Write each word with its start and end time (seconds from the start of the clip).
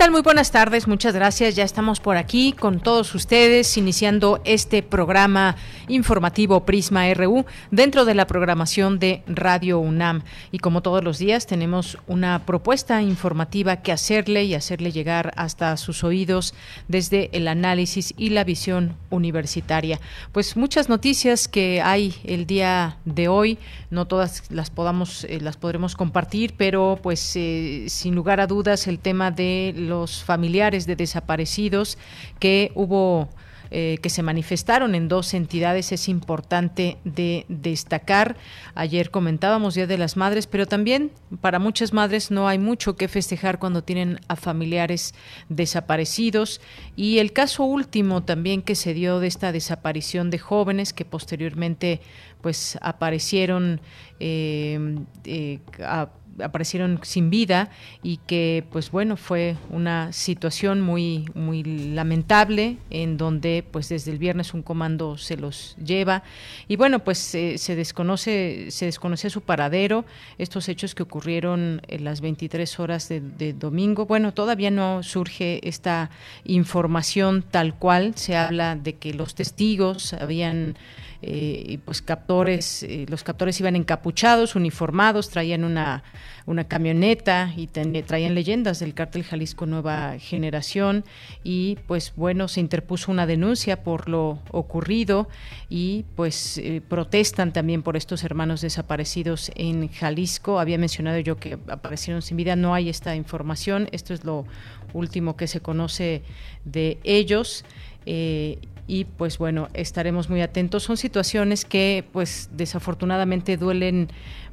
Tal? 0.00 0.12
Muy 0.12 0.22
buenas 0.22 0.50
tardes, 0.50 0.88
muchas 0.88 1.14
gracias. 1.14 1.56
Ya 1.56 1.64
estamos 1.64 2.00
por 2.00 2.16
aquí 2.16 2.52
con 2.52 2.80
todos 2.80 3.14
ustedes, 3.14 3.76
iniciando 3.76 4.40
este 4.46 4.82
programa 4.82 5.56
informativo 5.88 6.64
Prisma 6.64 7.12
RU 7.12 7.44
dentro 7.70 8.06
de 8.06 8.14
la 8.14 8.26
programación 8.26 8.98
de 8.98 9.22
Radio 9.26 9.78
UNAM. 9.78 10.22
Y 10.52 10.58
como 10.58 10.80
todos 10.80 11.04
los 11.04 11.18
días, 11.18 11.46
tenemos 11.46 11.98
una 12.06 12.46
propuesta 12.46 13.02
informativa 13.02 13.82
que 13.82 13.92
hacerle 13.92 14.44
y 14.44 14.54
hacerle 14.54 14.90
llegar 14.90 15.34
hasta 15.36 15.76
sus 15.76 16.02
oídos 16.02 16.54
desde 16.88 17.28
el 17.34 17.46
análisis 17.46 18.14
y 18.16 18.30
la 18.30 18.44
visión 18.44 18.96
universitaria. 19.10 20.00
Pues 20.32 20.56
muchas 20.56 20.88
noticias 20.88 21.46
que 21.46 21.82
hay 21.82 22.14
el 22.24 22.46
día 22.46 22.96
de 23.04 23.28
hoy, 23.28 23.58
no 23.90 24.06
todas 24.06 24.50
las 24.50 24.70
podamos, 24.70 25.24
eh, 25.24 25.40
las 25.42 25.58
podremos 25.58 25.94
compartir, 25.94 26.54
pero 26.56 26.98
pues 27.02 27.36
eh, 27.36 27.84
sin 27.88 28.14
lugar 28.14 28.40
a 28.40 28.46
dudas 28.46 28.86
el 28.86 28.98
tema 28.98 29.30
de 29.30 29.74
los 29.90 30.24
familiares 30.24 30.86
de 30.86 30.96
desaparecidos 30.96 31.98
que 32.38 32.72
hubo 32.74 33.28
eh, 33.72 33.98
que 34.02 34.10
se 34.10 34.24
manifestaron 34.24 34.96
en 34.96 35.06
dos 35.06 35.32
entidades 35.32 35.92
es 35.92 36.08
importante 36.08 36.96
de 37.04 37.46
destacar. 37.48 38.36
Ayer 38.74 39.12
comentábamos 39.12 39.74
Día 39.76 39.86
de 39.86 39.96
las 39.96 40.16
Madres, 40.16 40.48
pero 40.48 40.66
también 40.66 41.12
para 41.40 41.60
muchas 41.60 41.92
madres 41.92 42.32
no 42.32 42.48
hay 42.48 42.58
mucho 42.58 42.96
que 42.96 43.06
festejar 43.06 43.60
cuando 43.60 43.84
tienen 43.84 44.18
a 44.26 44.34
familiares 44.34 45.14
desaparecidos. 45.48 46.60
Y 46.96 47.18
el 47.18 47.32
caso 47.32 47.62
último 47.62 48.24
también 48.24 48.62
que 48.62 48.74
se 48.74 48.92
dio 48.92 49.20
de 49.20 49.28
esta 49.28 49.52
desaparición 49.52 50.30
de 50.30 50.38
jóvenes 50.40 50.92
que 50.92 51.04
posteriormente 51.04 52.00
pues 52.40 52.76
aparecieron 52.82 53.80
eh, 54.18 54.98
eh, 55.24 55.60
a 55.84 56.08
aparecieron 56.42 57.00
sin 57.02 57.30
vida 57.30 57.70
y 58.02 58.18
que 58.18 58.64
pues 58.70 58.90
bueno 58.90 59.16
fue 59.16 59.56
una 59.70 60.12
situación 60.12 60.80
muy 60.80 61.26
muy 61.34 61.62
lamentable 61.62 62.78
en 62.90 63.16
donde 63.16 63.64
pues 63.70 63.88
desde 63.88 64.10
el 64.10 64.18
viernes 64.18 64.54
un 64.54 64.62
comando 64.62 65.16
se 65.18 65.36
los 65.36 65.76
lleva. 65.84 66.22
Y 66.68 66.76
bueno 66.76 67.00
pues 67.00 67.34
eh, 67.34 67.58
se 67.58 67.76
desconoce 67.76 68.70
se 68.70 68.86
desconoce 68.86 69.30
su 69.30 69.40
paradero 69.40 70.04
estos 70.38 70.68
hechos 70.68 70.94
que 70.94 71.02
ocurrieron 71.02 71.82
en 71.88 72.04
las 72.04 72.20
23 72.20 72.80
horas 72.80 73.08
de, 73.08 73.20
de 73.20 73.52
domingo. 73.52 74.06
Bueno 74.06 74.32
todavía 74.32 74.70
no 74.70 75.02
surge 75.02 75.66
esta 75.68 76.10
información 76.44 77.42
tal 77.42 77.74
cual. 77.74 78.12
Se 78.16 78.36
habla 78.36 78.76
de 78.76 78.94
que 78.94 79.14
los 79.14 79.34
testigos 79.34 80.12
habían 80.14 80.76
eh, 81.22 81.78
pues 81.84 82.00
captores, 82.00 82.82
eh, 82.82 83.04
los 83.08 83.22
captores 83.22 83.60
iban 83.60 83.76
encapuchados, 83.76 84.54
uniformados, 84.54 85.28
traían 85.28 85.64
una, 85.64 86.02
una 86.46 86.64
camioneta 86.64 87.52
y 87.56 87.66
traían 87.66 88.34
leyendas 88.34 88.80
del 88.80 88.94
cártel 88.94 89.24
Jalisco 89.24 89.66
Nueva 89.66 90.18
Generación 90.18 91.04
y 91.44 91.76
pues 91.86 92.14
bueno, 92.16 92.48
se 92.48 92.60
interpuso 92.60 93.12
una 93.12 93.26
denuncia 93.26 93.82
por 93.82 94.08
lo 94.08 94.40
ocurrido 94.50 95.28
y 95.68 96.06
pues 96.16 96.58
eh, 96.58 96.80
protestan 96.86 97.52
también 97.52 97.82
por 97.82 97.96
estos 97.96 98.24
hermanos 98.24 98.62
desaparecidos 98.62 99.50
en 99.54 99.88
Jalisco. 99.88 100.58
Había 100.58 100.78
mencionado 100.78 101.18
yo 101.18 101.36
que 101.36 101.58
aparecieron 101.68 102.22
sin 102.22 102.36
vida, 102.36 102.56
no 102.56 102.74
hay 102.74 102.88
esta 102.88 103.14
información, 103.14 103.88
esto 103.92 104.14
es 104.14 104.24
lo 104.24 104.46
último 104.94 105.36
que 105.36 105.46
se 105.46 105.60
conoce 105.60 106.22
de 106.64 106.98
ellos. 107.04 107.64
Eh, 108.06 108.58
y 108.90 109.04
pues 109.04 109.38
bueno, 109.38 109.68
estaremos 109.72 110.28
muy 110.28 110.42
atentos. 110.42 110.82
Son 110.82 110.96
situaciones 110.96 111.64
que 111.64 112.04
pues 112.12 112.50
desafortunadamente 112.52 113.56
duelen, 113.56 114.08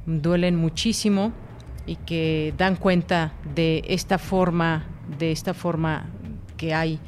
duelen 0.06 0.54
muchísimo 0.54 1.32
y 1.86 1.96
que 1.96 2.54
dan 2.56 2.76
cuenta 2.76 3.32
de 3.56 3.82
esta 3.88 4.16
forma, 4.16 4.86
de 5.18 5.32
esta 5.32 5.54
forma 5.54 6.08
que 6.56 6.72
hay 6.72 7.00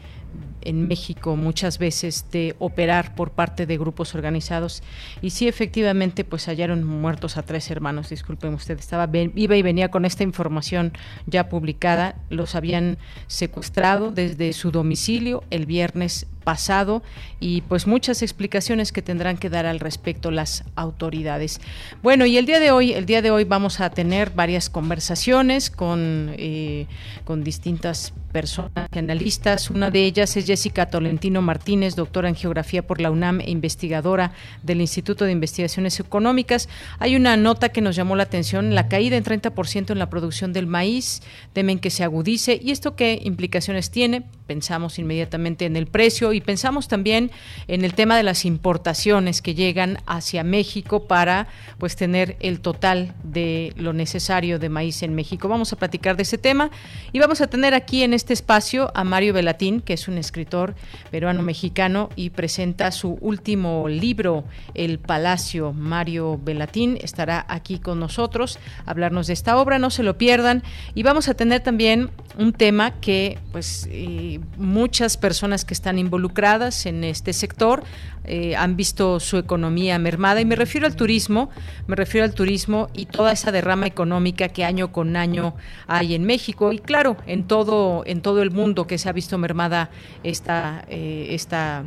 en 0.63 0.89
México 0.89 1.37
muchas 1.37 1.79
veces 1.79 2.27
de 2.33 2.57
operar 2.59 3.15
por 3.15 3.31
parte 3.31 3.65
de 3.65 3.79
grupos 3.79 4.15
organizados. 4.17 4.83
Y 5.23 5.31
sí 5.31 5.47
efectivamente 5.47 6.25
pues 6.25 6.47
hallaron 6.49 6.83
muertos 6.83 7.37
a 7.37 7.43
tres 7.43 7.71
hermanos. 7.71 8.11
Disculpen 8.11 8.55
usted 8.55 8.79
estaba 8.79 9.09
iba 9.15 9.57
y 9.57 9.63
venía 9.63 9.89
con 9.91 10.05
esta 10.05 10.25
información 10.25 10.93
ya 11.27 11.49
publicada. 11.49 12.17
Los 12.29 12.57
habían 12.57 12.99
secuestrado 13.29 14.11
desde 14.11 14.53
su 14.53 14.73
domicilio 14.73 15.45
el 15.51 15.67
viernes 15.67 16.27
pasado 16.41 17.03
y 17.39 17.63
pues 17.63 17.87
muchas 17.87 18.23
explicaciones 18.23 18.93
que 18.93 19.03
tendrán 19.03 19.37
que 19.37 19.51
dar 19.51 19.67
al 19.67 19.81
respecto 19.81 20.31
las 20.31 20.65
autoridades. 20.75 21.61
Bueno, 22.03 22.27
y 22.27 22.37
el 22.37 22.47
día 22.47 22.61
de 22.61 22.71
hoy, 22.71 22.93
el 22.93 23.07
día 23.07 23.23
de 23.23 23.31
hoy 23.31 23.45
vamos 23.45 23.81
a 23.81 23.91
tener 23.91 24.31
varias 24.31 24.71
conversaciones 24.71 25.71
con, 25.71 26.33
eh, 26.37 26.87
con 27.25 27.45
distintas 27.45 28.13
personas 28.33 28.89
analistas. 28.93 29.71
Una 29.71 29.91
de 29.91 30.05
ellas 30.05 30.37
es 30.37 30.47
Jessica 30.47 30.87
Tolentino 30.87 31.43
Martínez, 31.43 31.97
doctora 31.97 32.29
en 32.29 32.35
geografía 32.35 32.87
por 32.87 33.01
la 33.01 33.11
UNAM 33.11 33.41
e 33.41 33.51
investigadora 33.51 34.33
del 34.63 34.81
Instituto 34.81 35.25
de 35.25 35.33
Investigaciones 35.33 36.01
Económicas. 36.01 36.69
Hay 36.99 37.17
una 37.17 37.37
nota 37.37 37.71
que 37.71 37.81
nos 37.81 37.97
llamó 37.97 38.17
la 38.17 38.25
atención, 38.25 38.75
la 38.75 38.89
caída 38.89 39.17
en 39.17 39.25
30% 39.25 39.91
en 39.91 39.99
la 39.99 40.11
producción 40.11 40.53
del 40.53 40.67
maíz, 40.67 41.23
temen 41.53 41.79
que 41.79 41.91
se 41.91 42.05
agudice. 42.05 42.61
¿Y 42.63 42.71
esto 42.71 42.97
qué 42.97 43.21
implicaciones 43.23 43.91
tiene? 43.91 44.25
Pensamos 44.51 44.99
inmediatamente 44.99 45.65
en 45.65 45.77
el 45.77 45.87
precio 45.87 46.33
y 46.33 46.41
pensamos 46.41 46.89
también 46.89 47.31
en 47.69 47.85
el 47.85 47.95
tema 47.95 48.17
de 48.17 48.25
las 48.25 48.45
importaciones 48.45 49.43
que 49.43 49.55
llegan 49.55 49.99
hacia 50.07 50.43
México 50.43 51.07
para 51.07 51.47
pues 51.79 51.95
tener 51.95 52.37
el 52.41 52.59
total 52.59 53.15
de 53.23 53.73
lo 53.77 53.93
necesario 53.93 54.59
de 54.59 54.69
maíz 54.69 55.05
en 55.05 55.15
México. 55.15 55.47
Vamos 55.47 55.73
a 55.73 55.77
platicar 55.77 56.17
de 56.17 56.25
ese 56.25 56.37
tema 56.37 56.73
y 57.13 57.21
vamos 57.21 57.41
a 57.41 57.47
tener 57.47 57.75
aquí 57.75 58.03
en 58.03 58.13
este 58.13 58.33
espacio 58.33 58.91
a 58.97 59.05
Mario 59.05 59.35
Velatín, 59.35 59.83
que 59.83 59.93
es 59.93 60.09
un 60.09 60.19
escritor 60.19 60.75
peruano 61.13 61.43
mexicano 61.43 62.09
y 62.17 62.31
presenta 62.31 62.91
su 62.91 63.19
último 63.21 63.87
libro, 63.87 64.43
El 64.75 64.99
Palacio. 64.99 65.73
Mario 65.73 66.41
Velatín 66.43 66.99
estará 67.01 67.47
aquí 67.49 67.79
con 67.79 68.01
nosotros 68.01 68.59
a 68.85 68.91
hablarnos 68.91 69.29
de 69.29 69.35
esta 69.35 69.59
obra, 69.59 69.79
no 69.79 69.91
se 69.91 70.03
lo 70.03 70.19
pierdan 70.19 70.65
y 70.97 71.05
vamos 71.05 71.29
a 71.29 71.35
tener 71.35 71.61
también 71.61 72.11
un 72.37 72.53
tema 72.53 73.01
que 73.01 73.39
pues 73.53 73.89
eh, 73.93 74.40
muchas 74.57 75.17
personas 75.17 75.65
que 75.65 75.75
están 75.75 75.99
involucradas 75.99 76.87
en 76.87 77.05
este 77.05 77.33
sector 77.33 77.83
eh, 78.25 78.55
han 78.57 78.77
visto 78.77 79.19
su 79.21 79.39
economía 79.39 79.99
mermada. 79.99 80.41
Y 80.41 80.45
me 80.45 80.57
refiero 80.57 80.87
al 80.87 80.97
turismo, 80.97 81.51
me 81.87 81.97
refiero 81.97 82.25
al 82.25 82.35
turismo 82.35 82.89
y 82.93 83.07
toda 83.07 83.33
esa 83.33 83.53
derrama 83.53 83.87
económica 83.87 84.49
que 84.49 84.65
año 84.65 84.93
con 84.93 85.17
año 85.17 85.55
hay 85.87 86.15
en 86.15 86.25
México. 86.25 86.73
Y 86.73 86.79
claro 86.79 87.17
en 87.27 87.45
todo 87.45 88.03
en 88.07 88.21
todo 88.21 88.43
el 88.43 88.51
mundo 88.51 88.87
que 88.87 88.99
se 88.99 89.09
ha 89.09 89.13
visto 89.13 89.39
mermada 89.39 89.91
esta 90.23 90.85
eh, 90.89 91.29
esta 91.31 91.85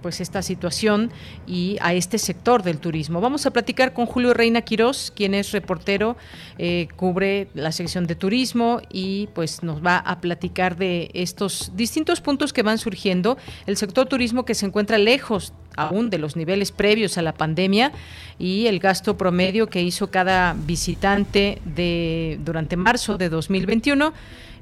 pues 0.00 0.20
esta 0.20 0.42
situación 0.42 1.10
y 1.46 1.76
a 1.80 1.94
este 1.94 2.18
sector 2.18 2.62
del 2.62 2.78
turismo. 2.78 3.20
Vamos 3.20 3.46
a 3.46 3.50
platicar 3.50 3.92
con 3.92 4.06
Julio 4.06 4.34
Reina 4.34 4.62
Quirós, 4.62 5.12
quien 5.14 5.34
es 5.34 5.52
reportero, 5.52 6.16
eh, 6.58 6.88
cubre 6.96 7.48
la 7.54 7.72
sección 7.72 8.06
de 8.06 8.14
turismo 8.14 8.80
y 8.90 9.28
pues 9.34 9.62
nos 9.62 9.84
va 9.84 9.98
a 9.98 10.20
platicar 10.20 10.76
de 10.76 11.10
estos 11.14 11.72
distintos 11.74 12.20
puntos 12.20 12.52
que 12.52 12.62
van 12.62 12.78
surgiendo. 12.78 13.36
El 13.66 13.76
sector 13.76 14.06
turismo 14.06 14.44
que 14.44 14.54
se 14.54 14.66
encuentra 14.66 14.98
lejos 14.98 15.52
aún 15.76 16.10
de 16.10 16.18
los 16.18 16.36
niveles 16.36 16.72
previos 16.72 17.18
a 17.18 17.22
la 17.22 17.34
pandemia 17.34 17.92
y 18.38 18.66
el 18.66 18.78
gasto 18.78 19.16
promedio 19.16 19.68
que 19.68 19.82
hizo 19.82 20.10
cada 20.10 20.54
visitante 20.54 21.60
de 21.64 22.38
durante 22.44 22.76
marzo 22.76 23.18
de 23.18 23.28
2021 23.28 24.12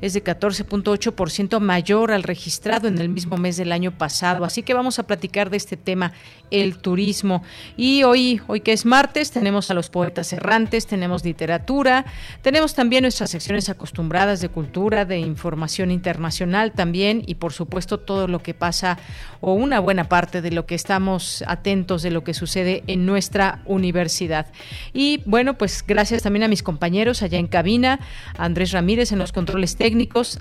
es 0.03 0.13
de 0.13 0.23
14.8% 0.23 1.61
mayor 1.61 2.13
al 2.13 2.25
registrado 2.25 2.89
en 2.89 2.99
el 2.99 3.09
mismo 3.09 3.39
mes 3.39 3.57
del 3.57 3.73
año 3.73 3.97
pasado. 3.97 4.45
Así 4.45 4.63
que 4.63 4.75
vamos 4.75 4.99
a 4.99 5.05
platicar 5.05 5.49
de 5.49 5.57
este 5.57 5.79
tema, 5.79 6.13
el 6.51 6.77
turismo. 6.77 7.43
Y 7.77 8.03
hoy, 8.03 8.43
hoy 8.49 8.61
que 8.61 8.73
es 8.73 8.85
martes, 8.85 9.31
tenemos 9.31 9.71
a 9.71 9.75
los 9.75 9.89
poetas 9.89 10.33
errantes, 10.33 10.87
tenemos 10.87 11.25
literatura, 11.25 12.05
tenemos 12.43 12.75
también 12.75 13.03
nuestras 13.03 13.31
secciones 13.31 13.69
acostumbradas 13.69 14.41
de 14.41 14.49
cultura, 14.49 15.05
de 15.05 15.19
información 15.19 15.91
internacional 15.91 16.73
también 16.73 17.23
y 17.27 17.37
por 17.37 17.53
supuesto 17.53 17.99
todo 17.99 18.27
lo 18.27 18.43
que 18.43 18.55
pasa 18.55 18.99
o 19.41 19.55
una 19.55 19.81
buena 19.81 20.09
parte 20.09 20.43
de 20.43 20.51
lo 20.51 20.67
que 20.67 20.75
estamos 20.75 21.45
atentos 21.47 22.03
de 22.03 22.11
lo 22.11 22.25
que 22.25 22.35
sucede 22.35 22.83
en 22.87 23.07
nuestra 23.07 23.63
universidad. 23.67 24.47
Y 24.93 25.23
bueno, 25.27 25.55
pues 25.55 25.85
gracias 25.87 26.23
también 26.23 26.43
a 26.43 26.49
mis 26.49 26.63
compañeros 26.63 27.23
allá 27.23 27.39
en 27.39 27.47
cabina, 27.47 28.01
a 28.37 28.45
Andrés 28.45 28.73
Ramírez 28.73 29.13
en 29.13 29.19
los 29.19 29.33
controles 29.33 29.77
técnicos, 29.77 29.92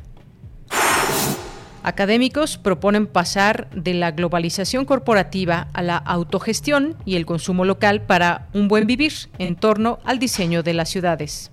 Académicos 1.83 2.57
proponen 2.57 3.05
pasar 3.05 3.69
de 3.75 3.93
la 3.93 4.09
globalización 4.09 4.85
corporativa 4.85 5.67
a 5.71 5.83
la 5.83 5.97
autogestión 5.97 6.95
y 7.05 7.15
el 7.15 7.27
consumo 7.27 7.63
local 7.63 8.01
para 8.01 8.47
un 8.51 8.67
buen 8.67 8.87
vivir 8.87 9.13
en 9.37 9.55
torno 9.55 9.99
al 10.03 10.17
diseño 10.17 10.63
de 10.63 10.73
las 10.73 10.89
ciudades. 10.89 11.51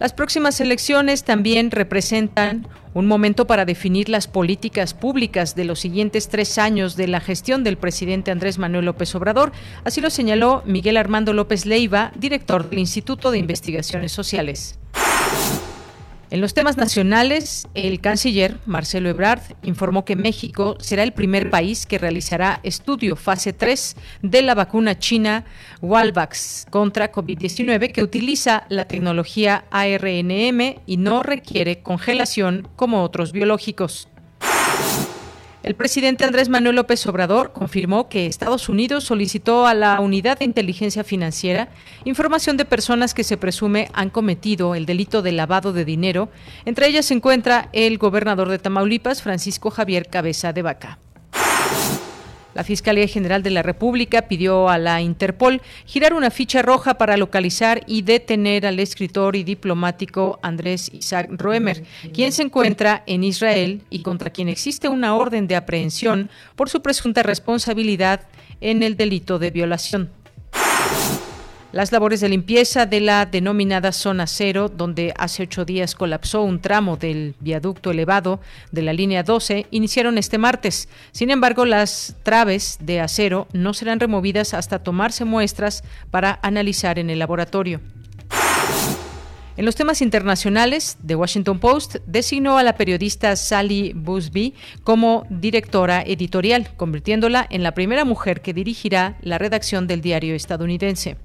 Las 0.00 0.12
próximas 0.12 0.60
elecciones 0.60 1.22
también 1.22 1.70
representan 1.70 2.66
un 2.96 3.06
momento 3.06 3.46
para 3.46 3.66
definir 3.66 4.08
las 4.08 4.26
políticas 4.26 4.94
públicas 4.94 5.54
de 5.54 5.66
los 5.66 5.80
siguientes 5.80 6.28
tres 6.28 6.56
años 6.56 6.96
de 6.96 7.08
la 7.08 7.20
gestión 7.20 7.62
del 7.62 7.76
presidente 7.76 8.30
Andrés 8.30 8.56
Manuel 8.56 8.86
López 8.86 9.14
Obrador. 9.14 9.52
Así 9.84 10.00
lo 10.00 10.08
señaló 10.08 10.62
Miguel 10.64 10.96
Armando 10.96 11.34
López 11.34 11.66
Leiva, 11.66 12.10
director 12.16 12.70
del 12.70 12.78
Instituto 12.78 13.30
de 13.30 13.36
Investigaciones 13.36 14.12
Sociales. 14.12 14.78
En 16.36 16.42
los 16.42 16.52
temas 16.52 16.76
nacionales, 16.76 17.66
el 17.72 17.98
canciller 18.02 18.58
Marcelo 18.66 19.08
Ebrard 19.08 19.40
informó 19.62 20.04
que 20.04 20.16
México 20.16 20.76
será 20.80 21.02
el 21.02 21.14
primer 21.14 21.48
país 21.48 21.86
que 21.86 21.96
realizará 21.96 22.60
estudio 22.62 23.16
fase 23.16 23.54
3 23.54 23.96
de 24.20 24.42
la 24.42 24.54
vacuna 24.54 24.98
china 24.98 25.46
Walvax 25.80 26.66
contra 26.68 27.10
COVID-19 27.10 27.90
que 27.90 28.02
utiliza 28.02 28.66
la 28.68 28.86
tecnología 28.86 29.64
ARNM 29.70 30.74
y 30.84 30.98
no 30.98 31.22
requiere 31.22 31.80
congelación 31.80 32.68
como 32.76 33.02
otros 33.02 33.32
biológicos. 33.32 34.06
El 35.62 35.74
presidente 35.74 36.24
Andrés 36.24 36.48
Manuel 36.48 36.76
López 36.76 37.04
Obrador 37.06 37.52
confirmó 37.52 38.08
que 38.08 38.26
Estados 38.26 38.68
Unidos 38.68 39.04
solicitó 39.04 39.66
a 39.66 39.74
la 39.74 40.00
Unidad 40.00 40.38
de 40.38 40.44
Inteligencia 40.44 41.02
Financiera 41.02 41.68
información 42.04 42.56
de 42.56 42.64
personas 42.64 43.14
que 43.14 43.24
se 43.24 43.36
presume 43.36 43.88
han 43.92 44.10
cometido 44.10 44.74
el 44.74 44.86
delito 44.86 45.22
de 45.22 45.32
lavado 45.32 45.72
de 45.72 45.84
dinero. 45.84 46.28
Entre 46.64 46.86
ellas 46.86 47.06
se 47.06 47.14
encuentra 47.14 47.68
el 47.72 47.98
gobernador 47.98 48.48
de 48.48 48.58
Tamaulipas, 48.58 49.22
Francisco 49.22 49.70
Javier 49.70 50.06
Cabeza 50.08 50.52
de 50.52 50.62
Vaca. 50.62 50.98
La 52.56 52.64
Fiscalía 52.64 53.06
General 53.06 53.42
de 53.42 53.50
la 53.50 53.62
República 53.62 54.28
pidió 54.28 54.70
a 54.70 54.78
la 54.78 55.02
Interpol 55.02 55.60
girar 55.84 56.14
una 56.14 56.30
ficha 56.30 56.62
roja 56.62 56.94
para 56.94 57.18
localizar 57.18 57.82
y 57.86 58.00
detener 58.00 58.64
al 58.64 58.80
escritor 58.80 59.36
y 59.36 59.44
diplomático 59.44 60.38
Andrés 60.40 60.90
Isaac 60.94 61.28
Roemer, 61.32 61.84
quien 62.14 62.32
se 62.32 62.44
encuentra 62.44 63.02
en 63.06 63.24
Israel 63.24 63.82
y 63.90 64.00
contra 64.00 64.30
quien 64.30 64.48
existe 64.48 64.88
una 64.88 65.16
orden 65.16 65.48
de 65.48 65.56
aprehensión 65.56 66.30
por 66.54 66.70
su 66.70 66.80
presunta 66.80 67.22
responsabilidad 67.22 68.22
en 68.62 68.82
el 68.82 68.96
delito 68.96 69.38
de 69.38 69.50
violación 69.50 70.15
las 71.72 71.92
labores 71.92 72.20
de 72.20 72.28
limpieza 72.28 72.86
de 72.86 73.00
la 73.00 73.26
denominada 73.26 73.92
zona 73.92 74.26
cero, 74.26 74.68
donde 74.68 75.12
hace 75.16 75.42
ocho 75.42 75.64
días 75.64 75.94
colapsó 75.94 76.42
un 76.42 76.60
tramo 76.60 76.96
del 76.96 77.34
viaducto 77.40 77.90
elevado 77.90 78.40
de 78.72 78.82
la 78.82 78.92
línea 78.92 79.22
12, 79.22 79.66
iniciaron 79.70 80.18
este 80.18 80.38
martes. 80.38 80.88
Sin 81.12 81.30
embargo, 81.30 81.64
las 81.64 82.16
traves 82.22 82.78
de 82.80 83.00
acero 83.00 83.48
no 83.52 83.74
serán 83.74 84.00
removidas 84.00 84.54
hasta 84.54 84.82
tomarse 84.82 85.24
muestras 85.24 85.84
para 86.10 86.38
analizar 86.42 86.98
en 86.98 87.10
el 87.10 87.18
laboratorio. 87.18 87.80
En 89.56 89.64
los 89.64 89.74
temas 89.74 90.02
internacionales, 90.02 90.98
The 91.06 91.16
Washington 91.16 91.58
Post 91.58 91.96
designó 92.06 92.58
a 92.58 92.62
la 92.62 92.76
periodista 92.76 93.34
Sally 93.36 93.94
Busby 93.94 94.54
como 94.84 95.26
directora 95.30 96.02
editorial, 96.02 96.76
convirtiéndola 96.76 97.46
en 97.48 97.62
la 97.62 97.72
primera 97.72 98.04
mujer 98.04 98.42
que 98.42 98.52
dirigirá 98.52 99.16
la 99.22 99.38
redacción 99.38 99.86
del 99.86 100.02
diario 100.02 100.34
estadounidense. 100.34 101.16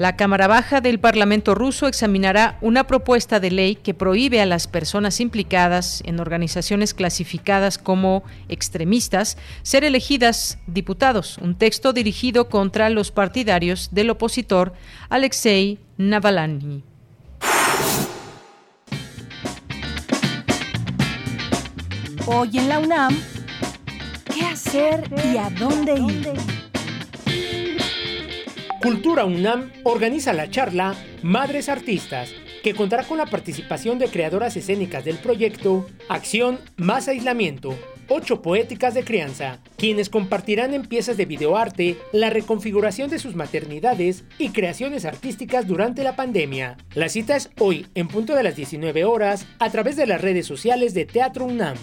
La 0.00 0.16
Cámara 0.16 0.46
Baja 0.46 0.80
del 0.80 0.98
Parlamento 0.98 1.54
ruso 1.54 1.86
examinará 1.86 2.56
una 2.62 2.86
propuesta 2.86 3.38
de 3.38 3.50
ley 3.50 3.74
que 3.74 3.92
prohíbe 3.92 4.40
a 4.40 4.46
las 4.46 4.66
personas 4.66 5.20
implicadas 5.20 6.02
en 6.06 6.20
organizaciones 6.20 6.94
clasificadas 6.94 7.76
como 7.76 8.22
extremistas 8.48 9.36
ser 9.60 9.84
elegidas 9.84 10.56
diputados, 10.66 11.36
un 11.36 11.54
texto 11.54 11.92
dirigido 11.92 12.48
contra 12.48 12.88
los 12.88 13.10
partidarios 13.10 13.90
del 13.92 14.08
opositor 14.08 14.72
Alexei 15.10 15.78
Navalny. 15.98 16.82
Hoy 22.24 22.56
en 22.56 22.68
la 22.70 22.78
UNAM, 22.78 23.18
¿qué 24.32 24.46
hacer 24.46 25.10
y 25.30 25.36
a 25.36 25.50
dónde 25.50 25.92
ir? 25.92 26.69
Cultura 28.80 29.26
UNAM 29.26 29.70
organiza 29.84 30.32
la 30.32 30.48
charla 30.48 30.94
Madres 31.22 31.68
Artistas, 31.68 32.32
que 32.62 32.74
contará 32.74 33.04
con 33.04 33.18
la 33.18 33.26
participación 33.26 33.98
de 33.98 34.08
creadoras 34.08 34.56
escénicas 34.56 35.04
del 35.04 35.18
proyecto 35.18 35.86
Acción 36.08 36.58
más 36.78 37.06
Aislamiento, 37.06 37.78
ocho 38.08 38.40
poéticas 38.40 38.94
de 38.94 39.04
crianza, 39.04 39.58
quienes 39.76 40.08
compartirán 40.08 40.72
en 40.72 40.86
piezas 40.86 41.18
de 41.18 41.26
videoarte 41.26 41.98
la 42.12 42.30
reconfiguración 42.30 43.10
de 43.10 43.18
sus 43.18 43.34
maternidades 43.34 44.24
y 44.38 44.48
creaciones 44.48 45.04
artísticas 45.04 45.66
durante 45.66 46.02
la 46.02 46.16
pandemia. 46.16 46.78
La 46.94 47.10
cita 47.10 47.36
es 47.36 47.50
hoy, 47.58 47.86
en 47.94 48.08
punto 48.08 48.34
de 48.34 48.44
las 48.44 48.56
19 48.56 49.04
horas, 49.04 49.46
a 49.58 49.68
través 49.68 49.96
de 49.96 50.06
las 50.06 50.22
redes 50.22 50.46
sociales 50.46 50.94
de 50.94 51.04
Teatro 51.04 51.44
UNAM. 51.44 51.76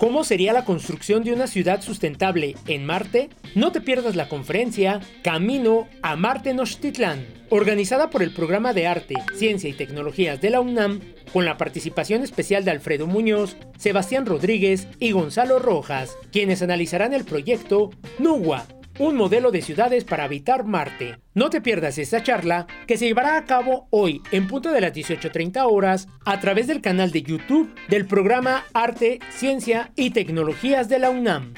¿Cómo 0.00 0.24
sería 0.24 0.54
la 0.54 0.64
construcción 0.64 1.24
de 1.24 1.34
una 1.34 1.46
ciudad 1.46 1.82
sustentable 1.82 2.56
en 2.66 2.86
Marte? 2.86 3.28
No 3.54 3.70
te 3.70 3.82
pierdas 3.82 4.16
la 4.16 4.30
conferencia 4.30 5.00
Camino 5.22 5.88
a 6.00 6.16
Marte 6.16 6.54
Nochtitlán, 6.54 7.26
organizada 7.50 8.08
por 8.08 8.22
el 8.22 8.32
Programa 8.32 8.72
de 8.72 8.86
Arte, 8.86 9.16
Ciencia 9.36 9.68
y 9.68 9.74
Tecnologías 9.74 10.40
de 10.40 10.48
la 10.48 10.62
UNAM, 10.62 11.00
con 11.34 11.44
la 11.44 11.58
participación 11.58 12.22
especial 12.22 12.64
de 12.64 12.70
Alfredo 12.70 13.06
Muñoz, 13.06 13.58
Sebastián 13.76 14.24
Rodríguez 14.24 14.88
y 15.00 15.12
Gonzalo 15.12 15.58
Rojas, 15.58 16.16
quienes 16.32 16.62
analizarán 16.62 17.12
el 17.12 17.26
proyecto 17.26 17.90
NUWA, 18.18 18.64
un 19.00 19.16
modelo 19.16 19.50
de 19.50 19.62
ciudades 19.62 20.04
para 20.04 20.24
habitar 20.24 20.64
Marte. 20.64 21.16
No 21.32 21.48
te 21.48 21.62
pierdas 21.62 21.96
esta 21.96 22.22
charla 22.22 22.66
que 22.86 22.98
se 22.98 23.06
llevará 23.06 23.38
a 23.38 23.46
cabo 23.46 23.88
hoy 23.88 24.20
en 24.30 24.46
punto 24.46 24.70
de 24.72 24.82
las 24.82 24.92
18.30 24.92 25.66
horas 25.66 26.06
a 26.26 26.38
través 26.38 26.66
del 26.66 26.82
canal 26.82 27.10
de 27.10 27.22
YouTube 27.22 27.74
del 27.88 28.04
programa 28.04 28.66
Arte, 28.74 29.18
Ciencia 29.30 29.90
y 29.96 30.10
Tecnologías 30.10 30.90
de 30.90 30.98
la 30.98 31.08
UNAM. 31.08 31.54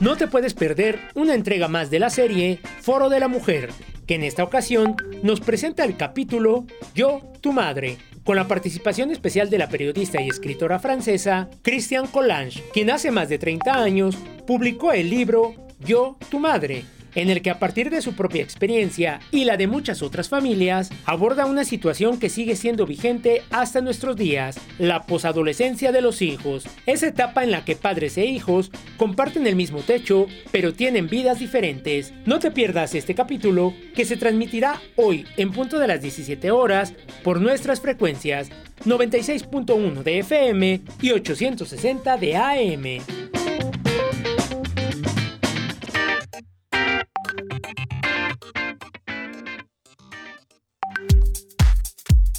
No 0.00 0.16
te 0.16 0.28
puedes 0.28 0.52
perder 0.52 0.98
una 1.14 1.34
entrega 1.34 1.66
más 1.66 1.90
de 1.90 1.98
la 1.98 2.10
serie 2.10 2.60
Foro 2.82 3.08
de 3.08 3.20
la 3.20 3.28
Mujer, 3.28 3.70
que 4.06 4.16
en 4.16 4.22
esta 4.22 4.44
ocasión 4.44 4.96
nos 5.22 5.40
presenta 5.40 5.82
el 5.84 5.96
capítulo 5.96 6.66
Yo, 6.94 7.22
tu 7.40 7.54
madre, 7.54 7.96
con 8.22 8.36
la 8.36 8.46
participación 8.46 9.10
especial 9.10 9.48
de 9.48 9.56
la 9.56 9.70
periodista 9.70 10.20
y 10.20 10.28
escritora 10.28 10.78
francesa 10.78 11.48
Christian 11.62 12.06
Collange, 12.06 12.62
quien 12.74 12.90
hace 12.90 13.10
más 13.10 13.30
de 13.30 13.38
30 13.38 13.82
años 13.82 14.18
publicó 14.46 14.92
el 14.92 15.08
libro 15.08 15.63
Yo, 15.80 16.16
tu 16.30 16.38
madre, 16.38 16.84
en 17.14 17.30
el 17.30 17.42
que 17.42 17.50
a 17.50 17.58
partir 17.58 17.90
de 17.90 18.02
su 18.02 18.14
propia 18.14 18.42
experiencia 18.42 19.20
y 19.30 19.44
la 19.44 19.56
de 19.56 19.66
muchas 19.66 20.02
otras 20.02 20.28
familias, 20.28 20.90
aborda 21.04 21.46
una 21.46 21.64
situación 21.64 22.18
que 22.18 22.28
sigue 22.28 22.56
siendo 22.56 22.86
vigente 22.86 23.42
hasta 23.50 23.80
nuestros 23.80 24.16
días, 24.16 24.58
la 24.78 25.04
posadolescencia 25.04 25.92
de 25.92 26.00
los 26.00 26.22
hijos, 26.22 26.64
esa 26.86 27.06
etapa 27.06 27.44
en 27.44 27.50
la 27.50 27.64
que 27.64 27.76
padres 27.76 28.18
e 28.18 28.26
hijos 28.26 28.70
comparten 28.96 29.46
el 29.46 29.56
mismo 29.56 29.80
techo, 29.80 30.26
pero 30.50 30.74
tienen 30.74 31.08
vidas 31.08 31.38
diferentes. 31.38 32.12
No 32.26 32.38
te 32.38 32.50
pierdas 32.50 32.94
este 32.94 33.14
capítulo 33.14 33.74
que 33.94 34.04
se 34.04 34.16
transmitirá 34.16 34.80
hoy 34.96 35.26
en 35.36 35.52
punto 35.52 35.78
de 35.78 35.88
las 35.88 36.02
17 36.02 36.50
horas 36.50 36.94
por 37.22 37.40
nuestras 37.40 37.80
frecuencias 37.80 38.50
96.1 38.84 40.02
de 40.02 40.18
FM 40.18 40.80
y 41.00 41.12
860 41.12 42.16
de 42.16 42.36
AM. 42.36 43.43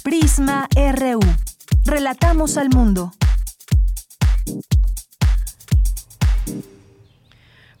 Prisma 0.06 0.68
RU. 0.76 1.18
Relatamos 1.84 2.58
al 2.58 2.68
mundo. 2.68 3.10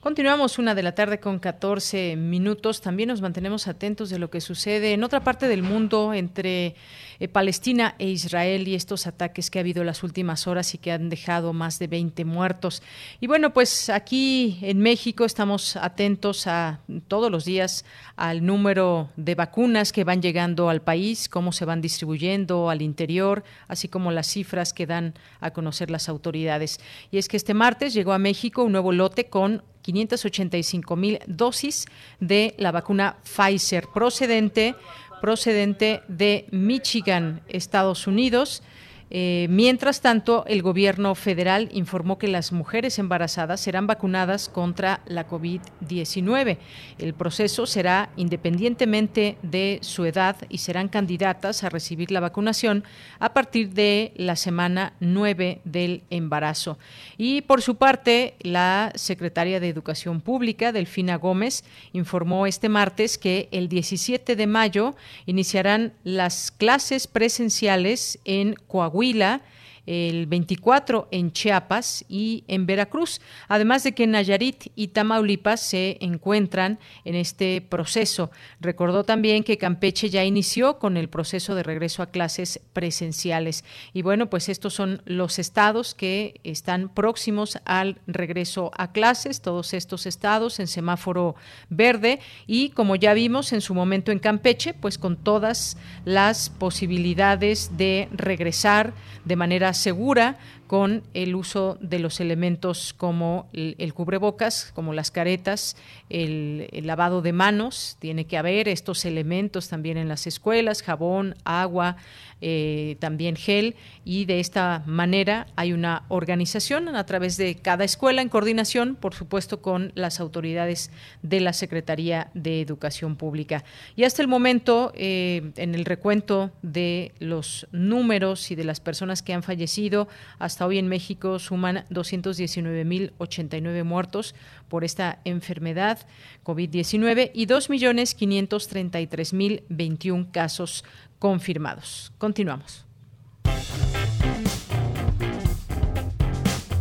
Continuamos 0.00 0.58
una 0.58 0.74
de 0.74 0.82
la 0.82 0.96
tarde 0.96 1.20
con 1.20 1.38
14 1.38 2.16
minutos. 2.16 2.80
También 2.80 3.10
nos 3.10 3.20
mantenemos 3.20 3.68
atentos 3.68 4.10
de 4.10 4.18
lo 4.18 4.28
que 4.28 4.40
sucede 4.40 4.92
en 4.92 5.04
otra 5.04 5.22
parte 5.22 5.46
del 5.46 5.62
mundo 5.62 6.14
entre 6.14 6.74
eh, 7.18 7.28
Palestina 7.28 7.94
e 7.98 8.08
Israel 8.08 8.68
y 8.68 8.74
estos 8.74 9.06
ataques 9.06 9.50
que 9.50 9.58
ha 9.58 9.60
habido 9.60 9.82
en 9.82 9.86
las 9.86 10.02
últimas 10.02 10.46
horas 10.46 10.74
y 10.74 10.78
que 10.78 10.92
han 10.92 11.08
dejado 11.08 11.52
más 11.52 11.78
de 11.78 11.86
20 11.86 12.24
muertos. 12.24 12.82
Y 13.20 13.26
bueno, 13.26 13.52
pues 13.52 13.88
aquí 13.90 14.58
en 14.62 14.80
México 14.80 15.24
estamos 15.24 15.76
atentos 15.76 16.46
a 16.46 16.80
todos 17.08 17.30
los 17.30 17.44
días 17.44 17.84
al 18.16 18.44
número 18.44 19.10
de 19.16 19.34
vacunas 19.34 19.92
que 19.92 20.04
van 20.04 20.22
llegando 20.22 20.68
al 20.68 20.82
país, 20.82 21.28
cómo 21.28 21.52
se 21.52 21.64
van 21.64 21.80
distribuyendo 21.80 22.70
al 22.70 22.82
interior, 22.82 23.44
así 23.68 23.88
como 23.88 24.10
las 24.10 24.26
cifras 24.26 24.72
que 24.72 24.86
dan 24.86 25.14
a 25.40 25.52
conocer 25.52 25.90
las 25.90 26.08
autoridades. 26.08 26.80
Y 27.10 27.18
es 27.18 27.28
que 27.28 27.36
este 27.36 27.54
martes 27.54 27.94
llegó 27.94 28.12
a 28.12 28.18
México 28.18 28.62
un 28.62 28.72
nuevo 28.72 28.92
lote 28.92 29.28
con 29.28 29.62
585 29.82 30.96
mil 30.96 31.20
dosis 31.26 31.86
de 32.18 32.54
la 32.58 32.72
vacuna 32.72 33.18
Pfizer 33.22 33.86
procedente 33.94 34.74
procedente 35.20 36.02
de 36.08 36.46
Michigan, 36.50 37.40
Estados 37.48 38.06
Unidos. 38.06 38.62
Eh, 39.08 39.46
mientras 39.50 40.00
tanto, 40.00 40.44
el 40.48 40.62
gobierno 40.62 41.14
federal 41.14 41.68
informó 41.72 42.18
que 42.18 42.26
las 42.26 42.50
mujeres 42.50 42.98
embarazadas 42.98 43.60
serán 43.60 43.86
vacunadas 43.86 44.48
contra 44.48 45.00
la 45.06 45.28
COVID-19. 45.28 46.58
El 46.98 47.14
proceso 47.14 47.66
será 47.66 48.10
independientemente 48.16 49.38
de 49.42 49.78
su 49.82 50.04
edad 50.06 50.36
y 50.48 50.58
serán 50.58 50.88
candidatas 50.88 51.62
a 51.62 51.68
recibir 51.68 52.10
la 52.10 52.18
vacunación 52.18 52.82
a 53.20 53.32
partir 53.32 53.70
de 53.70 54.12
la 54.16 54.34
semana 54.34 54.94
9 54.98 55.60
del 55.64 56.02
embarazo. 56.10 56.76
Y 57.16 57.42
por 57.42 57.62
su 57.62 57.76
parte, 57.76 58.34
la 58.40 58.90
secretaria 58.96 59.60
de 59.60 59.68
Educación 59.68 60.20
Pública, 60.20 60.72
Delfina 60.72 61.16
Gómez, 61.16 61.64
informó 61.92 62.46
este 62.46 62.68
martes 62.68 63.18
que 63.18 63.48
el 63.52 63.68
17 63.68 64.34
de 64.34 64.46
mayo 64.48 64.96
iniciarán 65.26 65.92
las 66.02 66.50
clases 66.50 67.06
presenciales 67.06 68.18
en 68.24 68.54
Coahuila 68.66 68.95
Huila 68.96 69.40
el 69.86 70.26
24 70.26 71.08
en 71.10 71.32
Chiapas 71.32 72.04
y 72.08 72.44
en 72.48 72.66
Veracruz, 72.66 73.20
además 73.48 73.84
de 73.84 73.92
que 73.92 74.06
Nayarit 74.06 74.66
y 74.74 74.88
Tamaulipas 74.88 75.60
se 75.60 75.96
encuentran 76.00 76.78
en 77.04 77.14
este 77.14 77.60
proceso. 77.60 78.30
Recordó 78.60 79.04
también 79.04 79.44
que 79.44 79.58
Campeche 79.58 80.10
ya 80.10 80.24
inició 80.24 80.78
con 80.78 80.96
el 80.96 81.08
proceso 81.08 81.54
de 81.54 81.62
regreso 81.62 82.02
a 82.02 82.10
clases 82.10 82.60
presenciales. 82.72 83.64
Y 83.92 84.02
bueno, 84.02 84.28
pues 84.28 84.48
estos 84.48 84.74
son 84.74 85.02
los 85.04 85.38
estados 85.38 85.94
que 85.94 86.40
están 86.44 86.88
próximos 86.88 87.58
al 87.64 88.00
regreso 88.06 88.70
a 88.76 88.92
clases, 88.92 89.40
todos 89.40 89.74
estos 89.74 90.06
estados 90.06 90.60
en 90.60 90.66
semáforo 90.66 91.36
verde 91.68 92.20
y 92.46 92.70
como 92.70 92.96
ya 92.96 93.14
vimos 93.14 93.52
en 93.52 93.60
su 93.60 93.74
momento 93.74 94.12
en 94.12 94.18
Campeche, 94.18 94.74
pues 94.74 94.98
con 94.98 95.16
todas 95.16 95.76
las 96.04 96.50
posibilidades 96.50 97.76
de 97.76 98.08
regresar 98.12 98.92
de 99.24 99.36
manera 99.36 99.72
segura 99.76 100.36
con 100.66 101.02
el 101.14 101.34
uso 101.34 101.78
de 101.80 101.98
los 101.98 102.20
elementos 102.20 102.92
como 102.92 103.48
el, 103.52 103.94
cubrebocas, 103.94 104.72
como 104.74 104.92
las 104.92 105.10
caretas, 105.10 105.76
el, 106.10 106.68
lavado 106.82 107.22
de 107.22 107.32
manos, 107.32 107.96
tiene 107.98 108.26
que 108.26 108.36
haber 108.36 108.68
estos 108.68 109.04
elementos 109.04 109.68
también 109.68 109.96
en 109.96 110.08
las 110.08 110.26
escuelas, 110.26 110.82
jabón, 110.82 111.34
agua, 111.44 111.96
eh, 112.40 112.96
también 112.98 113.34
gel, 113.34 113.76
y 114.04 114.26
de 114.26 114.40
esta 114.40 114.82
manera 114.86 115.46
hay 115.56 115.72
una 115.72 116.04
organización 116.08 116.94
a 116.94 117.06
través 117.06 117.36
de 117.36 117.54
cada 117.54 117.84
escuela 117.84 118.20
en 118.20 118.28
coordinación, 118.28 118.94
por 118.94 119.14
supuesto, 119.14 119.62
con 119.62 119.92
las 119.94 120.20
autoridades 120.20 120.90
de 121.22 121.40
la 121.40 121.52
Secretaría 121.52 122.30
de 122.34 122.60
Educación 122.60 123.16
Pública. 123.16 123.64
Y 123.94 124.04
hasta 124.04 124.22
el 124.22 124.28
momento, 124.28 124.92
eh, 124.94 125.50
en 125.56 125.74
el 125.74 125.84
recuento 125.84 126.50
de 126.62 127.12
los 127.20 127.66
números 127.72 128.50
y 128.50 128.54
de 128.54 128.64
las 128.64 128.80
personas 128.80 129.22
que 129.22 129.32
han 129.32 129.42
fallecido, 129.42 130.08
hasta 130.38 130.55
hasta 130.56 130.66
hoy 130.66 130.78
en 130.78 130.88
México 130.88 131.38
suman 131.38 131.84
219.089 131.90 133.84
muertos 133.84 134.34
por 134.68 134.84
esta 134.84 135.18
enfermedad 135.26 135.98
COVID-19 136.44 137.30
y 137.34 137.46
2.533.021 137.46 140.30
casos 140.30 140.82
confirmados. 141.18 142.10
Continuamos. 142.16 142.86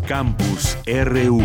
Campus 0.07 0.77
RU 0.85 1.41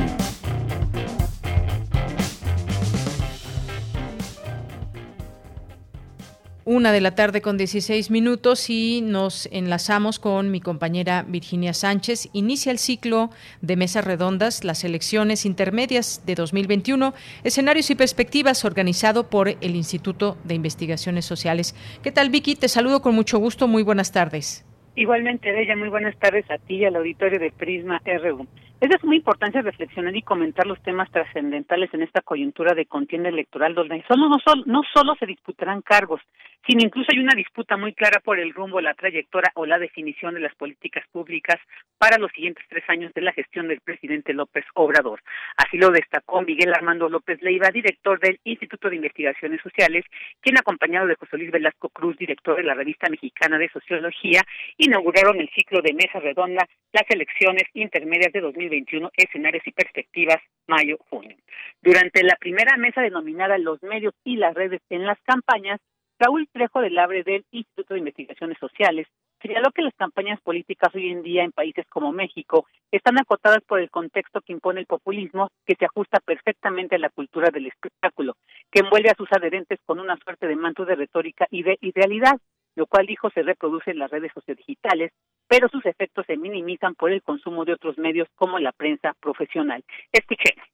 Una 6.67 6.93
de 6.93 7.00
la 7.00 7.14
tarde 7.14 7.40
con 7.40 7.57
16 7.57 8.11
minutos 8.11 8.69
y 8.69 9.00
nos 9.02 9.49
enlazamos 9.50 10.19
con 10.19 10.50
mi 10.50 10.61
compañera 10.61 11.25
Virginia 11.26 11.73
Sánchez. 11.73 12.29
Inicia 12.35 12.71
el 12.71 12.79
ciclo 12.79 13.31
de 13.62 13.76
mesas 13.76 14.05
redondas, 14.05 14.62
las 14.62 14.85
elecciones 14.85 15.47
intermedias 15.47 16.23
de 16.26 16.35
2021, 16.35 17.14
escenarios 17.45 17.90
y 17.90 17.95
perspectivas 17.95 18.67
organizado 18.67 19.31
por 19.31 19.49
el 19.49 19.75
Instituto 19.75 20.37
de 20.45 20.55
Investigaciones 20.55 21.25
Sociales. 21.25 21.75
¿Qué 22.02 22.12
tal, 22.12 22.29
Vicky? 22.29 22.57
Te 22.57 22.69
saludo 22.69 23.00
con 23.00 23.14
mucho 23.14 23.38
gusto. 23.38 23.67
Muy 23.67 23.83
buenas 23.83 24.12
tardes. 24.12 24.67
Igualmente, 24.97 25.52
Bella, 25.52 25.76
muy 25.76 25.88
buenas 25.88 26.14
tardes 26.19 26.45
a 26.50 26.59
ti 26.59 26.76
y 26.76 26.85
al 26.85 26.97
auditorio 26.97 27.38
de 27.38 27.52
Prisma 27.52 28.02
RU. 28.05 28.47
Es 28.81 28.89
de 28.89 28.97
suma 28.99 29.15
importancia 29.15 29.61
reflexionar 29.61 30.17
y 30.17 30.23
comentar 30.23 30.67
los 30.67 30.83
temas 30.83 31.11
trascendentales 31.11 31.93
en 31.93 32.01
esta 32.01 32.23
coyuntura 32.23 32.73
de 32.73 32.87
contienda 32.87 33.29
electoral 33.29 33.75
donde 33.75 34.03
solo, 34.09 34.31
no, 34.31 34.39
solo, 34.43 34.63
no 34.65 34.81
solo 34.95 35.15
se 35.17 35.27
disputarán 35.27 35.83
cargos, 35.83 36.23
sino 36.67 36.83
incluso 36.83 37.11
hay 37.13 37.21
una 37.21 37.35
disputa 37.37 37.77
muy 37.77 37.93
clara 37.93 38.21
por 38.25 38.39
el 38.39 38.55
rumbo, 38.55 38.81
la 38.81 38.95
trayectoria 38.95 39.53
o 39.55 39.67
la 39.67 39.79
definición 39.79 40.33
de 40.33 40.41
las 40.41 40.55
políticas 40.55 41.05
públicas 41.13 41.61
para 41.99 42.17
los 42.17 42.33
siguientes 42.33 42.65
tres 42.71 42.83
años 42.89 43.13
de 43.13 43.21
la 43.21 43.35
gestión 43.35 43.69
del 43.69 43.83
presidente 43.83 44.33
López 44.33 44.65
Obrador. 44.73 45.21
Así 45.59 45.77
lo 45.77 45.91
destacó 45.91 46.41
Miguel 46.41 46.73
Armando 46.73 47.11
López 47.11 47.43
Leiva, 47.43 47.69
director 47.71 48.19
del 48.19 48.41
Instituto 48.45 48.89
de 48.89 48.97
Investigaciones 48.97 49.61
Sociales, 49.61 50.07
quien 50.41 50.57
acompañado 50.57 51.07
de 51.07 51.17
José 51.17 51.37
Luis 51.37 51.51
Velasco 51.51 51.91
Cruz, 51.91 52.17
director 52.17 52.57
de 52.57 52.63
la 52.63 52.73
revista 52.73 53.11
mexicana 53.11 53.59
de 53.59 53.69
Sociología, 53.69 54.41
inauguraron 54.79 55.39
el 55.39 55.51
ciclo 55.51 55.83
de 55.83 55.93
mesa 55.93 56.19
redonda 56.19 56.67
las 56.93 57.05
elecciones 57.11 57.65
intermedias 57.75 58.33
de 58.33 58.41
2020 58.41 58.70
2021, 58.71 59.11
escenarios 59.17 59.67
y 59.67 59.73
perspectivas, 59.73 60.39
mayo-junio. 60.67 61.37
Durante 61.83 62.23
la 62.23 62.37
primera 62.37 62.77
mesa 62.77 63.03
denominada 63.03 63.59
Los 63.59 63.83
medios 63.83 64.15
y 64.25 64.37
las 64.37 64.55
redes 64.55 64.81
en 64.91 65.05
las 65.05 65.19
campañas, 65.23 65.81
Raúl 66.19 66.49
Trejo 66.53 66.81
del 66.81 66.99
Abre 66.99 67.23
del 67.25 67.45
Instituto 67.50 67.95
de 67.95 68.00
Investigaciones 68.00 68.59
Sociales 68.59 69.07
señaló 69.41 69.71
que 69.73 69.81
las 69.83 69.95
campañas 69.95 70.39
políticas 70.43 70.95
hoy 70.95 71.11
en 71.11 71.23
día 71.23 71.45
en 71.45 71.53
países 71.53 71.87
como 71.89 72.12
México 72.12 72.67
están 72.91 73.19
acotadas 73.19 73.62
por 73.67 73.81
el 73.81 73.91
contexto 73.91 74.43
que 74.43 74.53
impone 74.53 74.81
el 74.81 74.87
populismo, 74.87 75.50
que 75.65 75.77
se 75.77 75.87
ajusta 75.87 76.21
perfectamente 76.21 76.97
a 76.97 76.99
la 76.99 77.09
cultura 77.09 77.49
del 77.50 77.67
espectáculo, 77.67 78.37
que 78.71 78.81
envuelve 78.81 79.09
a 79.09 79.15
sus 79.15 79.33
adherentes 79.33 79.79
con 79.87 79.99
una 79.99 80.19
suerte 80.19 80.47
de 80.47 80.57
manto 80.57 80.85
de 80.85 80.95
retórica 80.95 81.47
y 81.50 81.62
de 81.62 81.79
idealidad, 81.81 82.39
lo 82.77 82.87
cual 82.87 83.07
dijo 83.07 83.31
se 83.31 83.43
reproduce 83.43 83.91
en 83.91 83.99
las 83.99 84.11
redes 84.11 84.33
sociodigitales, 84.35 85.12
pero 85.49 85.69
sus 85.69 85.85
efectos 85.87 86.25
se 86.27 86.37
minimizan 86.37 86.95
por 86.95 87.11
el 87.12 87.23
consumo 87.23 87.65
de 87.65 87.73
otros 87.73 87.99
medios 87.99 88.29
como 88.37 88.59
la 88.59 88.73
prensa 88.73 89.15
profesional. 89.21 89.85
Escuchemos. 90.12 90.65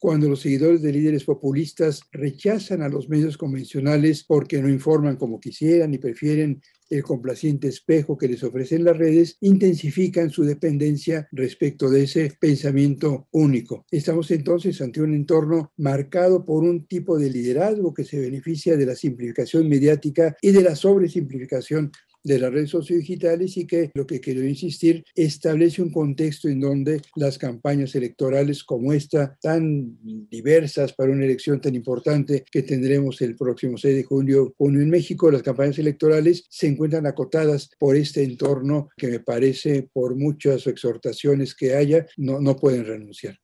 Cuando 0.00 0.28
los 0.28 0.40
seguidores 0.40 0.80
de 0.80 0.92
líderes 0.92 1.24
populistas 1.24 2.02
rechazan 2.12 2.82
a 2.82 2.88
los 2.88 3.08
medios 3.08 3.36
convencionales 3.36 4.24
porque 4.24 4.62
no 4.62 4.68
informan 4.68 5.16
como 5.16 5.40
quisieran 5.40 5.92
y 5.92 5.98
prefieren 5.98 6.60
el 6.88 7.02
complaciente 7.02 7.68
espejo 7.68 8.16
que 8.16 8.28
les 8.28 8.42
ofrecen 8.42 8.84
las 8.84 8.96
redes, 8.96 9.36
intensifican 9.40 10.30
su 10.30 10.44
dependencia 10.44 11.28
respecto 11.32 11.90
de 11.90 12.04
ese 12.04 12.32
pensamiento 12.40 13.28
único. 13.30 13.86
Estamos 13.90 14.30
entonces 14.30 14.80
ante 14.80 15.02
un 15.02 15.14
entorno 15.14 15.72
marcado 15.76 16.44
por 16.44 16.64
un 16.64 16.86
tipo 16.86 17.18
de 17.18 17.30
liderazgo 17.30 17.94
que 17.94 18.04
se 18.04 18.20
beneficia 18.20 18.76
de 18.76 18.86
la 18.86 18.94
simplificación 18.94 19.68
mediática 19.68 20.36
y 20.40 20.52
de 20.52 20.62
la 20.62 20.76
sobresimplificación 20.76 21.92
de 22.22 22.38
las 22.38 22.52
redes 22.52 22.70
sociodigitales 22.70 23.56
y 23.56 23.66
que, 23.66 23.90
lo 23.94 24.06
que 24.06 24.20
quiero 24.20 24.42
insistir, 24.44 25.04
establece 25.14 25.82
un 25.82 25.92
contexto 25.92 26.48
en 26.48 26.60
donde 26.60 27.00
las 27.16 27.38
campañas 27.38 27.94
electorales 27.94 28.64
como 28.64 28.92
esta, 28.92 29.36
tan 29.40 29.96
diversas 30.28 30.92
para 30.92 31.12
una 31.12 31.24
elección 31.24 31.60
tan 31.60 31.74
importante 31.74 32.44
que 32.50 32.62
tendremos 32.62 33.20
el 33.22 33.36
próximo 33.36 33.76
6 33.76 33.96
de 33.96 34.04
junio, 34.04 34.54
en 34.58 34.90
México, 34.90 35.30
las 35.30 35.42
campañas 35.42 35.78
electorales 35.78 36.46
se 36.48 36.68
encuentran 36.68 37.06
acotadas 37.06 37.70
por 37.78 37.96
este 37.96 38.22
entorno 38.22 38.88
que 38.96 39.08
me 39.08 39.20
parece, 39.20 39.88
por 39.92 40.16
muchas 40.16 40.66
exhortaciones 40.66 41.54
que 41.54 41.74
haya, 41.74 42.06
no, 42.16 42.40
no 42.40 42.56
pueden 42.56 42.84
renunciar. 42.86 43.36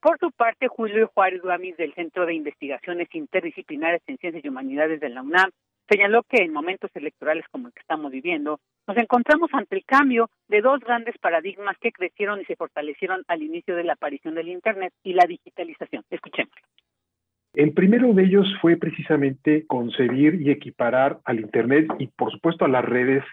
Por 0.00 0.16
su 0.18 0.30
parte, 0.30 0.68
Julio 0.68 1.10
Juárez 1.12 1.42
Duamis 1.42 1.76
del 1.76 1.92
Centro 1.94 2.24
de 2.24 2.34
Investigaciones 2.34 3.08
Interdisciplinarias 3.12 4.02
en 4.06 4.18
Ciencias 4.18 4.44
y 4.44 4.48
Humanidades 4.48 5.00
de 5.00 5.08
la 5.08 5.22
UNAM 5.22 5.50
señaló 5.88 6.22
que 6.22 6.42
en 6.42 6.52
momentos 6.52 6.90
electorales 6.94 7.44
como 7.50 7.68
el 7.68 7.72
que 7.72 7.80
estamos 7.80 8.12
viviendo, 8.12 8.60
nos 8.86 8.96
encontramos 8.96 9.50
ante 9.52 9.76
el 9.76 9.84
cambio 9.84 10.30
de 10.48 10.60
dos 10.60 10.80
grandes 10.80 11.16
paradigmas 11.18 11.76
que 11.78 11.92
crecieron 11.92 12.40
y 12.40 12.44
se 12.44 12.56
fortalecieron 12.56 13.22
al 13.28 13.42
inicio 13.42 13.74
de 13.76 13.84
la 13.84 13.94
aparición 13.94 14.34
del 14.34 14.48
Internet 14.48 14.92
y 15.02 15.14
la 15.14 15.26
digitalización. 15.26 16.04
Escuchemos. 16.10 16.52
El 17.54 17.72
primero 17.72 18.12
de 18.12 18.24
ellos 18.24 18.46
fue 18.60 18.76
precisamente 18.76 19.66
concebir 19.66 20.40
y 20.40 20.50
equiparar 20.50 21.18
al 21.24 21.40
Internet 21.40 21.88
y 21.98 22.06
por 22.08 22.30
supuesto 22.30 22.64
a 22.64 22.68
las 22.68 22.84
redes 22.84 23.24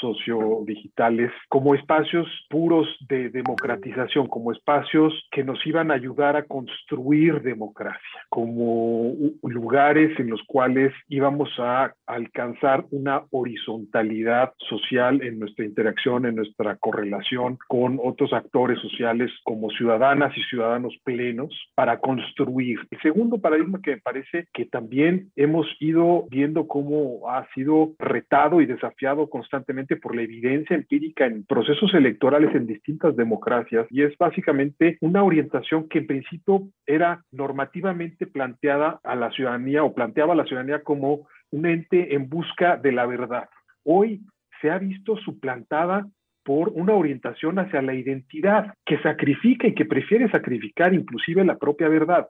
sociodigitales 0.00 1.30
como 1.48 1.74
espacios 1.74 2.26
puros 2.48 2.86
de 3.08 3.30
democratización, 3.30 4.26
como 4.26 4.52
espacios 4.52 5.12
que 5.30 5.44
nos 5.44 5.64
iban 5.66 5.90
a 5.90 5.94
ayudar 5.94 6.36
a 6.36 6.44
construir 6.44 7.42
democracia, 7.42 8.00
como 8.28 9.14
lugares 9.42 10.18
en 10.18 10.30
los 10.30 10.42
cuales 10.46 10.92
íbamos 11.08 11.48
a 11.58 11.92
alcanzar 12.06 12.84
una 12.90 13.22
horizontalidad 13.30 14.52
social 14.68 15.22
en 15.22 15.38
nuestra 15.38 15.64
interacción, 15.64 16.26
en 16.26 16.36
nuestra 16.36 16.76
correlación 16.76 17.58
con 17.68 17.98
otros 18.02 18.32
actores 18.32 18.78
sociales 18.80 19.30
como 19.44 19.70
ciudadanas 19.70 20.36
y 20.36 20.42
ciudadanos 20.44 20.94
plenos 21.04 21.50
para 21.74 21.98
construir. 21.98 22.78
El 22.90 23.00
segundo 23.00 23.38
paradigma 23.38 23.80
que 23.82 23.92
me 23.92 24.00
parece 24.00 24.46
que 24.52 24.66
también 24.66 25.30
hemos 25.36 25.66
ido 25.80 26.26
viendo 26.30 26.66
cómo 26.66 27.28
ha 27.28 27.46
sido 27.54 27.92
retado 27.98 28.60
y 28.60 28.66
desafiado 28.66 29.28
constantemente 29.28 29.71
por 30.00 30.14
la 30.14 30.22
evidencia 30.22 30.76
empírica 30.76 31.26
en 31.26 31.44
procesos 31.44 31.94
electorales 31.94 32.54
en 32.54 32.66
distintas 32.66 33.16
democracias 33.16 33.86
y 33.90 34.02
es 34.02 34.16
básicamente 34.18 34.98
una 35.00 35.22
orientación 35.22 35.88
que 35.88 35.98
en 35.98 36.06
principio 36.06 36.68
era 36.86 37.22
normativamente 37.32 38.26
planteada 38.26 39.00
a 39.02 39.16
la 39.16 39.30
ciudadanía 39.30 39.82
o 39.82 39.94
planteaba 39.94 40.34
a 40.34 40.36
la 40.36 40.44
ciudadanía 40.44 40.82
como 40.82 41.26
un 41.50 41.66
ente 41.66 42.14
en 42.14 42.28
busca 42.28 42.76
de 42.76 42.92
la 42.92 43.06
verdad. 43.06 43.48
Hoy 43.84 44.20
se 44.60 44.70
ha 44.70 44.78
visto 44.78 45.16
suplantada 45.16 46.06
por 46.44 46.70
una 46.70 46.94
orientación 46.94 47.58
hacia 47.58 47.82
la 47.82 47.94
identidad 47.94 48.74
que 48.84 48.98
sacrifica 48.98 49.66
y 49.66 49.74
que 49.74 49.84
prefiere 49.84 50.30
sacrificar 50.30 50.92
inclusive 50.92 51.44
la 51.44 51.56
propia 51.56 51.88
verdad. 51.88 52.28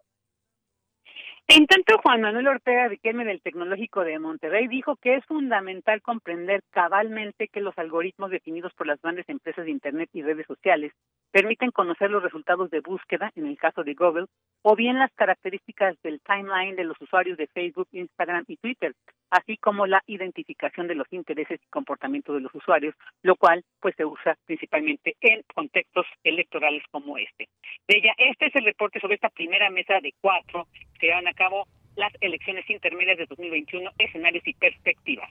En 1.48 1.66
tanto, 1.66 1.98
Juan 1.98 2.22
Manuel 2.22 2.48
Ortega 2.48 2.88
Riquelme 2.88 3.24
del 3.24 3.42
Tecnológico 3.42 4.04
de 4.04 4.18
Monterrey 4.18 4.68
dijo 4.68 4.96
que 4.96 5.16
es 5.16 5.24
fundamental 5.26 6.00
comprender 6.00 6.62
cabalmente 6.70 7.48
que 7.48 7.60
los 7.60 7.76
algoritmos 7.76 8.30
definidos 8.30 8.72
por 8.74 8.86
las 8.86 9.00
grandes 9.02 9.28
empresas 9.28 9.64
de 9.64 9.70
Internet 9.70 10.08
y 10.12 10.22
redes 10.22 10.46
sociales 10.46 10.92
permiten 11.30 11.70
conocer 11.70 12.10
los 12.10 12.22
resultados 12.22 12.70
de 12.70 12.80
búsqueda, 12.80 13.32
en 13.34 13.46
el 13.46 13.58
caso 13.58 13.82
de 13.82 13.94
Google, 13.94 14.26
o 14.62 14.76
bien 14.76 14.98
las 14.98 15.12
características 15.14 16.00
del 16.02 16.20
timeline 16.20 16.76
de 16.76 16.84
los 16.84 17.00
usuarios 17.00 17.36
de 17.36 17.48
Facebook, 17.48 17.88
Instagram 17.92 18.44
y 18.46 18.56
Twitter, 18.58 18.94
así 19.30 19.56
como 19.56 19.86
la 19.86 20.02
identificación 20.06 20.86
de 20.86 20.94
los 20.94 21.10
intereses 21.10 21.58
y 21.60 21.70
comportamientos 21.70 22.34
de 22.34 22.42
los 22.42 22.54
usuarios, 22.54 22.94
lo 23.22 23.34
cual 23.36 23.64
pues 23.80 23.94
se 23.96 24.04
usa 24.04 24.36
principalmente 24.44 25.16
en 25.20 25.42
contextos 25.54 26.06
electorales 26.22 26.82
como 26.90 27.16
este. 27.16 27.48
De 27.88 28.02
este 28.18 28.46
es 28.46 28.54
el 28.56 28.66
reporte 28.66 29.00
sobre 29.00 29.14
esta 29.14 29.30
primera 29.30 29.70
mesa 29.70 30.00
de 30.00 30.14
cuatro 30.20 30.68
que 31.00 31.06
llevan 31.06 31.26
a 31.26 31.31
cabo 31.34 31.66
las 31.96 32.12
elecciones 32.20 32.68
intermedias 32.68 33.18
de 33.18 33.26
2021, 33.26 33.90
escenarios 33.98 34.46
y 34.46 34.54
perspectivas. 34.54 35.30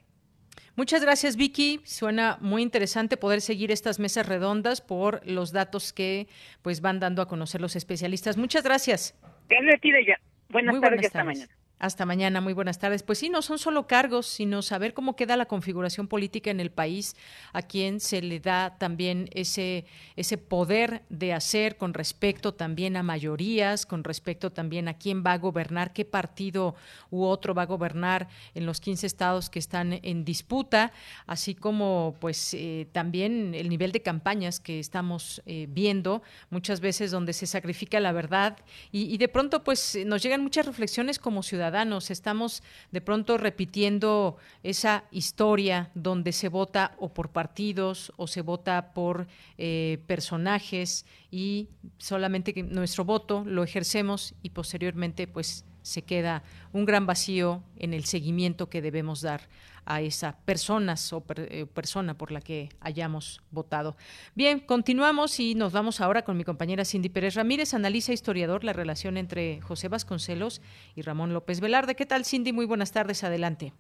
Muchas 0.76 1.02
gracias, 1.02 1.36
Vicky. 1.36 1.82
Suena 1.84 2.38
muy 2.40 2.62
interesante 2.62 3.18
poder 3.18 3.42
seguir 3.42 3.72
estas 3.72 4.00
mesas 4.00 4.28
redondas 4.28 4.82
por 4.82 5.26
los 5.28 5.52
datos 5.52 5.92
que 5.92 6.28
pues 6.62 6.82
van 6.82 7.00
dando 7.00 7.22
a 7.22 7.28
conocer 7.28 7.60
los 7.60 7.76
especialistas. 7.76 8.38
Muchas 8.38 8.64
gracias. 8.64 9.20
Gracias 9.50 9.76
a 9.76 9.78
ti, 9.80 9.92
Buenas 10.50 10.80
tardes 10.80 11.06
hasta 11.08 11.24
mañana. 11.24 11.61
Hasta 11.82 12.06
mañana, 12.06 12.42
muy 12.42 12.54
buenas 12.54 12.78
tardes. 12.78 13.02
Pues 13.02 13.18
sí, 13.18 13.30
no 13.30 13.42
son 13.42 13.58
solo 13.58 13.88
cargos, 13.88 14.28
sino 14.28 14.62
saber 14.62 14.94
cómo 14.94 15.16
queda 15.16 15.36
la 15.36 15.48
configuración 15.48 16.08
política 16.08 16.52
en 16.52 16.60
el 16.60 16.70
país, 16.70 17.16
a 17.54 17.64
quien 17.64 18.00
se 18.00 18.22
le 18.22 18.40
da 18.40 18.78
también 18.78 19.30
ese, 19.34 19.86
ese 20.16 20.38
poder 20.38 21.02
de 21.10 21.34
hacer 21.34 21.78
con 21.78 21.96
respecto 21.96 22.54
también 22.54 22.98
a 22.98 23.02
mayorías, 23.02 23.88
con 23.88 24.04
respecto 24.04 24.52
también 24.52 24.90
a 24.90 25.00
quién 25.00 25.24
va 25.26 25.34
a 25.34 25.40
gobernar, 25.40 25.92
qué 25.92 26.06
partido 26.06 26.76
u 27.10 27.24
otro 27.24 27.56
va 27.56 27.64
a 27.64 27.66
gobernar 27.66 28.28
en 28.54 28.68
los 28.68 28.80
15 28.80 29.08
estados 29.08 29.50
que 29.50 29.58
están 29.58 30.02
en 30.04 30.24
disputa, 30.24 30.92
así 31.26 31.56
como 31.56 32.16
pues 32.20 32.54
eh, 32.54 32.90
también 32.92 33.56
el 33.56 33.70
nivel 33.70 33.92
de 33.92 34.04
campañas 34.04 34.60
que 34.60 34.80
estamos 34.80 35.42
eh, 35.48 35.66
viendo, 35.68 36.22
muchas 36.52 36.80
veces 36.80 37.10
donde 37.10 37.34
se 37.34 37.48
sacrifica 37.48 38.00
la 38.00 38.12
verdad 38.12 38.60
y, 38.92 39.12
y 39.12 39.18
de 39.18 39.30
pronto 39.30 39.64
pues 39.64 39.98
nos 40.06 40.22
llegan 40.22 40.44
muchas 40.44 40.68
reflexiones 40.68 41.18
como 41.18 41.42
ciudadanos 41.42 41.71
Estamos 42.12 42.64
de 42.92 43.02
pronto 43.02 43.38
repitiendo 43.38 44.38
esa 44.64 45.06
historia 45.12 45.90
donde 45.96 46.32
se 46.32 46.50
vota 46.50 46.94
o 47.00 47.10
por 47.10 47.30
partidos 47.30 48.12
o 48.18 48.28
se 48.28 48.42
vota 48.42 48.94
por 48.94 49.28
eh, 49.58 50.00
personajes 50.06 51.06
y 51.32 51.70
solamente 51.98 52.54
que 52.54 52.64
nuestro 52.64 53.06
voto 53.06 53.44
lo 53.46 53.64
ejercemos 53.64 54.34
y 54.44 54.50
posteriormente 54.50 55.28
pues 55.28 55.66
se 55.82 56.04
queda 56.04 56.44
un 56.74 56.86
gran 56.86 57.06
vacío 57.06 57.64
en 57.78 57.94
el 57.94 58.06
seguimiento 58.06 58.70
que 58.70 58.82
debemos 58.82 59.22
dar 59.22 59.42
a 59.86 60.02
esa 60.02 60.38
personas 60.46 61.12
o 61.14 61.24
eh, 61.36 61.66
persona 61.66 62.14
por 62.16 62.32
la 62.32 62.42
que 62.42 62.70
hayamos 62.80 63.42
votado. 63.52 63.96
Bien, 64.36 64.60
continuamos 64.60 65.40
y 65.40 65.56
nos 65.56 65.74
vamos 65.74 66.02
ahora 66.02 66.24
con 66.24 66.38
mi 66.38 66.44
compañera 66.44 66.86
Cindy 66.86 67.10
Pérez 67.10 67.36
Ramírez, 67.36 67.74
analiza 67.74 68.14
historiador 68.14 68.64
la 68.64 68.74
relación 68.74 69.18
entre 69.18 69.62
José 69.62 69.88
Vasconcelos 69.88 70.62
y 70.96 71.02
Ramón 71.02 71.34
López 71.34 71.62
Velarde. 71.62 71.96
¿Qué 71.96 72.06
tal, 72.06 72.26
Cindy? 72.26 72.54
Muy 72.54 72.66
buenas 72.66 72.92
tardes, 72.92 73.24
adelante. 73.24 73.74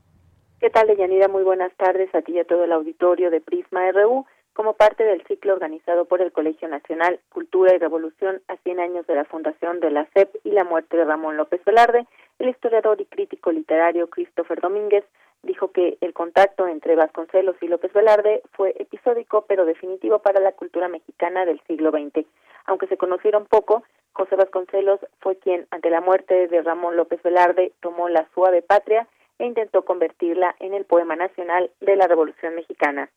¿Qué 0.59 0.69
tal, 0.69 0.87
Deyanira? 0.87 1.27
Muy 1.27 1.43
buenas 1.43 1.75
tardes 1.75 2.13
a 2.13 2.21
ti 2.21 2.33
y 2.33 2.39
a 2.39 2.45
todo 2.45 2.63
el 2.63 2.71
auditorio 2.71 3.31
de 3.31 3.41
Prisma 3.41 3.91
RU. 3.91 4.25
Como 4.53 4.73
parte 4.73 5.03
del 5.03 5.23
ciclo 5.27 5.53
organizado 5.53 6.05
por 6.05 6.21
el 6.21 6.33
Colegio 6.33 6.67
Nacional 6.67 7.19
Cultura 7.29 7.73
y 7.73 7.77
Revolución 7.77 8.41
a 8.49 8.57
100 8.57 8.79
años 8.81 9.07
de 9.07 9.15
la 9.15 9.23
fundación 9.23 9.79
de 9.79 9.91
la 9.91 10.05
CEP 10.13 10.35
y 10.43 10.51
la 10.51 10.65
muerte 10.65 10.97
de 10.97 11.05
Ramón 11.05 11.37
López 11.37 11.63
Velarde, 11.63 12.05
el 12.37 12.49
historiador 12.49 12.99
y 12.99 13.05
crítico 13.05 13.51
literario 13.51 14.09
Christopher 14.09 14.59
Domínguez 14.59 15.05
dijo 15.43 15.71
que 15.71 15.97
el 16.01 16.13
contacto 16.13 16.67
entre 16.67 16.95
Vasconcelos 16.95 17.55
y 17.61 17.67
López 17.67 17.93
Velarde 17.93 18.41
fue 18.51 18.75
episódico 18.77 19.45
pero 19.47 19.65
definitivo 19.65 20.19
para 20.19 20.41
la 20.41 20.51
cultura 20.51 20.89
mexicana 20.89 21.45
del 21.45 21.61
siglo 21.67 21.91
XX. 21.91 22.27
Aunque 22.65 22.87
se 22.87 22.97
conocieron 22.97 23.45
poco, 23.45 23.83
José 24.13 24.35
Vasconcelos 24.35 24.99
fue 25.21 25.37
quien, 25.37 25.65
ante 25.71 25.89
la 25.89 26.01
muerte 26.01 26.47
de 26.49 26.61
Ramón 26.61 26.97
López 26.97 27.23
Velarde, 27.23 27.71
tomó 27.79 28.09
la 28.09 28.27
suave 28.33 28.61
patria 28.61 29.07
e 29.39 29.45
intentó 29.45 29.85
convertirla 29.85 30.55
en 30.59 30.73
el 30.73 30.83
poema 30.83 31.15
nacional 31.15 31.71
de 31.79 31.95
la 31.95 32.07
Revolución 32.07 32.53
Mexicana. 32.55 33.09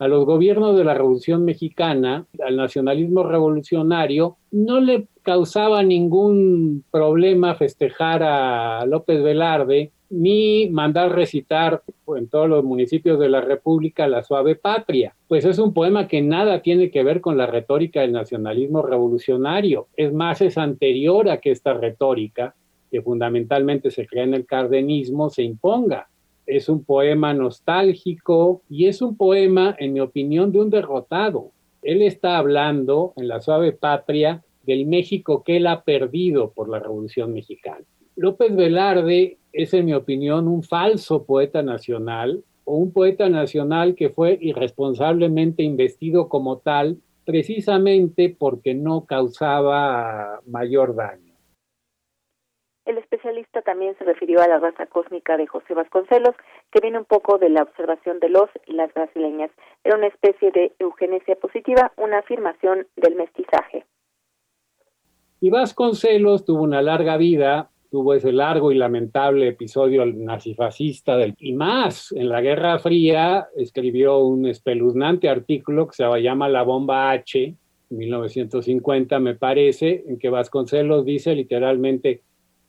A 0.00 0.08
los 0.08 0.24
gobiernos 0.24 0.78
de 0.78 0.84
la 0.84 0.94
Revolución 0.94 1.44
Mexicana, 1.44 2.24
al 2.42 2.56
nacionalismo 2.56 3.22
revolucionario, 3.22 4.38
no 4.50 4.80
le 4.80 5.08
causaba 5.20 5.82
ningún 5.82 6.84
problema 6.90 7.54
festejar 7.54 8.22
a 8.22 8.86
López 8.86 9.22
Velarde 9.22 9.92
ni 10.08 10.70
mandar 10.70 11.14
recitar 11.14 11.82
en 12.16 12.28
todos 12.28 12.48
los 12.48 12.64
municipios 12.64 13.20
de 13.20 13.28
la 13.28 13.42
República 13.42 14.08
la 14.08 14.22
suave 14.22 14.54
patria. 14.54 15.14
Pues 15.28 15.44
es 15.44 15.58
un 15.58 15.74
poema 15.74 16.08
que 16.08 16.22
nada 16.22 16.62
tiene 16.62 16.90
que 16.90 17.04
ver 17.04 17.20
con 17.20 17.36
la 17.36 17.46
retórica 17.46 18.00
del 18.00 18.12
nacionalismo 18.12 18.80
revolucionario. 18.80 19.88
Es 19.98 20.14
más, 20.14 20.40
es 20.40 20.56
anterior 20.56 21.28
a 21.28 21.42
que 21.42 21.50
esta 21.50 21.74
retórica, 21.74 22.54
que 22.90 23.02
fundamentalmente 23.02 23.90
se 23.90 24.06
crea 24.06 24.24
en 24.24 24.32
el 24.32 24.46
cardenismo, 24.46 25.28
se 25.28 25.42
imponga. 25.42 26.08
Es 26.50 26.68
un 26.68 26.82
poema 26.82 27.32
nostálgico 27.32 28.62
y 28.68 28.86
es 28.86 29.02
un 29.02 29.16
poema, 29.16 29.76
en 29.78 29.92
mi 29.92 30.00
opinión, 30.00 30.50
de 30.50 30.58
un 30.58 30.68
derrotado. 30.68 31.52
Él 31.80 32.02
está 32.02 32.38
hablando 32.38 33.12
en 33.16 33.28
la 33.28 33.40
suave 33.40 33.70
patria 33.70 34.42
del 34.64 34.84
México 34.84 35.44
que 35.44 35.58
él 35.58 35.68
ha 35.68 35.82
perdido 35.82 36.50
por 36.50 36.68
la 36.68 36.80
Revolución 36.80 37.32
Mexicana. 37.32 37.84
López 38.16 38.56
Velarde 38.56 39.38
es, 39.52 39.72
en 39.74 39.86
mi 39.86 39.94
opinión, 39.94 40.48
un 40.48 40.64
falso 40.64 41.24
poeta 41.24 41.62
nacional 41.62 42.42
o 42.64 42.74
un 42.74 42.92
poeta 42.92 43.28
nacional 43.28 43.94
que 43.94 44.10
fue 44.10 44.36
irresponsablemente 44.40 45.62
investido 45.62 46.28
como 46.28 46.58
tal 46.58 46.98
precisamente 47.24 48.34
porque 48.36 48.74
no 48.74 49.04
causaba 49.04 50.40
mayor 50.48 50.96
daño. 50.96 51.29
El 52.90 52.98
especialista 52.98 53.62
también 53.62 53.96
se 53.98 54.04
refirió 54.04 54.40
a 54.40 54.48
la 54.48 54.58
raza 54.58 54.84
cósmica 54.86 55.36
de 55.36 55.46
José 55.46 55.74
Vasconcelos, 55.74 56.34
que 56.72 56.80
viene 56.80 56.98
un 56.98 57.04
poco 57.04 57.38
de 57.38 57.48
la 57.48 57.62
observación 57.62 58.18
de 58.18 58.30
los 58.30 58.50
y 58.66 58.72
las 58.72 58.92
brasileñas. 58.92 59.52
Era 59.84 59.96
una 59.96 60.08
especie 60.08 60.50
de 60.50 60.72
eugenesia 60.80 61.36
positiva, 61.36 61.92
una 61.96 62.18
afirmación 62.18 62.88
del 62.96 63.14
mestizaje. 63.14 63.86
Y 65.40 65.50
Vasconcelos 65.50 66.44
tuvo 66.44 66.64
una 66.64 66.82
larga 66.82 67.16
vida 67.16 67.70
tuvo 67.92 68.14
ese 68.14 68.32
largo 68.32 68.70
y 68.70 68.76
lamentable 68.76 69.48
episodio 69.48 70.06
nazifascista 70.06 71.16
del, 71.16 71.34
y 71.38 71.52
más 71.52 72.12
en 72.12 72.28
la 72.28 72.40
Guerra 72.40 72.78
Fría 72.78 73.48
escribió 73.56 74.18
un 74.18 74.46
espeluznante 74.46 75.28
artículo 75.28 75.88
que 75.88 75.96
se 75.96 76.20
llama 76.20 76.48
La 76.48 76.62
bomba 76.62 77.10
H, 77.10 77.56
1950 77.90 79.18
me 79.18 79.34
parece, 79.34 80.04
en 80.06 80.18
que 80.18 80.28
Vasconcelos 80.28 81.04
dice 81.04 81.34
literalmente, 81.34 82.22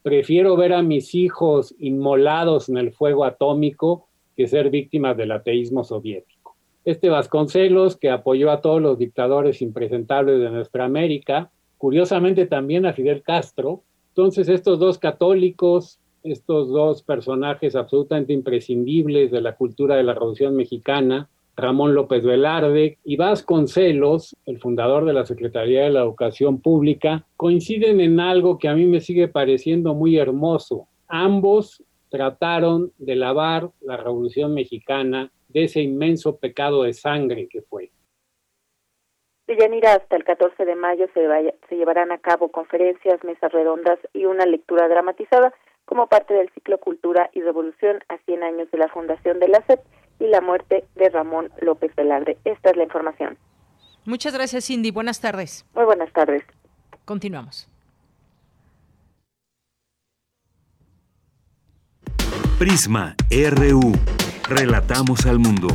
prefiero 0.03 0.55
ver 0.55 0.73
a 0.73 0.81
mis 0.81 1.15
hijos 1.15 1.75
inmolados 1.79 2.69
en 2.69 2.77
el 2.77 2.91
fuego 2.91 3.25
atómico 3.25 4.07
que 4.35 4.47
ser 4.47 4.69
víctimas 4.69 5.17
del 5.17 5.31
ateísmo 5.31 5.83
soviético. 5.83 6.55
Este 6.85 7.09
Vasconcelos, 7.09 7.97
que 7.97 8.09
apoyó 8.09 8.51
a 8.51 8.61
todos 8.61 8.81
los 8.81 8.97
dictadores 8.97 9.61
impresentables 9.61 10.39
de 10.39 10.49
nuestra 10.49 10.85
América, 10.85 11.51
curiosamente 11.77 12.47
también 12.47 12.85
a 12.85 12.93
Fidel 12.93 13.21
Castro, 13.21 13.83
entonces, 14.11 14.49
estos 14.49 14.77
dos 14.77 14.97
católicos, 14.97 15.99
estos 16.23 16.67
dos 16.67 17.01
personajes 17.01 17.77
absolutamente 17.77 18.33
imprescindibles 18.33 19.31
de 19.31 19.39
la 19.39 19.55
cultura 19.55 19.95
de 19.95 20.03
la 20.03 20.13
Revolución 20.13 20.55
Mexicana, 20.55 21.29
Ramón 21.61 21.95
López 21.95 22.25
Velarde 22.25 22.97
y 23.03 23.15
Vasconcelos, 23.15 24.35
el 24.45 24.59
fundador 24.59 25.05
de 25.05 25.13
la 25.13 25.25
Secretaría 25.25 25.83
de 25.83 25.91
la 25.91 26.01
Educación 26.01 26.61
Pública, 26.61 27.25
coinciden 27.37 28.01
en 28.01 28.19
algo 28.19 28.57
que 28.57 28.67
a 28.67 28.75
mí 28.75 28.85
me 28.85 28.99
sigue 28.99 29.27
pareciendo 29.27 29.93
muy 29.93 30.17
hermoso. 30.17 30.87
Ambos 31.07 31.83
trataron 32.09 32.91
de 32.97 33.15
lavar 33.15 33.69
la 33.79 33.95
Revolución 33.95 34.53
Mexicana 34.53 35.31
de 35.47 35.63
ese 35.63 35.81
inmenso 35.81 36.37
pecado 36.37 36.83
de 36.83 36.93
sangre 36.93 37.47
que 37.47 37.61
fue. 37.61 37.91
Deyanira, 39.47 39.93
hasta 39.93 40.15
el 40.15 40.23
14 40.23 40.65
de 40.65 40.75
mayo 40.75 41.07
se, 41.13 41.27
se 41.69 41.75
llevarán 41.75 42.11
a 42.11 42.17
cabo 42.17 42.49
conferencias, 42.49 43.23
mesas 43.23 43.51
redondas 43.51 43.99
y 44.13 44.25
una 44.25 44.45
lectura 44.45 44.87
dramatizada 44.87 45.53
como 45.85 46.07
parte 46.07 46.33
del 46.33 46.49
ciclo 46.53 46.79
Cultura 46.79 47.29
y 47.33 47.41
Revolución 47.41 47.99
a 48.07 48.17
100 48.19 48.43
años 48.43 48.71
de 48.71 48.77
la 48.77 48.87
fundación 48.87 49.39
de 49.39 49.49
la 49.49 49.61
SEP 49.67 49.81
y 50.21 50.27
la 50.27 50.39
muerte 50.39 50.85
de 50.95 51.09
Ramón 51.09 51.51
López 51.59 51.93
Velarde. 51.95 52.37
Esta 52.45 52.69
es 52.69 52.77
la 52.77 52.83
información. 52.83 53.37
Muchas 54.05 54.33
gracias, 54.33 54.65
Cindy. 54.65 54.91
Buenas 54.91 55.19
tardes. 55.19 55.65
Muy 55.73 55.83
buenas 55.85 56.13
tardes. 56.13 56.43
Continuamos. 57.05 57.67
Prisma 62.59 63.15
RU. 63.31 63.93
Relatamos 64.47 65.25
al 65.25 65.39
mundo. 65.39 65.69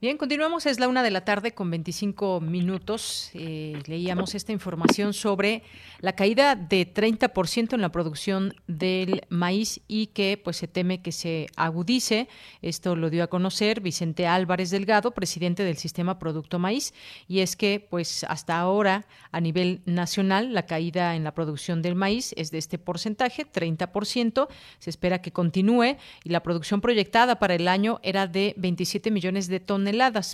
Bien, 0.01 0.15
continuamos, 0.15 0.65
es 0.65 0.79
la 0.79 0.88
una 0.88 1.03
de 1.03 1.12
la 1.12 1.25
tarde 1.25 1.51
con 1.51 1.69
25 1.69 2.39
minutos. 2.39 3.31
Eh, 3.33 3.83
leíamos 3.85 4.33
esta 4.33 4.53
información 4.53 5.13
sobre 5.13 5.62
la 5.99 6.13
caída 6.13 6.55
de 6.55 6.88
30% 6.88 7.73
en 7.73 7.81
la 7.81 7.91
producción 7.91 8.53
del 8.65 9.23
maíz 9.27 9.81
y 9.89 10.07
que 10.07 10.39
pues 10.41 10.55
se 10.55 10.69
teme 10.69 11.01
que 11.01 11.12
se 11.12 11.47
agudice. 11.57 12.29
Esto 12.62 12.95
lo 12.95 13.09
dio 13.09 13.25
a 13.25 13.27
conocer 13.27 13.81
Vicente 13.81 14.25
Álvarez 14.25 14.69
Delgado, 14.69 15.12
presidente 15.12 15.65
del 15.65 15.75
Sistema 15.75 16.17
Producto 16.17 16.59
Maíz, 16.59 16.93
y 17.27 17.41
es 17.41 17.57
que 17.57 17.85
pues 17.89 18.23
hasta 18.23 18.57
ahora 18.57 19.05
a 19.33 19.41
nivel 19.41 19.81
nacional 19.83 20.53
la 20.53 20.65
caída 20.65 21.17
en 21.17 21.25
la 21.25 21.33
producción 21.33 21.81
del 21.81 21.95
maíz 21.95 22.33
es 22.38 22.51
de 22.51 22.57
este 22.57 22.77
porcentaje, 22.77 23.45
30%. 23.45 24.47
Se 24.79 24.89
espera 24.89 25.21
que 25.21 25.33
continúe 25.33 25.97
y 26.23 26.29
la 26.29 26.41
producción 26.41 26.79
proyectada 26.79 27.38
para 27.38 27.55
el 27.55 27.67
año 27.67 27.99
era 28.01 28.27
de 28.27 28.53
27 28.55 29.12
millones 29.12 29.49
de 29.49 29.59
toneladas 29.59 29.88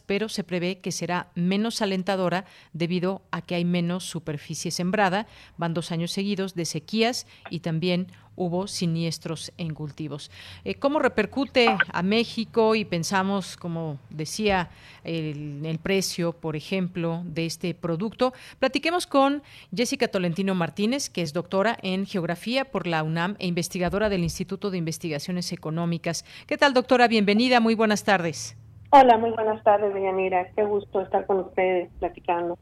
pero 0.06 0.30
se 0.30 0.44
prevé 0.44 0.80
que 0.80 0.92
será 0.92 1.32
menos 1.36 1.82
alentadora 1.82 2.46
debido 2.74 3.22
a 3.32 3.42
que 3.42 3.56
hay 3.56 3.66
menos 3.66 4.04
superficie 4.04 4.72
sembrada. 4.72 5.28
Van 5.58 5.74
dos 5.74 5.92
años 5.92 6.12
seguidos 6.12 6.56
de 6.56 6.66
sequías 6.66 7.28
y 7.50 7.60
también 7.60 8.08
hubo 8.36 8.68
siniestros 8.68 9.52
en 9.58 9.74
cultivos. 9.74 10.30
Eh, 10.64 10.76
¿Cómo 10.76 11.00
repercute 11.00 11.76
a 11.92 12.04
México? 12.04 12.76
Y 12.76 12.86
pensamos, 12.86 13.58
como 13.58 13.98
decía, 14.10 14.70
el, 15.04 15.66
el, 15.66 15.80
precio, 15.80 16.34
por 16.34 16.56
ejemplo, 16.56 17.24
de 17.26 17.46
este 17.46 17.74
producto. 17.74 18.34
Platiquemos 18.60 19.08
con 19.08 19.44
Jessica 19.76 20.08
Tolentino 20.08 20.56
Martínez, 20.56 21.10
que 21.10 21.22
es 21.22 21.34
doctora 21.34 21.78
en 21.82 22.06
Geografía 22.06 22.66
por 22.66 22.88
la 22.88 23.04
UNAM 23.04 23.36
e 23.40 23.48
investigadora 23.48 24.10
del 24.10 24.24
Instituto 24.24 24.72
de 24.72 24.78
Investigaciones 24.78 25.52
Económicas. 25.52 26.26
¿Qué 26.48 26.58
tal, 26.58 26.74
doctora? 26.74 27.08
Bienvenida, 27.08 27.60
muy 27.60 27.76
buenas 27.76 28.04
tardes. 28.04 28.58
Hola, 28.98 29.18
muy 29.18 29.32
buenas 29.32 29.62
tardes, 29.62 29.94
Deyanira. 29.94 30.48
Qué 30.56 30.64
gusto 30.64 31.02
estar 31.02 31.26
con 31.26 31.42
ustedes 31.42 31.90
platicando. 32.00 32.58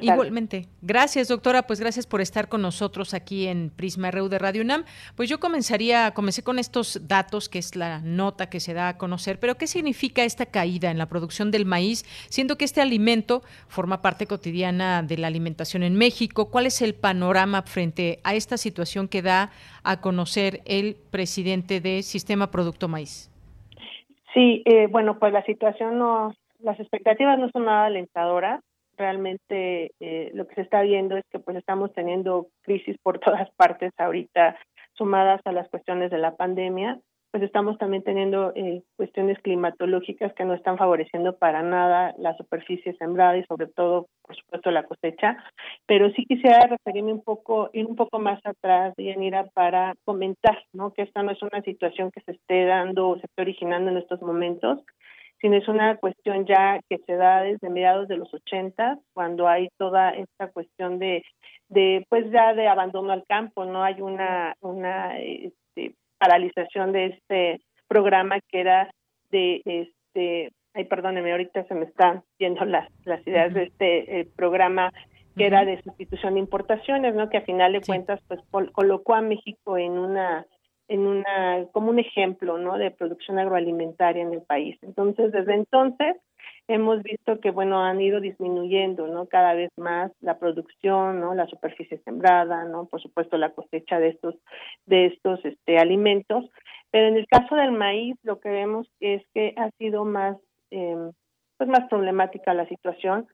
Igualmente. 0.00 0.66
Gracias, 0.80 1.28
doctora. 1.28 1.66
Pues 1.66 1.78
gracias 1.78 2.06
por 2.06 2.22
estar 2.22 2.48
con 2.48 2.62
nosotros 2.62 3.12
aquí 3.12 3.46
en 3.46 3.68
Prisma 3.68 4.10
RU 4.10 4.30
de 4.30 4.38
Radio 4.38 4.62
UNAM. 4.62 4.84
Pues 5.14 5.28
yo 5.28 5.38
comenzaría, 5.38 6.12
comencé 6.12 6.42
con 6.42 6.58
estos 6.58 7.06
datos, 7.06 7.50
que 7.50 7.58
es 7.58 7.76
la 7.76 8.00
nota 8.00 8.48
que 8.48 8.60
se 8.60 8.72
da 8.72 8.88
a 8.88 8.96
conocer, 8.96 9.38
pero 9.38 9.56
¿qué 9.56 9.66
significa 9.66 10.24
esta 10.24 10.46
caída 10.46 10.90
en 10.90 10.96
la 10.96 11.06
producción 11.06 11.50
del 11.50 11.66
maíz, 11.66 12.06
siendo 12.30 12.56
que 12.56 12.64
este 12.64 12.80
alimento 12.80 13.42
forma 13.68 14.00
parte 14.00 14.26
cotidiana 14.26 15.02
de 15.02 15.18
la 15.18 15.26
alimentación 15.26 15.82
en 15.82 15.96
México? 15.96 16.50
¿Cuál 16.50 16.64
es 16.64 16.80
el 16.80 16.94
panorama 16.94 17.60
frente 17.60 18.20
a 18.24 18.34
esta 18.34 18.56
situación 18.56 19.06
que 19.06 19.20
da 19.20 19.50
a 19.82 20.00
conocer 20.00 20.62
el 20.64 20.96
presidente 21.10 21.82
de 21.82 22.02
Sistema 22.02 22.50
Producto 22.50 22.88
Maíz? 22.88 23.30
Sí, 24.34 24.62
eh, 24.66 24.86
bueno, 24.88 25.18
pues 25.18 25.32
la 25.32 25.44
situación 25.44 25.98
no, 25.98 26.34
las 26.58 26.78
expectativas 26.78 27.38
no 27.38 27.48
son 27.50 27.64
nada 27.64 27.86
alentadoras. 27.86 28.60
Realmente 28.96 29.92
eh, 30.00 30.30
lo 30.34 30.46
que 30.46 30.56
se 30.56 30.62
está 30.62 30.82
viendo 30.82 31.16
es 31.16 31.24
que 31.30 31.38
pues 31.38 31.56
estamos 31.56 31.92
teniendo 31.92 32.48
crisis 32.62 32.96
por 33.02 33.18
todas 33.20 33.50
partes 33.56 33.92
ahorita, 33.96 34.56
sumadas 34.94 35.40
a 35.44 35.52
las 35.52 35.68
cuestiones 35.68 36.10
de 36.10 36.18
la 36.18 36.36
pandemia 36.36 36.98
pues 37.30 37.42
estamos 37.42 37.76
también 37.78 38.02
teniendo 38.02 38.52
eh, 38.54 38.82
cuestiones 38.96 39.38
climatológicas 39.40 40.32
que 40.34 40.44
no 40.44 40.54
están 40.54 40.78
favoreciendo 40.78 41.36
para 41.36 41.62
nada 41.62 42.14
la 42.18 42.36
superficie 42.36 42.94
sembrada 42.96 43.36
y 43.36 43.44
sobre 43.44 43.66
todo, 43.66 44.06
por 44.22 44.34
supuesto, 44.36 44.70
la 44.70 44.84
cosecha. 44.84 45.36
Pero 45.86 46.10
sí 46.12 46.24
quisiera 46.24 46.66
referirme 46.66 47.12
un 47.12 47.22
poco, 47.22 47.70
ir 47.72 47.86
un 47.86 47.96
poco 47.96 48.18
más 48.18 48.40
atrás, 48.44 48.94
Yanira, 48.96 49.44
para 49.54 49.94
comentar, 50.04 50.64
¿no? 50.72 50.92
Que 50.92 51.02
esta 51.02 51.22
no 51.22 51.32
es 51.32 51.42
una 51.42 51.60
situación 51.62 52.10
que 52.10 52.22
se 52.22 52.32
esté 52.32 52.64
dando 52.64 53.10
o 53.10 53.18
se 53.18 53.26
esté 53.26 53.42
originando 53.42 53.90
en 53.90 53.98
estos 53.98 54.22
momentos, 54.22 54.80
sino 55.40 55.56
es 55.56 55.68
una 55.68 55.96
cuestión 55.98 56.46
ya 56.46 56.80
que 56.88 56.98
se 57.06 57.14
da 57.14 57.42
desde 57.42 57.70
mediados 57.70 58.08
de 58.08 58.16
los 58.16 58.32
80, 58.32 58.98
cuando 59.12 59.48
hay 59.48 59.68
toda 59.76 60.10
esta 60.10 60.50
cuestión 60.50 60.98
de, 60.98 61.22
de 61.68 62.04
pues 62.08 62.30
ya 62.32 62.54
de 62.54 62.68
abandono 62.68 63.12
al 63.12 63.24
campo, 63.26 63.64
no 63.64 63.84
hay 63.84 64.00
una, 64.00 64.54
una 64.60 65.18
este, 65.18 65.54
paralización 66.18 66.92
de 66.92 67.06
este 67.06 67.60
programa 67.86 68.40
que 68.48 68.60
era 68.60 68.90
de 69.30 69.62
este 69.64 70.52
ay 70.74 70.84
perdóneme 70.84 71.32
ahorita 71.32 71.64
se 71.64 71.74
me 71.74 71.86
están 71.86 72.22
viendo 72.38 72.64
las 72.64 72.88
las 73.04 73.26
ideas 73.26 73.54
de 73.54 73.64
este 73.64 74.20
eh, 74.20 74.28
programa 74.36 74.92
que 75.36 75.46
era 75.46 75.64
de 75.64 75.80
sustitución 75.82 76.34
de 76.34 76.40
importaciones 76.40 77.14
no 77.14 77.28
que 77.30 77.38
a 77.38 77.42
final 77.42 77.72
de 77.72 77.80
cuentas 77.80 78.20
pues 78.28 78.40
colocó 78.72 79.14
a 79.14 79.22
México 79.22 79.78
en 79.78 79.92
una 79.92 80.46
en 80.88 81.06
una 81.06 81.66
como 81.72 81.90
un 81.90 81.98
ejemplo, 81.98 82.58
¿no? 82.58 82.78
De 82.78 82.90
producción 82.90 83.38
agroalimentaria 83.38 84.22
en 84.22 84.32
el 84.32 84.42
país. 84.42 84.78
Entonces, 84.82 85.32
desde 85.32 85.54
entonces 85.54 86.16
hemos 86.68 87.02
visto 87.02 87.40
que 87.40 87.50
bueno 87.50 87.82
han 87.82 88.00
ido 88.00 88.20
disminuyendo 88.20 89.06
no 89.08 89.26
cada 89.26 89.54
vez 89.54 89.70
más 89.76 90.12
la 90.20 90.38
producción 90.38 91.20
no 91.20 91.34
la 91.34 91.46
superficie 91.46 91.98
sembrada 92.04 92.64
no 92.64 92.86
por 92.86 93.00
supuesto 93.00 93.38
la 93.38 93.50
cosecha 93.50 93.98
de 93.98 94.08
estos 94.08 94.34
de 94.86 95.06
estos 95.06 95.44
este 95.44 95.78
alimentos. 95.78 96.44
Pero 96.90 97.08
en 97.08 97.16
el 97.16 97.26
caso 97.26 97.54
del 97.54 97.72
maíz 97.72 98.16
lo 98.22 98.40
que 98.40 98.50
vemos 98.50 98.86
es 99.00 99.22
que 99.34 99.54
ha 99.56 99.70
sido 99.78 100.04
más 100.04 100.36
eh, 100.70 101.10
pues 101.56 101.68
más 101.68 101.88
problemática 101.88 102.54
la 102.54 102.68
situación 102.68 103.26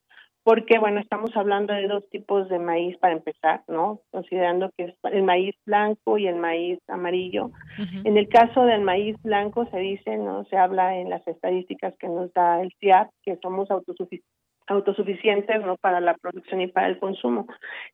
porque 0.45 0.79
bueno, 0.79 1.01
estamos 1.01 1.35
hablando 1.37 1.73
de 1.73 1.89
dos 1.89 2.09
tipos 2.11 2.51
de 2.51 2.59
maíz 2.59 2.99
para 2.99 3.15
empezar, 3.15 3.63
¿no? 3.67 4.01
Considerando 4.11 4.71
que 4.77 4.85
es 4.85 4.95
el 5.05 5.23
maíz 5.23 5.55
blanco 5.65 6.19
y 6.19 6.27
el 6.27 6.37
maíz 6.37 6.79
amarillo. 6.87 7.51
En 8.05 8.19
el 8.19 8.29
caso 8.29 8.67
del 8.67 8.83
maíz 8.83 9.17
blanco 9.23 9.67
se 9.71 9.79
dice, 9.79 10.19
¿no? 10.19 10.45
Se 10.45 10.59
habla 10.59 10.97
en 10.99 11.09
las 11.09 11.27
estadísticas 11.27 11.95
que 11.99 12.09
nos 12.09 12.31
da 12.35 12.61
el 12.61 12.71
CIAP 12.79 13.11
que 13.23 13.39
somos 13.43 13.71
autosuficientes 14.67 15.65
no 15.65 15.77
para 15.79 16.01
la 16.03 16.15
producción 16.15 16.61
y 16.61 16.67
para 16.67 16.89
el 16.89 16.99
consumo. 16.99 17.47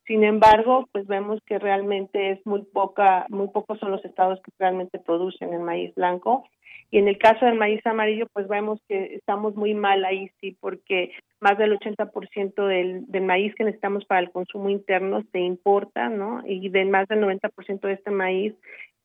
Sin 0.04 0.24
embargo, 0.24 0.88
pues 0.90 1.06
vemos 1.06 1.38
que 1.46 1.60
realmente 1.60 2.32
es 2.32 2.44
muy 2.44 2.62
poca, 2.62 3.26
muy 3.28 3.48
pocos 3.48 3.78
son 3.78 3.92
los 3.92 4.04
estados 4.04 4.40
que 4.42 4.50
realmente 4.58 4.98
producen 4.98 5.54
el 5.54 5.60
maíz 5.60 5.94
blanco 5.94 6.44
y 6.90 6.98
en 6.98 7.08
el 7.08 7.18
caso 7.18 7.46
del 7.46 7.54
maíz 7.54 7.84
amarillo, 7.86 8.26
pues 8.32 8.48
vemos 8.48 8.80
que 8.88 9.14
estamos 9.14 9.54
muy 9.54 9.74
mal 9.74 10.04
ahí, 10.04 10.30
sí, 10.40 10.56
porque 10.60 11.12
más 11.40 11.56
del 11.56 11.78
80% 11.78 12.66
del, 12.66 13.06
del 13.06 13.22
maíz 13.22 13.54
que 13.54 13.64
necesitamos 13.64 14.04
para 14.04 14.20
el 14.20 14.30
consumo 14.32 14.70
interno 14.70 15.22
se 15.30 15.38
importa, 15.38 16.08
¿no? 16.08 16.42
Y 16.44 16.68
de 16.68 16.84
más 16.86 17.06
del 17.06 17.20
90% 17.20 17.80
de 17.80 17.92
este 17.92 18.10
maíz 18.10 18.54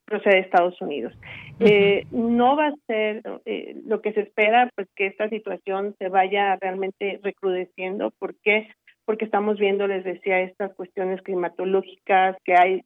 procede 0.05 0.35
de 0.35 0.41
Estados 0.41 0.79
Unidos. 0.81 1.13
eh, 1.59 2.05
no 2.11 2.55
va 2.55 2.67
a 2.67 2.75
ser 2.87 3.21
eh, 3.45 3.75
lo 3.85 4.01
que 4.01 4.13
se 4.13 4.21
espera, 4.21 4.69
pues 4.75 4.87
que 4.95 5.07
esta 5.07 5.29
situación 5.29 5.95
se 5.99 6.09
vaya 6.09 6.55
realmente 6.55 7.19
recrudeciendo. 7.23 8.11
¿Por 8.17 8.35
qué? 8.41 8.67
Porque 9.05 9.25
estamos 9.25 9.59
viendo, 9.59 9.87
les 9.87 10.03
decía, 10.03 10.41
estas 10.41 10.73
cuestiones 10.73 11.21
climatológicas, 11.21 12.35
que 12.43 12.55
hay 12.55 12.81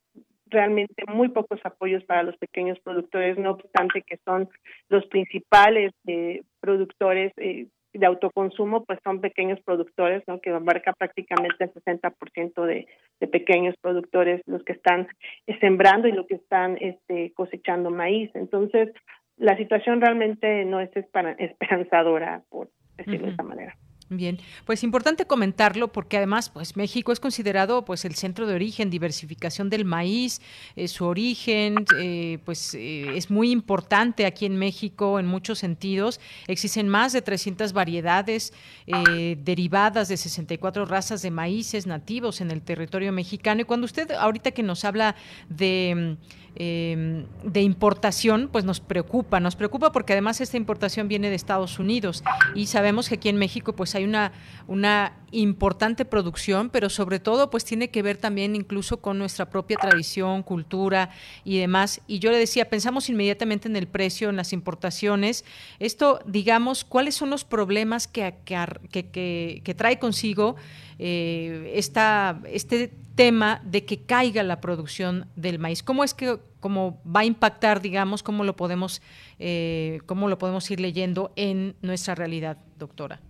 realmente 0.50 1.04
muy 1.08 1.30
pocos 1.30 1.60
apoyos 1.64 2.04
para 2.06 2.24
los 2.24 2.38
pequeños 2.38 2.80
productores, 2.80 3.38
no 3.38 3.52
obstante 3.52 4.02
que 4.02 4.18
son 4.26 4.50
los 4.90 5.06
principales 5.08 5.94
eh, 6.08 6.42
productores 6.60 7.34
eh, 7.38 7.68
de 7.94 8.06
autoconsumo, 8.06 8.86
pues 8.86 9.00
son 9.04 9.20
pequeños 9.20 9.60
productores, 9.62 10.24
¿no? 10.28 10.40
que 10.40 10.52
abarca 10.52 10.94
prácticamente 10.94 11.64
el 11.64 11.74
60% 11.74 12.66
de, 12.66 12.88
de 13.20 13.28
pequeños 13.28 13.76
productores 13.82 14.42
los 14.46 14.64
que 14.64 14.74
están 14.74 15.08
eh, 15.48 15.58
sembrando 15.60 16.08
y 16.08 16.12
los 16.12 16.28
que 16.28 16.36
están 16.36 16.78
este, 16.80 17.34
cosechando 17.34 17.90
maíz. 17.90 18.30
Entonces, 18.36 18.94
la 19.38 19.58
situación 19.58 20.02
realmente 20.02 20.66
no 20.66 20.80
es 20.80 20.92
esperanzadora, 20.96 22.44
por 22.50 22.70
decirlo 22.98 23.28
de 23.28 23.32
esta 23.32 23.44
manera. 23.44 23.76
Bien, 24.12 24.40
pues 24.66 24.84
importante 24.84 25.26
comentarlo 25.26 25.92
porque 25.92 26.18
además, 26.18 26.50
pues 26.50 26.76
México 26.76 27.12
es 27.12 27.20
considerado 27.20 27.86
pues 27.86 28.06
el 28.06 28.16
centro 28.16 28.48
de 28.48 28.56
origen, 28.56 28.90
diversificación 28.90 29.70
del 29.70 29.86
maíz, 29.86 30.42
eh, 30.76 30.88
su 30.88 31.06
origen, 31.06 31.86
eh, 32.00 32.40
pues 32.44 32.74
eh, 32.74 33.16
es 33.16 33.30
muy 33.30 33.52
importante 33.52 34.26
aquí 34.26 34.48
en 34.48 34.58
México 34.58 35.20
en 35.20 35.28
muchos 35.28 35.60
sentidos. 35.60 36.20
Existen 36.48 36.90
más 36.90 37.14
de 37.14 37.22
300 37.22 37.72
variedades 37.72 38.52
derivadas 38.88 40.08
de 40.08 40.18
64 40.18 40.86
razas 40.86 41.22
de 41.22 41.30
maíces 41.30 41.86
nativos 41.86 42.42
en 42.42 42.50
el 42.50 42.64
territorio 42.64 43.12
mexicano. 43.12 43.62
Y 43.62 43.66
cuando 43.66 43.86
usted 43.86 44.10
ahorita 44.10 44.50
que 44.50 44.64
nos 44.64 44.86
habla 44.86 45.16
de 45.50 46.18
Em, 46.56 47.26
de 47.44 47.62
importación, 47.62 48.50
pues 48.52 48.66
nos 48.66 48.80
preocupa, 48.80 49.40
nos 49.40 49.56
preocupa 49.56 49.92
porque 49.92 50.14
además 50.14 50.42
esta 50.42 50.58
importación 50.58 51.08
viene 51.08 51.30
de 51.30 51.36
Estados 51.36 51.80
Unidos 51.80 52.24
y 52.56 52.66
sabemos 52.66 53.08
que 53.08 53.16
aquí 53.16 53.30
en 53.30 53.38
México 53.38 53.74
pues 53.74 53.94
hay 53.96 53.99
una, 54.06 54.32
una 54.68 55.14
importante 55.32 56.06
producción, 56.06 56.70
pero 56.70 56.90
sobre 56.90 57.20
todo 57.20 57.50
pues 57.50 57.66
tiene 57.66 57.90
que 57.90 58.02
ver 58.02 58.18
también 58.18 58.56
incluso 58.56 59.02
con 59.02 59.18
nuestra 59.18 59.50
propia 59.50 59.78
tradición, 59.78 60.44
cultura 60.44 61.10
y 61.44 61.60
demás. 61.60 62.02
Y 62.08 62.20
yo 62.20 62.32
le 62.32 62.38
decía, 62.38 62.70
pensamos 62.70 63.10
inmediatamente 63.10 63.68
en 63.68 63.76
el 63.76 63.88
precio, 63.88 64.30
en 64.30 64.36
las 64.36 64.54
importaciones. 64.54 65.46
Esto, 65.80 66.20
digamos, 66.26 66.84
¿cuáles 66.84 67.16
son 67.16 67.30
los 67.30 67.44
problemas 67.44 68.08
que, 68.08 68.36
que, 68.46 69.62
que 69.64 69.76
trae 69.76 70.00
consigo 70.00 70.56
eh, 71.02 71.72
esta, 71.76 72.42
este 72.46 72.92
tema 73.16 73.62
de 73.66 73.86
que 73.86 74.02
caiga 74.04 74.44
la 74.44 74.62
producción 74.62 75.28
del 75.36 75.60
maíz. 75.60 75.82
¿Cómo 75.82 76.04
es 76.04 76.14
que 76.14 76.40
cómo 76.60 77.02
va 77.06 77.22
a 77.22 77.26
impactar, 77.26 77.82
digamos, 77.82 78.22
cómo 78.22 78.44
lo 78.44 78.56
podemos, 78.56 79.02
eh, 79.40 80.00
cómo 80.06 80.28
lo 80.28 80.38
podemos 80.38 80.70
ir 80.72 80.80
leyendo 80.82 81.32
en 81.38 81.76
nuestra 81.82 82.16
realidad, 82.16 82.58
doctora? 82.78 83.22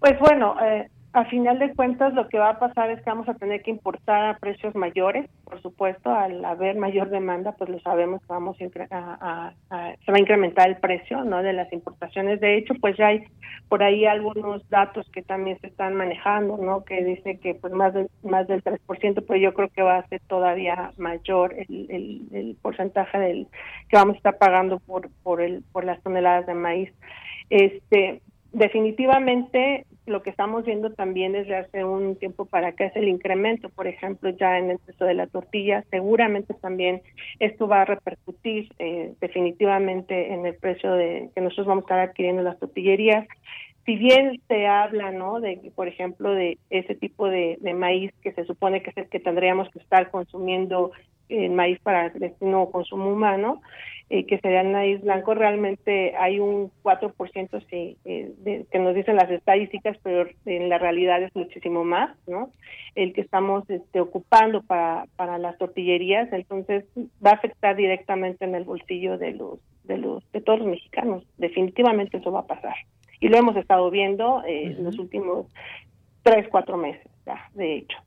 Pues 0.00 0.18
bueno, 0.20 0.56
eh, 0.62 0.88
a 1.12 1.24
final 1.24 1.58
de 1.58 1.74
cuentas 1.74 2.12
lo 2.14 2.28
que 2.28 2.38
va 2.38 2.50
a 2.50 2.58
pasar 2.58 2.90
es 2.90 3.02
que 3.02 3.10
vamos 3.10 3.28
a 3.28 3.34
tener 3.34 3.62
que 3.62 3.70
importar 3.70 4.26
a 4.26 4.38
precios 4.38 4.74
mayores, 4.74 5.28
por 5.44 5.60
supuesto, 5.62 6.14
al 6.14 6.44
haber 6.44 6.76
mayor 6.76 7.08
demanda, 7.08 7.52
pues 7.52 7.70
lo 7.70 7.80
sabemos 7.80 8.20
que 8.20 8.26
vamos 8.28 8.56
a, 8.90 9.52
se 10.04 10.12
va 10.12 10.16
a 10.16 10.20
incrementar 10.20 10.68
el 10.68 10.76
precio, 10.76 11.24
¿no? 11.24 11.42
De 11.42 11.52
las 11.54 11.72
importaciones. 11.72 12.40
De 12.40 12.56
hecho, 12.56 12.74
pues 12.80 12.96
ya 12.96 13.08
hay 13.08 13.24
por 13.68 13.82
ahí 13.82 14.04
algunos 14.04 14.68
datos 14.68 15.08
que 15.10 15.22
también 15.22 15.58
se 15.60 15.68
están 15.68 15.94
manejando, 15.94 16.58
¿no? 16.58 16.84
Que 16.84 17.02
dice 17.02 17.38
que 17.40 17.54
pues 17.54 17.72
más 17.72 17.94
del 17.94 18.08
más 18.22 18.46
del 18.46 18.62
3%, 18.62 19.24
pero 19.26 19.40
yo 19.40 19.54
creo 19.54 19.70
que 19.70 19.82
va 19.82 19.98
a 19.98 20.08
ser 20.08 20.20
todavía 20.28 20.92
mayor 20.98 21.54
el, 21.54 21.86
el, 21.90 22.22
el 22.32 22.56
porcentaje 22.60 23.18
del 23.18 23.48
que 23.88 23.96
vamos 23.96 24.14
a 24.14 24.18
estar 24.18 24.38
pagando 24.38 24.78
por 24.78 25.08
por 25.22 25.40
el 25.40 25.64
por 25.72 25.84
las 25.84 26.02
toneladas 26.02 26.46
de 26.46 26.54
maíz. 26.54 26.92
Este, 27.50 28.20
definitivamente 28.52 29.86
lo 30.06 30.22
que 30.22 30.30
estamos 30.30 30.64
viendo 30.64 30.90
también 30.90 31.32
desde 31.32 31.56
hace 31.56 31.84
un 31.84 32.16
tiempo 32.16 32.46
para 32.46 32.68
acá 32.68 32.86
es 32.86 32.96
el 32.96 33.08
incremento, 33.08 33.68
por 33.68 33.86
ejemplo, 33.86 34.30
ya 34.30 34.58
en 34.58 34.70
el 34.70 34.78
precio 34.78 35.06
de 35.06 35.14
la 35.14 35.26
tortilla. 35.26 35.84
Seguramente 35.90 36.54
también 36.54 37.02
esto 37.38 37.68
va 37.68 37.82
a 37.82 37.84
repercutir 37.84 38.70
eh, 38.78 39.12
definitivamente 39.20 40.32
en 40.32 40.46
el 40.46 40.54
precio 40.54 40.92
de 40.92 41.30
que 41.34 41.40
nosotros 41.40 41.66
vamos 41.66 41.82
a 41.82 41.86
estar 41.86 42.00
adquiriendo 42.00 42.42
las 42.42 42.58
tortillerías. 42.58 43.26
Si 43.84 43.96
bien 43.96 44.40
se 44.48 44.66
habla, 44.66 45.12
¿no? 45.12 45.40
De, 45.40 45.72
por 45.74 45.88
ejemplo, 45.88 46.32
de 46.32 46.58
ese 46.68 46.94
tipo 46.94 47.28
de, 47.28 47.56
de 47.60 47.72
maíz 47.72 48.12
que 48.22 48.32
se 48.32 48.44
supone 48.44 48.82
que 48.82 48.90
es 48.90 48.96
el 48.98 49.08
que 49.08 49.20
tendríamos 49.20 49.70
que 49.70 49.78
estar 49.78 50.10
consumiendo 50.10 50.92
el 51.28 51.50
maíz 51.50 51.78
para 51.80 52.10
destino 52.10 52.70
consumo 52.70 53.10
humano, 53.10 53.60
eh, 54.10 54.24
que 54.24 54.38
sería 54.38 54.62
el 54.62 54.70
maíz 54.70 55.02
blanco, 55.02 55.34
realmente 55.34 56.16
hay 56.16 56.40
un 56.40 56.70
4% 56.82 57.62
sí, 57.68 57.98
eh, 58.06 58.64
que 58.70 58.78
nos 58.78 58.94
dicen 58.94 59.16
las 59.16 59.30
estadísticas, 59.30 59.98
pero 60.02 60.26
en 60.46 60.70
la 60.70 60.78
realidad 60.78 61.22
es 61.22 61.36
muchísimo 61.36 61.84
más, 61.84 62.16
¿no? 62.26 62.50
El 62.94 63.12
que 63.12 63.20
estamos 63.20 63.68
este, 63.68 64.00
ocupando 64.00 64.62
para, 64.62 65.04
para 65.16 65.36
las 65.36 65.58
tortillerías, 65.58 66.32
entonces 66.32 66.86
va 67.24 67.32
a 67.32 67.34
afectar 67.34 67.76
directamente 67.76 68.46
en 68.46 68.54
el 68.54 68.64
bolsillo 68.64 69.18
de 69.18 69.32
los, 69.32 69.58
de 69.84 69.98
los, 69.98 70.32
de 70.32 70.40
todos 70.40 70.60
los 70.60 70.68
mexicanos. 70.68 71.24
Definitivamente 71.36 72.16
eso 72.16 72.32
va 72.32 72.40
a 72.40 72.46
pasar. 72.46 72.76
Y 73.20 73.28
lo 73.28 73.36
hemos 73.36 73.56
estado 73.56 73.90
viendo 73.90 74.42
eh, 74.44 74.68
en 74.68 74.84
los 74.84 74.98
últimos 74.98 75.46
tres, 76.22 76.46
cuatro 76.50 76.78
meses, 76.78 77.06
ya, 77.26 77.50
de 77.52 77.76
hecho. 77.76 77.98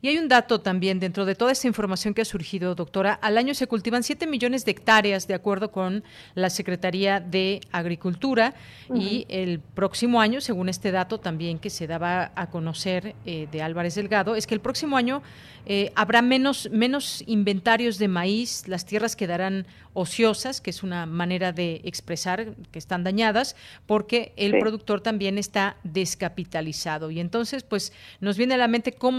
Y 0.00 0.08
hay 0.08 0.18
un 0.18 0.28
dato 0.28 0.60
también 0.60 1.00
dentro 1.00 1.24
de 1.24 1.34
toda 1.34 1.52
esta 1.52 1.66
información 1.66 2.14
que 2.14 2.22
ha 2.22 2.24
surgido, 2.24 2.74
doctora. 2.74 3.14
Al 3.14 3.38
año 3.38 3.54
se 3.54 3.66
cultivan 3.66 4.02
7 4.02 4.26
millones 4.26 4.64
de 4.64 4.72
hectáreas, 4.72 5.26
de 5.26 5.34
acuerdo 5.34 5.70
con 5.70 6.04
la 6.34 6.50
Secretaría 6.50 7.20
de 7.20 7.60
Agricultura, 7.72 8.54
y 8.94 9.26
el 9.28 9.60
próximo 9.60 10.20
año, 10.20 10.40
según 10.40 10.68
este 10.68 10.90
dato 10.90 11.18
también 11.18 11.58
que 11.58 11.70
se 11.70 11.86
daba 11.86 12.32
a 12.34 12.50
conocer 12.50 13.14
eh, 13.24 13.48
de 13.50 13.62
Álvarez 13.62 13.94
Delgado, 13.94 14.36
es 14.36 14.46
que 14.46 14.54
el 14.54 14.60
próximo 14.60 14.96
año 14.96 15.22
eh, 15.66 15.92
habrá 15.94 16.20
menos, 16.20 16.68
menos 16.70 17.24
inventarios 17.26 17.98
de 17.98 18.08
maíz, 18.08 18.68
las 18.68 18.84
tierras 18.84 19.16
quedarán 19.16 19.66
ociosas, 19.94 20.60
que 20.60 20.70
es 20.70 20.82
una 20.82 21.06
manera 21.06 21.52
de 21.52 21.80
expresar 21.84 22.54
que 22.70 22.78
están 22.78 23.04
dañadas, 23.04 23.56
porque 23.86 24.32
el 24.36 24.58
productor 24.58 25.00
también 25.00 25.38
está 25.38 25.76
descapitalizado. 25.84 27.10
Y 27.10 27.20
entonces, 27.20 27.62
pues, 27.62 27.92
nos 28.20 28.36
viene 28.36 28.54
a 28.54 28.58
la 28.58 28.68
mente 28.68 28.92
cómo 28.92 29.13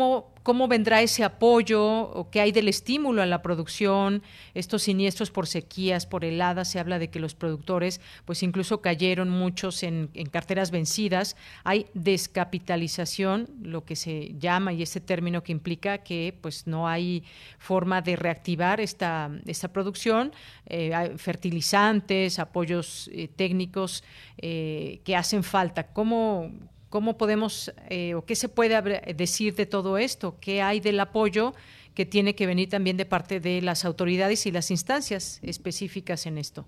cómo 0.45 0.67
vendrá 0.67 1.01
ese 1.01 1.23
apoyo 1.23 1.83
o 1.83 2.29
qué 2.29 2.39
hay 2.39 2.51
del 2.51 2.67
estímulo 2.67 3.23
a 3.23 3.25
la 3.25 3.41
producción, 3.41 4.21
estos 4.53 4.83
siniestros 4.83 5.31
por 5.31 5.47
sequías, 5.47 6.05
por 6.05 6.23
heladas, 6.23 6.69
se 6.69 6.79
habla 6.79 6.99
de 6.99 7.09
que 7.09 7.19
los 7.19 7.33
productores 7.33 7.99
pues 8.25 8.43
incluso 8.43 8.79
cayeron 8.79 9.27
muchos 9.27 9.81
en, 9.81 10.11
carteras 10.31 10.69
vencidas, 10.69 11.35
hay 11.63 11.87
descapitalización, 11.95 13.49
lo 13.63 13.85
que 13.85 13.95
se 13.95 14.35
llama 14.37 14.71
y 14.71 14.83
ese 14.83 15.01
término 15.01 15.41
que 15.41 15.51
implica 15.51 15.99
que 15.99 16.37
pues 16.39 16.67
no 16.67 16.87
hay 16.87 17.23
forma 17.57 18.03
de 18.03 18.15
reactivar 18.15 18.79
esta, 18.79 19.31
esta 19.47 19.69
producción, 19.69 20.31
eh, 20.67 21.13
fertilizantes, 21.17 22.37
apoyos 22.37 23.09
eh, 23.11 23.29
técnicos 23.35 24.03
eh, 24.37 25.01
que 25.03 25.15
hacen 25.15 25.43
falta. 25.43 25.87
¿Cómo, 25.87 26.51
¿Cómo 26.95 27.17
podemos 27.17 27.75
eh, 27.89 28.13
o 28.13 28.23
qué 28.23 28.35
se 28.35 28.47
puede 28.47 28.81
decir 29.15 29.53
de 29.53 29.65
todo 29.65 29.97
esto? 29.97 30.37
¿Qué 30.39 30.61
hay 30.61 30.79
del 30.79 30.97
apoyo 31.01 31.51
que 31.93 32.05
tiene 32.05 32.35
que 32.35 32.47
venir 32.47 32.69
también 32.69 32.95
de 32.95 33.05
parte 33.05 33.41
de 33.41 33.61
las 33.61 33.83
autoridades 33.83 34.45
y 34.45 34.51
las 34.53 34.71
instancias 34.71 35.43
específicas 35.43 36.25
en 36.25 36.37
esto. 36.37 36.63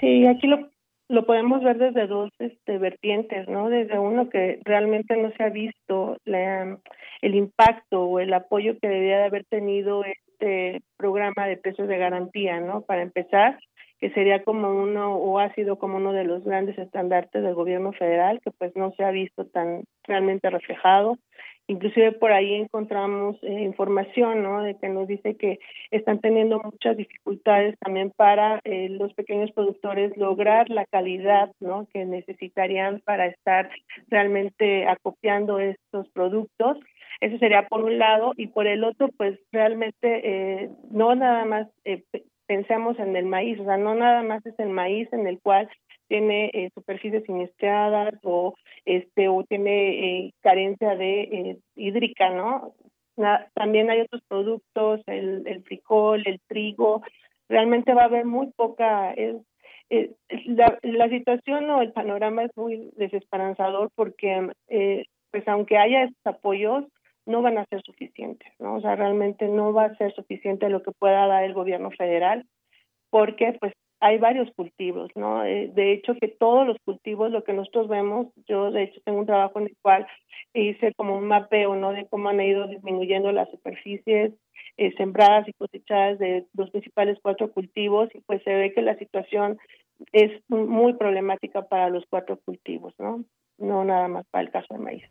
Sí, 0.00 0.26
aquí 0.26 0.46
lo, 0.46 0.70
lo 1.10 1.26
podemos 1.26 1.62
ver 1.62 1.76
desde 1.76 2.06
dos 2.06 2.30
este, 2.38 2.78
vertientes, 2.78 3.46
¿no? 3.46 3.68
Desde 3.68 3.98
uno 3.98 4.30
que 4.30 4.60
realmente 4.64 5.14
no 5.18 5.30
se 5.32 5.42
ha 5.42 5.50
visto 5.50 6.16
el 6.24 7.34
impacto 7.34 8.00
o 8.00 8.18
el 8.20 8.32
apoyo 8.32 8.78
que 8.78 8.88
debía 8.88 9.18
de 9.18 9.24
haber 9.24 9.44
tenido 9.44 10.04
este 10.06 10.80
programa 10.96 11.46
de 11.46 11.58
precios 11.58 11.86
de 11.86 11.98
garantía, 11.98 12.60
¿no? 12.60 12.80
Para 12.80 13.02
empezar, 13.02 13.58
que 14.04 14.10
sería 14.10 14.44
como 14.44 14.70
uno 14.70 15.16
o 15.16 15.38
ha 15.38 15.50
sido 15.54 15.78
como 15.78 15.96
uno 15.96 16.12
de 16.12 16.24
los 16.24 16.44
grandes 16.44 16.76
estandartes 16.76 17.42
del 17.42 17.54
gobierno 17.54 17.90
federal, 17.94 18.38
que 18.44 18.50
pues 18.50 18.76
no 18.76 18.92
se 18.98 19.02
ha 19.02 19.10
visto 19.10 19.46
tan 19.46 19.84
realmente 20.02 20.50
reflejado. 20.50 21.16
Inclusive 21.68 22.12
por 22.12 22.30
ahí 22.30 22.52
encontramos 22.52 23.42
eh, 23.42 23.62
información, 23.62 24.42
¿no? 24.42 24.62
De 24.62 24.76
que 24.76 24.90
nos 24.90 25.08
dice 25.08 25.38
que 25.38 25.58
están 25.90 26.20
teniendo 26.20 26.60
muchas 26.62 26.98
dificultades 26.98 27.78
también 27.78 28.12
para 28.14 28.60
eh, 28.64 28.90
los 28.90 29.14
pequeños 29.14 29.50
productores 29.52 30.14
lograr 30.18 30.68
la 30.68 30.84
calidad, 30.84 31.50
¿no? 31.58 31.88
Que 31.90 32.04
necesitarían 32.04 33.00
para 33.06 33.28
estar 33.28 33.70
realmente 34.08 34.86
acopiando 34.86 35.60
estos 35.60 36.10
productos. 36.10 36.76
Eso 37.22 37.38
sería 37.38 37.68
por 37.68 37.82
un 37.82 37.98
lado 37.98 38.32
y 38.36 38.48
por 38.48 38.66
el 38.66 38.84
otro, 38.84 39.08
pues 39.16 39.38
realmente 39.50 40.20
eh, 40.64 40.70
no 40.90 41.14
nada 41.14 41.46
más 41.46 41.68
pensemos 42.46 42.98
en 42.98 43.16
el 43.16 43.26
maíz, 43.26 43.58
o 43.60 43.64
sea, 43.64 43.76
no 43.76 43.94
nada 43.94 44.22
más 44.22 44.44
es 44.46 44.58
el 44.58 44.68
maíz 44.68 45.12
en 45.12 45.26
el 45.26 45.40
cual 45.40 45.68
tiene 46.08 46.50
eh, 46.52 46.70
superficies 46.74 47.24
siniestradas 47.24 48.14
o 48.22 48.54
este 48.84 49.28
o 49.28 49.42
tiene 49.44 50.26
eh, 50.26 50.34
carencia 50.42 50.96
de 50.96 51.20
eh, 51.22 51.58
hídrica, 51.76 52.30
¿no? 52.30 52.74
también 53.54 53.90
hay 53.90 54.00
otros 54.00 54.22
productos, 54.26 55.00
el, 55.06 55.46
el 55.46 55.62
frijol, 55.62 56.24
el 56.26 56.40
trigo, 56.48 57.00
realmente 57.48 57.94
va 57.94 58.02
a 58.02 58.06
haber 58.06 58.24
muy 58.24 58.50
poca 58.56 59.12
es, 59.12 59.36
la, 60.46 60.76
la 60.82 61.08
situación 61.08 61.70
o 61.70 61.80
el 61.80 61.92
panorama 61.92 62.42
es 62.42 62.50
muy 62.56 62.90
desesperanzador 62.96 63.90
porque 63.94 64.48
pues 65.30 65.46
aunque 65.46 65.78
haya 65.78 66.04
estos 66.04 66.26
apoyos 66.26 66.84
no 67.26 67.42
van 67.42 67.58
a 67.58 67.66
ser 67.66 67.82
suficientes, 67.82 68.52
¿no? 68.58 68.76
O 68.76 68.80
sea, 68.80 68.96
realmente 68.96 69.48
no 69.48 69.72
va 69.72 69.84
a 69.84 69.96
ser 69.96 70.14
suficiente 70.14 70.68
lo 70.68 70.82
que 70.82 70.92
pueda 70.92 71.26
dar 71.26 71.44
el 71.44 71.54
gobierno 71.54 71.90
federal, 71.90 72.46
porque 73.10 73.56
pues 73.60 73.72
hay 74.00 74.18
varios 74.18 74.50
cultivos, 74.54 75.10
¿no? 75.14 75.44
Eh, 75.44 75.70
de 75.72 75.92
hecho, 75.92 76.14
que 76.20 76.28
todos 76.28 76.66
los 76.66 76.76
cultivos, 76.84 77.30
lo 77.30 77.42
que 77.42 77.54
nosotros 77.54 77.88
vemos, 77.88 78.26
yo 78.46 78.70
de 78.70 78.82
hecho 78.82 79.00
tengo 79.04 79.20
un 79.20 79.26
trabajo 79.26 79.58
en 79.60 79.66
el 79.68 79.76
cual 79.80 80.06
hice 80.52 80.92
como 80.94 81.16
un 81.16 81.26
mapeo, 81.26 81.74
¿no? 81.74 81.92
De 81.92 82.06
cómo 82.08 82.28
han 82.28 82.40
ido 82.40 82.66
disminuyendo 82.66 83.32
las 83.32 83.50
superficies 83.50 84.34
eh, 84.76 84.92
sembradas 84.96 85.48
y 85.48 85.52
cosechadas 85.54 86.18
de 86.18 86.44
los 86.52 86.70
principales 86.70 87.18
cuatro 87.22 87.50
cultivos 87.50 88.10
y 88.14 88.20
pues 88.20 88.42
se 88.42 88.54
ve 88.54 88.74
que 88.74 88.82
la 88.82 88.96
situación 88.98 89.58
es 90.12 90.32
muy 90.48 90.94
problemática 90.94 91.62
para 91.62 91.88
los 91.88 92.04
cuatro 92.10 92.38
cultivos, 92.44 92.92
¿no? 92.98 93.24
No 93.58 93.84
nada 93.84 94.08
más 94.08 94.26
para 94.26 94.44
el 94.44 94.50
caso 94.50 94.74
de 94.74 94.80
maíz. 94.80 95.04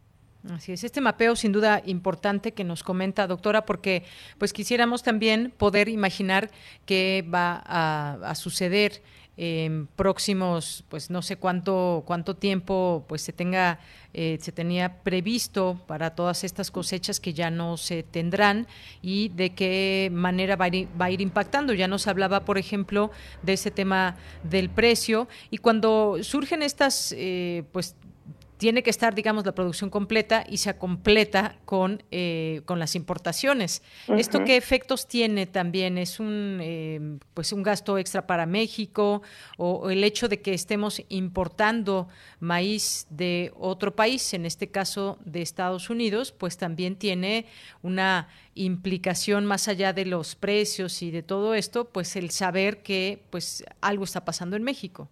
Así 0.51 0.73
es, 0.73 0.83
este 0.83 0.99
mapeo 0.99 1.37
sin 1.37 1.53
duda 1.53 1.81
importante 1.85 2.51
que 2.51 2.65
nos 2.65 2.83
comenta, 2.83 3.27
doctora, 3.27 3.65
porque 3.65 4.03
pues 4.37 4.51
quisiéramos 4.51 5.01
también 5.01 5.53
poder 5.57 5.87
imaginar 5.87 6.51
qué 6.85 7.25
va 7.33 7.63
a, 7.65 8.35
suceder 8.35 9.01
en 9.37 9.87
próximos, 9.87 10.83
pues 10.89 11.09
no 11.09 11.21
sé 11.21 11.37
cuánto 11.37 12.03
cuánto 12.05 12.35
tiempo 12.35 13.05
pues 13.07 13.21
se 13.21 13.31
tenga 13.31 13.79
eh, 14.13 14.37
se 14.41 14.51
tenía 14.51 15.01
previsto 15.01 15.81
para 15.87 16.13
todas 16.13 16.43
estas 16.43 16.69
cosechas 16.69 17.19
que 17.19 17.33
ya 17.33 17.49
no 17.49 17.77
se 17.77 18.03
tendrán 18.03 18.67
y 19.01 19.29
de 19.29 19.51
qué 19.51 20.11
manera 20.11 20.55
va 20.55 20.65
a 20.65 20.67
ir, 20.67 20.87
va 20.99 21.05
a 21.05 21.11
ir 21.11 21.21
impactando. 21.21 21.73
Ya 21.73 21.87
nos 21.87 22.05
hablaba, 22.05 22.45
por 22.45 22.57
ejemplo, 22.57 23.11
de 23.41 23.53
ese 23.53 23.71
tema 23.71 24.17
del 24.43 24.69
precio 24.69 25.27
y 25.49 25.57
cuando 25.57 26.17
surgen 26.21 26.61
estas 26.61 27.15
eh, 27.17 27.63
pues 27.71 27.95
tiene 28.63 28.81
que 28.81 28.91
estar, 28.91 29.13
digamos, 29.13 29.45
la 29.45 29.53
producción 29.53 29.89
completa 29.89 30.45
y 30.49 30.55
se 30.55 30.77
completa 30.77 31.57
con, 31.65 32.01
eh, 32.11 32.61
con 32.63 32.79
las 32.79 32.95
importaciones. 32.95 33.83
¿Esto 34.07 34.45
qué 34.45 34.55
efectos 34.55 35.05
tiene 35.05 35.47
también? 35.47 35.97
¿Es 35.97 36.17
un, 36.17 36.59
eh, 36.61 37.17
pues 37.33 37.51
un 37.51 37.61
gasto 37.61 37.97
extra 37.97 38.25
para 38.25 38.45
México 38.45 39.21
o, 39.57 39.89
el 39.89 40.01
hecho 40.05 40.29
de 40.29 40.41
que 40.41 40.53
estemos 40.53 41.01
importando 41.09 42.07
maíz 42.39 43.05
de 43.09 43.51
otro 43.59 43.97
país, 43.97 44.33
en 44.33 44.45
este 44.45 44.69
caso 44.69 45.17
de 45.25 45.41
Estados 45.41 45.89
Unidos, 45.89 46.31
pues 46.31 46.55
también 46.55 46.95
tiene 46.95 47.47
una 47.81 48.29
implicación 48.55 49.45
más 49.45 49.67
allá 49.67 49.91
de 49.91 50.05
los 50.05 50.35
precios 50.35 51.01
y 51.01 51.11
de 51.11 51.21
todo 51.21 51.53
esto, 51.53 51.89
pues 51.89 52.15
el 52.15 52.29
saber 52.29 52.81
que 52.81 53.25
pues 53.29 53.65
algo 53.81 54.05
está 54.05 54.23
pasando 54.23 54.55
en 54.55 54.63
México. 54.63 55.09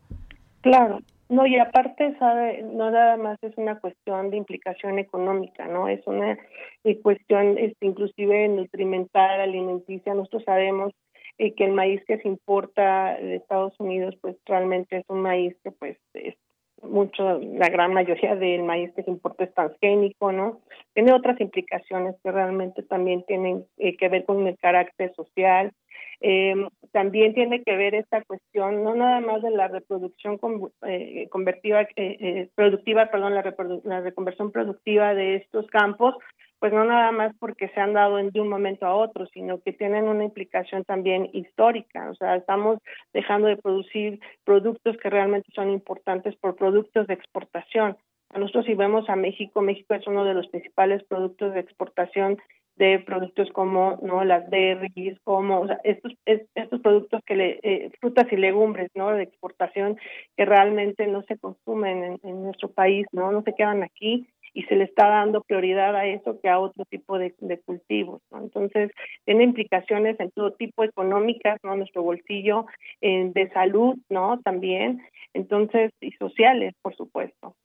Claro, 0.61 1.01
no, 1.31 1.47
y 1.47 1.57
aparte, 1.57 2.13
sabe, 2.19 2.61
no 2.61 2.91
nada 2.91 3.15
más 3.15 3.37
es 3.41 3.57
una 3.57 3.79
cuestión 3.79 4.31
de 4.31 4.37
implicación 4.37 4.99
económica, 4.99 5.65
¿no? 5.65 5.87
Es 5.87 6.05
una 6.05 6.37
eh, 6.83 6.99
cuestión 7.01 7.57
este, 7.57 7.85
inclusive 7.85 8.49
nutrimental, 8.49 9.39
alimenticia. 9.39 10.13
Nosotros 10.13 10.43
sabemos 10.43 10.93
eh, 11.37 11.53
que 11.53 11.63
el 11.63 11.71
maíz 11.71 12.03
que 12.05 12.17
se 12.17 12.27
importa 12.27 13.15
de 13.15 13.37
Estados 13.37 13.73
Unidos, 13.79 14.15
pues 14.19 14.35
realmente 14.45 14.97
es 14.97 15.05
un 15.07 15.21
maíz 15.21 15.55
que 15.63 15.71
pues 15.71 15.97
es 16.15 16.35
mucho, 16.83 17.39
la 17.39 17.69
gran 17.69 17.93
mayoría 17.93 18.35
del 18.35 18.63
maíz 18.63 18.91
que 18.93 19.03
se 19.03 19.11
importa 19.11 19.45
es 19.45 19.53
transgénico, 19.53 20.33
¿no? 20.33 20.59
Tiene 20.93 21.13
otras 21.13 21.39
implicaciones 21.39 22.15
que 22.23 22.31
realmente 22.31 22.83
también 22.83 23.23
tienen 23.23 23.65
eh, 23.77 23.95
que 23.95 24.09
ver 24.09 24.25
con 24.25 24.45
el 24.47 24.57
carácter 24.57 25.13
social, 25.15 25.71
eh, 26.21 26.55
también 26.91 27.33
tiene 27.33 27.63
que 27.63 27.75
ver 27.75 27.95
esta 27.95 28.23
cuestión, 28.23 28.83
no 28.83 28.95
nada 28.95 29.21
más 29.21 29.41
de 29.41 29.49
la 29.49 29.67
reproducción 29.67 30.39
eh, 30.87 31.27
convertiva, 31.29 31.81
eh, 31.81 31.87
eh, 31.95 32.49
productiva, 32.53 33.09
perdón, 33.09 33.33
la, 33.33 33.55
la, 33.83 34.01
reconversión 34.01 34.51
productiva 34.51 35.13
de 35.13 35.37
estos 35.37 35.67
campos, 35.67 36.15
pues 36.59 36.73
no 36.73 36.85
nada 36.85 37.11
más 37.11 37.33
porque 37.39 37.69
se 37.69 37.79
han 37.79 37.93
dado 37.93 38.17
de 38.17 38.39
un 38.39 38.49
momento 38.49 38.85
a 38.85 38.95
otro, 38.95 39.25
sino 39.33 39.61
que 39.61 39.73
tienen 39.73 40.07
una 40.07 40.25
implicación 40.25 40.83
también 40.83 41.27
histórica. 41.33 42.11
O 42.11 42.15
sea, 42.15 42.35
estamos 42.35 42.77
dejando 43.13 43.47
de 43.47 43.57
producir 43.57 44.19
productos 44.43 44.95
que 44.97 45.09
realmente 45.09 45.49
son 45.55 45.71
importantes 45.71 46.35
por 46.35 46.55
productos 46.55 47.07
de 47.07 47.15
exportación. 47.15 47.97
A 48.29 48.37
nosotros 48.37 48.65
si 48.65 48.75
vemos 48.75 49.09
a 49.09 49.15
México, 49.15 49.61
México 49.61 49.95
es 49.95 50.05
uno 50.05 50.23
de 50.23 50.35
los 50.35 50.47
principales 50.49 51.03
productos 51.05 51.53
de 51.53 51.61
exportación 51.61 52.37
de 52.81 52.97
productos 52.97 53.47
como 53.51 53.99
no 54.01 54.23
las 54.23 54.49
berries, 54.49 55.19
como 55.23 55.67
estos 55.83 56.13
estos 56.25 56.81
productos 56.81 57.21
que 57.27 57.35
le, 57.35 57.59
eh, 57.61 57.91
frutas 57.99 58.25
y 58.31 58.37
legumbres, 58.37 58.89
¿no? 58.95 59.11
de 59.11 59.21
exportación 59.21 59.97
que 60.35 60.45
realmente 60.45 61.05
no 61.05 61.21
se 61.27 61.37
consumen 61.37 62.19
en, 62.23 62.43
nuestro 62.43 62.71
país, 62.71 63.05
no 63.11 63.31
no 63.31 63.43
se 63.43 63.53
quedan 63.53 63.83
aquí 63.83 64.25
y 64.55 64.63
se 64.63 64.75
le 64.75 64.85
está 64.85 65.07
dando 65.09 65.43
prioridad 65.43 65.95
a 65.95 66.07
eso 66.07 66.39
que 66.41 66.49
a 66.49 66.59
otro 66.59 66.83
tipo 66.85 67.19
de, 67.19 67.33
cultivos, 67.65 68.21
¿no? 68.31 68.39
Entonces, 68.39 68.91
tiene 69.23 69.43
implicaciones 69.45 70.19
en 70.19 70.29
todo 70.31 70.51
tipo 70.53 70.83
económicas, 70.83 71.57
¿no? 71.63 71.77
Nuestro 71.77 72.01
bolsillo, 72.01 72.65
de 72.99 73.49
salud, 73.53 73.95
¿no? 74.09 74.41
También, 74.41 75.01
entonces, 75.33 75.93
y 76.01 76.11
sociales, 76.13 76.73
por 76.81 76.95
supuesto. 76.97 77.55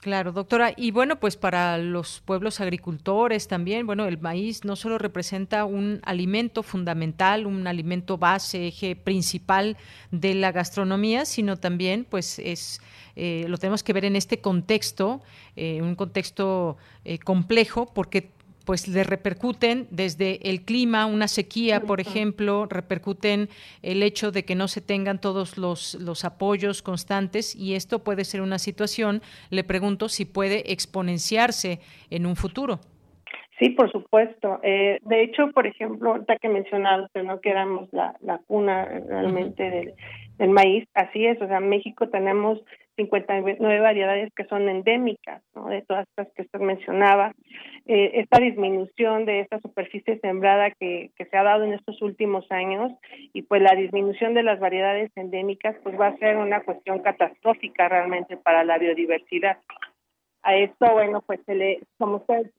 Claro, 0.00 0.32
doctora. 0.32 0.72
Y 0.74 0.92
bueno, 0.92 1.20
pues 1.20 1.36
para 1.36 1.76
los 1.76 2.20
pueblos 2.20 2.60
agricultores 2.60 3.48
también, 3.48 3.86
bueno, 3.86 4.06
el 4.06 4.18
maíz 4.18 4.64
no 4.64 4.74
solo 4.74 4.96
representa 4.96 5.66
un 5.66 6.00
alimento 6.04 6.62
fundamental, 6.62 7.46
un 7.46 7.66
alimento 7.66 8.16
base, 8.16 8.68
eje 8.68 8.96
principal 8.96 9.76
de 10.10 10.34
la 10.34 10.52
gastronomía, 10.52 11.26
sino 11.26 11.58
también, 11.58 12.06
pues 12.08 12.38
es 12.38 12.80
eh, 13.14 13.44
lo 13.48 13.58
tenemos 13.58 13.82
que 13.82 13.92
ver 13.92 14.06
en 14.06 14.16
este 14.16 14.40
contexto, 14.40 15.20
eh, 15.54 15.82
un 15.82 15.94
contexto 15.96 16.78
eh, 17.04 17.18
complejo, 17.18 17.84
porque 17.92 18.30
pues 18.64 18.88
le 18.88 19.04
repercuten 19.04 19.86
desde 19.90 20.48
el 20.48 20.62
clima, 20.64 21.06
una 21.06 21.28
sequía, 21.28 21.80
por 21.80 22.00
ejemplo, 22.00 22.66
repercuten 22.66 23.48
el 23.82 24.02
hecho 24.02 24.30
de 24.32 24.44
que 24.44 24.54
no 24.54 24.68
se 24.68 24.80
tengan 24.80 25.20
todos 25.20 25.58
los, 25.58 25.94
los 25.94 26.24
apoyos 26.24 26.82
constantes 26.82 27.56
y 27.56 27.74
esto 27.74 28.04
puede 28.04 28.24
ser 28.24 28.40
una 28.42 28.58
situación, 28.58 29.22
le 29.50 29.64
pregunto 29.64 30.08
si 30.08 30.24
puede 30.24 30.72
exponenciarse 30.72 31.80
en 32.10 32.26
un 32.26 32.36
futuro. 32.36 32.80
Sí, 33.58 33.70
por 33.70 33.92
supuesto. 33.92 34.58
Eh, 34.62 34.98
de 35.02 35.22
hecho, 35.22 35.50
por 35.52 35.66
ejemplo, 35.66 36.12
ahorita 36.12 36.36
que 36.36 36.48
mencionado 36.48 37.08
¿no? 37.22 37.40
que 37.40 37.50
éramos 37.50 37.92
la, 37.92 38.16
la 38.22 38.38
cuna 38.46 38.86
realmente 38.86 39.62
del, 39.70 39.94
del 40.38 40.50
maíz, 40.50 40.88
así 40.94 41.26
es, 41.26 41.40
o 41.42 41.46
sea, 41.46 41.58
en 41.58 41.68
México 41.68 42.08
tenemos 42.08 42.58
59 43.00 43.80
variedades 43.80 44.32
que 44.34 44.44
son 44.44 44.68
endémicas, 44.68 45.42
¿no? 45.54 45.68
de 45.68 45.82
todas 45.82 46.06
estas 46.08 46.32
que 46.34 46.42
usted 46.42 46.60
mencionaba. 46.60 47.32
Eh, 47.86 48.20
esta 48.20 48.38
disminución 48.38 49.24
de 49.24 49.40
esta 49.40 49.58
superficie 49.60 50.18
sembrada 50.20 50.70
que, 50.70 51.10
se 51.16 51.36
ha 51.36 51.42
dado 51.42 51.64
en 51.64 51.72
estos 51.72 52.02
últimos 52.02 52.44
años 52.50 52.92
y 53.32 53.42
pues 53.42 53.62
la 53.62 53.74
disminución 53.74 54.34
de 54.34 54.42
las 54.42 54.58
variedades 54.58 55.10
endémicas 55.16 55.76
pues 55.82 55.98
va 55.98 56.08
a 56.08 56.16
ser 56.18 56.36
una 56.36 56.60
cuestión 56.62 56.98
catastrófica 57.00 57.88
realmente 57.88 58.36
para 58.36 58.64
la 58.64 58.78
biodiversidad. 58.78 59.58
A 60.42 60.56
esto, 60.56 60.92
bueno, 60.92 61.22
pues 61.26 61.40
se 61.46 61.54
le, 61.54 61.80
como 61.98 62.16
usted 62.16 62.50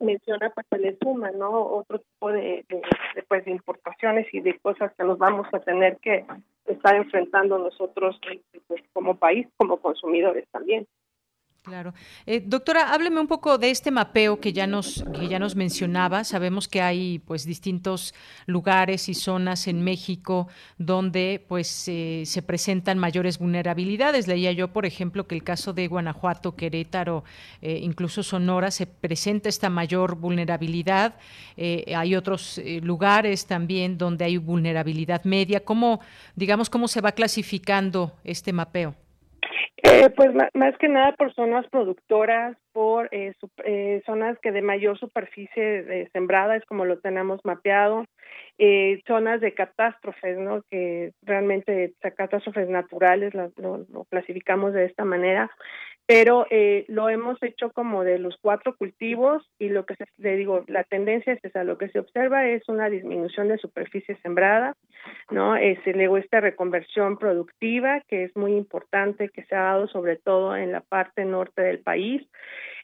menciona, 0.00 0.50
pues 0.50 0.66
se 0.70 0.78
le 0.78 0.96
suma, 0.98 1.30
¿no? 1.30 1.50
Otro 1.50 1.98
tipo 1.98 2.30
de, 2.30 2.64
pues, 3.28 3.44
de 3.44 3.50
importaciones 3.50 4.26
y 4.32 4.40
de 4.40 4.58
cosas 4.58 4.92
que 4.96 5.04
nos 5.04 5.18
vamos 5.18 5.46
a 5.52 5.60
tener 5.60 5.98
que 5.98 6.24
estar 6.66 6.94
enfrentando 6.96 7.58
nosotros 7.58 8.18
pues, 8.66 8.82
como 8.92 9.16
país, 9.16 9.46
como 9.56 9.78
consumidores 9.78 10.46
también. 10.50 10.86
Claro. 11.64 11.94
Eh, 12.26 12.42
doctora, 12.44 12.92
hábleme 12.92 13.20
un 13.20 13.26
poco 13.26 13.56
de 13.56 13.70
este 13.70 13.90
mapeo 13.90 14.38
que 14.38 14.52
ya 14.52 14.66
nos 14.66 15.02
que 15.18 15.28
ya 15.28 15.38
nos 15.38 15.56
mencionaba. 15.56 16.22
Sabemos 16.22 16.68
que 16.68 16.82
hay 16.82 17.20
pues 17.20 17.46
distintos 17.46 18.12
lugares 18.44 19.08
y 19.08 19.14
zonas 19.14 19.66
en 19.66 19.82
México 19.82 20.46
donde 20.76 21.42
pues 21.48 21.88
eh, 21.88 22.24
se 22.26 22.42
presentan 22.42 22.98
mayores 22.98 23.38
vulnerabilidades. 23.38 24.28
Leía 24.28 24.52
yo, 24.52 24.74
por 24.74 24.84
ejemplo, 24.84 25.26
que 25.26 25.36
el 25.36 25.42
caso 25.42 25.72
de 25.72 25.88
Guanajuato, 25.88 26.54
Querétaro, 26.54 27.24
eh, 27.62 27.78
incluso 27.80 28.22
Sonora 28.22 28.70
se 28.70 28.86
presenta 28.86 29.48
esta 29.48 29.70
mayor 29.70 30.16
vulnerabilidad. 30.16 31.14
hay 31.56 32.14
otros 32.14 32.60
lugares 32.82 33.46
también 33.46 33.96
donde 33.96 34.26
hay 34.26 34.36
vulnerabilidad 34.36 35.24
media. 35.24 35.64
¿Cómo 35.64 36.00
digamos 36.36 36.68
cómo 36.68 36.88
se 36.88 37.00
va 37.00 37.12
clasificando 37.12 38.12
este 38.22 38.52
mapeo? 38.52 38.94
Eh, 39.86 40.08
pues 40.16 40.30
más 40.54 40.78
que 40.78 40.88
nada 40.88 41.12
por 41.12 41.34
zonas 41.34 41.66
productoras, 41.68 42.56
por 42.72 43.08
eh, 43.12 43.34
eh, 43.64 44.02
zonas 44.06 44.38
que 44.40 44.50
de 44.50 44.62
mayor 44.62 44.98
superficie 44.98 46.08
sembrada 46.12 46.56
es 46.56 46.64
como 46.64 46.86
lo 46.86 47.00
tenemos 47.00 47.40
mapeado, 47.44 48.06
zonas 49.06 49.42
de 49.42 49.52
catástrofes, 49.52 50.38
¿no? 50.38 50.62
Que 50.70 51.12
realmente 51.22 51.92
catástrofes 52.16 52.68
naturales 52.70 53.34
lo, 53.34 53.52
lo, 53.58 54.04
clasificamos 54.04 54.72
de 54.72 54.86
esta 54.86 55.04
manera 55.04 55.50
pero 56.06 56.46
eh, 56.50 56.84
lo 56.88 57.08
hemos 57.08 57.42
hecho 57.42 57.70
como 57.70 58.04
de 58.04 58.18
los 58.18 58.36
cuatro 58.40 58.76
cultivos 58.76 59.48
y 59.58 59.70
lo 59.70 59.86
que 59.86 59.96
se, 59.96 60.04
le 60.18 60.36
digo, 60.36 60.64
la 60.68 60.84
tendencia 60.84 61.32
es 61.32 61.44
esa, 61.44 61.64
lo 61.64 61.78
que 61.78 61.88
se 61.88 61.98
observa 61.98 62.46
es 62.46 62.68
una 62.68 62.90
disminución 62.90 63.48
de 63.48 63.58
superficie 63.58 64.16
sembrada, 64.22 64.76
¿no? 65.30 65.56
Es 65.56 65.78
luego 65.86 66.18
esta 66.18 66.40
reconversión 66.40 67.16
productiva 67.16 68.02
que 68.08 68.24
es 68.24 68.36
muy 68.36 68.52
importante 68.52 69.30
que 69.30 69.44
se 69.44 69.54
ha 69.54 69.62
dado 69.62 69.88
sobre 69.88 70.16
todo 70.16 70.56
en 70.56 70.72
la 70.72 70.80
parte 70.80 71.24
norte 71.24 71.62
del 71.62 71.80
país 71.80 72.22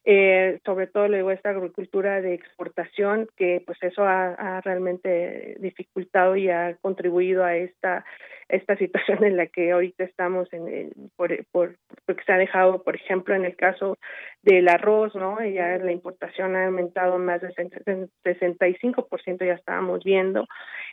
eh, 0.04 0.60
sobre 0.64 0.86
todo 0.86 1.08
luego 1.08 1.30
esta 1.30 1.50
agricultura 1.50 2.22
de 2.22 2.32
exportación, 2.32 3.28
que 3.36 3.62
pues 3.66 3.78
eso 3.82 4.02
ha, 4.04 4.60
realmente 4.62 5.56
dificultado 5.60 6.36
y 6.36 6.48
ha 6.48 6.76
contribuido 6.80 7.44
a 7.44 7.56
esta 7.56 8.04
esta 8.48 8.76
situación 8.78 9.24
en 9.24 9.36
la 9.36 9.46
que 9.46 9.72
ahorita 9.72 10.04
estamos 10.04 10.52
en 10.52 10.90
por, 11.16 11.44
por 11.52 11.76
porque 12.06 12.24
se 12.24 12.32
ha 12.32 12.38
dejado 12.38 12.82
por 12.82 12.96
ejemplo 12.96 13.34
en 13.34 13.44
el 13.44 13.56
caso 13.56 13.98
del 14.42 14.68
arroz 14.68 15.14
no 15.14 15.44
ya 15.44 15.78
la 15.78 15.92
importación 15.92 16.56
ha 16.56 16.66
aumentado 16.66 17.18
más 17.18 17.40
del 17.40 17.54
65% 17.54 19.46
ya 19.46 19.54
estábamos 19.54 20.02
viendo. 20.04 20.46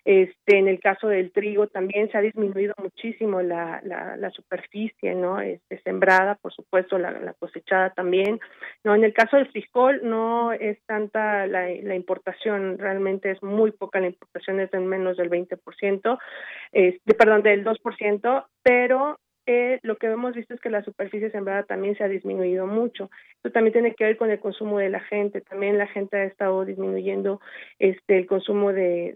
Este 0.05 0.57
en 0.57 0.67
el 0.67 0.79
caso 0.79 1.07
del 1.07 1.31
trigo 1.31 1.67
también 1.67 2.11
se 2.11 2.17
ha 2.17 2.21
disminuido 2.21 2.73
muchísimo 2.77 3.41
la 3.41 3.81
la, 3.83 4.17
la 4.17 4.29
superficie 4.31 5.15
no 5.15 5.39
este 5.39 5.81
sembrada 5.81 6.35
por 6.35 6.53
supuesto 6.53 6.97
la, 6.97 7.11
la 7.11 7.33
cosechada 7.33 7.91
también 7.91 8.39
no 8.83 8.95
en 8.95 9.03
el 9.03 9.13
caso 9.13 9.37
del 9.37 9.51
frijol 9.51 10.01
no 10.03 10.51
es 10.53 10.77
tanta 10.85 11.47
la, 11.47 11.95
importación, 11.95 12.77
realmente 12.77 13.31
es 13.31 13.41
muy 13.43 13.71
poca 13.71 13.99
la 13.99 14.07
importación, 14.07 14.59
es 14.59 14.71
de 14.71 14.79
menos 14.79 15.17
del 15.17 15.29
20%, 15.29 16.19
de, 16.73 17.13
perdón, 17.17 17.43
del 17.43 17.65
2%, 17.65 18.45
pero 18.63 19.19
eh, 19.47 19.79
lo 19.81 19.95
que 19.95 20.07
hemos 20.07 20.35
visto 20.35 20.53
es 20.53 20.59
que 20.59 20.69
la 20.69 20.83
superficie 20.83 21.31
sembrada 21.31 21.63
también 21.63 21.95
se 21.97 22.03
ha 22.03 22.09
disminuido 22.09 22.67
mucho. 22.67 23.09
Esto 23.37 23.51
también 23.51 23.73
tiene 23.73 23.95
que 23.95 24.03
ver 24.03 24.17
con 24.17 24.29
el 24.29 24.39
consumo 24.39 24.77
de 24.77 24.89
la 24.89 24.99
gente. 24.99 25.41
También 25.41 25.77
la 25.77 25.87
gente 25.87 26.17
ha 26.17 26.25
estado 26.25 26.65
disminuyendo 26.65 27.39
este 27.79 28.17
el 28.17 28.27
consumo 28.27 28.73
de, 28.73 29.13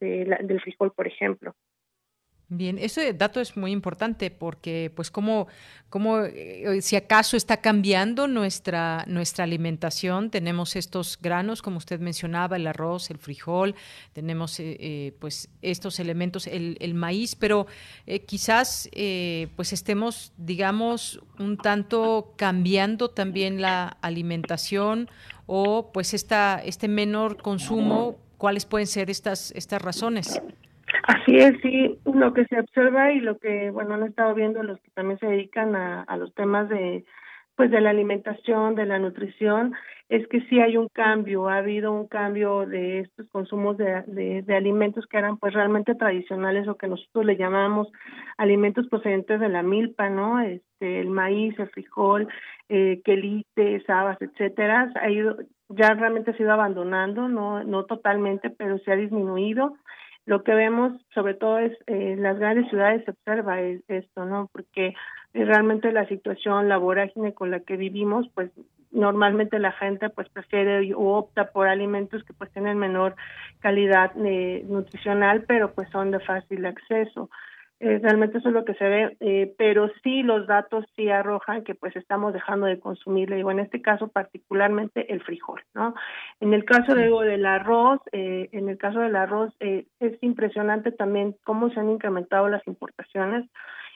de 0.00 0.38
del 0.42 0.60
frijol, 0.60 0.92
por 0.92 1.06
ejemplo. 1.06 1.54
Bien, 2.50 2.78
ese 2.78 3.12
dato 3.12 3.42
es 3.42 3.58
muy 3.58 3.72
importante 3.72 4.30
porque, 4.30 4.90
pues, 4.96 5.10
como, 5.10 5.48
como 5.90 6.20
eh, 6.20 6.80
si 6.80 6.96
acaso 6.96 7.36
está 7.36 7.58
cambiando 7.58 8.26
nuestra 8.26 9.04
nuestra 9.06 9.44
alimentación, 9.44 10.30
tenemos 10.30 10.74
estos 10.74 11.18
granos, 11.20 11.60
como 11.60 11.76
usted 11.76 12.00
mencionaba, 12.00 12.56
el 12.56 12.66
arroz, 12.66 13.10
el 13.10 13.18
frijol, 13.18 13.74
tenemos, 14.14 14.58
eh, 14.60 14.78
eh, 14.80 15.12
pues, 15.18 15.50
estos 15.60 16.00
elementos, 16.00 16.46
el, 16.46 16.78
el 16.80 16.94
maíz, 16.94 17.34
pero 17.34 17.66
quizás, 18.26 18.88
pues, 19.54 19.74
estemos, 19.74 20.32
digamos, 20.38 21.20
un 21.38 21.58
tanto 21.58 22.32
cambiando 22.36 23.10
también 23.10 23.60
la 23.60 23.98
alimentación 24.00 25.10
o, 25.44 25.90
pues, 25.92 26.14
esta 26.14 26.62
este 26.64 26.88
menor 26.88 27.42
consumo. 27.42 28.16
¿Cuáles 28.38 28.64
pueden 28.64 28.86
ser 28.86 29.10
estas 29.10 29.50
estas 29.50 29.82
razones? 29.82 30.40
Así 31.08 31.38
es, 31.38 31.58
sí, 31.62 31.98
lo 32.04 32.34
que 32.34 32.44
se 32.44 32.60
observa 32.60 33.12
y 33.12 33.20
lo 33.20 33.38
que, 33.38 33.70
bueno, 33.70 33.94
han 33.94 34.02
estado 34.02 34.34
viendo 34.34 34.62
los 34.62 34.78
que 34.80 34.90
también 34.90 35.18
se 35.18 35.26
dedican 35.26 35.74
a, 35.74 36.02
a 36.02 36.18
los 36.18 36.34
temas 36.34 36.68
de, 36.68 37.06
pues, 37.56 37.70
de 37.70 37.80
la 37.80 37.88
alimentación, 37.88 38.74
de 38.74 38.84
la 38.84 38.98
nutrición, 38.98 39.72
es 40.10 40.28
que 40.28 40.42
sí 40.42 40.60
hay 40.60 40.76
un 40.76 40.88
cambio, 40.88 41.48
ha 41.48 41.56
habido 41.56 41.92
un 41.92 42.08
cambio 42.08 42.66
de 42.66 43.00
estos 43.00 43.26
consumos 43.30 43.78
de, 43.78 44.42
de, 44.42 44.54
alimentos 44.54 45.06
que 45.06 45.16
eran, 45.16 45.38
pues, 45.38 45.54
realmente 45.54 45.94
tradicionales 45.94 46.68
o 46.68 46.76
que 46.76 46.88
nosotros 46.88 47.24
le 47.24 47.38
llamamos 47.38 47.88
alimentos 48.36 48.86
procedentes 48.88 49.40
de 49.40 49.48
la 49.48 49.62
milpa, 49.62 50.10
¿no? 50.10 50.40
Este, 50.40 51.00
el 51.00 51.08
maíz, 51.08 51.58
el 51.58 51.70
frijol, 51.70 52.28
eh, 52.68 53.00
quelites, 53.02 53.88
habas, 53.88 54.20
etcétera, 54.20 54.92
ha 55.00 55.08
ido, 55.08 55.38
ya 55.70 55.94
realmente 55.94 56.32
ha 56.32 56.42
ido 56.42 56.52
abandonando, 56.52 57.30
no, 57.30 57.64
no 57.64 57.86
totalmente, 57.86 58.50
pero 58.50 58.76
se 58.80 58.92
ha 58.92 58.96
disminuido 58.96 59.72
lo 60.28 60.44
que 60.44 60.52
vemos 60.52 60.92
sobre 61.14 61.32
todo 61.32 61.58
es 61.58 61.72
eh, 61.86 62.12
en 62.12 62.22
las 62.22 62.38
grandes 62.38 62.68
ciudades 62.68 63.02
se 63.04 63.12
observa 63.12 63.62
esto, 63.62 64.26
¿no? 64.26 64.50
Porque 64.52 64.94
realmente 65.32 65.90
la 65.90 66.06
situación, 66.06 66.68
la 66.68 66.76
vorágine 66.76 67.32
con 67.32 67.50
la 67.50 67.60
que 67.60 67.78
vivimos, 67.78 68.28
pues 68.34 68.50
normalmente 68.90 69.58
la 69.58 69.72
gente 69.72 70.10
pues 70.10 70.28
prefiere 70.28 70.92
o 70.94 71.16
opta 71.16 71.50
por 71.50 71.66
alimentos 71.66 72.24
que 72.24 72.34
pues 72.34 72.52
tienen 72.52 72.76
menor 72.76 73.16
calidad 73.60 74.12
eh, 74.22 74.66
nutricional, 74.68 75.44
pero 75.48 75.72
pues 75.72 75.88
son 75.90 76.10
de 76.10 76.20
fácil 76.20 76.66
acceso. 76.66 77.30
Eh, 77.80 78.00
realmente 78.02 78.38
eso 78.38 78.48
es 78.48 78.54
lo 78.54 78.64
que 78.64 78.74
se 78.74 78.88
ve, 78.88 79.16
eh, 79.20 79.54
pero 79.56 79.88
sí 80.02 80.24
los 80.24 80.48
datos 80.48 80.84
sí 80.96 81.08
arrojan 81.10 81.62
que 81.62 81.76
pues 81.76 81.94
estamos 81.94 82.32
dejando 82.32 82.66
de 82.66 82.80
consumir, 82.80 83.32
digo, 83.32 83.52
en 83.52 83.60
este 83.60 83.80
caso 83.80 84.08
particularmente 84.08 85.12
el 85.12 85.22
frijol, 85.22 85.62
¿no? 85.74 85.94
En 86.40 86.54
el 86.54 86.64
caso 86.64 86.96
digo, 86.96 87.20
del 87.20 87.46
arroz, 87.46 88.00
eh, 88.10 88.48
en 88.50 88.68
el 88.68 88.78
caso 88.78 88.98
del 88.98 89.14
arroz 89.14 89.54
es 89.60 90.18
impresionante 90.22 90.90
también 90.90 91.36
cómo 91.44 91.70
se 91.70 91.78
han 91.78 91.90
incrementado 91.90 92.48
las 92.48 92.66
importaciones, 92.66 93.48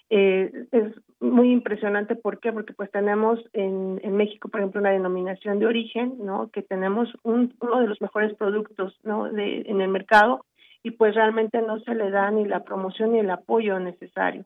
es 0.09 0.93
muy 1.21 1.51
impresionante, 1.51 2.17
¿por 2.17 2.39
qué? 2.39 2.53
Porque 2.53 2.75
pues 2.75 2.91
tenemos 2.91 3.41
en, 3.55 3.99
en 4.05 4.15
México, 4.15 4.51
por 4.51 4.61
ejemplo, 4.61 4.83
una 4.83 4.91
denominación 4.91 5.59
de 5.59 5.65
origen, 5.65 6.17
¿no? 6.19 6.51
Que 6.51 6.61
tenemos 6.61 7.09
un, 7.23 7.55
uno 7.61 7.81
de 7.81 7.87
los 7.87 7.99
mejores 8.03 8.35
productos, 8.35 8.95
¿no? 9.05 9.33
De, 9.33 9.63
en 9.63 9.81
el 9.81 9.89
mercado, 9.89 10.45
y 10.83 10.93
pues 10.93 11.15
realmente 11.15 11.63
no 11.63 11.79
se 11.81 11.95
le 11.95 12.11
da 12.11 12.31
ni 12.31 12.45
la 12.45 12.65
promoción 12.65 13.13
ni 13.13 13.21
el 13.21 13.31
apoyo 13.31 13.79
necesario. 13.79 14.45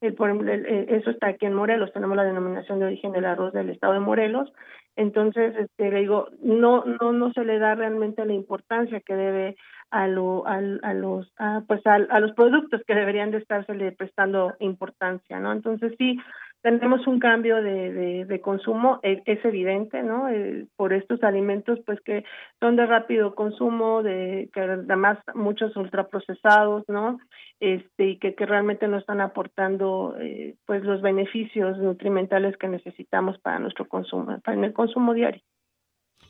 El, 0.00 0.12
ejemplo, 0.12 0.52
eso 0.52 1.10
está 1.10 1.28
aquí 1.28 1.46
en 1.46 1.54
Morelos, 1.54 1.92
tenemos 1.92 2.16
la 2.16 2.24
denominación 2.24 2.78
de 2.78 2.84
origen 2.86 3.10
del 3.10 3.24
arroz 3.24 3.52
del 3.52 3.70
estado 3.70 3.94
de 3.94 4.00
Morelos, 4.00 4.52
entonces 4.94 5.56
este, 5.56 5.90
le 5.90 6.00
digo, 6.00 6.28
no, 6.40 6.84
no, 6.84 7.12
no 7.12 7.32
se 7.32 7.44
le 7.44 7.58
da 7.58 7.74
realmente 7.74 8.24
la 8.24 8.32
importancia 8.32 9.00
que 9.00 9.14
debe 9.14 9.56
a, 9.90 10.06
lo, 10.06 10.46
a, 10.46 10.60
a 10.82 10.94
los, 10.94 11.32
a, 11.38 11.62
pues 11.66 11.84
a, 11.86 11.94
a 11.94 12.20
los 12.20 12.32
productos 12.32 12.82
que 12.86 12.94
deberían 12.94 13.32
de 13.32 13.38
estársele 13.38 13.90
prestando 13.92 14.54
importancia, 14.60 15.40
¿no? 15.40 15.52
Entonces 15.52 15.94
sí, 15.98 16.18
tenemos 16.62 17.06
un 17.06 17.18
cambio 17.20 17.62
de, 17.62 18.24
de, 18.24 18.40
consumo, 18.40 18.98
es, 19.02 19.20
es, 19.26 19.44
evidente, 19.44 20.02
¿no? 20.02 20.28
Eh, 20.28 20.66
por 20.76 20.92
estos 20.92 21.22
alimentos, 21.22 21.78
pues 21.86 22.00
que 22.00 22.24
son 22.60 22.76
de 22.76 22.86
rápido 22.86 23.34
consumo, 23.34 24.02
de 24.02 24.50
que 24.52 24.60
además 24.60 25.18
muchos 25.34 25.76
ultraprocesados, 25.76 26.84
¿no? 26.88 27.18
Este, 27.60 28.08
y 28.10 28.18
que, 28.18 28.34
que 28.34 28.46
realmente 28.46 28.88
no 28.88 28.98
están 28.98 29.20
aportando, 29.20 30.16
eh, 30.20 30.56
pues, 30.66 30.82
los 30.84 31.00
beneficios 31.00 31.78
nutrimentales 31.78 32.56
que 32.56 32.68
necesitamos 32.68 33.38
para 33.38 33.58
nuestro 33.58 33.86
consumo, 33.86 34.40
para 34.40 34.64
el 34.64 34.72
consumo 34.72 35.14
diario. 35.14 35.42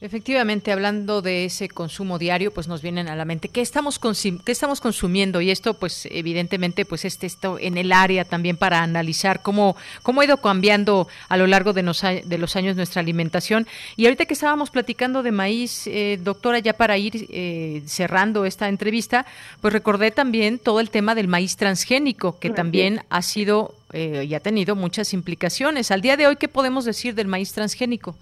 Efectivamente, 0.01 0.70
hablando 0.70 1.22
de 1.22 1.44
ese 1.44 1.68
consumo 1.68 2.20
diario, 2.20 2.53
pues 2.53 2.68
nos 2.68 2.82
vienen 2.82 3.09
a 3.09 3.16
la 3.16 3.24
mente 3.24 3.49
qué 3.49 3.61
estamos 3.61 3.99
qué 3.99 4.53
estamos 4.53 4.80
consumiendo 4.80 5.40
y 5.40 5.51
esto, 5.51 5.74
pues 5.74 6.07
evidentemente, 6.12 6.84
pues 6.84 7.05
este 7.05 7.26
esto 7.26 7.59
en 7.59 7.76
el 7.76 7.90
área 7.90 8.24
también 8.24 8.57
para 8.57 8.84
analizar 8.84 9.42
cómo 9.42 9.74
cómo 10.05 10.20
ha 10.20 10.24
ido 10.24 10.36
cambiando 10.36 11.09
a 11.28 11.36
lo 11.36 11.49
largo 11.49 11.72
de, 11.72 11.82
de 12.24 12.38
los 12.38 12.55
años 12.55 12.76
nuestra 12.76 13.01
alimentación. 13.01 13.66
Y 13.96 14.05
ahorita 14.05 14.26
que 14.26 14.34
estábamos 14.34 14.70
platicando 14.70 15.24
de 15.24 15.32
maíz, 15.32 15.88
eh, 15.88 16.20
doctora, 16.22 16.61
ya 16.61 16.74
para 16.74 16.96
ir 16.96 17.26
eh, 17.30 17.82
cerrando 17.86 18.44
esta 18.44 18.68
entrevista, 18.68 19.26
pues 19.61 19.72
recordé 19.72 20.12
también 20.12 20.61
todo 20.61 20.78
el 20.78 20.90
tema 20.90 21.16
del 21.16 21.26
maíz 21.26 21.57
transgénico 21.57 22.38
que 22.38 22.51
también 22.51 23.03
ha 23.11 23.20
sido 23.22 23.74
eh, 23.92 24.26
y 24.28 24.34
ha 24.34 24.40
tenido 24.40 24.76
muchas 24.76 25.12
implicaciones. 25.12 25.90
Al 25.90 26.03
día 26.03 26.16
de 26.16 26.28
hoy, 26.28 26.36
¿qué 26.36 26.46
podemos 26.46 26.84
decir 26.84 27.16
del 27.16 27.26
maíz 27.26 27.53
transgénico? 27.53 28.14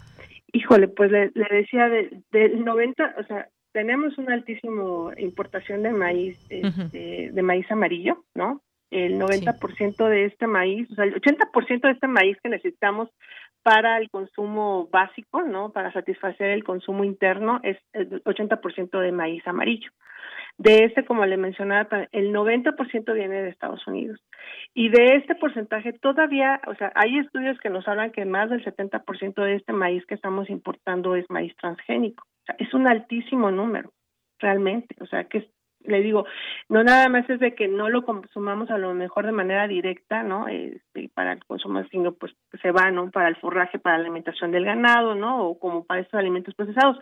Híjole, 0.56 0.88
pues 0.88 1.10
le, 1.10 1.30
decía 1.50 1.86
del 1.90 2.64
90, 2.64 3.16
o 3.18 3.24
sea, 3.24 3.46
tenemos 3.72 4.16
una 4.16 4.32
altísima 4.32 5.12
importación 5.18 5.82
de 5.82 5.90
maíz, 5.90 6.38
este, 6.48 7.30
de 7.30 7.42
maíz 7.42 7.70
amarillo, 7.70 8.24
¿no? 8.34 8.62
El 8.90 9.18
90% 9.18 10.08
de 10.08 10.24
este 10.24 10.46
maíz, 10.46 10.90
o 10.90 10.94
sea, 10.94 11.04
el 11.04 11.20
80% 11.20 11.80
de 11.82 11.90
este 11.90 12.06
maíz 12.06 12.38
que 12.42 12.48
necesitamos 12.48 13.10
para 13.62 13.98
el 13.98 14.08
consumo 14.08 14.88
básico, 14.90 15.42
¿no? 15.42 15.72
Para 15.72 15.92
satisfacer 15.92 16.52
el 16.52 16.64
consumo 16.64 17.04
interno 17.04 17.60
es 17.62 17.76
el 17.92 18.24
80% 18.24 18.98
de 18.98 19.12
maíz 19.12 19.46
amarillo. 19.46 19.90
De 20.58 20.84
este, 20.84 21.04
como 21.04 21.26
le 21.26 21.36
mencionaba, 21.36 22.08
el 22.12 22.32
90% 22.32 23.12
viene 23.12 23.42
de 23.42 23.50
Estados 23.50 23.86
Unidos. 23.86 24.18
Y 24.72 24.88
de 24.88 25.16
este 25.16 25.34
porcentaje 25.34 25.92
todavía, 25.92 26.60
o 26.66 26.74
sea, 26.74 26.92
hay 26.94 27.18
estudios 27.18 27.58
que 27.60 27.68
nos 27.68 27.86
hablan 27.86 28.10
que 28.10 28.24
más 28.24 28.48
del 28.48 28.64
70% 28.64 29.34
de 29.34 29.56
este 29.56 29.72
maíz 29.74 30.04
que 30.06 30.14
estamos 30.14 30.48
importando 30.48 31.14
es 31.14 31.28
maíz 31.28 31.54
transgénico. 31.56 32.24
O 32.24 32.44
sea, 32.46 32.56
es 32.58 32.72
un 32.72 32.86
altísimo 32.86 33.50
número, 33.50 33.92
realmente. 34.38 34.96
O 35.00 35.06
sea, 35.06 35.24
que 35.24 35.46
le 35.86 36.00
digo, 36.00 36.26
no 36.68 36.82
nada 36.82 37.08
más 37.08 37.28
es 37.28 37.38
de 37.40 37.54
que 37.54 37.68
no 37.68 37.88
lo 37.88 38.04
consumamos 38.04 38.70
a 38.70 38.78
lo 38.78 38.94
mejor 38.94 39.26
de 39.26 39.32
manera 39.32 39.68
directa, 39.68 40.22
¿no? 40.22 40.48
Este, 40.48 41.10
para 41.14 41.32
el 41.32 41.44
consumo, 41.44 41.84
sino 41.90 42.12
pues 42.12 42.32
se 42.62 42.70
va, 42.70 42.90
¿no? 42.90 43.10
Para 43.10 43.28
el 43.28 43.36
forraje, 43.36 43.78
para 43.78 43.98
la 43.98 44.04
alimentación 44.04 44.52
del 44.52 44.64
ganado, 44.64 45.14
¿no? 45.14 45.46
O 45.46 45.58
como 45.58 45.84
para 45.84 46.00
estos 46.00 46.18
alimentos 46.18 46.54
procesados. 46.54 46.98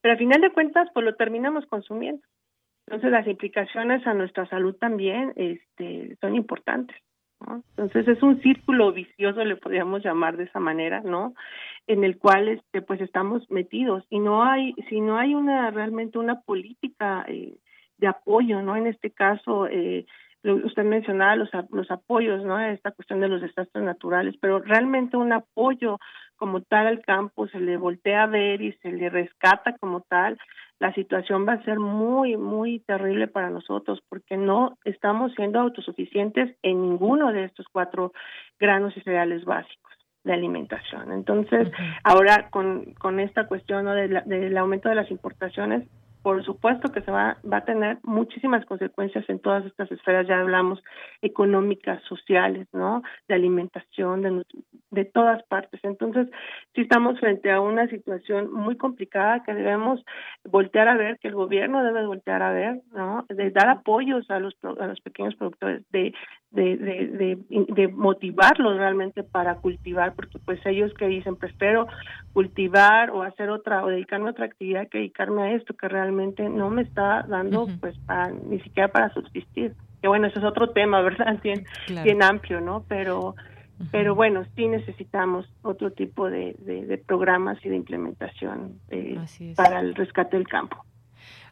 Pero 0.00 0.12
al 0.12 0.18
final 0.18 0.40
de 0.40 0.52
cuentas, 0.52 0.88
pues 0.92 1.04
lo 1.04 1.14
terminamos 1.14 1.66
consumiendo. 1.66 2.22
Entonces 2.86 3.10
las 3.10 3.26
implicaciones 3.26 4.06
a 4.06 4.14
nuestra 4.14 4.46
salud 4.46 4.76
también 4.76 5.32
este, 5.36 6.16
son 6.20 6.34
importantes. 6.34 6.96
Entonces 7.76 8.08
es 8.08 8.22
un 8.22 8.40
círculo 8.40 8.92
vicioso, 8.92 9.44
le 9.44 9.56
podríamos 9.56 10.02
llamar 10.02 10.36
de 10.36 10.44
esa 10.44 10.60
manera, 10.60 11.00
¿no? 11.00 11.34
En 11.86 12.04
el 12.04 12.18
cual 12.18 12.48
este, 12.48 12.80
pues 12.82 13.00
estamos 13.00 13.50
metidos 13.50 14.04
y 14.08 14.18
no 14.18 14.44
hay, 14.44 14.74
si 14.88 15.00
no 15.00 15.18
hay 15.18 15.34
una 15.34 15.70
realmente 15.70 16.18
una 16.18 16.40
política 16.40 17.24
eh, 17.28 17.56
de 17.98 18.06
apoyo, 18.06 18.62
¿no? 18.62 18.76
En 18.76 18.86
este 18.86 19.10
caso, 19.10 19.66
eh, 19.66 20.06
usted 20.42 20.84
mencionaba 20.84 21.36
los, 21.36 21.50
los 21.70 21.90
apoyos, 21.90 22.44
¿no? 22.44 22.58
Esta 22.60 22.92
cuestión 22.92 23.20
de 23.20 23.28
los 23.28 23.40
desastres 23.40 23.84
naturales, 23.84 24.36
pero 24.40 24.60
realmente 24.60 25.16
un 25.16 25.32
apoyo 25.32 25.98
como 26.36 26.62
tal 26.62 26.86
al 26.86 27.02
campo 27.02 27.46
se 27.48 27.60
le 27.60 27.76
voltea 27.76 28.24
a 28.24 28.26
ver 28.26 28.60
y 28.62 28.72
se 28.82 28.90
le 28.90 29.08
rescata 29.08 29.76
como 29.78 30.00
tal, 30.02 30.38
la 30.84 30.92
situación 30.92 31.48
va 31.48 31.54
a 31.54 31.64
ser 31.64 31.80
muy, 31.80 32.36
muy 32.36 32.80
terrible 32.80 33.26
para 33.26 33.48
nosotros 33.48 34.02
porque 34.06 34.36
no 34.36 34.76
estamos 34.84 35.32
siendo 35.32 35.58
autosuficientes 35.58 36.58
en 36.62 36.82
ninguno 36.82 37.32
de 37.32 37.44
estos 37.44 37.66
cuatro 37.72 38.12
granos 38.60 38.94
y 38.94 39.00
cereales 39.00 39.46
básicos 39.46 39.94
de 40.24 40.34
alimentación. 40.34 41.10
Entonces, 41.10 41.70
ahora 42.02 42.50
con, 42.50 42.92
con 42.98 43.18
esta 43.18 43.46
cuestión 43.46 43.86
¿no? 43.86 43.94
del 43.94 44.58
aumento 44.58 44.90
de 44.90 44.94
las 44.96 45.10
importaciones, 45.10 45.88
por 46.24 46.42
supuesto 46.42 46.90
que 46.90 47.02
se 47.02 47.10
va, 47.10 47.36
va 47.44 47.58
a 47.58 47.64
tener 47.66 47.98
muchísimas 48.02 48.64
consecuencias 48.64 49.28
en 49.28 49.40
todas 49.40 49.66
estas 49.66 49.92
esferas, 49.92 50.26
ya 50.26 50.40
hablamos 50.40 50.82
económicas, 51.20 52.02
sociales, 52.04 52.66
¿no? 52.72 53.02
De 53.28 53.34
alimentación, 53.34 54.22
de, 54.22 54.42
de 54.90 55.04
todas 55.04 55.42
partes. 55.42 55.80
Entonces, 55.82 56.28
sí 56.74 56.80
estamos 56.80 57.20
frente 57.20 57.52
a 57.52 57.60
una 57.60 57.88
situación 57.88 58.50
muy 58.50 58.78
complicada 58.78 59.42
que 59.42 59.52
debemos 59.52 60.02
voltear 60.44 60.88
a 60.88 60.96
ver, 60.96 61.18
que 61.18 61.28
el 61.28 61.34
gobierno 61.34 61.84
debe 61.84 62.06
voltear 62.06 62.42
a 62.42 62.52
ver, 62.52 62.80
¿no? 62.94 63.26
De 63.28 63.50
dar 63.50 63.68
apoyos 63.68 64.30
a 64.30 64.38
los, 64.38 64.56
a 64.80 64.86
los 64.86 65.00
pequeños 65.02 65.34
productores, 65.34 65.82
de, 65.90 66.14
de, 66.54 66.76
de, 66.76 67.38
de, 67.48 67.88
motivarlos 67.88 68.76
realmente 68.76 69.24
para 69.24 69.56
cultivar, 69.56 70.14
porque 70.14 70.38
pues 70.38 70.64
ellos 70.64 70.92
que 70.94 71.06
dicen, 71.08 71.36
prefiero 71.36 71.88
cultivar 72.32 73.10
o 73.10 73.22
hacer 73.22 73.50
otra, 73.50 73.84
o 73.84 73.88
dedicarme 73.88 74.28
a 74.28 74.30
otra 74.30 74.46
actividad 74.46 74.88
que 74.88 74.98
dedicarme 74.98 75.42
a 75.42 75.52
esto, 75.52 75.74
que 75.74 75.88
realmente 75.88 76.48
no 76.48 76.70
me 76.70 76.82
está 76.82 77.24
dando 77.28 77.66
pues 77.80 77.98
para, 78.06 78.30
ni 78.30 78.60
siquiera 78.60 78.88
para 78.88 79.12
subsistir. 79.12 79.74
Que 80.00 80.08
bueno, 80.08 80.28
ese 80.28 80.38
es 80.38 80.44
otro 80.44 80.70
tema, 80.70 81.00
¿verdad? 81.00 81.38
Bien, 81.42 81.64
bien 82.04 82.22
amplio, 82.22 82.60
¿no? 82.60 82.84
Pero 82.88 83.34
pero 83.90 84.14
bueno, 84.14 84.44
sí 84.54 84.68
necesitamos 84.68 85.46
otro 85.62 85.90
tipo 85.90 86.30
de, 86.30 86.54
de, 86.60 86.96
programas 86.96 87.58
y 87.64 87.68
de 87.68 87.74
implementación 87.76 88.78
eh, 88.88 89.18
para 89.56 89.80
el 89.80 89.96
rescate 89.96 90.36
del 90.36 90.46
campo. 90.46 90.84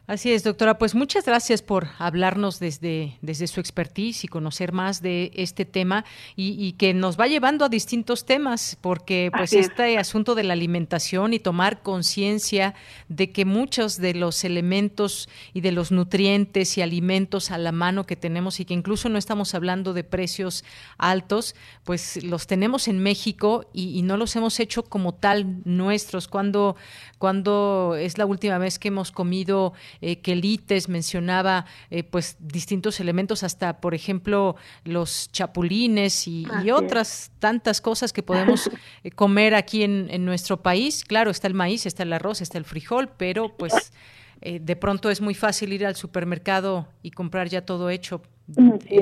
Así 0.05 0.33
es, 0.33 0.43
doctora. 0.43 0.77
Pues 0.77 0.95
muchas 0.95 1.23
gracias 1.23 1.61
por 1.61 1.87
hablarnos 1.97 2.59
desde, 2.59 3.17
desde 3.21 3.47
su 3.47 3.61
expertise 3.61 4.25
y 4.25 4.27
conocer 4.27 4.73
más 4.73 5.01
de 5.01 5.31
este 5.33 5.63
tema 5.63 6.03
y, 6.35 6.73
que 6.73 6.93
nos 6.93 7.17
va 7.17 7.27
llevando 7.27 7.63
a 7.63 7.69
distintos 7.69 8.25
temas, 8.25 8.77
porque 8.81 9.31
pues 9.33 9.53
este 9.53 9.97
asunto 9.97 10.35
de 10.35 10.43
la 10.43 10.53
alimentación 10.53 11.33
y 11.33 11.39
tomar 11.39 11.81
conciencia 11.81 12.73
de 13.07 13.31
que 13.31 13.45
muchos 13.45 13.97
de 13.97 14.13
los 14.13 14.43
elementos 14.43 15.29
y 15.53 15.61
de 15.61 15.71
los 15.71 15.93
nutrientes 15.93 16.77
y 16.77 16.81
alimentos 16.81 17.49
a 17.49 17.57
la 17.57 17.71
mano 17.71 18.05
que 18.05 18.17
tenemos 18.17 18.59
y 18.59 18.65
que 18.65 18.73
incluso 18.73 19.07
no 19.07 19.17
estamos 19.17 19.55
hablando 19.55 19.93
de 19.93 20.03
precios 20.03 20.65
altos, 20.97 21.55
pues 21.85 22.21
los 22.25 22.45
tenemos 22.45 22.89
en 22.89 22.99
México 22.99 23.69
y, 23.71 24.01
no 24.03 24.17
los 24.17 24.35
hemos 24.35 24.59
hecho 24.59 24.83
como 24.83 25.13
tal 25.13 25.61
nuestros. 25.63 26.27
Cuando, 26.27 26.75
cuando 27.19 27.95
es 27.97 28.17
la 28.17 28.25
última 28.25 28.57
vez 28.57 28.79
que 28.79 28.89
hemos 28.89 29.13
comido 29.13 29.71
eh, 30.01 30.19
que 30.19 30.35
Lites 30.35 30.89
mencionaba 30.89 31.65
eh, 31.89 32.03
pues 32.03 32.37
distintos 32.39 32.99
elementos, 32.99 33.43
hasta 33.43 33.79
por 33.79 33.93
ejemplo 33.93 34.55
los 34.83 35.31
chapulines 35.31 36.27
y, 36.27 36.47
otras 36.73 37.31
tantas 37.39 37.81
cosas 37.81 38.13
que 38.13 38.23
podemos 38.23 38.69
eh, 39.03 39.11
comer 39.11 39.53
aquí 39.53 39.83
en, 39.83 40.07
en, 40.09 40.25
nuestro 40.25 40.61
país. 40.61 41.03
Claro, 41.03 41.29
está 41.31 41.47
el 41.47 41.53
maíz, 41.53 41.85
está 41.85 42.03
el 42.03 42.13
arroz, 42.13 42.41
está 42.41 42.57
el 42.57 42.65
frijol, 42.65 43.09
pero 43.17 43.55
pues 43.55 43.93
de 44.41 44.75
pronto 44.75 45.09
es 45.09 45.21
muy 45.21 45.35
fácil 45.35 45.71
ir 45.71 45.85
al 45.85 45.95
supermercado 45.95 46.89
y 47.01 47.11
comprar 47.11 47.47
ya 47.47 47.65
todo 47.65 47.89
hecho 47.89 48.21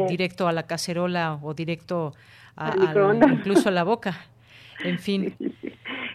directo 0.07 0.47
a 0.47 0.51
la 0.51 0.67
cacerola 0.67 1.39
o 1.41 1.55
directo 1.55 2.13
a, 2.55 2.93
incluso 3.31 3.69
a 3.69 3.71
la 3.71 3.83
boca. 3.83 4.19
En 4.83 4.99
fin, 4.99 5.35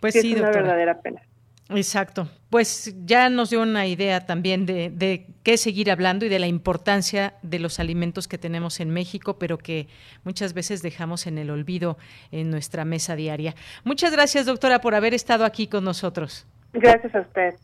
pues 0.01 0.15
sí, 0.15 0.33
es 0.33 0.41
una 0.41 0.51
verdadera 0.51 1.01
pena. 1.01 1.23
Exacto. 1.71 2.29
Pues 2.57 2.95
ya 3.05 3.29
nos 3.29 3.51
dio 3.51 3.61
una 3.61 3.87
idea 3.87 4.25
también 4.25 4.65
de, 4.65 5.27
qué 5.43 5.59
seguir 5.59 5.91
hablando 5.91 6.25
y 6.25 6.31
de 6.31 6.39
la 6.39 6.47
importancia 6.47 7.35
de 7.43 7.59
los 7.59 7.79
alimentos 7.79 8.29
que 8.29 8.39
tenemos 8.39 8.81
en 8.81 8.89
México, 8.89 9.39
pero 9.39 9.59
que 9.59 9.89
muchas 10.25 10.55
veces 10.55 10.81
dejamos 10.81 11.27
en 11.27 11.37
el 11.37 11.51
olvido 11.51 11.99
en 12.33 12.49
nuestra 12.51 12.87
mesa 12.87 13.15
diaria. 13.15 13.55
Muchas 13.85 14.11
gracias, 14.11 14.47
doctora, 14.47 14.81
por 14.81 14.95
haber 14.95 15.13
estado 15.13 15.45
aquí 15.45 15.67
con 15.67 15.85
nosotros. 15.85 16.47
Gracias 16.73 17.15
a 17.15 17.21
usted. 17.21 17.57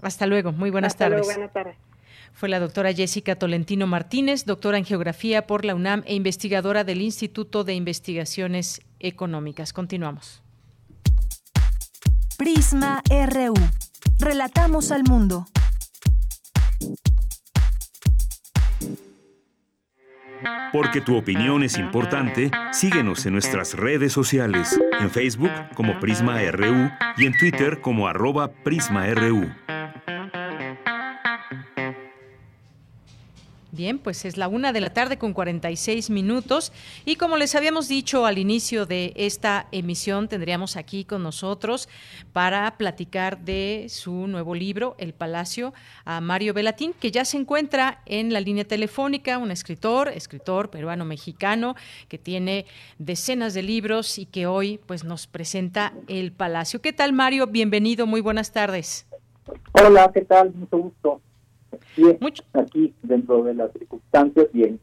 Hasta 0.00 0.26
luego. 0.26 0.52
Muy 0.52 0.70
buenas 0.70 0.94
Hasta 0.94 1.10
tardes. 1.10 1.26
Luego, 1.26 1.38
buenas 1.38 1.52
tardes. 1.52 1.76
Fue 2.32 2.48
la 2.48 2.60
doctora 2.60 2.94
Jessica 2.94 3.36
Tolentino 3.36 3.86
Martínez, 3.86 4.46
doctora 4.46 4.78
en 4.78 4.86
Geografía 4.86 5.46
por 5.46 5.66
la 5.66 5.74
UNAM 5.74 6.02
e 6.06 6.14
investigadora 6.14 6.82
del 6.82 7.02
Instituto 7.02 7.62
de 7.62 7.74
Investigaciones 7.74 8.80
Económicas. 9.00 9.74
Continuamos. 9.74 10.42
Prisma 12.38 13.02
RU. 13.10 13.52
Relatamos 14.20 14.92
al 14.92 15.02
mundo. 15.04 15.46
Porque 20.74 21.00
tu 21.00 21.16
opinión 21.16 21.62
es 21.62 21.78
importante, 21.78 22.50
síguenos 22.70 23.24
en 23.24 23.32
nuestras 23.32 23.74
redes 23.74 24.12
sociales, 24.12 24.78
en 25.00 25.10
Facebook 25.10 25.50
como 25.74 25.98
Prisma 26.00 26.38
RU 26.52 26.90
y 27.16 27.26
en 27.26 27.36
Twitter 27.38 27.80
como 27.80 28.08
arroba 28.08 28.52
PrismaRU. 28.52 29.50
Bien, 33.80 33.98
pues 33.98 34.26
es 34.26 34.36
la 34.36 34.46
una 34.46 34.74
de 34.74 34.82
la 34.82 34.92
tarde 34.92 35.16
con 35.16 35.32
46 35.32 36.10
minutos 36.10 36.70
y 37.06 37.16
como 37.16 37.38
les 37.38 37.54
habíamos 37.54 37.88
dicho 37.88 38.26
al 38.26 38.36
inicio 38.36 38.84
de 38.84 39.14
esta 39.16 39.68
emisión, 39.72 40.28
tendríamos 40.28 40.76
aquí 40.76 41.06
con 41.06 41.22
nosotros 41.22 41.88
para 42.34 42.76
platicar 42.76 43.38
de 43.38 43.86
su 43.88 44.26
nuevo 44.26 44.54
libro, 44.54 44.96
El 44.98 45.14
Palacio, 45.14 45.72
a 46.04 46.20
Mario 46.20 46.52
Velatín, 46.52 46.92
que 46.92 47.10
ya 47.10 47.24
se 47.24 47.38
encuentra 47.38 48.02
en 48.04 48.34
la 48.34 48.40
línea 48.40 48.64
telefónica, 48.64 49.38
un 49.38 49.50
escritor, 49.50 50.08
escritor 50.08 50.68
peruano-mexicano, 50.68 51.74
que 52.08 52.18
tiene 52.18 52.66
decenas 52.98 53.54
de 53.54 53.62
libros 53.62 54.18
y 54.18 54.26
que 54.26 54.46
hoy 54.46 54.78
pues 54.84 55.04
nos 55.04 55.26
presenta 55.26 55.94
El 56.06 56.32
Palacio. 56.32 56.82
¿Qué 56.82 56.92
tal, 56.92 57.14
Mario? 57.14 57.46
Bienvenido, 57.46 58.06
muy 58.06 58.20
buenas 58.20 58.52
tardes. 58.52 59.06
Hola, 59.72 60.10
¿qué 60.12 60.20
tal? 60.20 60.52
Mucho 60.52 60.76
gusto. 60.76 61.22
Mucho. 62.20 62.42
aquí 62.54 62.94
dentro 63.02 63.42
de 63.42 63.54
las 63.54 63.72
circunstancias, 63.72 64.46
bien. 64.52 64.80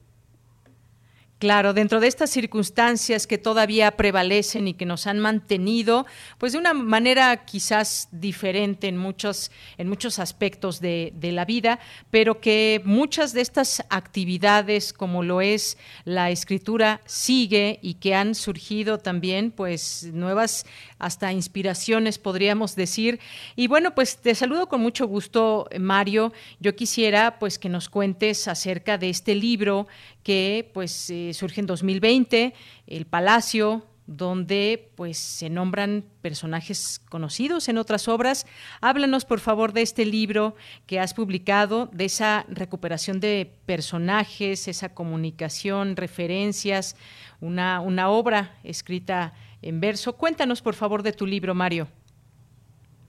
Claro, 1.39 1.73
dentro 1.73 1.99
de 1.99 2.07
estas 2.07 2.31
circunstancias 2.31 3.27
que 3.27 3.37
todavía 3.37 3.91
prevalecen 3.91 4.67
y 4.67 4.73
que 4.73 4.87
nos 4.87 5.05
han 5.05 5.19
mantenido, 5.19 6.07
pues 6.39 6.53
de 6.53 6.57
una 6.57 6.73
manera 6.73 7.45
quizás 7.45 8.07
diferente 8.11 8.87
en 8.87 8.97
muchos, 8.97 9.51
en 9.77 9.87
muchos 9.87 10.17
aspectos 10.17 10.81
de, 10.81 11.13
de, 11.15 11.31
la 11.31 11.45
vida, 11.45 11.79
pero 12.09 12.41
que 12.41 12.81
muchas 12.85 13.33
de 13.33 13.41
estas 13.41 13.83
actividades, 13.91 14.93
como 14.93 15.21
lo 15.21 15.39
es 15.41 15.77
la 16.05 16.31
escritura, 16.31 17.01
sigue 17.05 17.77
y 17.83 17.95
que 17.95 18.15
han 18.15 18.33
surgido 18.33 18.97
también, 18.97 19.51
pues 19.51 20.09
nuevas 20.11 20.65
hasta 20.97 21.31
inspiraciones, 21.31 22.17
podríamos 22.17 22.75
decir. 22.75 23.19
Y 23.55 23.67
bueno, 23.67 23.93
pues 23.93 24.17
te 24.17 24.33
saludo 24.33 24.67
con 24.67 24.81
mucho 24.81 25.07
gusto, 25.07 25.69
Mario. 25.79 26.33
Yo 26.59 26.75
quisiera 26.75 27.37
pues 27.37 27.59
que 27.59 27.69
nos 27.69 27.89
cuentes 27.89 28.47
acerca 28.47 28.97
de 28.97 29.11
este 29.11 29.35
libro 29.35 29.87
que 30.27 30.69
pues 30.73 31.09
eh, 31.09 31.33
surge 31.33 31.61
en 31.61 31.67
2020, 31.67 32.53
El 32.85 33.05
Palacio, 33.05 33.83
donde 34.07 34.91
pues 34.97 35.17
se 35.17 35.49
nombran 35.49 36.03
personajes 36.21 36.99
conocidos 37.09 37.69
en 37.69 37.77
otras 37.77 38.09
obras. 38.09 38.45
Háblanos 38.81 39.23
por 39.23 39.39
favor 39.39 39.71
de 39.71 39.83
este 39.83 40.05
libro 40.05 40.55
que 40.85 40.99
has 40.99 41.13
publicado, 41.13 41.85
de 41.93 42.03
esa 42.03 42.45
recuperación 42.49 43.21
de 43.21 43.49
personajes, 43.65 44.67
esa 44.67 44.93
comunicación, 44.93 45.95
referencias, 45.95 46.97
una, 47.39 47.79
una 47.79 48.09
obra 48.09 48.51
escrita 48.65 49.31
en 49.61 49.79
verso. 49.79 50.17
Cuéntanos, 50.17 50.61
por 50.61 50.73
favor, 50.73 51.03
de 51.03 51.13
tu 51.13 51.25
libro, 51.25 51.55
Mario. 51.55 51.87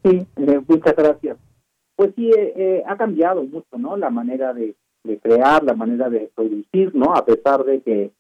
Sí, 0.05 0.25
eh, 0.37 0.61
muchas 0.69 0.95
gracias. 0.95 1.37
Pues 1.97 2.13
sí, 2.15 2.31
eh, 2.31 2.53
eh, 2.55 2.83
ha 2.87 2.97
cambiado 2.97 3.43
mucho, 3.43 3.77
¿no? 3.77 3.97
La 3.97 4.09
manera 4.09 4.55
de, 4.55 4.77
crear, 5.23 5.63
la 5.65 5.75
manera 5.75 6.09
de 6.11 6.31
producir, 6.35 6.95
¿no? 6.95 7.15
A 7.15 7.25
pesar 7.25 7.65
de 7.65 7.81
que, 7.81 8.13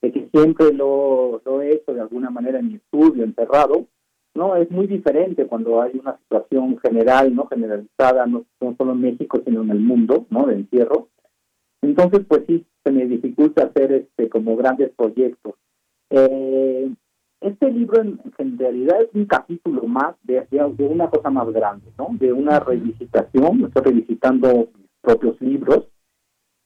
que 0.00 0.28
siempre 0.32 0.72
lo, 0.72 1.42
lo 1.44 1.62
he 1.62 1.72
hecho 1.72 1.92
de 1.92 2.00
alguna 2.00 2.30
manera 2.30 2.58
en 2.58 2.68
mi 2.68 2.74
estudio, 2.76 3.24
encerrado, 3.24 3.86
¿no? 4.34 4.56
Es 4.56 4.70
muy 4.70 4.86
diferente 4.86 5.46
cuando 5.46 5.82
hay 5.82 5.98
una 5.98 6.16
situación 6.18 6.78
general, 6.78 7.34
¿no? 7.34 7.46
Generalizada, 7.48 8.26
no, 8.26 8.44
no 8.60 8.74
solo 8.76 8.92
en 8.92 9.00
México, 9.00 9.40
sino 9.44 9.62
en 9.62 9.70
el 9.70 9.80
mundo, 9.80 10.26
¿no? 10.30 10.46
De 10.46 10.54
encierro. 10.54 11.08
Entonces, 11.82 12.24
pues 12.28 12.44
sí, 12.46 12.64
se 12.84 12.92
me 12.92 13.06
dificulta 13.06 13.64
hacer 13.64 13.92
este 13.92 14.28
como 14.28 14.56
grandes 14.56 14.90
proyectos. 14.96 15.54
Eh, 16.10 16.90
este 17.40 17.70
libro 17.70 18.02
en, 18.02 18.58
realidad 18.58 19.00
es 19.00 19.08
un 19.14 19.26
capítulo 19.26 19.82
más 19.84 20.16
de, 20.24 20.46
de, 20.50 20.86
una 20.86 21.08
cosa 21.08 21.30
más 21.30 21.48
grande, 21.52 21.86
¿no? 21.96 22.08
De 22.12 22.32
una 22.32 22.58
revisitación, 22.58 23.64
estoy 23.64 23.82
revisitando 23.82 24.68
mis 24.76 24.88
propios 25.00 25.40
libros, 25.40 25.86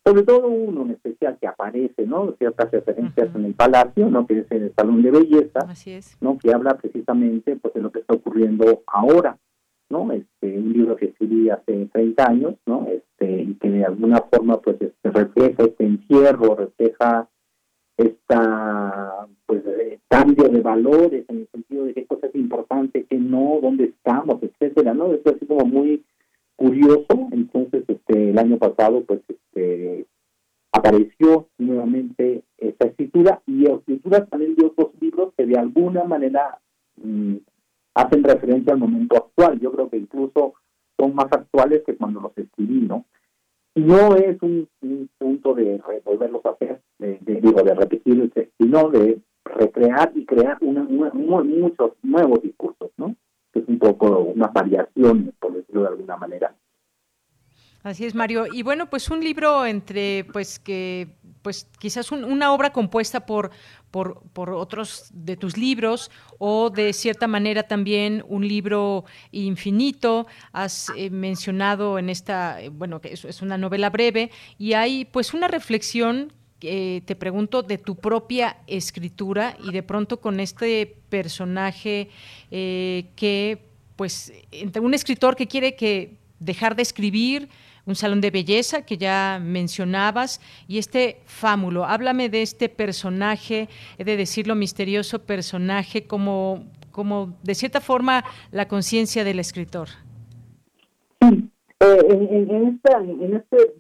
sobre 0.05 0.25
todo 0.25 0.49
uno 0.49 0.83
en 0.83 0.91
especial 0.93 1.39
que 1.41 1.47
aparece, 1.47 2.07
¿no? 2.07 2.35
Ciertas 2.39 2.71
referencias 2.71 3.35
en 3.35 3.45
el 3.45 3.55
Palacio, 3.55 4.11
¿no? 4.11 4.27
Que 4.27 4.41
es 4.41 4.51
en 4.51 4.65
el 4.65 4.75
Salón 4.75 5.03
de 5.03 5.11
Belleza, 5.11 5.61
Así 5.69 5.93
es. 5.93 6.17
¿no? 6.21 6.39
Que 6.39 6.53
habla 6.53 6.77
precisamente 6.77 7.57
pues 7.57 7.75
de 7.75 7.83
lo 7.83 7.93
que 7.93 8.01
está 8.01 8.15
ocurriendo 8.15 8.83
ahora, 8.87 9.39
¿no? 9.91 10.11
Este, 10.13 10.59
un 10.59 10.73
libro 10.73 10.97
que 10.97 11.07
escribí 11.07 11.51
hace 11.51 11.87
30 11.87 12.29
años, 12.29 12.55
¿no? 12.67 12.89
Este, 12.89 13.43
y 13.43 13.55
que 13.55 13.71
de 13.71 13.85
alguna 13.85 14.19
forma 14.33 14.61
pues 14.61 14.77
este, 14.81 15.11
refleja 15.11 15.63
este 15.63 15.85
encierro, 15.85 16.57
refleja 16.57 17.29
esta 17.97 19.29
pues 19.47 19.63
eh, 19.67 20.01
cambio 20.09 20.49
de 20.49 20.61
valores 20.63 21.25
en 21.29 21.41
el 21.41 21.49
sentido 21.53 21.85
de 21.85 21.95
qué 21.95 22.07
cosa 22.07 22.27
es 22.27 22.35
importante, 22.35 23.07
qué 23.09 23.19
no, 23.19 23.61
dónde 23.63 23.85
estamos, 23.85 24.43
etcétera, 24.43 24.95
¿no? 24.95 25.13
Esto 25.13 25.31
es 25.31 25.47
como 25.47 25.65
muy 25.65 26.05
curioso. 26.57 27.29
Entonces, 27.31 27.85
este, 27.89 28.31
el 28.31 28.39
año 28.39 28.59
pasado, 28.59 29.03
pues, 29.05 29.21
este, 29.29 30.07
apareció 30.73 31.49
nuevamente 31.59 32.43
esta 32.59 32.87
escritura 32.87 33.43
y 33.47 33.67
escrituras 33.67 34.29
también 34.31 34.55
de 34.55 34.67
otros 34.67 34.91
libros 35.01 35.33
que 35.37 35.47
de 35.47 35.59
alguna 35.59 36.05
manera 36.05 36.59
mm, 36.97 37.37
hacen 37.95 38.25
referencia 38.25 38.73
al 38.73 38.79
momento 38.79 39.17
actual. 39.17 39.61
Yo 39.61 39.73
creo 39.73 39.91
que 39.91 39.99
incluso 39.99 40.55
son 40.99 41.15
más 41.15 41.33
actuales 41.33 41.83
que 41.85 41.97
cuando 41.97 42.21
los 42.21 42.37
escribí, 42.37 42.81
¿no? 42.83 43.05
no 43.75 44.17
es 44.17 44.41
un, 44.43 44.69
punto 45.19 45.55
de 45.55 45.81
volverlos 46.05 46.45
a 46.45 46.51
hacer, 46.51 46.81
de, 46.99 47.19
digo, 47.41 47.63
de 47.63 47.75
repetir, 47.75 48.31
sino 48.59 48.91
de 48.91 49.21
recrear 49.45 50.13
y 50.15 50.27
crear 50.27 50.59
una, 50.61 50.83
muchos 50.83 51.93
nuevos 52.03 52.43
discursos, 52.43 52.91
¿no? 52.97 53.17
Que 53.53 53.61
es 53.61 53.69
un 53.69 53.79
poco 53.79 54.19
una 54.21 54.49
variación, 54.49 55.35
por 55.39 55.55
decirlo 55.55 55.83
de 55.83 55.89
alguna 55.89 56.17
manera. 56.17 56.55
Así 57.83 58.05
es, 58.05 58.15
Mario. 58.15 58.47
Y 58.53 58.63
bueno, 58.63 58.89
pues 58.89 59.11
un 59.11 59.21
libro 59.25 59.67
entre, 59.67 60.25
pues 60.33 60.61
que, 60.61 61.17
pues 61.43 61.69
quizás 61.81 62.13
una 62.13 62.53
obra 62.53 62.73
compuesta 62.73 63.27
por, 63.27 63.51
por, 63.91 64.23
por, 64.33 64.51
otros 64.51 65.11
de 65.13 65.37
tus 65.37 65.57
libros 65.57 66.09
o 66.39 66.71
de 66.71 66.93
cierta 66.93 67.27
manera 67.27 67.65
también 67.65 68.25
un 68.29 68.47
libro 68.47 69.05
infinito. 69.33 70.29
Has 70.53 70.93
eh, 70.97 71.11
mencionado 71.11 71.99
en 71.99 72.09
esta, 72.09 72.63
eh, 72.63 72.69
bueno, 72.69 73.01
que 73.01 73.13
es, 73.13 73.43
una 73.43 73.59
novela 73.59 73.91
breve 73.91 74.31
y 74.59 74.75
hay 74.75 75.05
pues 75.05 75.35
una 75.35 75.49
reflexión 75.49 76.33
eh, 76.63 77.03
te 77.05 77.17
pregunto 77.17 77.63
de 77.63 77.79
tu 77.79 77.97
propia 77.97 78.57
escritura 78.67 79.57
y 79.65 79.73
de 79.73 79.83
pronto 79.83 80.21
con 80.21 80.41
este 80.41 80.97
personaje 81.09 82.09
que 82.51 83.59
pues 83.97 84.33
un 84.81 84.95
escritor 84.95 85.37
que 85.37 85.47
quiere 85.47 85.75
que 85.75 86.17
dejar 86.39 86.77
de 86.77 86.83
escribir 86.83 87.49
un 87.87 87.95
salón 87.95 88.21
de 88.21 88.31
belleza 88.31 88.83
que 88.83 88.97
ya 88.97 89.41
mencionabas 89.43 90.41
y 90.69 90.79
este 90.79 91.21
fámulo. 91.27 91.85
Háblame 91.85 92.29
de 92.29 92.43
este 92.43 92.69
personaje, 92.69 93.69
he 93.99 94.05
de 94.05 94.17
decirlo, 94.17 94.55
misterioso 94.55 95.21
personaje, 95.21 96.07
como, 96.07 96.65
como 96.91 97.37
de 97.43 97.55
cierta 97.55 97.81
forma 97.81 98.25
la 98.51 98.69
conciencia 98.69 99.25
del 99.25 99.41
escritor. 99.41 99.89
Sí, 101.21 101.51
eh, 101.81 101.99
en, 102.09 102.51
en, 102.51 102.69
esta, 102.69 102.99
en 102.99 103.35
este 103.37 103.75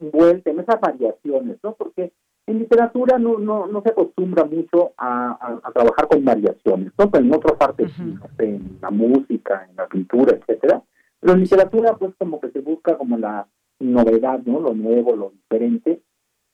vuelta, 0.00 0.50
en 0.50 0.60
esas 0.60 0.80
variaciones, 0.80 1.58
¿no? 1.62 1.74
Porque 1.74 2.12
en 2.46 2.58
literatura 2.58 3.18
no, 3.18 3.38
no, 3.38 3.66
no 3.66 3.82
se 3.82 3.90
acostumbra 3.90 4.44
mucho 4.44 4.92
a, 4.98 5.60
a, 5.62 5.72
trabajar 5.72 6.08
con 6.08 6.24
variaciones, 6.24 6.92
¿no? 6.98 7.10
Pero 7.10 7.24
en 7.24 7.34
otras 7.34 7.56
partes, 7.56 7.92
en 8.38 8.78
la 8.80 8.90
música, 8.90 9.66
en 9.68 9.76
la 9.76 9.86
pintura, 9.86 10.36
etcétera, 10.36 10.82
pero 11.20 11.34
en 11.34 11.40
literatura, 11.40 11.96
pues 11.96 12.12
como 12.18 12.40
que 12.40 12.50
se 12.50 12.60
busca 12.60 12.98
como 12.98 13.16
la 13.16 13.46
novedad, 13.78 14.40
¿no? 14.44 14.60
Lo 14.60 14.74
nuevo, 14.74 15.14
lo 15.14 15.30
diferente. 15.30 16.02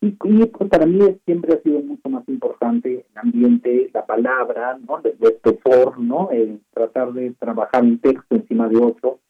Y, 0.01 0.11
pues 0.11 0.71
para 0.71 0.87
mí 0.87 1.01
siempre 1.25 1.55
ha 1.55 1.63
sido 1.63 1.81
mucho 1.81 2.09
más 2.09 2.23
importante 2.29 3.07
el 3.11 3.19
ambiente, 3.19 3.91
la 3.93 4.07
palabra, 4.07 4.79
¿no? 4.87 5.01
De, 5.01 5.17
este 5.21 5.55
for, 5.55 5.99
¿no? 5.99 6.29
tratar 6.73 7.13
de 7.15 7.33
trabajar 7.33 7.83
un 7.83 7.99
texto 7.99 8.37
encima 8.37 8.69
de 8.69 8.77
otro. 8.77 9.21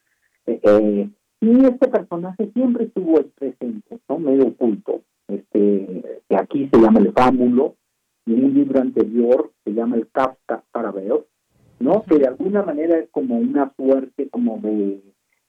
Eh, 0.47 0.61
eh, 0.63 1.09
y 1.41 1.65
este 1.65 1.89
personaje 1.89 2.51
siempre 2.53 2.85
estuvo 2.85 3.23
presente, 3.37 3.99
¿no? 4.09 4.19
Medio 4.19 4.49
oculto. 4.49 5.03
Este, 5.29 6.21
aquí 6.31 6.69
se 6.73 6.81
llama 6.81 7.01
el 7.01 7.13
fámulo, 7.13 7.77
y 8.27 8.35
en 8.35 8.45
un 8.45 8.55
libro 8.55 8.81
anterior 8.81 9.53
se 9.65 9.73
llama 9.73 9.97
el 9.97 10.09
Kafka 10.09 10.65
Carabeo, 10.73 11.27
¿no? 11.81 12.03
Que 12.05 12.19
de 12.19 12.27
alguna 12.27 12.63
manera 12.63 12.99
es 12.99 13.09
como 13.11 13.39
una 13.39 13.73
suerte 13.77 14.29
como 14.29 14.59
de 14.59 15.01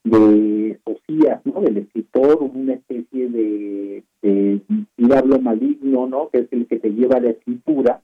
de 0.04 0.80
Sofía, 0.86 1.42
¿no? 1.46 1.62
Del 1.62 1.78
escritor, 1.78 2.42
una 2.42 2.74
especie 2.74 3.30
de, 3.30 4.04
de 4.22 4.62
diablo 4.98 5.40
maligno, 5.40 6.08
¿no? 6.08 6.30
Que 6.30 6.40
es 6.40 6.48
el 6.52 6.68
que 6.68 6.80
te 6.80 6.90
lleva 6.90 7.18
a 7.18 7.22
la 7.22 7.32
escritura. 7.32 8.02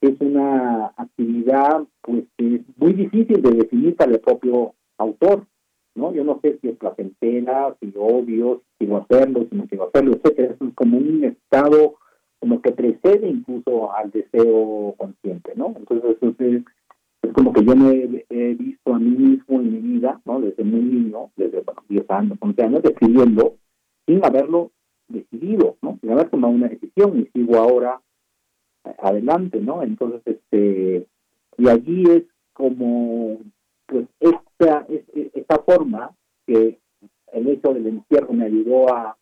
Es 0.00 0.14
una 0.20 0.92
actividad, 0.96 1.84
pues, 2.02 2.24
que 2.36 2.56
es 2.56 2.60
muy 2.76 2.92
difícil 2.94 3.42
de 3.42 3.50
definir 3.50 3.96
para 3.96 4.12
el 4.12 4.20
propio 4.20 4.74
autor, 4.98 5.46
¿no? 5.94 6.12
Yo 6.12 6.24
no 6.24 6.38
sé 6.42 6.58
si 6.60 6.68
es 6.68 6.76
placentera, 6.76 7.76
si 7.80 7.92
obvio, 7.96 8.62
si 8.78 8.86
quiero 8.86 8.98
hacerlo, 8.98 9.46
si 9.50 9.56
no 9.56 9.66
quiero 9.66 9.88
hacerlo, 9.88 10.12
etcétera. 10.12 10.54
Es 10.60 10.74
como 10.74 10.98
un 10.98 11.24
estado 11.24 11.96
como 12.40 12.62
que 12.62 12.72
precede 12.72 13.28
incluso 13.28 13.92
al 13.92 14.10
deseo 14.10 14.94
consciente, 14.96 15.52
¿no? 15.56 15.74
Entonces, 15.76 16.16
entonces 16.20 16.64
es 17.22 17.32
como 17.32 17.52
que 17.52 17.64
yo 17.64 17.76
me 17.76 18.24
he 18.30 18.54
visto 18.54 18.94
a 18.94 18.98
mí 18.98 19.10
mismo 19.10 19.60
en 19.60 19.72
mi 19.72 19.78
vida, 19.78 20.20
¿no? 20.24 20.40
Desde 20.40 20.64
muy 20.64 20.80
niño, 20.80 21.30
desde 21.36 21.60
bueno, 21.60 21.82
10 21.88 22.10
años, 22.10 22.38
11 22.40 22.62
años, 22.62 22.84
escribiendo 22.84 23.56
sin 24.06 24.24
haberlo 24.24 24.70
decidido, 25.08 25.76
¿no? 25.82 25.98
Sin 26.00 26.10
haber 26.10 26.30
tomado 26.30 26.54
una 26.54 26.68
decisión 26.68 27.20
y 27.20 27.26
sigo 27.26 27.56
ahora 27.56 28.00
adelante, 28.98 29.60
¿no? 29.60 29.82
Entonces, 29.82 30.22
este, 30.24 31.06
y 31.58 31.68
allí 31.68 32.04
es 32.10 32.22
como, 32.54 33.38
pues, 33.90 34.06
esta, 34.20 34.86
esta 35.34 35.58
forma 35.58 36.10
que 36.46 36.78
el 37.32 37.48
hecho 37.48 37.74
del 37.74 37.86
encierro 37.86 38.32
me 38.32 38.46
ayudó 38.46 38.92
a, 38.94 39.16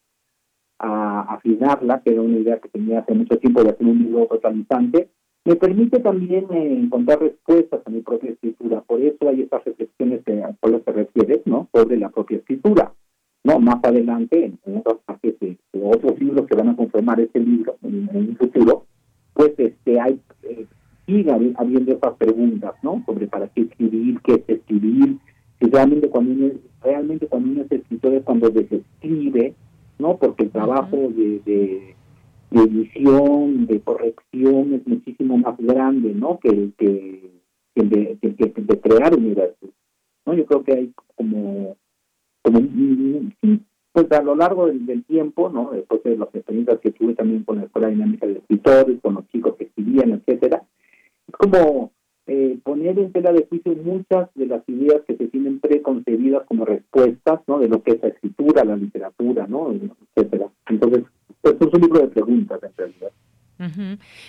a 0.78 1.34
afinarla, 1.34 2.02
que 2.02 2.12
era 2.12 2.22
una 2.22 2.38
idea 2.38 2.60
que 2.60 2.68
tenía 2.68 3.00
hace 3.00 3.14
mucho 3.14 3.38
tiempo 3.38 3.62
de 3.62 3.70
hacer 3.70 3.86
un 3.86 3.98
libro 3.98 4.26
totalizante, 4.26 5.10
me 5.44 5.56
permite 5.56 6.00
también 6.00 6.46
eh, 6.50 6.78
encontrar 6.78 7.20
respuestas 7.20 7.80
a 7.84 7.90
mi 7.90 8.02
propia 8.02 8.32
escritura. 8.32 8.82
Por 8.82 9.00
eso 9.00 9.28
hay 9.28 9.42
estas 9.42 9.64
reflexiones 9.64 10.22
que, 10.24 10.42
a 10.42 10.54
las 10.68 10.82
que 10.82 10.92
refieres, 10.92 11.40
¿no? 11.46 11.68
Sobre 11.72 11.96
la 11.96 12.10
propia 12.10 12.36
escritura. 12.36 12.92
No, 13.44 13.58
más 13.58 13.82
adelante, 13.82 14.44
en 14.44 14.76
otras 14.76 14.98
partes 15.06 15.40
de, 15.40 15.56
otros 15.82 16.20
libros 16.20 16.46
que 16.46 16.54
van 16.54 16.68
a 16.68 16.76
conformar 16.76 17.20
este 17.20 17.40
libro 17.40 17.76
en, 17.82 18.08
un 18.12 18.36
futuro, 18.36 18.84
pues 19.32 19.54
este 19.56 19.98
hay 19.98 20.20
sigue 21.08 21.32
habiendo 21.56 21.92
esas 21.92 22.14
preguntas, 22.16 22.74
¿no? 22.82 23.02
Sobre 23.06 23.26
para 23.26 23.48
qué 23.48 23.62
escribir, 23.62 24.20
qué 24.22 24.34
es 24.34 24.48
escribir, 24.48 25.16
si 25.58 25.70
realmente 25.70 26.10
cuando 26.10 26.32
uno, 26.32 26.52
realmente 26.82 27.26
cuando 27.26 27.50
uno 27.50 27.62
es 27.62 27.72
escritor 27.72 28.12
es 28.12 28.22
cuando 28.24 28.50
desescribe, 28.50 29.54
¿no? 29.98 30.18
Porque 30.18 30.44
el 30.44 30.50
trabajo 30.50 30.96
de, 30.96 31.40
de, 31.46 31.94
edición, 32.50 33.66
de 33.66 33.80
corrección 33.80 34.74
es 34.74 34.86
muchísimo 34.86 35.38
más 35.38 35.56
grande, 35.56 36.12
¿no? 36.14 36.38
Que, 36.38 36.70
que, 36.76 37.30
que, 37.74 37.82
de, 37.82 38.18
que, 38.20 38.52
de 38.54 38.80
crear 38.80 39.16
universos, 39.16 39.70
¿no? 40.26 40.34
Yo 40.34 40.44
creo 40.44 40.62
que 40.62 40.72
hay 40.72 40.92
como, 41.16 41.76
como 42.42 42.60
pues 43.92 44.12
a 44.12 44.22
lo 44.22 44.36
largo 44.36 44.66
del, 44.66 45.04
tiempo, 45.04 45.48
¿no? 45.48 45.70
Después 45.72 46.02
de 46.04 46.18
las 46.18 46.32
experiencias 46.34 46.78
que 46.80 46.90
tuve 46.90 47.14
también 47.14 47.44
con 47.44 47.56
la 47.56 47.64
Escuela 47.64 47.88
Dinámica 47.88 48.26
de 48.26 48.34
Escritores, 48.34 49.00
con 49.00 49.14
los 49.14 49.26
chicos 49.28 49.56
que 49.56 49.64
escribían, 49.64 50.12
etcétera, 50.12 50.62
es 51.28 51.34
como 51.36 51.92
eh, 52.26 52.58
poner 52.62 52.98
en 52.98 53.12
tela 53.12 53.32
de 53.32 53.46
juicio 53.46 53.74
muchas 53.76 54.28
de 54.34 54.46
las 54.46 54.68
ideas 54.68 55.02
que 55.06 55.16
se 55.16 55.28
tienen 55.28 55.60
preconcebidas 55.60 56.44
como 56.46 56.64
respuestas, 56.64 57.40
¿no? 57.46 57.58
De 57.58 57.68
lo 57.68 57.82
que 57.82 57.92
es 57.92 58.02
la 58.02 58.08
escritura, 58.08 58.64
la 58.64 58.76
literatura, 58.76 59.46
¿no? 59.46 59.72
Entonces, 60.66 61.04
esto 61.42 61.68
es 61.68 61.74
un 61.74 61.80
libro 61.80 62.00
de 62.00 62.08
preguntas 62.08 62.62
en 62.62 62.72
realidad 62.76 63.12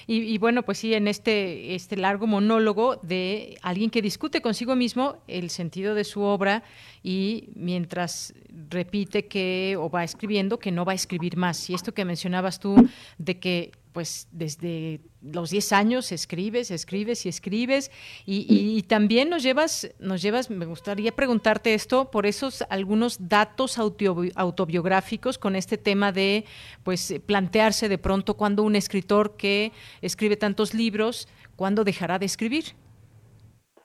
y, 0.08 0.38
bueno, 0.40 0.64
pues 0.64 0.80
sí, 0.80 0.94
en 0.94 1.08
este, 1.08 1.76
este 1.76 1.98
largo 1.98 2.26
monólogo 2.26 2.96
de 2.98 3.58
alguien 3.62 3.92
que 3.92 4.02
discute 4.02 4.42
consigo 4.42 4.76
mismo 4.76 5.18
el 5.28 5.52
sentido 5.52 5.94
de 5.94 6.04
su 6.04 6.22
obra 6.22 6.64
y 7.04 7.50
mientras 7.56 8.34
repite 8.70 9.28
que 9.28 9.76
o 9.78 9.90
va 9.90 10.04
escribiendo 10.04 10.58
que 10.58 10.72
no 10.72 10.84
va 10.84 10.94
a 10.94 10.96
escribir 10.96 11.38
más. 11.38 11.70
Y 11.70 11.76
esto 11.76 11.94
que 11.94 12.06
mencionabas 12.06 12.60
tú 12.60 12.76
de 13.18 13.40
que 13.40 13.72
pues 13.92 14.28
desde 14.32 15.02
los 15.22 15.50
10 15.50 15.74
años 15.74 16.12
escribes, 16.12 16.72
escribes 16.72 17.26
y 17.26 17.30
escribes 17.30 17.92
y, 18.26 18.84
también 18.84 19.30
nos 19.30 19.44
llevas, 19.44 19.94
nos 20.00 20.22
llevas, 20.22 20.50
me 20.50 20.66
gustaría 20.66 21.12
preguntarte 21.12 21.74
esto 21.74 22.10
por 22.10 22.26
esos 22.26 22.64
algunos 22.70 23.28
datos 23.28 23.78
autobiográficos 23.78 25.38
con 25.38 25.56
este 25.56 25.78
tema 25.78 26.12
de 26.12 26.46
pues 26.84 27.22
plantearse 27.26 27.90
de 27.90 27.98
pronto 27.98 28.36
cuando 28.36 28.64
un 28.64 28.76
escritor 28.76 29.36
que 29.36 29.72
escribe 30.02 30.38
tantos 30.38 30.74
libros, 30.74 31.28
¿cuándo 31.56 31.84
dejará 31.84 32.18
de 32.18 32.26
escribir? 32.26 32.64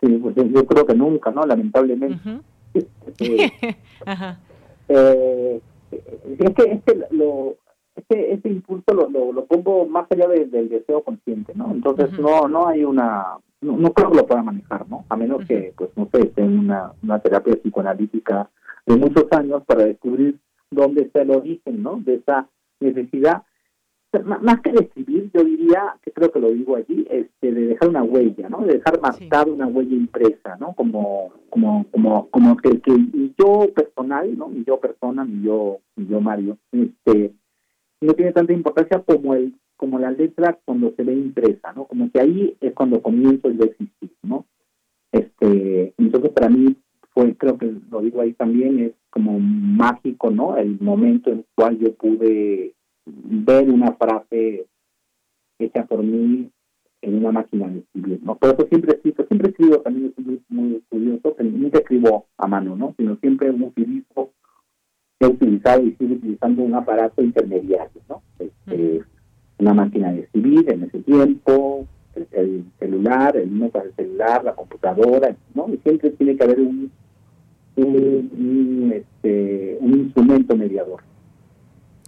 Sí, 0.01 0.09
pues 0.09 0.37
yo 0.37 0.67
creo 0.67 0.87
que 0.87 0.95
nunca, 0.95 1.31
¿no? 1.31 1.45
Lamentablemente. 1.45 2.41
Ajá. 4.07 4.39
Eh, 4.89 5.61
es 6.39 6.55
que, 6.55 6.63
es 6.73 6.83
que 6.85 7.07
lo, 7.11 7.57
ese, 7.97 8.33
ese 8.33 8.49
impulso 8.49 8.93
lo, 8.93 9.09
lo, 9.33 9.45
pongo 9.47 9.87
más 9.87 10.07
allá 10.11 10.29
del 10.29 10.69
deseo 10.69 11.03
consciente, 11.03 11.53
¿no? 11.55 11.71
Entonces 11.71 12.19
no 12.19 12.49
no 12.49 12.67
hay 12.67 12.85
una, 12.85 13.39
no, 13.61 13.93
creo 13.93 14.11
que 14.11 14.17
lo 14.17 14.27
pueda 14.27 14.43
manejar, 14.43 14.89
¿no? 14.89 15.05
A 15.09 15.17
menos 15.17 15.45
que, 15.47 15.73
pues 15.77 15.91
no 15.97 16.09
sé, 16.13 16.27
tenga 16.27 16.61
una, 16.61 16.93
una 17.03 17.19
terapia 17.21 17.57
psicoanalítica 17.57 18.51
de 18.87 18.97
muchos 18.97 19.27
años 19.33 19.63
para 19.65 19.85
descubrir 19.85 20.39
dónde 20.71 21.03
está 21.03 21.23
el 21.23 21.31
origen, 21.31 21.83
¿no? 21.83 21.97
De 21.97 22.17
esa 22.17 22.49
necesidad, 22.81 23.43
más 24.23 24.61
que 24.61 24.71
de 24.71 24.85
escribir, 24.85 25.31
yo 25.33 25.43
diría, 25.43 25.97
que 26.03 26.13
creo 26.13 26.31
que 26.31 26.39
lo 26.39 26.51
digo 26.51 26.77
allí, 26.77 27.07
este, 27.11 27.53
de 27.53 27.67
dejar 27.69 27.89
una 27.89 28.03
huella, 28.03 28.49
¿no? 28.49 28.65
De 28.65 28.75
dejar 28.75 29.01
marcada 29.01 29.51
una 29.51 29.67
huella 29.67 29.95
impresa, 29.95 30.57
¿no? 30.61 30.75
Como, 30.75 31.33
como, 31.51 31.87
como, 31.91 32.29
como 32.31 32.57
que, 32.57 32.81
que 32.81 32.93
yo 33.39 33.67
personal, 33.75 34.37
¿no? 34.37 34.49
Mi 34.49 34.65
yo 34.65 34.79
persona, 34.79 35.25
mi 35.25 35.43
yo, 35.43 35.79
mi 35.97 36.07
yo 36.07 36.21
Mario, 36.21 36.59
este, 36.71 37.35
no 38.05 38.15
tiene 38.15 38.33
tanta 38.33 38.53
importancia 38.53 39.01
como 39.01 39.35
el 39.35 39.55
como 39.77 39.99
la 39.99 40.11
letra 40.11 40.59
cuando 40.65 40.93
se 40.97 41.03
ve 41.03 41.15
impresa, 41.15 41.73
¿no? 41.73 41.85
Como 41.85 42.11
que 42.11 42.21
ahí 42.21 42.57
es 42.61 42.73
cuando 42.75 43.03
comienzo 43.03 43.49
el 43.49 43.61
existir, 43.61 44.11
¿no? 44.23 44.47
Este, 45.13 45.93
entonces 45.99 46.31
para 46.31 46.49
mí 46.49 46.77
fue, 47.13 47.37
creo 47.37 47.59
que 47.59 47.73
lo 47.91 48.01
digo 48.01 48.21
ahí 48.21 48.33
también, 48.33 48.79
es 48.81 48.93
como 49.11 49.39
mágico, 49.39 50.31
¿no? 50.31 50.57
El 50.57 50.81
momento 50.81 51.31
en 51.31 51.39
el 51.39 51.47
cual 51.55 51.79
yo 51.79 51.93
pude 51.95 52.75
ver 53.05 53.71
una 53.71 53.93
frase 53.93 54.67
hecha 55.59 55.85
por 55.87 56.03
mí 56.03 56.51
en 57.03 57.15
una 57.17 57.33
máquina 57.33 57.69
de 57.69 57.81
escribir, 57.81 58.21
¿no? 58.23 58.37
Por 58.37 58.55
eso 58.55 58.67
siempre 58.69 58.95
escribo, 58.95 59.25
siempre 59.27 59.51
escribo, 59.51 59.81
también 59.81 60.15
es 60.17 60.25
muy, 60.25 60.43
muy 60.49 60.83
curioso, 60.89 61.37
nunca 61.41 61.79
escribo 61.79 62.27
a 62.39 62.47
mano, 62.47 62.77
¿no? 62.77 62.95
Sino 62.97 63.17
siempre 63.17 63.51
utilizo 63.51 64.31
he 65.21 65.27
utilizado 65.27 65.83
y 65.83 65.93
sigue 65.93 66.15
utilizando 66.15 66.63
un 66.63 66.75
aparato 66.75 67.23
intermediario, 67.23 68.01
¿no? 68.09 68.23
Este, 68.39 69.03
una 69.59 69.75
máquina 69.75 70.13
de 70.13 70.21
escribir 70.21 70.71
en 70.71 70.85
ese 70.85 70.99
tiempo, 71.01 71.87
el, 72.33 72.65
celular, 72.79 73.37
el 73.37 73.51
número 73.51 73.81
del 73.81 73.95
celular, 73.95 74.45
la 74.45 74.55
computadora, 74.55 75.35
¿no? 75.55 75.69
Y 75.73 75.79
siempre 75.79 76.11
tiene 76.11 76.37
que 76.37 76.45
haber 76.45 76.61
un, 76.61 76.91
un, 77.77 78.93
este, 78.95 79.79
un 79.81 79.95
instrumento 79.95 80.57
mediador. 80.57 81.03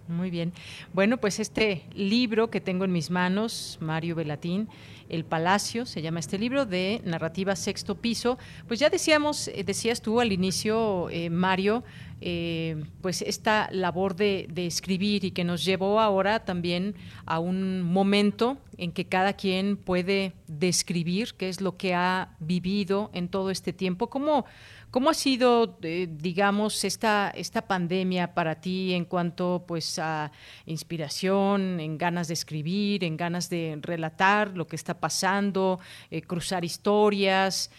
Muy 0.09 0.30
bien. 0.30 0.52
Bueno, 0.92 1.16
pues 1.18 1.40
este 1.40 1.82
libro 1.92 2.48
que 2.48 2.61
tengo 2.61 2.84
en 2.84 2.92
mis 2.92 3.11
manos, 3.11 3.76
Mario 3.80 4.14
Velatín, 4.14 4.68
El 5.09 5.24
Palacio, 5.24 5.84
se 5.84 6.00
llama 6.00 6.20
este 6.20 6.38
libro 6.38 6.64
de 6.64 7.00
narrativa 7.04 7.57
sexto 7.57 7.96
piso. 7.96 8.38
Pues 8.68 8.78
ya 8.78 8.88
decíamos, 8.88 9.48
eh, 9.48 9.64
decías 9.64 10.00
tú 10.02 10.20
al 10.20 10.30
inicio, 10.30 11.11
eh, 11.11 11.28
Mario, 11.28 11.82
eh, 12.20 12.84
pues 13.02 13.20
esta 13.20 13.68
labor 13.72 14.16
de, 14.16 14.48
escribir 14.54 15.24
y 15.24 15.32
que 15.32 15.44
nos 15.44 15.64
llevó 15.64 16.00
ahora 16.00 16.44
también 16.44 16.94
a 17.26 17.40
un 17.40 17.82
momento 17.82 18.59
en 18.78 18.92
que 18.92 19.07
cada 19.07 19.34
quien 19.34 19.76
puede 19.76 20.32
describir 20.46 21.34
qué 21.36 21.48
es 21.48 21.61
lo 21.61 21.76
que 21.76 21.94
ha 21.94 22.36
vivido 22.38 23.11
en 23.12 23.28
todo 23.28 23.50
este 23.50 23.72
tiempo. 23.72 24.09
¿Cómo, 24.09 24.46
cómo 24.91 25.11
ha 25.11 25.14
sido, 25.14 25.78
eh, 25.82 26.09
digamos, 26.11 26.84
esta, 26.84 27.30
esta 27.30 27.62
pandemia 27.66 28.34
para 28.34 28.61
ti 28.61 28.95
en 28.95 29.05
cuanto 29.05 29.64
pues 29.66 29.99
a 29.99 30.32
inspiración, 30.66 31.80
en 31.80 31.99
ganas 31.99 32.28
de 32.28 32.34
escribir, 32.34 33.05
en 33.05 33.16
ganas 33.16 33.51
de 33.51 33.78
relatar 33.82 34.57
lo 34.57 34.66
que 34.66 34.76
está 34.76 34.99
pasando, 34.99 35.80
eh, 36.11 36.22
cruzar 36.22 36.64
historias, 36.64 37.70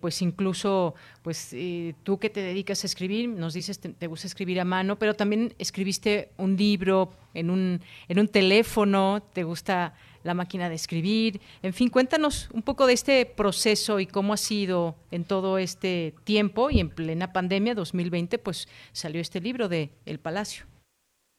pues 0.00 0.22
incluso 0.22 0.94
pues 1.22 1.54
tú 2.02 2.18
que 2.18 2.30
te 2.30 2.40
dedicas 2.40 2.82
a 2.82 2.86
escribir, 2.86 3.28
nos 3.28 3.52
dices 3.52 3.78
te, 3.78 3.90
te, 3.90 4.06
gusta 4.06 4.26
escribir 4.26 4.58
a 4.58 4.64
mano, 4.64 4.98
pero 4.98 5.14
también 5.14 5.54
escribiste 5.58 6.30
un 6.38 6.56
libro 6.56 7.12
en 7.34 7.50
un, 7.50 7.82
en 8.08 8.18
un 8.18 8.28
teléfono, 8.28 9.22
te 9.32 9.44
gusta 9.44 9.94
la 10.24 10.34
máquina 10.34 10.68
de 10.68 10.74
escribir. 10.74 11.40
En 11.62 11.72
fin, 11.72 11.88
cuéntanos 11.88 12.50
un 12.52 12.62
poco 12.62 12.86
de 12.86 12.94
este 12.94 13.24
proceso 13.26 14.00
y 14.00 14.06
cómo 14.06 14.32
ha 14.32 14.36
sido 14.36 14.96
en 15.12 15.24
todo 15.24 15.58
este 15.58 16.14
tiempo 16.24 16.70
y 16.70 16.80
en 16.80 16.90
plena 16.90 17.32
pandemia 17.32 17.74
2020, 17.74 18.38
pues 18.38 18.66
salió 18.92 19.20
este 19.20 19.40
libro 19.40 19.68
de 19.68 19.90
El 20.06 20.18
Palacio. 20.18 20.66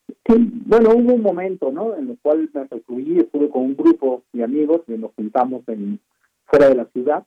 Sí, 0.08 0.36
bueno, 0.66 0.92
hubo 0.92 1.14
un 1.14 1.22
momento, 1.22 1.72
¿no? 1.72 1.96
En 1.96 2.10
el 2.10 2.18
cual 2.22 2.50
me 2.54 2.64
recluí, 2.64 3.20
estuve 3.20 3.50
con 3.50 3.64
un 3.64 3.76
grupo 3.76 4.24
de 4.32 4.44
amigos 4.44 4.82
que 4.88 4.98
nos 4.98 5.12
juntamos 5.16 5.64
en, 5.68 6.00
fuera 6.46 6.70
de 6.70 6.76
la 6.76 6.86
ciudad 6.86 7.26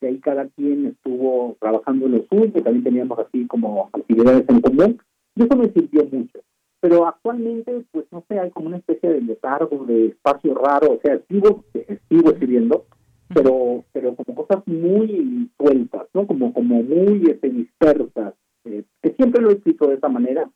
y 0.00 0.06
ahí 0.06 0.18
cada 0.18 0.46
quien 0.48 0.86
estuvo 0.86 1.56
trabajando 1.60 2.06
en 2.06 2.12
lo 2.12 2.26
suyo, 2.26 2.62
también 2.62 2.84
teníamos 2.84 3.18
así 3.18 3.46
como 3.46 3.88
actividades 3.92 4.44
en 4.48 4.60
común, 4.60 5.00
y 5.34 5.42
eso 5.44 5.56
me 5.56 5.70
sirvió 5.70 6.04
mucho. 6.04 6.40
Pero 6.80 7.06
actualmente, 7.06 7.84
pues 7.90 8.06
no 8.10 8.24
sé, 8.28 8.38
hay 8.38 8.50
como 8.50 8.66
una 8.66 8.76
especie 8.76 9.08
de 9.08 9.20
letargo, 9.20 9.84
de 9.86 10.06
espacio 10.08 10.54
raro, 10.54 10.92
o 10.92 11.00
sea, 11.00 11.20
sigo, 11.28 11.64
sigo 12.08 12.30
escribiendo, 12.30 12.86
pero 13.34 13.84
pero 13.92 14.14
como 14.14 14.46
cosas 14.46 14.66
muy 14.66 15.50
sueltas, 15.58 16.06
¿no? 16.14 16.26
Como, 16.26 16.52
como 16.52 16.82
muy 16.82 17.22
este, 17.30 17.48
dispersas, 17.50 18.34
eh, 18.64 18.84
que 19.02 19.12
siempre 19.14 19.42
lo 19.42 19.50
he 19.50 19.54
escrito 19.54 19.88
de 19.88 19.94
esa 19.94 20.08
manera, 20.08 20.50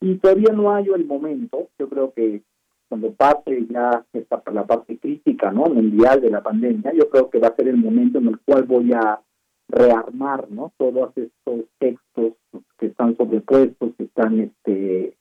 y 0.00 0.16
todavía 0.16 0.52
no 0.52 0.74
hay 0.74 0.86
el 0.94 1.04
momento, 1.04 1.68
yo 1.78 1.88
creo 1.88 2.12
que 2.12 2.42
cuando 2.88 3.12
pase 3.12 3.66
ya 3.68 4.04
esta, 4.12 4.42
la 4.52 4.66
parte 4.66 4.98
crítica 4.98 5.50
no 5.50 5.64
mundial 5.64 6.20
de 6.20 6.30
la 6.30 6.42
pandemia, 6.42 6.92
yo 6.92 7.10
creo 7.10 7.30
que 7.30 7.38
va 7.38 7.48
a 7.48 7.56
ser 7.56 7.68
el 7.68 7.76
momento 7.76 8.18
en 8.18 8.28
el 8.28 8.38
cual 8.40 8.64
voy 8.64 8.92
a 8.92 9.20
rearmar 9.68 10.50
no 10.50 10.72
todos 10.76 11.10
estos 11.16 11.64
textos 11.78 12.34
que 12.78 12.86
están 12.86 13.16
sobrepuestos, 13.16 13.94
que 13.96 14.04
están 14.04 14.40
este 14.40 15.16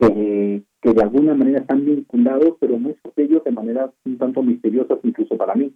que, 0.00 0.62
que 0.80 0.92
de 0.92 1.02
alguna 1.02 1.34
manera 1.34 1.60
están 1.60 1.84
vinculados, 1.84 2.56
pero 2.58 2.78
muchos 2.78 3.14
de 3.14 3.24
ellos 3.24 3.44
de 3.44 3.52
manera 3.52 3.92
un 4.04 4.18
tanto 4.18 4.42
misteriosas 4.42 4.98
incluso 5.02 5.36
para 5.36 5.54
mí. 5.54 5.72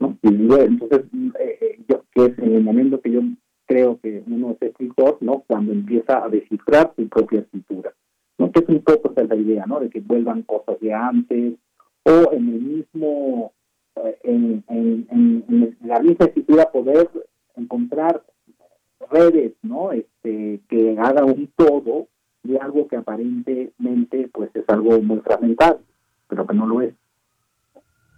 ¿no? 0.00 0.18
Y 0.22 0.28
entonces, 0.28 1.02
eh, 1.38 1.58
eh, 1.60 1.78
yo, 1.88 2.04
que 2.12 2.26
es 2.26 2.38
en 2.38 2.54
el 2.56 2.62
momento 2.62 3.00
que 3.00 3.12
yo 3.12 3.20
creo 3.66 3.98
que 4.02 4.22
uno 4.26 4.52
es 4.52 4.68
escritor, 4.68 5.18
¿no? 5.20 5.44
cuando 5.46 5.72
empieza 5.72 6.24
a 6.24 6.28
descifrar 6.28 6.92
su 6.96 7.08
propia 7.08 7.40
escritura. 7.40 7.92
¿no? 8.38 8.50
que 8.50 8.60
es 8.60 8.68
un 8.68 8.82
poco 8.82 9.12
esa 9.12 9.24
la 9.24 9.36
idea, 9.36 9.64
¿no? 9.66 9.80
de 9.80 9.88
que 9.88 10.00
vuelvan 10.00 10.42
cosas 10.42 10.80
de 10.80 10.92
antes, 10.92 11.54
o 12.04 12.32
en 12.32 12.48
el 12.48 12.60
mismo, 12.60 13.52
eh, 13.96 14.18
en, 14.24 14.64
en, 14.68 15.06
en, 15.10 15.76
la 15.84 16.00
misma 16.00 16.26
escritura 16.26 16.70
poder 16.72 17.08
encontrar 17.56 18.22
redes, 19.10 19.52
¿no? 19.62 19.92
Este, 19.92 20.60
que 20.68 20.96
haga 20.98 21.24
un 21.24 21.48
todo 21.56 22.08
de 22.42 22.58
algo 22.58 22.88
que 22.88 22.96
aparentemente 22.96 24.28
pues 24.32 24.50
es 24.54 24.68
algo 24.68 25.00
muy 25.00 25.20
fragmentado, 25.20 25.80
pero 26.28 26.46
que 26.46 26.54
no 26.54 26.66
lo 26.66 26.80
es. 26.82 26.94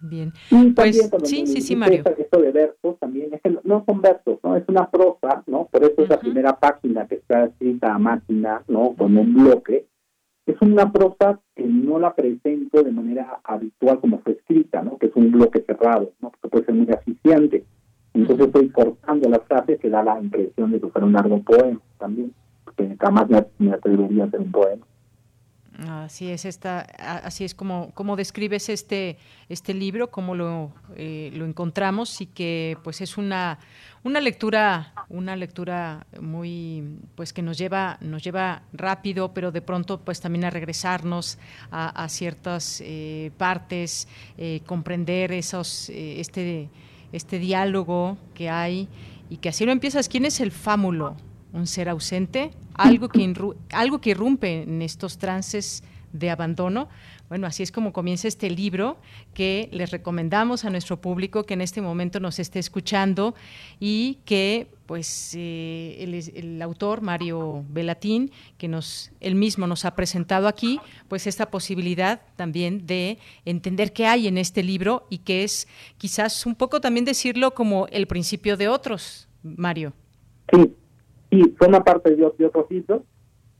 Bien. 0.01 0.33
Y 0.51 0.71
pues, 0.71 1.09
también 1.09 1.25
sí, 1.25 1.47
sí, 1.47 1.61
sí, 1.61 1.75
Mario. 1.75 2.03
Esto 2.17 2.41
de 2.41 2.51
versos 2.51 2.99
también, 2.99 3.33
es 3.33 3.41
que 3.41 3.57
no 3.63 3.83
son 3.85 4.01
versos, 4.01 4.39
¿no? 4.43 4.55
Es 4.55 4.63
una 4.67 4.89
prosa, 4.89 5.43
¿no? 5.47 5.65
Por 5.65 5.83
eso 5.83 6.03
es 6.03 6.09
la 6.09 6.19
primera 6.19 6.59
página 6.59 7.07
que 7.07 7.15
está 7.15 7.45
escrita 7.45 7.93
a 7.93 7.97
máquina, 7.97 8.63
¿no? 8.67 8.93
Con 8.95 9.17
un 9.17 9.33
bloque. 9.33 9.87
Es 10.45 10.61
una 10.61 10.91
prosa 10.91 11.39
que 11.55 11.63
no 11.63 11.97
la 11.97 12.13
presento 12.13 12.83
de 12.83 12.91
manera 12.91 13.39
habitual 13.43 13.99
como 13.99 14.19
fue 14.19 14.33
escrita, 14.33 14.83
¿no? 14.83 14.97
Que 14.97 15.07
es 15.07 15.15
un 15.15 15.31
bloque 15.31 15.63
cerrado, 15.65 16.11
¿no? 16.21 16.29
Porque 16.29 16.49
puede 16.49 16.65
ser 16.65 16.75
muy 16.75 16.87
asfixiante. 16.93 17.65
Entonces 18.13 18.47
estoy 18.47 18.69
cortando 18.69 19.29
las 19.29 19.43
frases 19.43 19.79
que 19.79 19.89
da 19.89 20.03
la 20.03 20.21
impresión 20.21 20.71
de 20.71 20.79
que 20.79 20.87
fuera 20.87 21.07
un 21.07 21.13
largo 21.13 21.41
poema 21.41 21.81
también, 21.97 22.33
porque 22.75 22.95
jamás 22.99 23.29
me, 23.29 23.45
me 23.59 23.73
atrevería 23.73 24.25
un 24.25 24.51
poema. 24.51 24.85
Así 25.77 26.29
es, 26.29 26.45
esta, 26.45 26.79
así 26.79 27.43
es 27.43 27.53
como, 27.53 27.91
como 27.93 28.15
describes 28.15 28.69
este, 28.69 29.17
este 29.49 29.73
libro, 29.73 30.09
cómo 30.09 30.33
lo, 30.33 30.71
eh, 30.95 31.31
lo 31.33 31.45
encontramos 31.45 32.21
y 32.21 32.27
que 32.27 32.77
pues 32.81 33.01
es 33.01 33.17
una, 33.17 33.59
una 34.03 34.21
lectura, 34.21 34.93
una 35.09 35.35
lectura 35.35 36.07
muy 36.21 36.99
pues 37.15 37.33
que 37.33 37.41
nos 37.41 37.57
lleva, 37.57 37.97
nos 37.99 38.23
lleva 38.23 38.61
rápido, 38.71 39.33
pero 39.33 39.51
de 39.51 39.61
pronto 39.61 39.99
pues 39.99 40.21
también 40.21 40.45
a 40.45 40.49
regresarnos 40.49 41.37
a, 41.71 42.07
ciertas 42.07 42.81
eh, 42.85 43.31
partes, 43.37 44.07
eh, 44.37 44.61
comprender 44.65 45.33
esos, 45.33 45.89
este, 45.89 46.69
este 47.11 47.37
diálogo 47.37 48.17
que 48.33 48.49
hay 48.49 48.87
y 49.29 49.37
que 49.37 49.49
así 49.49 49.65
lo 49.65 49.73
empiezas. 49.73 50.07
¿Quién 50.07 50.23
es 50.23 50.39
el 50.39 50.51
fámulo? 50.51 51.17
Un 51.55 51.67
ser 51.67 51.89
ausente, 51.89 52.51
algo 52.73 53.09
que, 53.09 53.33
algo 53.71 54.01
que 54.01 54.09
irrumpe 54.11 54.63
en 54.63 54.81
estos 54.81 55.17
trances 55.17 55.83
de 56.11 56.29
abandono. 56.29 56.87
Bueno, 57.27 57.47
así 57.47 57.63
es 57.63 57.71
como 57.71 57.91
comienza 57.91 58.27
este 58.27 58.49
libro 58.49 58.97
que 59.33 59.67
les 59.71 59.89
recomendamos 59.89 60.63
a 60.63 60.69
nuestro 60.69 61.01
público 61.01 61.43
que 61.43 61.55
en 61.55 61.61
este 61.61 61.81
momento 61.81 62.19
nos 62.19 62.37
esté 62.37 62.59
escuchando 62.59 63.33
y 63.79 64.19
que 64.25 64.67
pues 64.85 65.33
eh, 65.35 66.29
el, 66.35 66.61
autor 66.61 67.01
Mario 67.01 67.65
Velatín, 67.69 68.31
que 68.59 68.67
nos 68.67 69.11
él 69.19 69.33
mismo 69.33 69.65
nos 69.65 69.85
ha 69.85 69.95
presentado 69.95 70.47
aquí, 70.47 70.79
pues 71.07 71.25
esta 71.25 71.49
posibilidad 71.49 72.21
también 72.35 72.85
de 72.85 73.17
entender 73.43 73.91
qué 73.91 74.05
hay 74.05 74.27
en 74.27 74.37
este 74.37 74.61
libro 74.61 75.07
y 75.09 75.19
que 75.19 75.43
es 75.43 75.67
quizás 75.97 76.45
un 76.45 76.53
poco 76.53 76.79
también 76.79 77.05
decirlo 77.05 77.55
como 77.55 77.87
el 77.87 78.05
principio 78.05 78.55
de 78.55 78.67
otros, 78.67 79.27
Mario. 79.41 79.93
Sí, 80.53 80.75
y 81.35 81.43
forma 81.57 81.83
parte 81.83 82.15
de, 82.15 82.31
de 82.37 82.45
otros 82.45 82.65
hitos. 82.69 83.01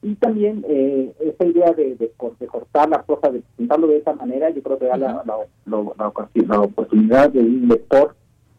Y 0.02 0.16
también 0.16 0.64
eh, 0.70 1.14
esa 1.20 1.46
idea 1.46 1.72
de, 1.72 1.96
de, 1.96 2.12
cortar 2.12 2.90
la 2.90 3.04
prosa, 3.04 3.32
de 3.32 3.40
presentarlo 3.40 3.88
de 3.88 3.98
esa 3.98 4.14
manera, 4.14 4.52
yo 4.52 4.62
creo 4.62 4.78
que 4.78 4.86
da 4.86 4.98
la, 4.98 5.24
la, 5.26 5.38
la, 5.66 6.62
oportunidad 6.62 7.32
de 7.32 7.40
un 7.40 7.68
lector 7.68 8.16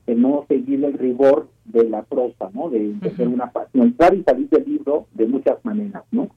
de 0.07 0.17
no 0.17 0.45
seguir 0.49 0.85
el 0.85 0.95
rigor 0.95 1.49
de 1.65 1.89
la 1.89 2.03
prosa, 2.03 2.51
¿no? 2.53 2.69
De, 2.69 2.97
ser 3.17 3.29
una 3.29 3.53
pasión, 3.53 3.87
entrar 3.87 4.15
y 4.15 4.25
salir 4.25 4.49
del 4.49 4.65
libro 4.65 5.07
de 5.15 5.27
muchas 5.27 5.65
maneras, 5.65 6.03
¿no? 6.11 6.31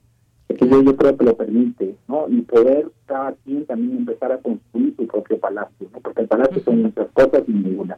Que 0.48 0.68
yo, 0.68 0.84
yo 0.84 0.96
creo 0.96 1.18
que 1.18 1.26
lo 1.26 1.36
permite, 1.36 1.96
¿no? 2.08 2.28
Y 2.30 2.42
poder 2.42 2.92
cada 3.08 3.32
quien 3.44 3.66
también 3.66 3.98
empezar 3.98 4.32
a 4.32 4.38
construir 4.38 4.96
su 4.96 5.08
propio 5.08 5.40
palacio, 5.40 5.88
¿no? 5.92 6.02
Porque 6.02 6.22
el 6.22 6.28
palacio 6.28 6.62
son 6.62 6.84
muchas 6.84 7.08
cosas 7.14 7.44
y 7.48 7.52
ninguna. 7.52 7.98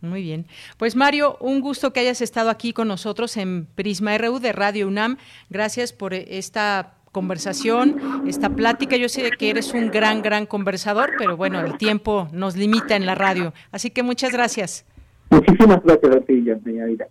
Muy 0.00 0.22
bien. 0.22 0.46
Pues 0.76 0.94
Mario, 0.94 1.36
un 1.40 1.60
gusto 1.60 1.92
que 1.92 2.00
hayas 2.00 2.20
estado 2.20 2.50
aquí 2.50 2.72
con 2.72 2.88
nosotros 2.88 3.36
en 3.36 3.66
Prisma 3.66 4.16
RU 4.16 4.38
de 4.38 4.52
Radio 4.52 4.86
UNAM. 4.86 5.16
Gracias 5.50 5.92
por 5.92 6.14
esta 6.14 6.94
conversación, 7.12 7.96
esta 8.28 8.50
plática. 8.50 8.96
Yo 8.96 9.08
sé 9.08 9.30
que 9.38 9.50
eres 9.50 9.74
un 9.74 9.90
gran, 9.90 10.22
gran 10.22 10.46
conversador, 10.46 11.10
pero 11.18 11.36
bueno, 11.36 11.60
el 11.60 11.76
tiempo 11.78 12.28
nos 12.32 12.56
limita 12.56 12.94
en 12.94 13.06
la 13.06 13.14
radio. 13.14 13.52
Así 13.72 13.90
que 13.90 14.02
muchas 14.02 14.32
gracias. 14.32 14.86
Muchísimas 15.30 15.82
gracias 15.82 16.16
a 16.16 16.20
ti, 16.20 16.44
señorita. 16.64 17.06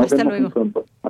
Hasta 0.00 0.24
luego. 0.24 0.52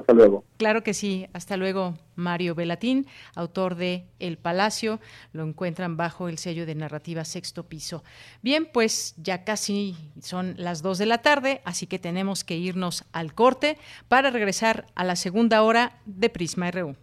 Hasta 0.09 0.16
luego. 0.16 0.44
Claro 0.56 0.82
que 0.82 0.94
sí. 0.94 1.26
Hasta 1.34 1.59
luego, 1.59 1.98
Mario 2.16 2.54
Velatín, 2.54 3.06
autor 3.34 3.74
de 3.74 4.06
El 4.18 4.38
Palacio. 4.38 5.00
Lo 5.34 5.46
encuentran 5.46 5.98
bajo 5.98 6.30
el 6.30 6.38
sello 6.38 6.64
de 6.64 6.74
narrativa 6.74 7.26
Sexto 7.26 7.68
Piso. 7.68 8.02
Bien, 8.40 8.66
pues 8.72 9.12
ya 9.18 9.44
casi 9.44 9.98
son 10.22 10.54
las 10.56 10.80
dos 10.80 10.96
de 10.96 11.04
la 11.04 11.18
tarde, 11.18 11.61
así 11.66 11.86
que 11.86 11.98
tenemos 11.98 12.42
que 12.42 12.56
irnos 12.56 13.04
al 13.12 13.34
corte 13.34 13.76
para 14.09 14.30
regresar 14.30 14.86
a 14.94 15.04
la 15.04 15.14
segunda 15.14 15.62
hora 15.62 15.98
de 16.06 16.30
Prisma 16.30 16.70
RU. 16.70 16.96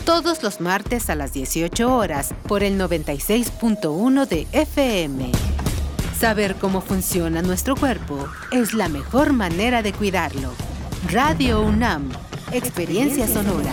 Todos 0.05 0.43
los 0.43 0.61
martes 0.61 1.11
a 1.11 1.15
las 1.15 1.33
18 1.33 1.97
horas 1.97 2.35
por 2.49 2.65
el 2.65 2.77
96.1 2.77 4.27
de 4.27 4.49
FM. 4.51 5.31
Saber 6.21 6.57
cómo 6.57 6.83
funciona 6.83 7.41
nuestro 7.41 7.75
cuerpo 7.75 8.29
es 8.53 8.75
la 8.75 8.91
mejor 8.91 9.33
manera 9.33 9.81
de 9.81 9.95
cuidarlo. 9.95 10.51
Radio 11.11 11.63
UNAM. 11.63 12.11
Experiencia 12.53 13.27
sonora. 13.27 13.73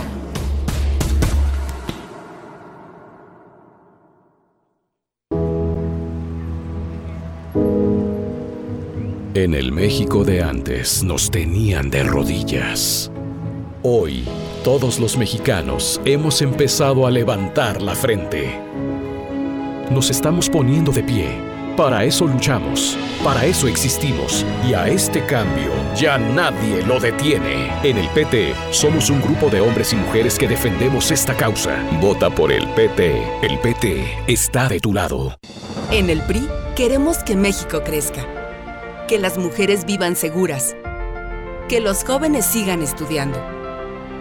En 9.34 9.52
el 9.52 9.70
México 9.70 10.24
de 10.24 10.42
antes 10.42 11.04
nos 11.04 11.30
tenían 11.30 11.90
de 11.90 12.02
rodillas. 12.02 13.12
Hoy, 13.82 14.24
todos 14.64 14.98
los 14.98 15.18
mexicanos 15.18 16.00
hemos 16.06 16.40
empezado 16.40 17.06
a 17.06 17.10
levantar 17.10 17.82
la 17.82 17.94
frente. 17.94 18.58
Nos 19.90 20.08
estamos 20.08 20.48
poniendo 20.48 20.92
de 20.92 21.02
pie. 21.02 21.47
Para 21.78 22.02
eso 22.02 22.26
luchamos, 22.26 22.98
para 23.22 23.46
eso 23.46 23.68
existimos 23.68 24.44
y 24.68 24.74
a 24.74 24.88
este 24.88 25.24
cambio 25.26 25.70
ya 25.94 26.18
nadie 26.18 26.82
lo 26.82 26.98
detiene. 26.98 27.70
En 27.84 27.98
el 27.98 28.08
PT 28.08 28.52
somos 28.72 29.10
un 29.10 29.22
grupo 29.22 29.48
de 29.48 29.60
hombres 29.60 29.92
y 29.92 29.96
mujeres 29.96 30.40
que 30.40 30.48
defendemos 30.48 31.12
esta 31.12 31.36
causa. 31.36 31.80
Vota 32.00 32.30
por 32.30 32.50
el 32.50 32.66
PT. 32.70 33.22
El 33.42 33.60
PT 33.60 34.04
está 34.26 34.68
de 34.68 34.80
tu 34.80 34.92
lado. 34.92 35.38
En 35.92 36.10
el 36.10 36.20
PRI 36.22 36.48
queremos 36.74 37.18
que 37.18 37.36
México 37.36 37.84
crezca 37.84 38.26
que 39.06 39.20
las 39.20 39.38
mujeres 39.38 39.84
vivan 39.84 40.16
seguras, 40.16 40.74
que 41.68 41.78
los 41.78 42.02
jóvenes 42.02 42.44
sigan 42.44 42.82
estudiando, 42.82 43.40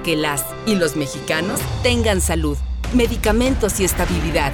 que 0.03 0.15
las 0.15 0.45
y 0.67 0.75
los 0.75 0.95
mexicanos 0.95 1.59
tengan 1.81 2.21
salud, 2.21 2.55
medicamentos 2.93 3.79
y 3.79 3.85
estabilidad. 3.85 4.53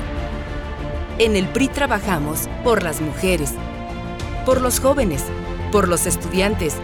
En 1.19 1.35
el 1.35 1.47
PRI 1.47 1.67
trabajamos 1.67 2.49
por 2.63 2.81
las 2.81 2.99
mujeres, 2.99 3.53
por 4.47 4.61
los 4.61 4.79
jóvenes, 4.79 5.23
por 5.71 5.87
los 5.87 6.07
estudiantes, 6.07 6.77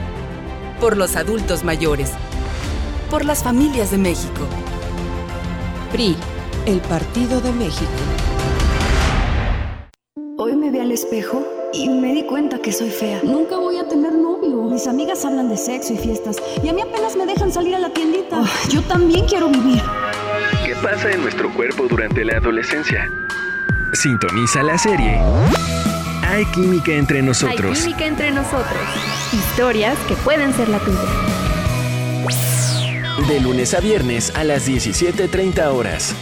por 0.79 0.97
los 0.97 1.15
adultos 1.15 1.63
mayores, 1.63 2.11
por 3.09 3.25
las 3.25 3.43
familias 3.43 3.89
de 3.89 3.97
México. 3.97 4.41
PRI, 5.91 6.15
el 6.67 6.79
Partido 6.81 7.41
de 7.41 7.51
México. 7.53 7.91
Hoy 10.37 10.55
me 10.55 10.69
vi 10.69 10.77
al 10.77 10.91
espejo 10.91 11.43
y 11.73 11.89
me 11.89 12.13
di 12.13 12.23
cuenta 12.27 12.59
que 12.59 12.71
soy 12.71 12.91
fea. 12.91 13.21
Nunca 13.23 13.57
voy 13.57 13.77
a 13.77 13.87
tener 13.87 14.13
novio. 14.13 14.61
Mis 14.61 14.85
amigas 14.85 15.25
hablan 15.25 15.49
de 15.49 15.57
sexo 15.57 15.93
y 15.93 15.97
fiestas 15.97 16.37
y 16.63 16.69
a 16.69 16.73
mí 16.73 16.81
apenas 16.81 17.15
me 17.15 17.25
dejan 17.25 17.51
salir 17.51 17.73
a 17.73 17.79
la 17.79 17.89
tiendita. 17.89 18.43
yo 18.69 18.83
también 18.83 19.25
quiero 19.25 19.49
vivir. 19.49 19.81
¿Qué 20.63 20.75
pasa 20.75 21.09
en 21.09 21.23
nuestro 21.23 21.51
cuerpo 21.55 21.87
durante 21.89 22.23
la 22.23 22.37
adolescencia? 22.37 23.09
Sintoniza 23.93 24.63
la 24.63 24.77
serie. 24.77 25.19
Hay 26.23 26.45
química 26.45 26.91
entre 26.91 27.21
nosotros. 27.21 27.77
Hay 27.77 27.83
química 27.83 28.05
entre 28.05 28.31
nosotros. 28.31 28.79
Historias 29.33 29.97
que 30.07 30.15
pueden 30.15 30.53
ser 30.53 30.69
la 30.69 30.79
tuya. 30.79 30.99
De 33.27 33.39
lunes 33.39 33.73
a 33.73 33.79
viernes 33.79 34.33
a 34.35 34.43
las 34.43 34.67
17.30 34.67 35.73
horas. 35.73 36.15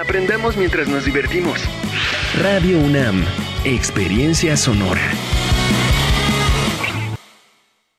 Aprendamos 0.00 0.56
mientras 0.56 0.88
nos 0.88 1.04
divertimos. 1.04 1.60
Radio 2.40 2.78
UNAM 2.78 3.24
Experiencia 3.64 4.56
Sonora. 4.56 5.02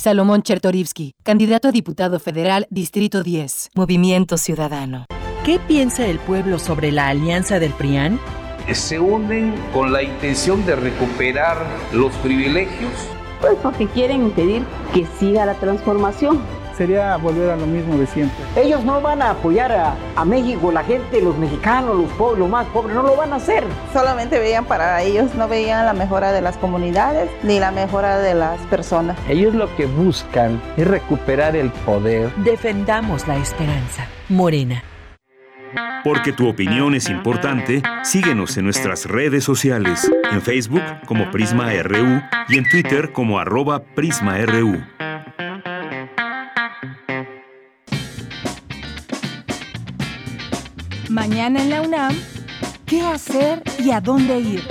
Salomón 0.00 0.42
Chertorivsky, 0.42 1.14
candidato 1.22 1.68
a 1.68 1.72
diputado 1.72 2.18
federal, 2.20 2.66
Distrito 2.70 3.22
10, 3.22 3.72
Movimiento 3.74 4.38
Ciudadano. 4.38 5.04
¿Qué 5.44 5.58
piensa 5.58 6.06
el 6.06 6.18
pueblo 6.18 6.58
sobre 6.58 6.90
la 6.90 7.08
alianza 7.08 7.60
del 7.60 7.72
PRIAN? 7.74 8.18
Se 8.72 8.98
unen 8.98 9.54
con 9.74 9.92
la 9.92 10.02
intención 10.02 10.64
de 10.64 10.74
recuperar 10.76 11.66
los 11.92 12.14
privilegios. 12.16 12.90
Pues 13.42 13.58
porque 13.62 13.88
quieren 13.88 14.22
impedir 14.22 14.64
que 14.94 15.04
siga 15.18 15.44
la 15.44 15.56
transformación 15.56 16.40
sería 16.80 17.14
volver 17.18 17.50
a 17.50 17.56
lo 17.56 17.66
mismo 17.66 17.98
de 17.98 18.06
siempre. 18.06 18.42
Ellos 18.56 18.82
no 18.86 19.02
van 19.02 19.20
a 19.20 19.32
apoyar 19.32 19.70
a, 19.70 19.94
a, 20.16 20.24
México, 20.24 20.72
la 20.72 20.82
gente, 20.82 21.20
los 21.20 21.36
mexicanos, 21.36 21.94
los 21.94 22.10
pobres, 22.12 22.38
los 22.38 22.48
más 22.48 22.66
pobres, 22.68 22.96
no 22.96 23.02
lo 23.02 23.16
van 23.16 23.34
a 23.34 23.36
hacer. 23.36 23.64
Solamente 23.92 24.38
veían 24.38 24.64
para 24.64 25.02
ellos, 25.02 25.34
no 25.34 25.46
veían 25.46 25.84
la 25.84 25.92
mejora 25.92 26.32
de 26.32 26.40
las 26.40 26.56
comunidades 26.56 27.28
ni 27.42 27.60
la 27.60 27.70
mejora 27.70 28.18
de 28.18 28.32
las 28.32 28.58
personas. 28.68 29.18
Ellos 29.28 29.54
lo 29.54 29.68
que 29.76 29.84
buscan 29.84 30.58
es 30.78 30.86
recuperar 30.86 31.54
el 31.54 31.70
poder. 31.70 32.34
Defendamos 32.36 33.28
la 33.28 33.36
esperanza. 33.36 34.06
Morena. 34.30 34.82
Porque 36.02 36.32
tu 36.32 36.48
opinión 36.48 36.94
es 36.94 37.10
importante, 37.10 37.82
síguenos 38.04 38.56
en 38.56 38.64
nuestras 38.64 39.04
redes 39.04 39.44
sociales, 39.44 40.10
en 40.32 40.40
Facebook 40.40 40.82
como 41.04 41.30
Prisma 41.30 41.70
RU 41.82 42.22
y 42.48 42.56
en 42.56 42.64
Twitter 42.70 43.12
como 43.12 43.38
arroba 43.38 43.82
PrismaRU. 43.94 44.80
Mañana 51.10 51.60
en 51.60 51.70
la 51.70 51.82
UNAM, 51.82 52.16
¿qué 52.86 53.00
hacer 53.00 53.64
y 53.80 53.90
a 53.90 54.00
dónde 54.00 54.38
ir? 54.38 54.62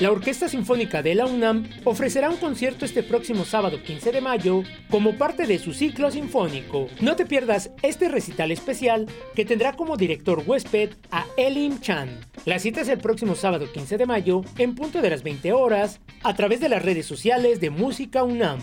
La 0.00 0.12
Orquesta 0.12 0.50
Sinfónica 0.50 1.00
de 1.02 1.14
la 1.14 1.24
UNAM 1.24 1.66
ofrecerá 1.84 2.28
un 2.28 2.36
concierto 2.36 2.84
este 2.84 3.02
próximo 3.02 3.46
sábado 3.46 3.82
15 3.82 4.12
de 4.12 4.20
mayo 4.20 4.64
como 4.90 5.16
parte 5.16 5.46
de 5.46 5.58
su 5.58 5.72
ciclo 5.72 6.10
sinfónico. 6.10 6.88
No 7.00 7.16
te 7.16 7.24
pierdas 7.24 7.70
este 7.80 8.10
recital 8.10 8.50
especial 8.50 9.06
que 9.34 9.46
tendrá 9.46 9.72
como 9.72 9.96
director 9.96 10.42
huésped 10.44 10.90
a 11.10 11.24
Elim 11.38 11.80
Chan. 11.80 12.20
La 12.44 12.58
cita 12.58 12.82
es 12.82 12.88
el 12.88 12.98
próximo 12.98 13.34
sábado 13.34 13.72
15 13.72 13.96
de 13.96 14.04
mayo 14.04 14.42
en 14.58 14.74
punto 14.74 15.00
de 15.00 15.08
las 15.08 15.22
20 15.22 15.54
horas 15.54 16.00
a 16.22 16.34
través 16.34 16.60
de 16.60 16.68
las 16.68 16.82
redes 16.82 17.06
sociales 17.06 17.60
de 17.60 17.70
Música 17.70 18.24
UNAM. 18.24 18.58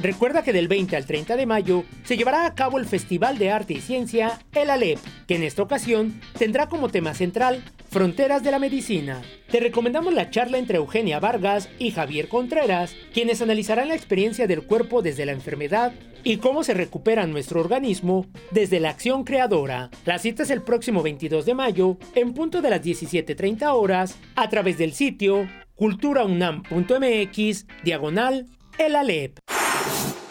Recuerda 0.00 0.42
que 0.42 0.52
del 0.52 0.68
20 0.68 0.96
al 0.96 1.06
30 1.06 1.36
de 1.36 1.46
mayo 1.46 1.84
se 2.04 2.16
llevará 2.16 2.46
a 2.46 2.54
cabo 2.54 2.78
el 2.78 2.86
Festival 2.86 3.36
de 3.36 3.50
Arte 3.50 3.74
y 3.74 3.80
Ciencia 3.80 4.38
El 4.52 4.70
Alep, 4.70 4.98
que 5.26 5.34
en 5.34 5.42
esta 5.42 5.62
ocasión 5.62 6.20
tendrá 6.38 6.68
como 6.68 6.88
tema 6.88 7.14
central 7.14 7.64
Fronteras 7.90 8.44
de 8.44 8.50
la 8.50 8.58
Medicina. 8.58 9.22
Te 9.50 9.60
recomendamos 9.60 10.14
la 10.14 10.30
charla 10.30 10.58
entre 10.58 10.76
Eugenia 10.76 11.18
Vargas 11.18 11.68
y 11.78 11.90
Javier 11.90 12.28
Contreras, 12.28 12.94
quienes 13.12 13.42
analizarán 13.42 13.88
la 13.88 13.96
experiencia 13.96 14.46
del 14.46 14.62
cuerpo 14.62 15.02
desde 15.02 15.26
la 15.26 15.32
enfermedad 15.32 15.92
y 16.22 16.36
cómo 16.36 16.62
se 16.62 16.74
recupera 16.74 17.26
nuestro 17.26 17.60
organismo 17.60 18.26
desde 18.50 18.78
la 18.78 18.90
acción 18.90 19.24
creadora. 19.24 19.90
La 20.04 20.18
cita 20.18 20.42
es 20.44 20.50
el 20.50 20.62
próximo 20.62 21.02
22 21.02 21.46
de 21.46 21.54
mayo 21.54 21.96
en 22.14 22.34
punto 22.34 22.60
de 22.62 22.70
las 22.70 22.82
17.30 22.82 23.72
horas 23.74 24.16
a 24.36 24.48
través 24.48 24.78
del 24.78 24.92
sitio 24.92 25.48
culturaunam.mx 25.74 27.66
diagonal 27.84 28.46
El 28.78 28.94
Alep. 28.94 29.40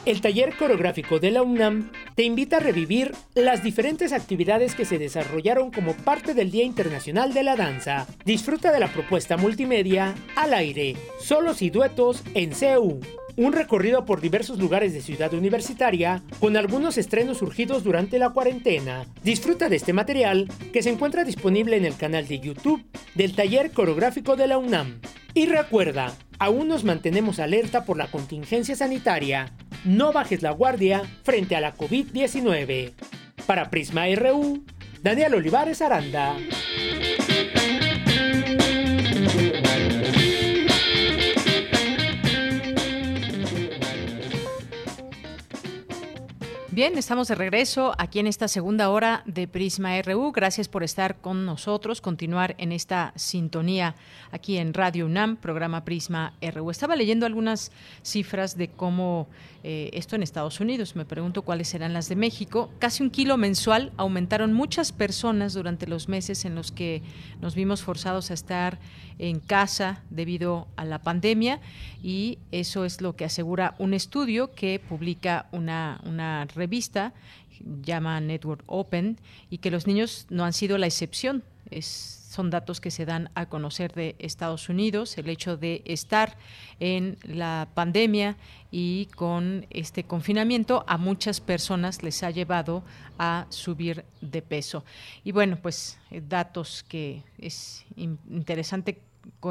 El 0.05 0.21
taller 0.21 0.55
coreográfico 0.55 1.19
de 1.19 1.31
la 1.31 1.41
UNAM 1.41 1.91
te 2.15 2.23
invita 2.23 2.57
a 2.57 2.59
revivir 2.61 3.13
las 3.35 3.61
diferentes 3.61 4.13
actividades 4.13 4.73
que 4.73 4.85
se 4.85 4.97
desarrollaron 4.97 5.69
como 5.69 5.93
parte 5.93 6.33
del 6.33 6.49
Día 6.49 6.63
Internacional 6.63 7.33
de 7.33 7.43
la 7.43 7.57
Danza. 7.57 8.07
Disfruta 8.23 8.71
de 8.71 8.79
la 8.79 8.87
propuesta 8.87 9.35
multimedia 9.35 10.15
Al 10.37 10.53
aire, 10.53 10.95
solos 11.19 11.61
y 11.61 11.69
duetos 11.69 12.23
en 12.35 12.53
CEU. 12.53 13.01
Un 13.37 13.53
recorrido 13.53 14.03
por 14.03 14.19
diversos 14.19 14.57
lugares 14.57 14.93
de 14.93 15.01
Ciudad 15.03 15.31
Universitaria 15.31 16.23
con 16.39 16.57
algunos 16.57 16.97
estrenos 16.97 17.37
surgidos 17.37 17.83
durante 17.83 18.17
la 18.17 18.31
cuarentena. 18.31 19.05
Disfruta 19.23 19.69
de 19.69 19.75
este 19.75 19.93
material 19.93 20.47
que 20.73 20.81
se 20.81 20.89
encuentra 20.89 21.23
disponible 21.23 21.77
en 21.77 21.85
el 21.85 21.95
canal 21.95 22.27
de 22.27 22.39
YouTube 22.39 22.83
del 23.13 23.35
Taller 23.35 23.69
Coreográfico 23.71 24.35
de 24.35 24.47
la 24.47 24.57
UNAM. 24.57 25.01
Y 25.35 25.45
recuerda, 25.45 26.15
aún 26.39 26.67
nos 26.67 26.83
mantenemos 26.83 27.37
alerta 27.37 27.85
por 27.85 27.95
la 27.97 28.07
contingencia 28.07 28.75
sanitaria. 28.75 29.53
No 29.85 30.11
bajes 30.11 30.41
la 30.41 30.49
guardia 30.49 31.03
frente 31.21 31.55
a 31.55 31.61
la 31.61 31.75
COVID-19. 31.75 32.93
Para 33.45 33.69
Prisma 33.69 34.07
RU, 34.15 34.63
Daniel 35.03 35.35
Olivares 35.35 35.83
Aranda. 35.83 36.35
Bien, 46.77 46.95
estamos 46.95 47.27
de 47.27 47.33
regreso 47.33 47.95
aquí 47.97 48.19
en 48.19 48.27
esta 48.27 48.47
segunda 48.47 48.91
hora 48.91 49.23
de 49.25 49.47
Prisma 49.47 49.99
RU. 49.99 50.31
Gracias 50.31 50.67
por 50.67 50.83
estar 50.83 51.15
con 51.15 51.43
nosotros, 51.43 52.01
continuar 52.01 52.53
en 52.59 52.71
esta 52.71 53.13
sintonía 53.15 53.95
aquí 54.29 54.59
en 54.59 54.75
Radio 54.75 55.07
UNAM, 55.07 55.37
programa 55.37 55.83
Prisma 55.83 56.33
RU. 56.39 56.69
Estaba 56.69 56.95
leyendo 56.95 57.25
algunas 57.25 57.71
cifras 58.03 58.57
de 58.57 58.67
cómo 58.67 59.27
eh, 59.63 59.89
esto 59.93 60.15
en 60.15 60.23
Estados 60.23 60.59
Unidos, 60.59 60.95
me 60.95 61.05
pregunto 61.05 61.41
cuáles 61.41 61.67
serán 61.67 61.93
las 61.93 62.09
de 62.09 62.15
México. 62.15 62.69
Casi 62.79 63.03
un 63.03 63.09
kilo 63.09 63.37
mensual 63.37 63.91
aumentaron 63.97 64.53
muchas 64.53 64.91
personas 64.91 65.53
durante 65.53 65.87
los 65.87 66.07
meses 66.07 66.45
en 66.45 66.55
los 66.55 66.71
que 66.71 67.01
nos 67.41 67.55
vimos 67.55 67.81
forzados 67.81 68.31
a 68.31 68.33
estar 68.33 68.79
en 69.19 69.39
casa 69.39 70.03
debido 70.09 70.67
a 70.75 70.85
la 70.85 70.99
pandemia 70.99 71.59
y 72.03 72.37
eso 72.51 72.85
es 72.85 73.01
lo 73.01 73.15
que 73.15 73.25
asegura 73.25 73.75
un 73.79 73.93
estudio 73.93 74.53
que 74.53 74.79
publica 74.79 75.47
una, 75.51 76.01
una 76.05 76.45
revista 76.45 77.13
llama 77.81 78.19
Network 78.21 78.63
Open 78.67 79.17
y 79.49 79.57
que 79.57 79.71
los 79.71 79.87
niños 79.87 80.27
no 80.29 80.45
han 80.45 80.53
sido 80.53 80.77
la 80.77 80.85
excepción. 80.85 81.43
Es 81.71 82.17
son 82.37 82.51
datos 82.51 82.81
que 82.81 82.91
se 82.91 83.05
dan 83.05 83.31
a 83.33 83.47
conocer 83.47 83.93
de 83.93 84.15
Estados 84.19 84.69
Unidos, 84.69 85.17
el 85.17 85.27
hecho 85.27 85.57
de 85.57 85.81
estar 85.85 86.37
en 86.79 87.17
la 87.23 87.67
pandemia 87.73 88.37
y 88.69 89.07
con 89.15 89.65
este 89.71 90.03
confinamiento 90.03 90.83
a 90.87 90.97
muchas 90.97 91.41
personas 91.41 92.03
les 92.03 92.21
ha 92.21 92.29
llevado 92.29 92.83
a 93.17 93.47
subir 93.49 94.05
de 94.21 94.41
peso. 94.41 94.83
Y 95.23 95.31
bueno, 95.31 95.57
pues 95.59 95.97
eh, 96.11 96.21
datos 96.21 96.83
que 96.87 97.23
es 97.39 97.85
interesante 97.95 99.01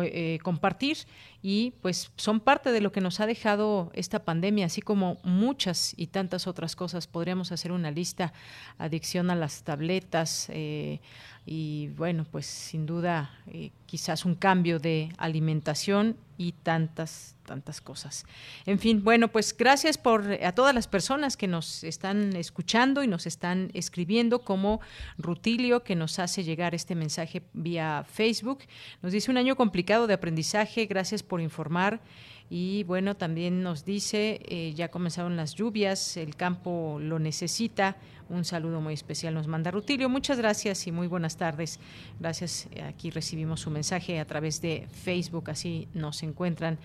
eh, 0.02 0.38
compartir 0.42 0.98
y 1.42 1.72
pues 1.82 2.10
son 2.16 2.40
parte 2.40 2.72
de 2.72 2.80
lo 2.80 2.92
que 2.92 3.00
nos 3.00 3.20
ha 3.20 3.26
dejado 3.26 3.90
esta 3.94 4.24
pandemia, 4.24 4.66
así 4.66 4.80
como 4.82 5.18
muchas 5.22 5.94
y 5.96 6.08
tantas 6.08 6.46
otras 6.46 6.74
cosas. 6.74 7.06
Podríamos 7.06 7.52
hacer 7.52 7.72
una 7.72 7.90
lista, 7.90 8.32
adicción 8.78 9.30
a 9.30 9.34
las 9.34 9.62
tabletas, 9.62 10.48
eh, 10.50 11.00
y 11.46 11.88
bueno, 11.96 12.26
pues 12.28 12.46
sin 12.46 12.86
duda 12.86 13.30
eh, 13.46 13.70
quizás 13.86 14.24
un 14.24 14.34
cambio 14.34 14.80
de 14.80 15.12
alimentación 15.16 16.16
y 16.36 16.52
tantas, 16.52 17.35
tantas 17.46 17.80
cosas. 17.80 18.26
En 18.66 18.78
fin, 18.78 19.02
bueno, 19.02 19.28
pues 19.28 19.56
gracias 19.56 19.96
por 19.96 20.30
a 20.42 20.52
todas 20.52 20.74
las 20.74 20.88
personas 20.88 21.36
que 21.36 21.46
nos 21.46 21.84
están 21.84 22.36
escuchando 22.36 23.02
y 23.02 23.06
nos 23.06 23.26
están 23.26 23.70
escribiendo, 23.72 24.40
como 24.42 24.80
Rutilio, 25.16 25.82
que 25.82 25.94
nos 25.94 26.18
hace 26.18 26.44
llegar 26.44 26.74
este 26.74 26.94
mensaje 26.94 27.42
vía 27.54 28.04
Facebook. 28.06 28.64
Nos 29.02 29.12
dice 29.12 29.30
un 29.30 29.38
año 29.38 29.56
complicado 29.56 30.06
de 30.06 30.14
aprendizaje, 30.14 30.86
gracias 30.86 31.22
por 31.22 31.40
informar. 31.40 32.00
Y 32.48 32.84
bueno, 32.84 33.16
también 33.16 33.62
nos 33.62 33.84
dice, 33.84 34.40
eh, 34.44 34.72
ya 34.74 34.88
comenzaron 34.88 35.36
las 35.36 35.54
lluvias, 35.54 36.16
el 36.16 36.36
campo 36.36 36.98
lo 37.00 37.18
necesita, 37.18 37.96
Un 38.28 38.44
saludo 38.44 38.80
muy 38.80 38.92
especial 38.92 39.34
nos 39.34 39.46
manda 39.46 39.70
Rutilio. 39.70 40.08
Muchas 40.08 40.38
gracias 40.38 40.88
y 40.88 40.90
muy 40.90 41.06
buenas 41.06 41.36
tardes. 41.36 41.78
Gracias. 42.18 42.68
Aquí 42.84 43.10
recibimos 43.10 43.60
su 43.60 43.70
mensaje 43.70 44.18
a 44.18 44.24
través 44.24 44.60
de 44.60 44.88
Facebook, 44.90 45.48
así 45.48 45.86
nos 45.94 46.24
encuentran 46.24 46.76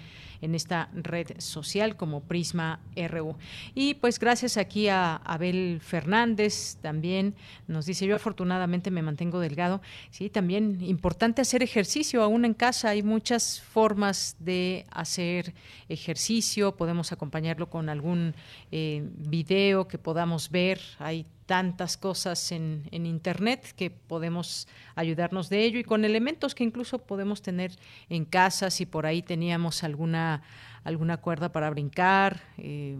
en 0.41 0.55
esta 0.55 0.89
red 0.93 1.39
social 1.39 1.95
como 1.95 2.21
Prisma 2.21 2.79
RU. 2.95 3.35
Y 3.73 3.95
pues 3.95 4.19
gracias 4.19 4.57
aquí 4.57 4.87
a 4.87 5.15
Abel 5.17 5.79
Fernández 5.81 6.77
también 6.81 7.35
nos 7.67 7.85
dice, 7.85 8.05
yo 8.05 8.15
afortunadamente 8.15 8.91
me 8.91 9.01
mantengo 9.01 9.39
delgado. 9.39 9.81
Sí, 10.09 10.29
también 10.29 10.81
importante 10.81 11.41
hacer 11.41 11.63
ejercicio 11.63 12.23
aún 12.23 12.45
en 12.45 12.53
casa. 12.53 12.89
Hay 12.89 13.03
muchas 13.03 13.61
formas 13.61 14.35
de 14.39 14.85
hacer 14.91 15.53
ejercicio. 15.89 16.75
Podemos 16.75 17.11
acompañarlo 17.11 17.69
con 17.69 17.89
algún 17.89 18.33
eh, 18.71 19.07
video 19.17 19.87
que 19.87 19.97
podamos 19.97 20.49
ver. 20.49 20.79
Hay 20.99 21.25
tantas 21.51 21.97
cosas 21.97 22.53
en, 22.53 22.87
Internet 22.93 23.73
que 23.75 23.89
podemos 23.91 24.69
ayudarnos 24.95 25.49
de 25.49 25.65
ello 25.65 25.79
y 25.79 25.83
con 25.83 26.05
elementos 26.05 26.55
que 26.55 26.63
incluso 26.63 26.99
podemos 26.99 27.41
tener 27.41 27.73
en 28.07 28.23
casa 28.23 28.69
si 28.69 28.85
por 28.85 29.05
ahí 29.05 29.21
teníamos 29.21 29.83
alguna, 29.83 30.43
alguna 30.85 31.17
cuerda 31.17 31.51
para 31.51 31.69
brincar, 31.69 32.39
eh, 32.57 32.97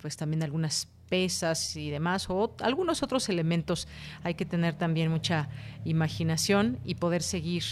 pues 0.00 0.16
también 0.16 0.42
algunas 0.42 0.88
pesas 1.08 1.76
y 1.76 1.90
demás, 1.90 2.28
o 2.28 2.56
algunos 2.58 3.04
otros 3.04 3.28
elementos. 3.28 3.86
Hay 4.24 4.34
que 4.34 4.46
tener 4.46 4.74
también 4.74 5.08
mucha 5.08 5.48
imaginación 5.84 6.80
y 6.84 6.96
poder 6.96 7.22
seguir 7.22 7.62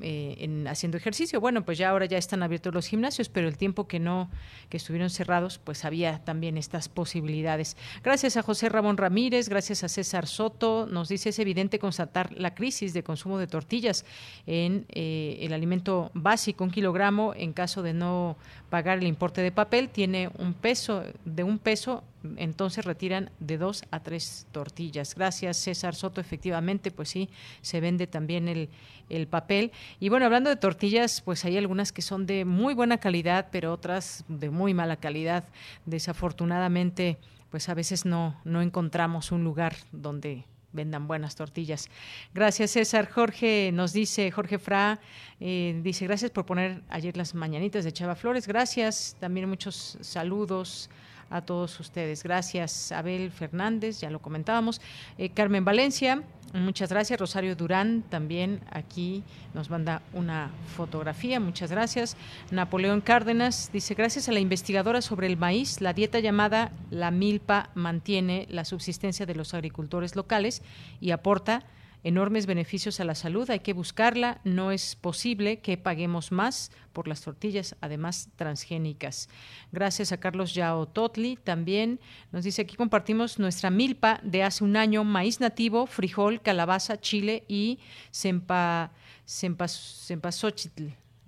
eh, 0.00 0.36
en 0.40 0.68
haciendo 0.68 0.96
ejercicio. 0.96 1.40
Bueno, 1.40 1.64
pues 1.64 1.78
ya 1.78 1.90
ahora 1.90 2.06
ya 2.06 2.18
están 2.18 2.42
abiertos 2.42 2.74
los 2.74 2.86
gimnasios, 2.86 3.28
pero 3.28 3.48
el 3.48 3.56
tiempo 3.56 3.86
que 3.86 3.98
no, 3.98 4.30
que 4.68 4.76
estuvieron 4.76 5.10
cerrados, 5.10 5.58
pues 5.58 5.84
había 5.84 6.24
también 6.24 6.56
estas 6.56 6.88
posibilidades. 6.88 7.76
Gracias 8.02 8.36
a 8.36 8.42
José 8.42 8.68
Ramón 8.68 8.96
Ramírez, 8.96 9.48
gracias 9.48 9.84
a 9.84 9.88
César 9.88 10.26
Soto, 10.26 10.86
nos 10.90 11.08
dice 11.08 11.30
es 11.30 11.38
evidente 11.38 11.78
constatar 11.78 12.32
la 12.32 12.54
crisis 12.54 12.92
de 12.92 13.02
consumo 13.02 13.38
de 13.38 13.46
tortillas 13.46 14.04
en 14.46 14.86
eh, 14.90 15.38
el 15.40 15.52
alimento 15.52 16.10
básico, 16.14 16.64
un 16.64 16.70
kilogramo 16.70 17.34
en 17.34 17.52
caso 17.52 17.82
de 17.82 17.92
no 17.92 18.36
pagar 18.70 18.98
el 18.98 19.06
importe 19.06 19.42
de 19.42 19.52
papel, 19.52 19.88
tiene 19.88 20.30
un 20.38 20.54
peso, 20.54 21.02
de 21.24 21.44
un 21.44 21.58
peso 21.58 22.02
entonces 22.36 22.84
retiran 22.84 23.30
de 23.38 23.58
dos 23.58 23.84
a 23.90 24.00
tres 24.00 24.46
tortillas. 24.52 25.14
Gracias, 25.14 25.56
César 25.58 25.94
Soto. 25.94 26.20
Efectivamente, 26.20 26.90
pues 26.90 27.08
sí, 27.08 27.28
se 27.62 27.80
vende 27.80 28.06
también 28.06 28.48
el, 28.48 28.68
el 29.08 29.26
papel. 29.28 29.72
Y 30.00 30.08
bueno, 30.08 30.26
hablando 30.26 30.50
de 30.50 30.56
tortillas, 30.56 31.20
pues 31.20 31.44
hay 31.44 31.56
algunas 31.56 31.92
que 31.92 32.02
son 32.02 32.26
de 32.26 32.44
muy 32.44 32.74
buena 32.74 32.98
calidad, 32.98 33.48
pero 33.52 33.72
otras 33.72 34.24
de 34.28 34.50
muy 34.50 34.74
mala 34.74 34.96
calidad. 34.96 35.44
Desafortunadamente, 35.84 37.18
pues 37.50 37.68
a 37.68 37.74
veces 37.74 38.04
no, 38.04 38.40
no 38.44 38.62
encontramos 38.62 39.32
un 39.32 39.44
lugar 39.44 39.76
donde 39.92 40.44
vendan 40.76 41.08
buenas 41.08 41.34
tortillas. 41.34 41.88
Gracias, 42.32 42.70
César. 42.70 43.10
Jorge 43.10 43.70
nos 43.72 43.92
dice, 43.92 44.30
Jorge 44.30 44.58
Fra, 44.60 45.00
eh, 45.40 45.80
dice, 45.82 46.06
gracias 46.06 46.30
por 46.30 46.46
poner 46.46 46.82
ayer 46.88 47.16
las 47.16 47.34
mañanitas 47.34 47.82
de 47.82 47.92
Chava 47.92 48.14
Flores. 48.14 48.46
Gracias. 48.46 49.16
También 49.18 49.48
muchos 49.48 49.98
saludos 50.00 50.88
a 51.30 51.40
todos 51.40 51.78
ustedes. 51.80 52.22
Gracias, 52.22 52.92
Abel 52.92 53.30
Fernández, 53.30 54.00
ya 54.00 54.10
lo 54.10 54.20
comentábamos. 54.20 54.80
Eh, 55.18 55.30
Carmen 55.30 55.64
Valencia, 55.64 56.22
muchas 56.52 56.90
gracias. 56.90 57.18
Rosario 57.18 57.56
Durán 57.56 58.02
también 58.08 58.60
aquí 58.70 59.22
nos 59.54 59.70
manda 59.70 60.02
una 60.12 60.50
fotografía, 60.76 61.40
muchas 61.40 61.70
gracias. 61.70 62.16
Napoleón 62.50 63.00
Cárdenas 63.00 63.70
dice, 63.72 63.94
gracias 63.94 64.28
a 64.28 64.32
la 64.32 64.40
investigadora 64.40 65.02
sobre 65.02 65.26
el 65.26 65.36
maíz, 65.36 65.80
la 65.80 65.92
dieta 65.92 66.20
llamada 66.20 66.70
la 66.90 67.10
milpa 67.10 67.70
mantiene 67.74 68.46
la 68.50 68.64
subsistencia 68.64 69.26
de 69.26 69.34
los 69.34 69.54
agricultores 69.54 70.16
locales 70.16 70.62
y 71.00 71.10
aporta 71.10 71.64
enormes 72.06 72.46
beneficios 72.46 73.00
a 73.00 73.04
la 73.04 73.16
salud, 73.16 73.50
hay 73.50 73.58
que 73.58 73.72
buscarla, 73.72 74.40
no 74.44 74.70
es 74.70 74.94
posible 74.94 75.58
que 75.58 75.76
paguemos 75.76 76.30
más 76.30 76.70
por 76.92 77.08
las 77.08 77.20
tortillas, 77.20 77.74
además 77.80 78.28
transgénicas. 78.36 79.28
Gracias 79.72 80.12
a 80.12 80.20
Carlos 80.20 80.54
Yao 80.54 80.86
Totli, 80.86 81.36
también 81.36 81.98
nos 82.30 82.44
dice 82.44 82.62
aquí 82.62 82.76
compartimos 82.76 83.40
nuestra 83.40 83.70
milpa 83.70 84.20
de 84.22 84.44
hace 84.44 84.62
un 84.62 84.76
año, 84.76 85.02
maíz 85.02 85.40
nativo, 85.40 85.88
frijol, 85.88 86.40
calabaza, 86.40 87.00
chile 87.00 87.44
y 87.48 87.80
sempa, 88.12 88.92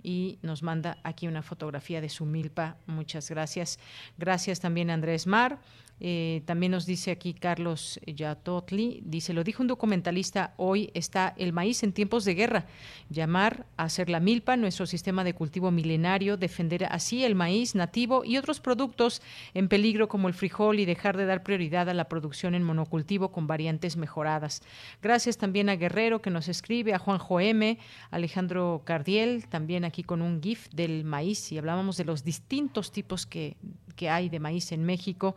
y 0.00 0.38
nos 0.42 0.62
manda 0.62 0.98
aquí 1.02 1.26
una 1.26 1.42
fotografía 1.42 2.00
de 2.00 2.08
su 2.08 2.24
milpa. 2.24 2.76
Muchas 2.86 3.28
gracias. 3.28 3.80
Gracias 4.16 4.60
también 4.60 4.90
a 4.90 4.94
Andrés 4.94 5.26
Mar. 5.26 5.58
Eh, 6.00 6.42
también 6.44 6.72
nos 6.72 6.86
dice 6.86 7.10
aquí 7.10 7.34
Carlos 7.34 8.00
Yatotli, 8.06 9.02
dice, 9.04 9.32
lo 9.32 9.44
dijo 9.44 9.62
un 9.62 9.68
documentalista, 9.68 10.54
hoy 10.56 10.90
está 10.94 11.34
el 11.36 11.52
maíz 11.52 11.82
en 11.82 11.92
tiempos 11.92 12.24
de 12.24 12.34
guerra. 12.34 12.66
Llamar 13.10 13.66
a 13.76 13.84
hacer 13.84 14.08
la 14.08 14.20
milpa, 14.20 14.56
nuestro 14.56 14.86
sistema 14.86 15.24
de 15.24 15.34
cultivo 15.34 15.70
milenario, 15.70 16.36
defender 16.36 16.84
así 16.84 17.24
el 17.24 17.34
maíz 17.34 17.74
nativo 17.74 18.24
y 18.24 18.36
otros 18.36 18.60
productos 18.60 19.22
en 19.54 19.68
peligro 19.68 20.08
como 20.08 20.28
el 20.28 20.34
frijol 20.34 20.78
y 20.78 20.84
dejar 20.84 21.16
de 21.16 21.26
dar 21.26 21.42
prioridad 21.42 21.88
a 21.88 21.94
la 21.94 22.08
producción 22.08 22.54
en 22.54 22.62
monocultivo 22.62 23.32
con 23.32 23.46
variantes 23.46 23.96
mejoradas. 23.96 24.62
Gracias 25.02 25.38
también 25.38 25.68
a 25.68 25.76
Guerrero 25.76 26.22
que 26.22 26.30
nos 26.30 26.48
escribe, 26.48 26.94
a 26.94 26.98
Juanjo 26.98 27.40
M, 27.40 27.78
Alejandro 28.10 28.82
Cardiel, 28.84 29.46
también 29.48 29.84
aquí 29.84 30.02
con 30.02 30.22
un 30.22 30.42
GIF 30.42 30.68
del 30.70 31.04
maíz 31.04 31.50
y 31.52 31.58
hablábamos 31.58 31.96
de 31.96 32.04
los 32.04 32.24
distintos 32.24 32.92
tipos 32.92 33.26
que, 33.26 33.56
que 33.98 34.08
hay 34.08 34.28
de 34.28 34.38
maíz 34.38 34.70
en 34.70 34.84
México. 34.84 35.34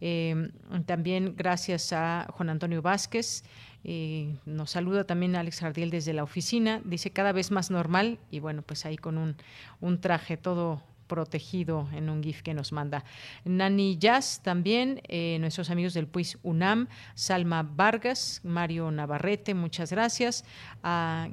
Eh, 0.00 0.50
también 0.84 1.34
gracias 1.36 1.92
a 1.92 2.26
Juan 2.34 2.50
Antonio 2.50 2.82
Vázquez. 2.82 3.44
Eh, 3.84 4.34
nos 4.44 4.72
saluda 4.72 5.04
también 5.04 5.36
Alex 5.36 5.60
Jardiel 5.60 5.90
desde 5.90 6.12
la 6.12 6.24
oficina. 6.24 6.82
Dice 6.84 7.12
cada 7.12 7.32
vez 7.32 7.50
más 7.50 7.70
normal 7.70 8.18
y 8.30 8.40
bueno, 8.40 8.62
pues 8.62 8.84
ahí 8.84 8.96
con 8.96 9.16
un, 9.16 9.36
un 9.80 10.00
traje 10.00 10.36
todo 10.36 10.82
protegido 11.06 11.88
en 11.92 12.08
un 12.08 12.22
GIF 12.22 12.42
que 12.42 12.54
nos 12.54 12.72
manda. 12.72 13.04
Nani 13.44 13.96
Jazz 13.98 14.42
también, 14.42 15.00
eh, 15.08 15.38
nuestros 15.40 15.70
amigos 15.70 15.92
del 15.94 16.06
PUIS 16.06 16.38
UNAM, 16.42 16.88
Salma 17.14 17.62
Vargas, 17.64 18.40
Mario 18.44 18.90
Navarrete, 18.90 19.54
muchas 19.54 19.90
gracias. 19.90 20.44
A 20.84 21.28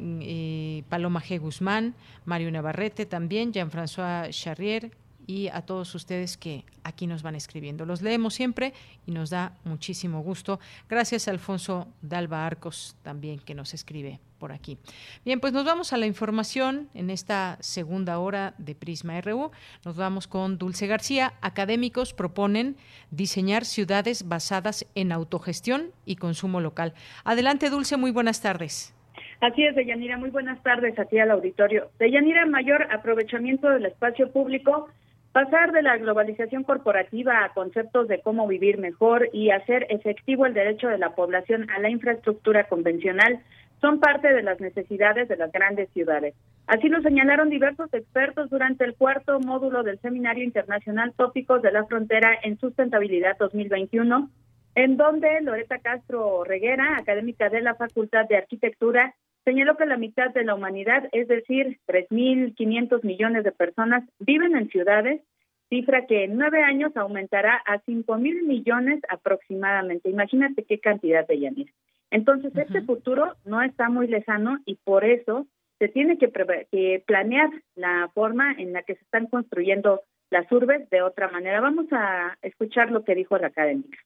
Paloma 0.90 1.22
G. 1.22 1.40
Guzmán, 1.40 1.94
Mario 2.26 2.50
Navarrete 2.52 3.06
también, 3.06 3.54
Jean-François 3.54 4.30
Charrier, 4.32 4.92
y 5.28 5.50
a 5.50 5.62
todos 5.62 5.94
ustedes 5.94 6.38
que 6.38 6.64
aquí 6.84 7.06
nos 7.06 7.22
van 7.22 7.36
escribiendo. 7.36 7.86
Los 7.86 8.02
leemos 8.02 8.34
siempre 8.34 8.74
y 9.06 9.12
nos 9.12 9.30
da 9.30 9.52
muchísimo 9.66 10.22
gusto. 10.22 10.60
Gracias 10.90 11.28
a 11.28 11.32
Alfonso 11.32 11.88
Dalba 12.02 12.46
Arcos 12.46 12.96
también 13.04 13.40
que 13.40 13.54
nos 13.54 13.74
escribe 13.74 14.20
por 14.40 14.52
aquí. 14.52 14.78
Bien, 15.26 15.40
pues 15.40 15.52
nos 15.52 15.66
vamos 15.66 15.94
a 15.94 15.98
la 15.98 16.06
información 16.06 16.90
en 16.94 17.10
esta 17.10 17.58
segunda 17.60 18.20
hora 18.20 18.54
de 18.58 18.76
Prisma 18.76 19.20
RU. 19.20 19.52
Nos 19.84 19.98
vamos 19.98 20.28
con 20.28 20.58
Dulce 20.58 20.88
García. 20.88 21.34
Académicos 21.42 22.14
proponen 22.14 22.78
diseñar 23.12 23.66
ciudades 23.66 24.28
basadas 24.28 24.88
en 24.96 25.12
autogestión 25.12 25.92
y 26.06 26.16
consumo 26.16 26.62
local. 26.62 26.94
Adelante, 27.26 27.70
Dulce, 27.70 27.98
muy 27.98 28.12
buenas 28.12 28.42
tardes. 28.42 28.94
Así 29.42 29.64
es, 29.64 29.76
Deyanira, 29.76 30.18
muy 30.18 30.30
buenas 30.30 30.62
tardes 30.64 30.98
aquí 30.98 31.20
al 31.20 31.32
auditorio. 31.32 31.92
Deyanira, 32.00 32.46
mayor 32.46 32.88
aprovechamiento 32.92 33.70
del 33.70 33.86
espacio 33.86 34.32
público 34.32 34.90
Pasar 35.38 35.72
de 35.72 35.84
la 35.84 35.98
globalización 35.98 36.64
corporativa 36.64 37.44
a 37.44 37.54
conceptos 37.54 38.08
de 38.08 38.22
cómo 38.22 38.48
vivir 38.48 38.80
mejor 38.80 39.30
y 39.32 39.52
hacer 39.52 39.86
efectivo 39.92 40.48
el 40.48 40.56
derecho 40.56 40.88
de 40.88 40.98
la 40.98 41.14
población 41.14 41.70
a 41.70 41.78
la 41.78 41.92
infraestructura 41.92 42.68
convencional 42.68 43.44
son 43.80 44.00
parte 44.00 44.34
de 44.34 44.42
las 44.42 44.60
necesidades 44.60 45.28
de 45.28 45.38
las 45.38 45.52
grandes 45.52 45.90
ciudades. 45.92 46.34
Así 46.66 46.90
lo 46.90 47.04
señalaron 47.04 47.52
diversos 47.52 47.94
expertos 47.94 48.50
durante 48.50 48.84
el 48.84 48.96
cuarto 48.96 49.40
módulo 49.40 49.84
del 49.84 50.00
Seminario 50.00 50.44
Internacional 50.44 51.14
Tópicos 51.16 51.62
de 51.62 51.72
la 51.72 51.86
Frontera 51.86 52.32
en 52.42 52.58
Sustentabilidad 52.58 53.38
2021, 53.38 54.32
en 54.74 54.98
donde 54.98 55.40
Loreta 55.42 55.78
Castro 55.78 56.46
Reguera, 56.46 56.98
académica 56.98 57.50
de 57.50 57.62
la 57.62 57.76
Facultad 57.76 58.28
de 58.28 58.38
Arquitectura, 58.38 59.14
señaló 59.48 59.78
que 59.78 59.86
la 59.86 59.96
mitad 59.96 60.34
de 60.34 60.44
la 60.44 60.56
humanidad, 60.56 61.08
es 61.14 61.30
decir, 61.30 61.80
3.500 61.88 63.02
millones 63.06 63.46
de 63.46 63.54
personas, 63.54 64.04
viven 64.20 64.58
en 64.58 64.68
ciudades, 64.68 65.22
cifra 65.70 66.06
que 66.06 66.26
en 66.26 66.36
nueve 66.36 66.64
años 66.64 66.98
aumentará 66.98 67.62
a 67.66 67.80
5.000 67.80 68.46
millones 68.46 69.00
aproximadamente. 69.08 70.10
Imagínate 70.10 70.66
qué 70.66 70.80
cantidad 70.80 71.26
de 71.26 71.40
Yanir. 71.40 71.72
Entonces, 72.12 72.52
este 72.58 72.82
futuro 72.82 73.36
no 73.46 73.62
está 73.62 73.88
muy 73.88 74.08
lejano 74.08 74.60
y 74.66 74.76
por 74.84 75.06
eso 75.06 75.48
se 75.80 75.88
tiene 75.88 76.18
que, 76.18 76.30
que 76.70 77.02
planear 77.08 77.50
la 77.76 78.12
forma 78.14 78.52
en 78.52 78.74
la 78.74 78.84
que 78.84 78.96
se 78.96 79.04
están 79.04 79.28
construyendo 79.28 80.02
las 80.30 80.52
urbes 80.52 80.90
de 80.90 81.02
otra 81.02 81.30
manera. 81.30 81.62
Vamos 81.62 81.86
a 81.92 82.38
escuchar 82.42 82.92
lo 82.92 83.06
que 83.06 83.16
dijo 83.16 83.38
la 83.38 83.48
académica 83.48 83.98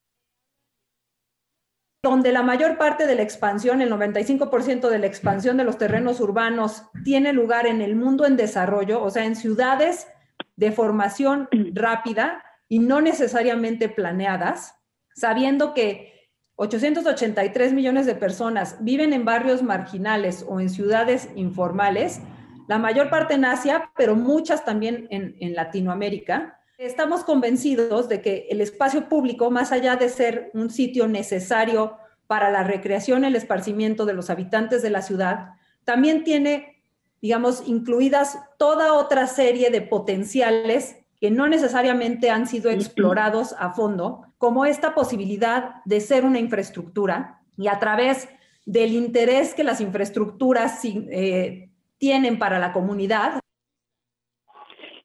donde 2.04 2.32
la 2.32 2.42
mayor 2.42 2.78
parte 2.78 3.06
de 3.06 3.16
la 3.16 3.22
expansión, 3.22 3.82
el 3.82 3.92
95% 3.92 4.90
de 4.90 5.00
la 5.00 5.06
expansión 5.06 5.58
de 5.58 5.64
los 5.64 5.78
terrenos 5.78 6.20
urbanos 6.20 6.84
tiene 7.04 7.32
lugar 7.32 7.68
en 7.68 7.82
el 7.82 7.96
mundo 7.96 8.26
en 8.26 8.38
desarrollo, 8.38 9.04
o 9.04 9.10
sea, 9.12 9.26
en 9.26 9.36
ciudades 9.36 10.08
de 10.56 10.72
formación 10.72 11.48
rápida 11.74 12.44
y 12.68 12.80
no 12.80 13.02
necesariamente 13.02 13.88
planeadas, 13.88 14.76
sabiendo 15.16 15.76
que 15.76 16.12
883 16.56 17.74
millones 17.74 18.06
de 18.08 18.16
personas 18.16 18.78
viven 18.82 19.14
en 19.14 19.26
barrios 19.26 19.62
marginales 19.62 20.44
o 20.48 20.60
en 20.60 20.70
ciudades 20.70 21.30
informales, 21.36 22.22
la 22.68 22.80
mayor 22.80 23.10
parte 23.10 23.36
en 23.36 23.46
Asia, 23.46 23.92
pero 23.96 24.16
muchas 24.16 24.66
también 24.66 25.08
en, 25.12 25.36
en 25.40 25.54
Latinoamérica. 25.54 26.61
Estamos 26.82 27.24
convencidos 27.24 28.10
de 28.10 28.24
que 28.24 28.48
el 28.50 28.60
espacio 28.60 29.08
público, 29.08 29.52
más 29.52 29.72
allá 29.72 29.98
de 29.98 30.10
ser 30.10 30.50
un 30.56 30.72
sitio 30.72 31.08
necesario 31.08 31.96
para 32.26 32.50
la 32.50 32.64
recreación 32.64 33.24
y 33.24 33.28
el 33.28 33.36
esparcimiento 33.36 34.08
de 34.08 34.16
los 34.16 34.32
habitantes 34.32 34.82
de 34.82 34.90
la 34.90 35.04
ciudad, 35.04 35.50
también 35.84 36.24
tiene, 36.24 36.82
digamos, 37.22 37.62
incluidas 37.68 38.40
toda 38.58 38.94
otra 38.94 39.28
serie 39.28 39.70
de 39.70 39.84
potenciales 39.84 40.96
que 41.20 41.30
no 41.30 41.48
necesariamente 41.48 42.32
han 42.32 42.48
sido 42.48 42.72
explorados 42.72 43.54
a 43.60 43.74
fondo, 43.74 44.26
como 44.40 44.66
esta 44.66 44.96
posibilidad 44.96 45.84
de 45.86 46.02
ser 46.02 46.26
una 46.26 46.40
infraestructura 46.40 47.44
y 47.58 47.68
a 47.68 47.78
través 47.78 48.28
del 48.66 48.94
interés 48.94 49.54
que 49.54 49.64
las 49.64 49.82
infraestructuras 49.82 50.80
eh, 50.84 51.70
tienen 52.00 52.40
para 52.40 52.58
la 52.58 52.74
comunidad. 52.74 53.40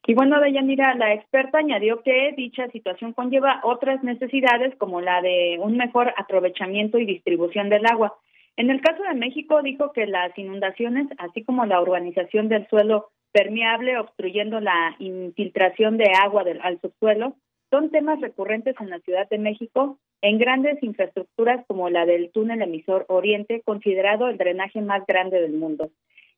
Y 0.09 0.13
bueno, 0.13 0.39
Deyanira, 0.39 0.95
la 0.95 1.13
experta 1.13 1.57
añadió 1.57 2.01
que 2.01 2.33
dicha 2.37 2.69
situación 2.69 3.11
conlleva 3.11 3.59
otras 3.63 4.01
necesidades 4.05 4.73
como 4.77 5.01
la 5.01 5.21
de 5.21 5.57
un 5.59 5.75
mejor 5.75 6.13
aprovechamiento 6.15 6.97
y 6.97 7.05
distribución 7.05 7.67
del 7.67 7.85
agua. 7.85 8.15
En 8.55 8.69
el 8.69 8.79
caso 8.79 9.03
de 9.03 9.15
México, 9.15 9.61
dijo 9.61 9.91
que 9.91 10.05
las 10.05 10.35
inundaciones, 10.37 11.07
así 11.17 11.43
como 11.43 11.65
la 11.65 11.81
urbanización 11.81 12.47
del 12.47 12.65
suelo 12.69 13.09
permeable 13.33 13.99
obstruyendo 13.99 14.61
la 14.61 14.95
infiltración 14.99 15.97
de 15.97 16.09
agua 16.23 16.45
al 16.61 16.79
subsuelo, 16.79 17.35
son 17.69 17.89
temas 17.89 18.21
recurrentes 18.21 18.75
en 18.79 18.89
la 18.89 18.99
Ciudad 18.99 19.27
de 19.27 19.39
México 19.39 19.99
en 20.21 20.37
grandes 20.37 20.81
infraestructuras 20.81 21.65
como 21.67 21.89
la 21.89 22.05
del 22.05 22.31
túnel 22.31 22.61
emisor 22.61 23.05
Oriente, 23.09 23.61
considerado 23.65 24.29
el 24.29 24.37
drenaje 24.37 24.79
más 24.79 25.05
grande 25.05 25.41
del 25.41 25.51
mundo. 25.51 25.91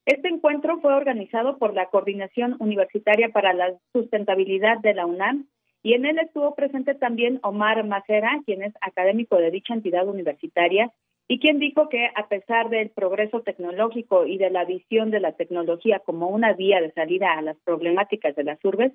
Este 0.05 0.27
encuentro 0.27 0.79
fue 0.79 0.93
organizado 0.93 1.57
por 1.57 1.73
la 1.73 1.87
Coordinación 1.87 2.55
Universitaria 2.59 3.29
para 3.29 3.53
la 3.53 3.73
Sustentabilidad 3.93 4.79
de 4.79 4.93
la 4.93 5.05
UNAM 5.05 5.47
y 5.83 5.93
en 5.93 6.05
él 6.05 6.19
estuvo 6.19 6.55
presente 6.55 6.95
también 6.95 7.39
Omar 7.43 7.85
Macera, 7.85 8.41
quien 8.45 8.63
es 8.63 8.73
académico 8.81 9.37
de 9.37 9.51
dicha 9.51 9.73
entidad 9.73 10.07
universitaria 10.07 10.91
y 11.27 11.39
quien 11.39 11.59
dijo 11.59 11.89
que 11.89 12.09
a 12.15 12.27
pesar 12.27 12.69
del 12.69 12.89
progreso 12.89 13.41
tecnológico 13.41 14.25
y 14.25 14.37
de 14.37 14.49
la 14.49 14.65
visión 14.65 15.11
de 15.11 15.19
la 15.19 15.33
tecnología 15.33 15.99
como 15.99 16.27
una 16.27 16.53
vía 16.53 16.81
de 16.81 16.91
salida 16.91 17.33
a 17.37 17.41
las 17.43 17.57
problemáticas 17.59 18.35
de 18.35 18.43
las 18.43 18.63
urbes, 18.65 18.91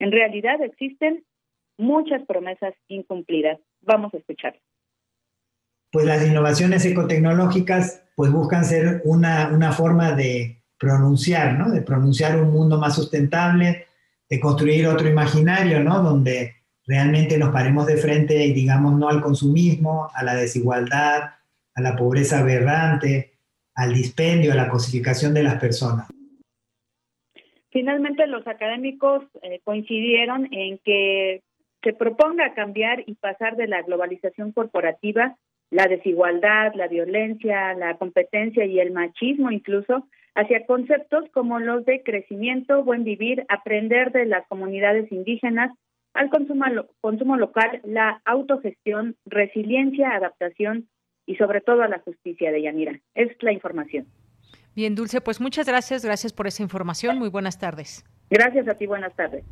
en 0.00 0.10
realidad 0.10 0.60
existen 0.62 1.24
muchas 1.78 2.26
promesas 2.26 2.74
incumplidas. 2.88 3.60
Vamos 3.82 4.12
a 4.14 4.18
escuchar. 4.18 4.58
Pues 5.96 6.04
las 6.04 6.28
innovaciones 6.28 6.84
ecotecnológicas 6.84 8.04
pues 8.16 8.30
buscan 8.30 8.66
ser 8.66 9.00
una, 9.04 9.48
una 9.48 9.72
forma 9.72 10.12
de 10.12 10.58
pronunciar, 10.78 11.58
¿no? 11.58 11.70
De 11.70 11.80
pronunciar 11.80 12.38
un 12.38 12.50
mundo 12.50 12.78
más 12.78 12.96
sustentable, 12.96 13.86
de 14.28 14.38
construir 14.38 14.88
otro 14.88 15.08
imaginario, 15.08 15.82
¿no? 15.82 16.02
Donde 16.02 16.56
realmente 16.86 17.38
nos 17.38 17.48
paremos 17.48 17.86
de 17.86 17.96
frente 17.96 18.44
y 18.44 18.52
digamos 18.52 18.98
no 18.98 19.08
al 19.08 19.22
consumismo, 19.22 20.10
a 20.14 20.22
la 20.22 20.34
desigualdad, 20.34 21.30
a 21.74 21.80
la 21.80 21.96
pobreza 21.96 22.40
aberrante, 22.40 23.38
al 23.74 23.94
dispendio, 23.94 24.52
a 24.52 24.56
la 24.56 24.68
cosificación 24.68 25.32
de 25.32 25.44
las 25.44 25.58
personas. 25.58 26.08
Finalmente, 27.70 28.26
los 28.26 28.46
académicos 28.46 29.24
eh, 29.40 29.62
coincidieron 29.64 30.46
en 30.52 30.78
que 30.84 31.42
se 31.82 31.94
proponga 31.94 32.52
cambiar 32.52 33.02
y 33.06 33.14
pasar 33.14 33.56
de 33.56 33.66
la 33.66 33.80
globalización 33.80 34.52
corporativa 34.52 35.38
la 35.70 35.86
desigualdad, 35.86 36.74
la 36.74 36.88
violencia, 36.88 37.74
la 37.74 37.96
competencia 37.96 38.64
y 38.64 38.78
el 38.80 38.92
machismo 38.92 39.50
incluso, 39.50 40.06
hacia 40.34 40.66
conceptos 40.66 41.24
como 41.32 41.58
los 41.58 41.84
de 41.84 42.02
crecimiento, 42.02 42.84
buen 42.84 43.04
vivir, 43.04 43.44
aprender 43.48 44.12
de 44.12 44.26
las 44.26 44.46
comunidades 44.48 45.10
indígenas, 45.10 45.72
al 46.14 46.30
consumo, 46.30 46.64
consumo 47.00 47.36
local, 47.36 47.80
la 47.84 48.20
autogestión, 48.24 49.16
resiliencia, 49.24 50.10
adaptación 50.10 50.88
y 51.26 51.36
sobre 51.36 51.60
todo 51.60 51.82
a 51.82 51.88
la 51.88 51.98
justicia 52.00 52.52
de 52.52 52.62
Yanira. 52.62 53.00
Es 53.14 53.30
la 53.42 53.52
información. 53.52 54.06
Bien, 54.74 54.94
Dulce, 54.94 55.20
pues 55.20 55.40
muchas 55.40 55.66
gracias, 55.66 56.04
gracias 56.04 56.32
por 56.32 56.46
esa 56.46 56.62
información. 56.62 57.18
Muy 57.18 57.30
buenas 57.30 57.58
tardes. 57.58 58.04
Gracias 58.30 58.68
a 58.68 58.74
ti, 58.74 58.86
buenas 58.86 59.14
tardes. 59.16 59.44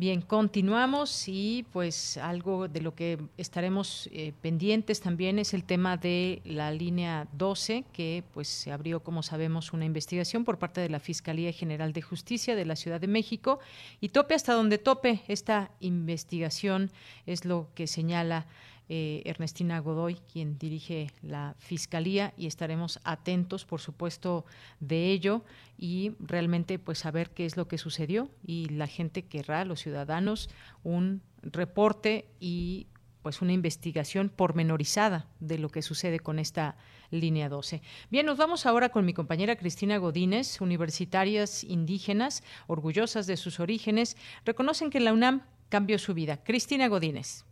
Bien, 0.00 0.22
continuamos 0.22 1.28
y 1.28 1.66
pues 1.74 2.16
algo 2.16 2.68
de 2.68 2.80
lo 2.80 2.94
que 2.94 3.18
estaremos 3.36 4.08
eh, 4.12 4.32
pendientes 4.40 5.02
también 5.02 5.38
es 5.38 5.52
el 5.52 5.62
tema 5.62 5.98
de 5.98 6.40
la 6.46 6.70
línea 6.70 7.28
12, 7.34 7.84
que 7.92 8.24
pues 8.32 8.48
se 8.48 8.72
abrió, 8.72 9.00
como 9.00 9.22
sabemos, 9.22 9.74
una 9.74 9.84
investigación 9.84 10.46
por 10.46 10.58
parte 10.58 10.80
de 10.80 10.88
la 10.88 11.00
Fiscalía 11.00 11.52
General 11.52 11.92
de 11.92 12.00
Justicia 12.00 12.56
de 12.56 12.64
la 12.64 12.76
Ciudad 12.76 12.98
de 12.98 13.08
México. 13.08 13.58
Y 14.00 14.08
tope 14.08 14.32
hasta 14.32 14.54
donde 14.54 14.78
tope 14.78 15.20
esta 15.28 15.70
investigación 15.80 16.90
es 17.26 17.44
lo 17.44 17.68
que 17.74 17.86
señala 17.86 18.46
eh, 18.92 19.22
Ernestina 19.24 19.78
Godoy, 19.78 20.16
quien 20.32 20.58
dirige 20.58 21.12
la 21.22 21.54
Fiscalía, 21.58 22.34
y 22.36 22.48
estaremos 22.48 22.98
atentos, 23.04 23.64
por 23.64 23.80
supuesto, 23.80 24.44
de 24.80 25.12
ello 25.12 25.44
y 25.78 26.14
realmente 26.18 26.80
pues 26.80 26.98
saber 26.98 27.30
qué 27.30 27.46
es 27.46 27.56
lo 27.56 27.68
que 27.68 27.78
sucedió 27.78 28.28
y 28.44 28.68
la 28.70 28.88
gente 28.88 29.22
querrá, 29.22 29.64
los 29.64 29.78
ciudadanos, 29.78 30.50
un 30.82 31.22
reporte 31.42 32.26
y 32.40 32.88
pues 33.22 33.42
una 33.42 33.52
investigación 33.52 34.28
pormenorizada 34.28 35.28
de 35.38 35.58
lo 35.58 35.68
que 35.68 35.82
sucede 35.82 36.18
con 36.18 36.40
esta 36.40 36.76
línea 37.12 37.48
12. 37.48 37.82
Bien, 38.10 38.26
nos 38.26 38.38
vamos 38.38 38.66
ahora 38.66 38.88
con 38.88 39.04
mi 39.04 39.12
compañera 39.12 39.54
Cristina 39.54 39.98
Godínez, 39.98 40.60
universitarias 40.60 41.62
indígenas, 41.62 42.42
orgullosas 42.66 43.28
de 43.28 43.36
sus 43.36 43.60
orígenes, 43.60 44.16
reconocen 44.44 44.90
que 44.90 44.98
la 44.98 45.12
UNAM 45.12 45.42
cambió 45.68 45.96
su 46.00 46.12
vida. 46.12 46.42
Cristina 46.42 46.88
Godínez. 46.88 47.44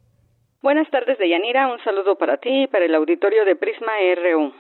Buenas 0.60 0.90
tardes, 0.90 1.16
Deyanira. 1.18 1.68
Un 1.68 1.78
saludo 1.84 2.16
para 2.16 2.38
ti 2.38 2.64
y 2.64 2.66
para 2.66 2.84
el 2.84 2.94
auditorio 2.96 3.44
de 3.44 3.54
Prisma 3.54 3.92
RU. 4.16 4.52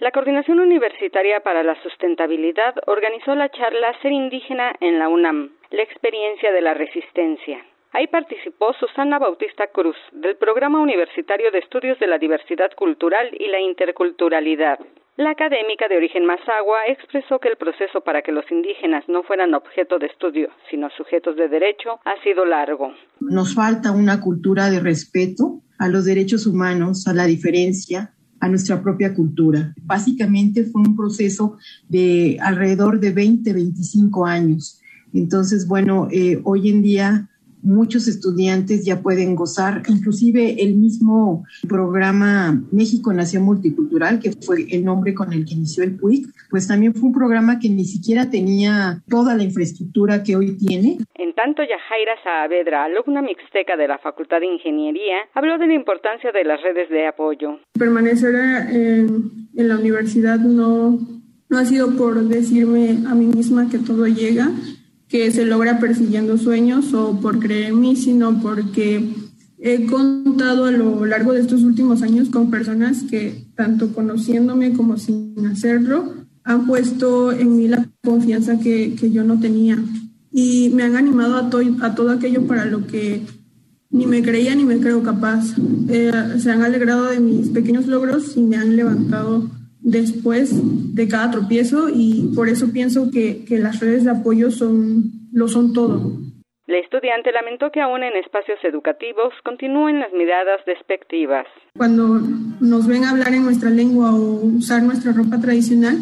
La 0.00 0.10
Coordinación 0.10 0.60
Universitaria 0.60 1.40
para 1.40 1.62
la 1.62 1.80
Sustentabilidad 1.82 2.74
organizó 2.86 3.34
la 3.34 3.48
charla 3.48 3.98
Ser 4.02 4.12
Indígena 4.12 4.74
en 4.80 4.98
la 4.98 5.08
UNAM, 5.08 5.52
la 5.70 5.82
experiencia 5.82 6.52
de 6.52 6.60
la 6.60 6.74
resistencia. 6.74 7.64
Ahí 7.92 8.06
participó 8.06 8.74
Susana 8.74 9.18
Bautista 9.18 9.68
Cruz, 9.68 9.96
del 10.12 10.36
Programa 10.36 10.78
Universitario 10.78 11.50
de 11.50 11.60
Estudios 11.60 11.98
de 12.00 12.06
la 12.06 12.18
Diversidad 12.18 12.72
Cultural 12.74 13.30
y 13.32 13.48
la 13.48 13.58
Interculturalidad. 13.58 14.78
La 15.16 15.30
académica 15.30 15.88
de 15.88 15.96
origen 15.96 16.26
mazagua 16.26 16.76
expresó 16.88 17.38
que 17.38 17.48
el 17.48 17.56
proceso 17.56 18.02
para 18.02 18.20
que 18.20 18.32
los 18.32 18.44
indígenas 18.50 19.02
no 19.08 19.22
fueran 19.22 19.54
objeto 19.54 19.98
de 19.98 20.08
estudio, 20.08 20.50
sino 20.70 20.90
sujetos 20.90 21.36
de 21.36 21.48
derecho, 21.48 22.00
ha 22.04 22.22
sido 22.22 22.44
largo. 22.44 22.92
Nos 23.20 23.54
falta 23.54 23.92
una 23.92 24.20
cultura 24.20 24.68
de 24.68 24.78
respeto 24.78 25.62
a 25.78 25.88
los 25.88 26.04
derechos 26.04 26.46
humanos, 26.46 27.06
a 27.06 27.14
la 27.14 27.24
diferencia, 27.24 28.12
a 28.40 28.48
nuestra 28.48 28.82
propia 28.82 29.14
cultura. 29.14 29.72
Básicamente 29.84 30.64
fue 30.64 30.82
un 30.82 30.94
proceso 30.94 31.56
de 31.88 32.36
alrededor 32.42 33.00
de 33.00 33.12
20, 33.12 33.54
25 33.54 34.26
años. 34.26 34.82
Entonces, 35.14 35.66
bueno, 35.66 36.08
eh, 36.12 36.42
hoy 36.44 36.68
en 36.68 36.82
día 36.82 37.30
muchos 37.66 38.08
estudiantes 38.08 38.84
ya 38.84 39.02
pueden 39.02 39.34
gozar, 39.34 39.82
inclusive 39.88 40.62
el 40.62 40.76
mismo 40.76 41.44
programa 41.68 42.62
México 42.72 43.12
Nación 43.12 43.42
Multicultural, 43.42 44.20
que 44.20 44.32
fue 44.32 44.66
el 44.70 44.84
nombre 44.84 45.14
con 45.14 45.32
el 45.32 45.44
que 45.44 45.54
inició 45.54 45.84
el 45.84 45.96
PUIC, 45.96 46.26
pues 46.50 46.68
también 46.68 46.94
fue 46.94 47.08
un 47.08 47.14
programa 47.14 47.58
que 47.58 47.68
ni 47.68 47.84
siquiera 47.84 48.30
tenía 48.30 49.02
toda 49.08 49.34
la 49.34 49.42
infraestructura 49.42 50.22
que 50.22 50.36
hoy 50.36 50.56
tiene. 50.56 50.98
En 51.14 51.34
tanto, 51.34 51.62
Yajaira 51.62 52.14
Saavedra, 52.22 52.84
alumna 52.84 53.22
mixteca 53.22 53.76
de 53.76 53.88
la 53.88 53.98
Facultad 53.98 54.40
de 54.40 54.46
Ingeniería, 54.46 55.16
habló 55.34 55.58
de 55.58 55.66
la 55.66 55.74
importancia 55.74 56.30
de 56.32 56.44
las 56.44 56.62
redes 56.62 56.88
de 56.88 57.06
apoyo. 57.06 57.58
Permanecer 57.78 58.34
en, 58.34 59.48
en 59.56 59.68
la 59.68 59.76
universidad 59.76 60.38
no, 60.38 60.98
no 61.48 61.58
ha 61.58 61.64
sido 61.64 61.96
por 61.96 62.14
decirme 62.24 63.06
a 63.08 63.14
mí 63.14 63.26
misma 63.26 63.68
que 63.68 63.78
todo 63.78 64.06
llega, 64.06 64.50
que 65.08 65.30
se 65.30 65.44
logra 65.44 65.78
persiguiendo 65.78 66.38
sueños 66.38 66.92
o 66.94 67.20
por 67.20 67.38
creer 67.38 67.70
en 67.70 67.80
mí, 67.80 67.96
sino 67.96 68.40
porque 68.40 69.08
he 69.58 69.86
contado 69.86 70.64
a 70.66 70.70
lo 70.70 71.06
largo 71.06 71.32
de 71.32 71.40
estos 71.40 71.62
últimos 71.62 72.02
años 72.02 72.28
con 72.28 72.50
personas 72.50 73.04
que, 73.04 73.46
tanto 73.54 73.92
conociéndome 73.92 74.72
como 74.72 74.96
sin 74.96 75.34
hacerlo, 75.46 76.14
han 76.44 76.66
puesto 76.66 77.32
en 77.32 77.56
mí 77.56 77.68
la 77.68 77.88
confianza 78.04 78.58
que, 78.58 78.94
que 78.94 79.10
yo 79.10 79.24
no 79.24 79.40
tenía 79.40 79.78
y 80.32 80.70
me 80.74 80.82
han 80.82 80.96
animado 80.96 81.36
a, 81.36 81.86
a 81.86 81.94
todo 81.94 82.10
aquello 82.10 82.46
para 82.46 82.66
lo 82.66 82.86
que 82.86 83.22
ni 83.90 84.06
me 84.06 84.22
creía 84.22 84.54
ni 84.54 84.64
me 84.64 84.78
creo 84.78 85.02
capaz. 85.02 85.54
Eh, 85.88 86.12
se 86.38 86.50
han 86.50 86.62
alegrado 86.62 87.06
de 87.06 87.20
mis 87.20 87.48
pequeños 87.48 87.86
logros 87.86 88.36
y 88.36 88.42
me 88.42 88.56
han 88.56 88.76
levantado 88.76 89.50
después 89.86 90.50
de 90.94 91.06
cada 91.06 91.30
tropiezo 91.30 91.88
y 91.88 92.32
por 92.34 92.48
eso 92.48 92.72
pienso 92.72 93.08
que, 93.12 93.44
que 93.44 93.58
las 93.58 93.78
redes 93.78 94.04
de 94.04 94.10
apoyo 94.10 94.50
son, 94.50 95.04
lo 95.32 95.46
son 95.46 95.72
todo. 95.72 96.18
La 96.66 96.78
estudiante 96.78 97.30
lamentó 97.30 97.70
que 97.70 97.80
aún 97.80 98.02
en 98.02 98.16
espacios 98.16 98.58
educativos 98.64 99.32
continúen 99.44 100.00
las 100.00 100.12
miradas 100.12 100.60
despectivas. 100.66 101.46
Cuando 101.76 102.20
nos 102.60 102.88
ven 102.88 103.04
hablar 103.04 103.32
en 103.32 103.44
nuestra 103.44 103.70
lengua 103.70 104.12
o 104.12 104.44
usar 104.44 104.82
nuestra 104.82 105.12
ropa 105.12 105.40
tradicional, 105.40 105.96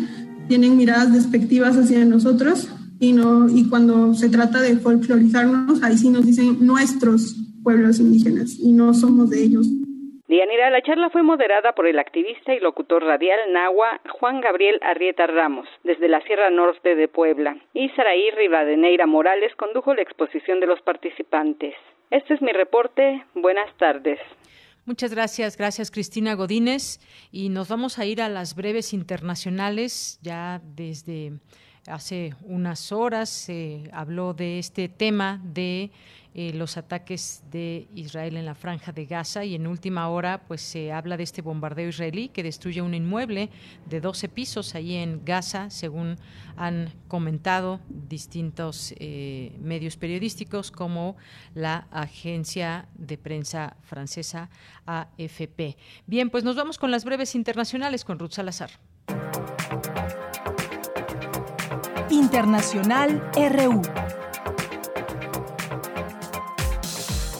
tienen 0.48 0.78
miradas 0.78 1.12
despectivas 1.12 1.76
hacia 1.76 2.02
nosotros 2.06 2.70
y, 2.98 3.12
no, 3.12 3.50
y 3.50 3.68
cuando 3.68 4.14
se 4.14 4.30
trata 4.30 4.62
de 4.62 4.76
folclorizarnos, 4.78 5.82
ahí 5.82 5.98
sí 5.98 6.08
nos 6.08 6.24
dicen 6.24 6.56
nuestros 6.64 7.36
pueblos 7.62 8.00
indígenas 8.00 8.58
y 8.58 8.72
no 8.72 8.94
somos 8.94 9.28
de 9.28 9.42
ellos. 9.42 9.66
Dianira, 10.34 10.68
la 10.68 10.82
charla 10.82 11.10
fue 11.10 11.22
moderada 11.22 11.76
por 11.76 11.86
el 11.86 11.96
activista 12.00 12.52
y 12.52 12.58
locutor 12.58 13.04
radial 13.04 13.38
Nahua 13.52 14.00
Juan 14.18 14.40
Gabriel 14.40 14.80
Arrieta 14.82 15.28
Ramos, 15.28 15.68
desde 15.84 16.08
la 16.08 16.20
Sierra 16.22 16.50
Norte 16.50 16.96
de 16.96 17.06
Puebla, 17.06 17.56
y 17.72 17.88
Saraí 17.90 18.32
Rivadeneira 18.32 19.06
Morales 19.06 19.54
condujo 19.54 19.94
la 19.94 20.02
exposición 20.02 20.58
de 20.58 20.66
los 20.66 20.82
participantes. 20.82 21.76
Este 22.10 22.34
es 22.34 22.42
mi 22.42 22.50
reporte. 22.50 23.24
Buenas 23.36 23.72
tardes. 23.76 24.18
Muchas 24.86 25.14
gracias, 25.14 25.56
gracias 25.56 25.92
Cristina 25.92 26.34
Godínez. 26.34 26.98
Y 27.30 27.48
nos 27.50 27.68
vamos 27.68 28.00
a 28.00 28.04
ir 28.04 28.20
a 28.20 28.28
las 28.28 28.56
breves 28.56 28.92
internacionales 28.92 30.18
ya 30.20 30.60
desde 30.64 31.34
hace 31.86 32.34
unas 32.42 32.92
horas 32.92 33.28
se 33.28 33.90
habló 33.92 34.32
de 34.32 34.58
este 34.58 34.88
tema 34.88 35.40
de 35.44 35.90
eh, 36.36 36.52
los 36.52 36.76
ataques 36.76 37.44
de 37.52 37.86
Israel 37.94 38.36
en 38.36 38.44
la 38.44 38.56
franja 38.56 38.90
de 38.90 39.06
Gaza 39.06 39.44
y 39.44 39.54
en 39.54 39.68
última 39.68 40.08
hora 40.08 40.42
pues 40.48 40.62
se 40.62 40.92
habla 40.92 41.16
de 41.16 41.22
este 41.22 41.42
bombardeo 41.42 41.88
israelí 41.88 42.28
que 42.28 42.42
destruye 42.42 42.82
un 42.82 42.92
inmueble 42.92 43.50
de 43.86 44.00
12 44.00 44.28
pisos 44.28 44.74
ahí 44.74 44.96
en 44.96 45.24
Gaza, 45.24 45.70
según 45.70 46.16
han 46.56 46.92
comentado 47.06 47.78
distintos 47.88 48.94
eh, 48.98 49.56
medios 49.60 49.96
periodísticos 49.96 50.72
como 50.72 51.16
la 51.54 51.86
agencia 51.92 52.88
de 52.94 53.16
prensa 53.16 53.76
francesa 53.82 54.50
AFP. 54.86 55.76
Bien, 56.06 56.30
pues 56.30 56.42
nos 56.42 56.56
vamos 56.56 56.78
con 56.78 56.90
las 56.90 57.04
breves 57.04 57.36
internacionales 57.36 58.04
con 58.04 58.18
Ruth 58.18 58.32
Salazar. 58.32 58.70
Internacional 62.10 63.22
RU. 63.34 64.03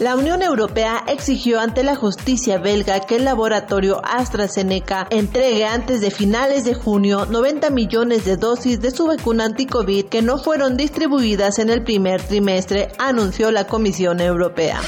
La 0.01 0.17
Unión 0.17 0.43
Europea 0.43 1.05
exigió 1.07 1.61
ante 1.61 1.85
la 1.85 1.95
justicia 1.95 2.59
belga 2.59 2.99
que 3.01 3.15
el 3.15 3.25
laboratorio 3.25 4.03
AstraZeneca 4.05 5.07
entregue 5.09 5.65
antes 5.67 6.01
de 6.01 6.11
finales 6.11 6.65
de 6.65 6.75
junio 6.75 7.27
90 7.27 7.71
millones 7.71 8.25
de 8.25 8.37
dosis 8.37 8.81
de 8.81 8.91
su 8.91 9.07
vacuna 9.07 9.45
anti-COVID 9.45 10.07
que 10.07 10.21
no 10.21 10.39
fueron 10.39 10.77
distribuidas 10.77 11.61
en 11.61 11.71
el 11.71 11.85
primer 11.85 12.21
trimestre, 12.21 12.89
anunció 12.99 13.53
la 13.53 13.69
Comisión 13.69 14.21
Europea. 14.21 14.81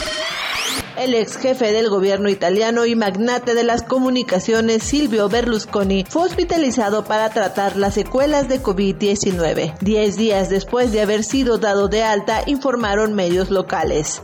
El 0.98 1.14
ex 1.14 1.36
jefe 1.36 1.70
del 1.70 1.88
gobierno 1.88 2.28
italiano 2.28 2.84
y 2.84 2.96
magnate 2.96 3.54
de 3.54 3.62
las 3.62 3.84
comunicaciones 3.84 4.82
Silvio 4.82 5.28
Berlusconi 5.28 6.04
fue 6.08 6.22
hospitalizado 6.22 7.04
para 7.04 7.30
tratar 7.30 7.76
las 7.76 7.94
secuelas 7.94 8.48
de 8.48 8.60
COVID-19. 8.60 9.78
Diez 9.80 10.16
días 10.16 10.48
después 10.48 10.90
de 10.90 11.02
haber 11.02 11.22
sido 11.22 11.58
dado 11.58 11.86
de 11.86 12.02
alta, 12.02 12.42
informaron 12.46 13.14
medios 13.14 13.50
locales. 13.50 14.22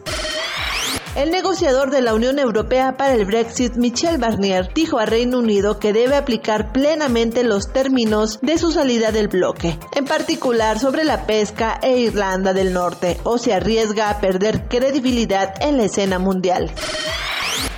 El 1.15 1.31
negociador 1.31 1.91
de 1.91 2.01
la 2.01 2.15
Unión 2.15 2.39
Europea 2.39 2.97
para 2.97 3.13
el 3.13 3.27
Brexit, 3.27 3.75
Michel 3.75 4.17
Barnier, 4.17 4.73
dijo 4.73 4.99
a 4.99 5.05
Reino 5.05 5.41
Unido 5.41 5.79
que 5.79 5.93
debe 5.93 6.17
aplicar 6.17 6.73
plenamente 6.73 7.45
los 7.45 7.71
términos 7.71 8.39
de 8.41 8.57
su 8.57 8.73
salida 8.73 9.13
del 9.13 9.29
bloque, 9.29 9.79
en 9.95 10.07
particular 10.07 10.79
sobre 10.79 11.05
la 11.05 11.27
pesca 11.27 11.79
e 11.83 11.99
Irlanda 11.99 12.55
del 12.55 12.73
Norte, 12.73 13.21
o 13.25 13.37
se 13.37 13.53
arriesga 13.53 14.09
a 14.09 14.21
perder 14.21 14.69
credibilidad 14.69 15.53
en 15.61 15.77
la 15.77 15.85
escena 15.85 16.19
mundial. 16.19 16.71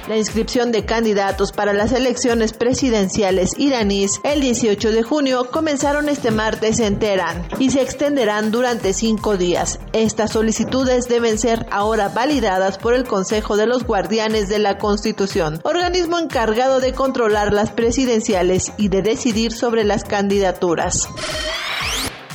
La 0.06 0.18
inscripción 0.18 0.70
de 0.70 0.84
candidatos 0.84 1.52
para 1.52 1.72
las 1.72 1.92
elecciones 1.92 2.52
presidenciales 2.52 3.52
iraníes 3.56 4.20
el 4.22 4.42
18 4.42 4.92
de 4.92 5.02
junio 5.02 5.48
comenzaron 5.50 6.10
este 6.10 6.30
martes 6.30 6.78
en 6.80 6.98
Teherán 6.98 7.46
y 7.58 7.70
se 7.70 7.80
extenderán 7.80 8.50
durante 8.50 8.92
cinco 8.92 9.38
días. 9.38 9.80
Estas 9.94 10.32
solicitudes 10.32 11.08
deben 11.08 11.38
ser 11.38 11.66
ahora 11.70 12.10
validadas 12.10 12.76
por 12.76 12.92
el 12.92 13.04
Consejo 13.04 13.56
de 13.56 13.66
los 13.66 13.84
Guardianes 13.84 14.48
de 14.50 14.58
la 14.58 14.76
Constitución, 14.76 15.60
organismo 15.64 16.18
encargado 16.18 16.80
de 16.80 16.92
controlar 16.92 17.54
las 17.54 17.70
presidenciales 17.70 18.72
y 18.76 18.88
de 18.88 19.00
decidir 19.00 19.52
sobre 19.52 19.84
las 19.84 20.04
candidaturas. 20.04 21.08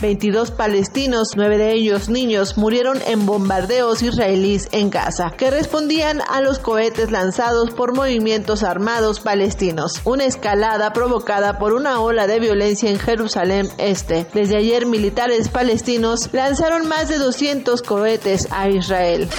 22 0.01 0.51
palestinos, 0.51 1.29
nueve 1.35 1.57
de 1.57 1.73
ellos 1.73 2.09
niños, 2.09 2.57
murieron 2.57 3.01
en 3.05 3.25
bombardeos 3.25 4.01
israelíes 4.01 4.69
en 4.71 4.89
Gaza, 4.89 5.31
que 5.31 5.51
respondían 5.51 6.21
a 6.29 6.41
los 6.41 6.59
cohetes 6.59 7.11
lanzados 7.11 7.71
por 7.71 7.93
movimientos 7.93 8.63
armados 8.63 9.19
palestinos. 9.19 10.01
Una 10.05 10.25
escalada 10.25 10.93
provocada 10.93 11.59
por 11.59 11.73
una 11.73 11.99
ola 11.99 12.27
de 12.27 12.39
violencia 12.39 12.89
en 12.89 12.99
Jerusalén 12.99 13.69
Este. 13.77 14.25
Desde 14.33 14.57
ayer 14.57 14.85
militares 14.85 15.49
palestinos 15.49 16.29
lanzaron 16.31 16.87
más 16.87 17.09
de 17.09 17.17
200 17.17 17.81
cohetes 17.81 18.47
a 18.51 18.69
Israel. 18.69 19.29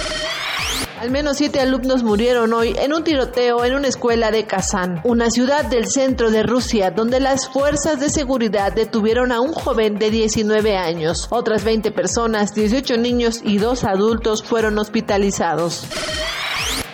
Al 1.01 1.09
menos 1.09 1.37
siete 1.37 1.59
alumnos 1.59 2.03
murieron 2.03 2.53
hoy 2.53 2.75
en 2.79 2.93
un 2.93 3.03
tiroteo 3.03 3.65
en 3.65 3.73
una 3.73 3.87
escuela 3.87 4.29
de 4.29 4.45
Kazán, 4.45 5.01
una 5.03 5.31
ciudad 5.31 5.65
del 5.65 5.87
centro 5.87 6.29
de 6.29 6.43
Rusia, 6.43 6.91
donde 6.91 7.19
las 7.19 7.49
fuerzas 7.49 7.99
de 7.99 8.07
seguridad 8.07 8.71
detuvieron 8.71 9.31
a 9.31 9.41
un 9.41 9.51
joven 9.51 9.97
de 9.97 10.11
19 10.11 10.77
años. 10.77 11.25
Otras 11.31 11.63
20 11.63 11.91
personas, 11.91 12.53
18 12.53 12.97
niños 12.97 13.41
y 13.43 13.57
dos 13.57 13.83
adultos 13.83 14.43
fueron 14.43 14.77
hospitalizados. 14.77 15.87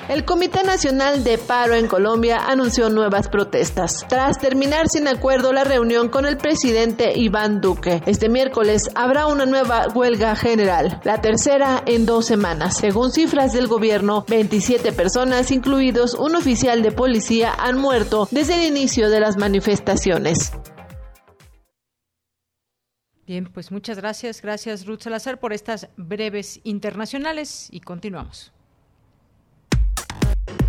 El 0.09 0.23
Comité 0.23 0.63
Nacional 0.63 1.25
de 1.25 1.38
Paro 1.38 1.75
en 1.75 1.88
Colombia 1.88 2.38
anunció 2.47 2.89
nuevas 2.89 3.27
protestas. 3.27 4.05
Tras 4.07 4.39
terminar 4.39 4.88
sin 4.88 5.05
acuerdo 5.05 5.51
la 5.51 5.65
reunión 5.65 6.07
con 6.07 6.25
el 6.25 6.38
presidente 6.38 7.11
Iván 7.19 7.59
Duque, 7.59 8.01
este 8.05 8.29
miércoles 8.29 8.89
habrá 8.95 9.27
una 9.27 9.45
nueva 9.45 9.88
huelga 9.93 10.38
general, 10.38 11.01
la 11.03 11.19
tercera 11.19 11.84
en 11.85 12.05
dos 12.05 12.25
semanas. 12.25 12.77
Según 12.77 13.11
cifras 13.11 13.51
del 13.51 13.67
gobierno, 13.67 14.23
27 14.29 14.93
personas, 14.93 15.51
incluidos 15.51 16.13
un 16.13 16.38
oficial 16.38 16.81
de 16.84 16.93
policía, 16.93 17.53
han 17.53 17.77
muerto 17.77 18.29
desde 18.31 18.55
el 18.55 18.77
inicio 18.77 19.09
de 19.09 19.19
las 19.19 19.35
manifestaciones. 19.35 20.53
Bien, 23.25 23.51
pues 23.53 23.73
muchas 23.73 23.97
gracias. 23.97 24.41
Gracias 24.41 24.85
Ruth 24.85 25.01
Salazar 25.01 25.38
por 25.38 25.51
estas 25.51 25.89
breves 25.97 26.61
internacionales 26.63 27.67
y 27.71 27.81
continuamos. 27.81 28.53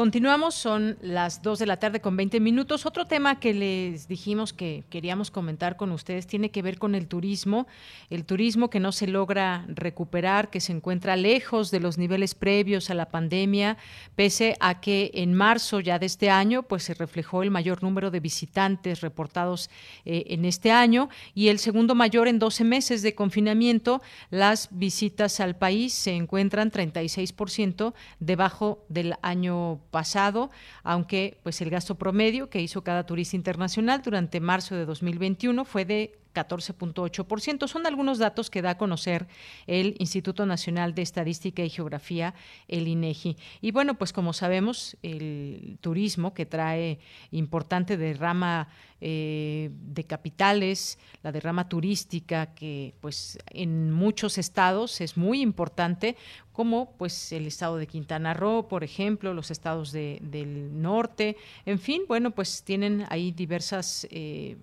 Continuamos, 0.00 0.54
son 0.54 0.96
las 1.02 1.42
2 1.42 1.58
de 1.58 1.66
la 1.66 1.76
tarde 1.76 2.00
con 2.00 2.16
20 2.16 2.40
minutos. 2.40 2.86
Otro 2.86 3.04
tema 3.04 3.38
que 3.38 3.52
les 3.52 4.08
dijimos 4.08 4.54
que 4.54 4.82
queríamos 4.88 5.30
comentar 5.30 5.76
con 5.76 5.92
ustedes 5.92 6.26
tiene 6.26 6.50
que 6.50 6.62
ver 6.62 6.78
con 6.78 6.94
el 6.94 7.06
turismo, 7.06 7.66
el 8.08 8.24
turismo 8.24 8.70
que 8.70 8.80
no 8.80 8.92
se 8.92 9.06
logra 9.06 9.66
recuperar, 9.68 10.48
que 10.48 10.62
se 10.62 10.72
encuentra 10.72 11.16
lejos 11.16 11.70
de 11.70 11.80
los 11.80 11.98
niveles 11.98 12.34
previos 12.34 12.88
a 12.88 12.94
la 12.94 13.10
pandemia, 13.10 13.76
pese 14.16 14.56
a 14.58 14.80
que 14.80 15.10
en 15.12 15.34
marzo 15.34 15.80
ya 15.80 15.98
de 15.98 16.06
este 16.06 16.30
año 16.30 16.62
pues 16.62 16.84
se 16.84 16.94
reflejó 16.94 17.42
el 17.42 17.50
mayor 17.50 17.82
número 17.82 18.10
de 18.10 18.20
visitantes 18.20 19.02
reportados 19.02 19.68
eh, 20.06 20.24
en 20.28 20.46
este 20.46 20.70
año 20.70 21.10
y 21.34 21.48
el 21.48 21.58
segundo 21.58 21.94
mayor 21.94 22.26
en 22.26 22.38
12 22.38 22.64
meses 22.64 23.02
de 23.02 23.14
confinamiento. 23.14 24.00
Las 24.30 24.70
visitas 24.70 25.40
al 25.40 25.56
país 25.56 25.92
se 25.92 26.12
encuentran 26.12 26.72
36% 26.72 27.92
debajo 28.18 28.82
del 28.88 29.16
año 29.20 29.78
pasado, 29.90 30.50
aunque 30.82 31.38
pues 31.42 31.60
el 31.60 31.70
gasto 31.70 31.96
promedio 31.96 32.48
que 32.48 32.60
hizo 32.60 32.82
cada 32.82 33.04
turista 33.04 33.36
internacional 33.36 34.02
durante 34.02 34.40
marzo 34.40 34.74
de 34.74 34.84
2021 34.86 35.64
fue 35.64 35.84
de 35.84 36.19
14.8%. 36.34 37.68
Son 37.68 37.86
algunos 37.86 38.18
datos 38.18 38.50
que 38.50 38.62
da 38.62 38.70
a 38.70 38.78
conocer 38.78 39.26
el 39.66 39.96
Instituto 39.98 40.46
Nacional 40.46 40.94
de 40.94 41.02
Estadística 41.02 41.62
y 41.62 41.70
Geografía, 41.70 42.34
el 42.68 42.88
INEGI. 42.88 43.36
Y 43.60 43.70
bueno, 43.72 43.94
pues 43.94 44.12
como 44.12 44.32
sabemos, 44.32 44.96
el 45.02 45.78
turismo 45.80 46.34
que 46.34 46.46
trae 46.46 46.98
importante 47.30 47.96
derrama 47.96 48.68
eh, 49.02 49.70
de 49.72 50.04
capitales, 50.04 50.98
la 51.22 51.32
derrama 51.32 51.70
turística 51.70 52.54
que 52.54 52.94
pues 53.00 53.38
en 53.48 53.90
muchos 53.90 54.36
estados 54.36 55.00
es 55.00 55.16
muy 55.16 55.40
importante, 55.40 56.16
como 56.52 56.92
pues 56.98 57.32
el 57.32 57.46
estado 57.46 57.78
de 57.78 57.86
Quintana 57.86 58.34
Roo, 58.34 58.68
por 58.68 58.84
ejemplo, 58.84 59.32
los 59.32 59.50
estados 59.50 59.92
del 59.92 60.82
norte, 60.82 61.38
en 61.64 61.78
fin, 61.78 62.02
bueno, 62.08 62.32
pues 62.32 62.62
tienen 62.62 63.06
ahí 63.08 63.32
diversas 63.32 64.06
eh, 64.10 64.58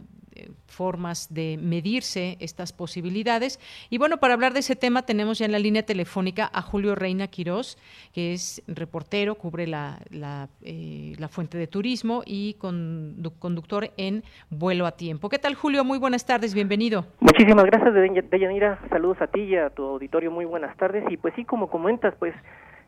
formas 0.65 1.34
de 1.34 1.57
medirse 1.61 2.38
estas 2.39 2.73
posibilidades. 2.73 3.59
Y 3.89 3.97
bueno, 3.97 4.18
para 4.18 4.34
hablar 4.34 4.53
de 4.53 4.59
ese 4.59 4.76
tema 4.76 5.03
tenemos 5.03 5.39
ya 5.39 5.45
en 5.45 5.51
la 5.51 5.59
línea 5.59 5.84
telefónica 5.84 6.49
a 6.53 6.61
Julio 6.61 6.95
Reina 6.95 7.27
Quirós, 7.27 7.77
que 8.14 8.34
es 8.34 8.61
reportero, 8.68 9.35
cubre 9.35 9.68
la, 9.68 9.99
la, 10.09 10.49
eh, 10.61 11.15
fuente 11.30 11.57
de 11.57 11.68
turismo 11.68 12.23
y 12.26 12.55
conductor 12.55 13.91
en 13.97 14.23
vuelo 14.49 14.85
a 14.85 14.91
tiempo. 14.91 15.30
¿Qué 15.30 15.39
tal, 15.39 15.55
Julio? 15.55 15.84
Muy 15.84 15.99
buenas 15.99 16.26
tardes, 16.26 16.53
bienvenido. 16.53 17.05
Muchísimas 17.19 17.65
gracias, 17.65 17.93
Deyanira. 18.30 18.80
Saludos 18.89 19.22
a 19.22 19.27
ti 19.27 19.41
y 19.41 19.55
a 19.55 19.69
tu 19.69 19.84
auditorio, 19.84 20.31
muy 20.31 20.45
buenas 20.45 20.76
tardes. 20.77 21.03
Y 21.09 21.18
pues 21.18 21.34
sí, 21.35 21.45
como 21.45 21.69
comentas, 21.69 22.14
pues 22.18 22.34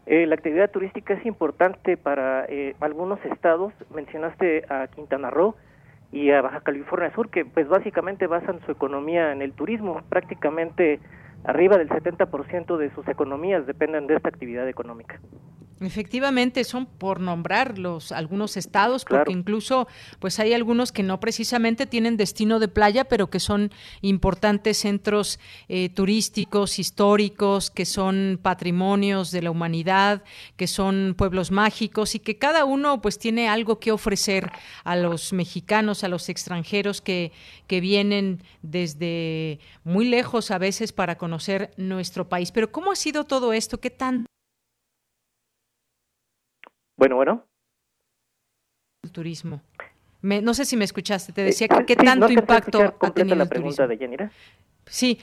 eh, 0.06 0.26
la 0.26 0.36
actividad 0.36 0.72
turística 0.72 1.14
es 1.14 1.26
importante 1.26 1.98
para 1.98 2.46
eh, 2.46 2.76
algunos 2.80 3.24
estados. 3.26 3.74
Mencionaste 3.94 4.66
a 4.70 4.88
Quintana 4.88 5.30
Roo 5.30 5.56
y 6.12 6.32
a 6.32 6.42
Baja 6.42 6.62
California 6.62 7.12
Sur, 7.14 7.30
que 7.30 7.46
pues 7.46 7.68
básicamente 7.68 8.28
basan 8.28 8.60
su 8.66 8.72
economía 8.72 9.32
en 9.32 9.42
el 9.42 9.54
turismo. 9.54 10.02
Prácticamente 10.10 11.00
arriba 11.44 11.78
del 11.78 11.90
70% 11.90 12.78
de 12.78 12.90
sus 12.96 13.08
economías 13.08 13.66
dependen 13.66 14.08
de 14.08 14.16
esta 14.16 14.30
actividad 14.30 14.68
económica. 14.68 15.20
Efectivamente, 15.82 16.66
son 16.66 16.86
por 16.86 17.22
nombrar 17.22 17.78
los 17.78 18.12
algunos 18.12 18.58
estados, 18.58 19.06
porque 19.06 19.32
incluso 19.32 19.88
pues 20.20 20.38
hay 20.40 20.54
algunos 20.54 20.92
que 20.92 21.04
no 21.04 21.22
precisamente 21.22 21.86
tienen 21.86 22.18
destino 22.18 22.60
de 22.60 22.68
playa, 22.68 23.06
pero 23.06 23.30
que 23.30 23.40
son 23.40 23.72
importantes 24.02 24.78
centros 24.78 25.40
eh, 25.70 25.88
turísticos, 25.88 26.80
históricos, 26.80 27.72
que 27.72 27.86
son 27.86 28.40
patrimonios 28.42 29.32
de 29.32 29.42
la 29.42 29.52
humanidad, 29.52 30.24
que 30.58 30.68
son 30.68 31.16
pueblos 31.18 31.50
mágicos 31.50 32.14
y 32.14 32.20
que 32.20 32.38
cada 32.38 32.66
uno 32.66 33.02
pues 33.02 33.18
tiene 33.18 33.48
algo 33.48 33.80
que 33.80 33.94
ofrecer 33.94 34.52
a 34.84 34.98
los 34.98 35.32
mexicanos, 35.32 36.04
a 36.04 36.10
los 36.10 36.28
extranjeros 36.28 37.00
que, 37.00 37.32
que 37.68 37.80
vienen 37.80 38.44
desde 38.62 39.60
muy 39.86 40.10
lejos 40.10 40.52
a 40.52 40.58
veces 40.58 40.92
para 40.92 41.18
conocer 41.18 41.72
nuestro 41.78 42.28
país. 42.28 42.52
Pero 42.52 42.70
¿cómo 42.70 42.92
ha 42.92 42.98
sido 42.98 43.24
todo 43.24 43.54
esto? 43.54 43.80
¿Qué 43.80 43.90
tan 43.90 44.26
bueno, 47.00 47.16
bueno. 47.16 47.48
El 49.04 49.12
turismo. 49.12 49.62
no 50.22 50.54
sé 50.54 50.66
si 50.66 50.76
me 50.76 50.84
escuchaste, 50.84 51.32
te 51.32 51.44
decía 51.44 51.70
que 51.70 51.86
qué 51.86 51.96
tanto 51.96 52.30
impacto 52.30 52.94
ha 53.00 53.12
tenido 53.12 53.38
la 53.38 53.44
el 53.44 53.50
turismo. 53.50 53.88
De 53.88 54.30
Sí, 54.86 55.20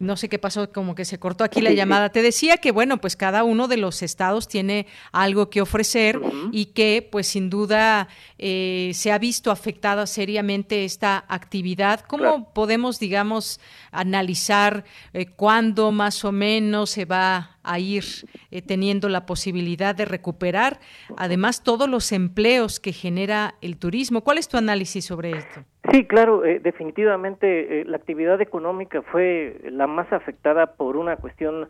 no 0.00 0.16
sé 0.16 0.30
qué 0.30 0.38
pasó, 0.38 0.72
como 0.72 0.94
que 0.94 1.04
se 1.04 1.18
cortó 1.18 1.44
aquí 1.44 1.60
la 1.60 1.72
llamada. 1.72 2.08
Te 2.08 2.22
decía 2.22 2.56
que, 2.56 2.72
bueno, 2.72 3.02
pues 3.02 3.16
cada 3.16 3.44
uno 3.44 3.68
de 3.68 3.76
los 3.76 4.02
estados 4.02 4.48
tiene 4.48 4.86
algo 5.12 5.50
que 5.50 5.60
ofrecer 5.60 6.18
y 6.52 6.66
que, 6.66 7.06
pues 7.12 7.28
sin 7.28 7.50
duda, 7.50 8.08
eh, 8.38 8.92
se 8.94 9.12
ha 9.12 9.18
visto 9.18 9.50
afectada 9.50 10.06
seriamente 10.06 10.86
esta 10.86 11.26
actividad. 11.28 12.00
¿Cómo 12.00 12.52
podemos, 12.54 12.98
digamos, 12.98 13.60
analizar 13.92 14.84
eh, 15.12 15.26
cuándo 15.26 15.92
más 15.92 16.24
o 16.24 16.32
menos 16.32 16.88
se 16.88 17.04
va 17.04 17.58
a 17.62 17.78
ir 17.78 18.04
eh, 18.50 18.62
teniendo 18.62 19.10
la 19.10 19.26
posibilidad 19.26 19.94
de 19.94 20.06
recuperar, 20.06 20.80
además, 21.18 21.62
todos 21.62 21.90
los 21.90 22.10
empleos 22.12 22.80
que 22.80 22.94
genera 22.94 23.56
el 23.60 23.76
turismo? 23.76 24.22
¿Cuál 24.22 24.38
es 24.38 24.48
tu 24.48 24.56
análisis 24.56 25.04
sobre 25.04 25.32
esto? 25.32 25.62
Sí, 25.90 26.04
claro, 26.04 26.44
eh, 26.44 26.60
definitivamente 26.60 27.80
eh, 27.80 27.84
la 27.84 27.96
actividad 27.96 28.40
económica 28.40 29.02
fue 29.02 29.60
la 29.70 29.88
más 29.88 30.12
afectada 30.12 30.74
por 30.74 30.96
una 30.96 31.16
cuestión 31.16 31.68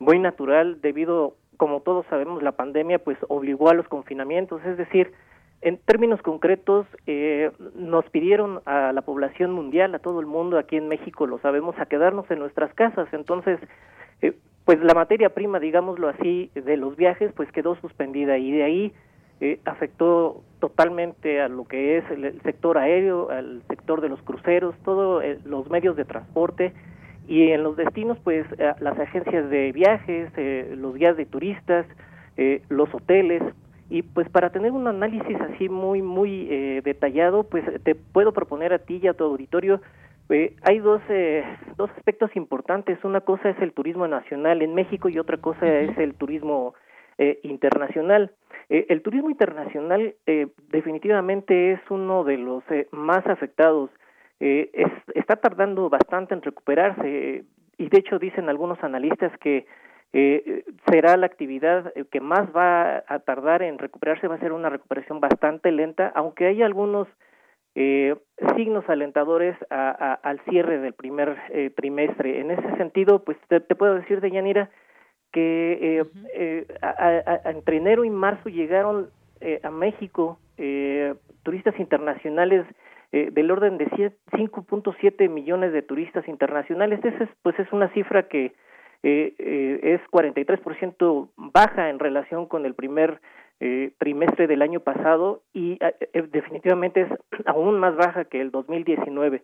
muy 0.00 0.18
natural 0.18 0.80
debido, 0.80 1.36
como 1.56 1.80
todos 1.80 2.04
sabemos, 2.10 2.42
la 2.42 2.52
pandemia 2.52 2.98
pues 2.98 3.16
obligó 3.28 3.70
a 3.70 3.74
los 3.74 3.86
confinamientos, 3.86 4.60
es 4.64 4.76
decir, 4.76 5.12
en 5.60 5.76
términos 5.76 6.20
concretos 6.20 6.84
eh, 7.06 7.52
nos 7.76 8.04
pidieron 8.10 8.60
a 8.64 8.92
la 8.92 9.02
población 9.02 9.52
mundial, 9.52 9.94
a 9.94 10.00
todo 10.00 10.18
el 10.18 10.26
mundo, 10.26 10.58
aquí 10.58 10.76
en 10.76 10.88
México 10.88 11.28
lo 11.28 11.38
sabemos, 11.38 11.78
a 11.78 11.86
quedarnos 11.86 12.28
en 12.30 12.40
nuestras 12.40 12.74
casas, 12.74 13.06
entonces 13.12 13.60
pues 14.64 14.78
la 14.80 14.94
materia 14.94 15.30
prima, 15.30 15.58
digámoslo 15.58 16.08
así, 16.08 16.50
de 16.54 16.76
los 16.76 16.96
viajes 16.96 17.32
pues 17.34 17.50
quedó 17.52 17.76
suspendida 17.76 18.36
y 18.36 18.50
de 18.50 18.62
ahí 18.64 18.92
eh, 19.42 19.58
afectó 19.64 20.42
totalmente 20.58 21.40
a 21.40 21.48
lo 21.48 21.64
que 21.64 21.96
es 21.96 22.04
el, 22.10 22.38
sector 22.42 22.76
aéreo, 22.76 23.30
al 23.30 23.62
sector 23.68 24.02
de 24.02 24.10
los 24.10 24.20
cruceros, 24.20 24.74
todos 24.84 25.24
eh, 25.24 25.38
los 25.46 25.70
medios 25.70 25.96
de 25.96 26.04
transporte. 26.04 26.74
Y 27.26 27.50
en 27.50 27.62
los 27.62 27.74
destinos 27.74 28.18
pues 28.22 28.44
eh, 28.58 28.72
las 28.80 28.98
agencias 28.98 29.48
de 29.48 29.72
viajes, 29.72 30.30
los 30.76 30.94
guías 30.94 31.16
de 31.16 31.24
turistas, 31.24 31.86
los 32.68 32.94
hoteles. 32.94 33.42
Y 33.88 34.02
pues 34.02 34.28
para 34.28 34.50
tener 34.50 34.72
un 34.72 34.86
análisis 34.86 35.40
así 35.40 35.68
muy 35.68 36.02
muy 36.02 36.46
detallado 36.82 37.44
pues 37.44 37.64
te 37.82 37.94
puedo 37.94 38.32
proponer 38.32 38.72
a 38.72 38.78
ti 38.78 39.00
y 39.02 39.08
a 39.08 39.14
tu 39.14 39.24
auditorio 39.24 39.80
hay 40.62 40.78
dos, 40.78 41.02
dos 41.76 41.90
aspectos 41.96 42.30
importantes. 42.36 43.02
Una 43.04 43.20
cosa 43.20 43.50
es 43.50 43.58
el 43.60 43.72
turismo 43.72 44.06
nacional 44.06 44.62
en 44.62 44.74
México 44.74 45.08
y 45.08 45.18
otra 45.18 45.38
cosa 45.38 45.66
es 45.66 45.96
el 45.98 46.14
turismo 46.14 46.74
internacional. 47.42 48.32
Eh, 48.70 48.86
el 48.88 49.02
turismo 49.02 49.30
internacional 49.30 50.14
eh, 50.26 50.46
definitivamente 50.68 51.72
es 51.72 51.80
uno 51.90 52.22
de 52.22 52.38
los 52.38 52.62
eh, 52.70 52.86
más 52.92 53.26
afectados. 53.26 53.90
está 54.38 55.36
tardando 55.36 55.90
bastante 55.90 56.32
en 56.32 56.40
recuperarse 56.40 57.44
y 57.76 57.88
de 57.90 57.98
hecho 57.98 58.18
dicen 58.18 58.48
algunos 58.48 58.82
analistas 58.82 59.32
que 59.38 59.66
será 60.90 61.18
la 61.18 61.26
actividad 61.26 61.92
que 62.10 62.20
más 62.20 62.48
va 62.56 63.04
a 63.06 63.18
tardar 63.18 63.62
en 63.62 63.76
recuperarse, 63.76 64.28
va 64.28 64.36
a 64.36 64.40
ser 64.40 64.52
una 64.52 64.70
recuperación 64.70 65.20
bastante 65.20 65.70
lenta, 65.70 66.10
aunque 66.14 66.46
hay 66.46 66.62
algunos 66.62 67.06
signos 68.56 68.88
alentadores 68.88 69.56
al 69.68 70.40
cierre 70.48 70.78
del 70.78 70.94
primer 70.94 71.36
trimestre. 71.76 72.40
En 72.40 72.50
ese 72.50 72.76
sentido, 72.78 73.22
pues 73.24 73.36
te, 73.48 73.60
te 73.60 73.74
puedo 73.74 73.94
decir, 73.94 74.22
Deyanira, 74.22 74.70
que 75.32 76.00
eh, 76.00 76.04
eh, 76.34 76.66
entre 77.44 77.76
enero 77.76 78.04
y 78.04 78.10
marzo 78.10 78.48
llegaron 78.48 79.10
eh, 79.40 79.60
a 79.62 79.70
México 79.70 80.38
turistas 81.42 81.80
internacionales 81.80 82.66
del 83.12 83.50
orden 83.50 83.78
de 83.78 83.86
5.7 83.86 85.28
millones 85.30 85.72
de 85.72 85.80
turistas 85.80 86.28
internacionales. 86.28 87.00
Esa 87.02 87.24
es, 87.24 87.30
pues 87.42 87.58
es 87.58 87.72
una 87.72 87.88
cifra 87.94 88.28
que 88.28 88.52
es 89.02 90.00
43% 90.12 91.30
baja 91.36 91.88
en 91.88 91.98
relación 91.98 92.44
con 92.44 92.66
el 92.66 92.74
primer 92.74 93.22
trimestre 93.96 94.46
del 94.48 94.60
año 94.60 94.80
pasado 94.80 95.40
y 95.54 95.78
definitivamente 96.30 97.00
es 97.00 97.08
aún 97.46 97.80
más 97.80 97.96
baja 97.96 98.26
que 98.26 98.42
el 98.42 98.50
2019, 98.50 99.42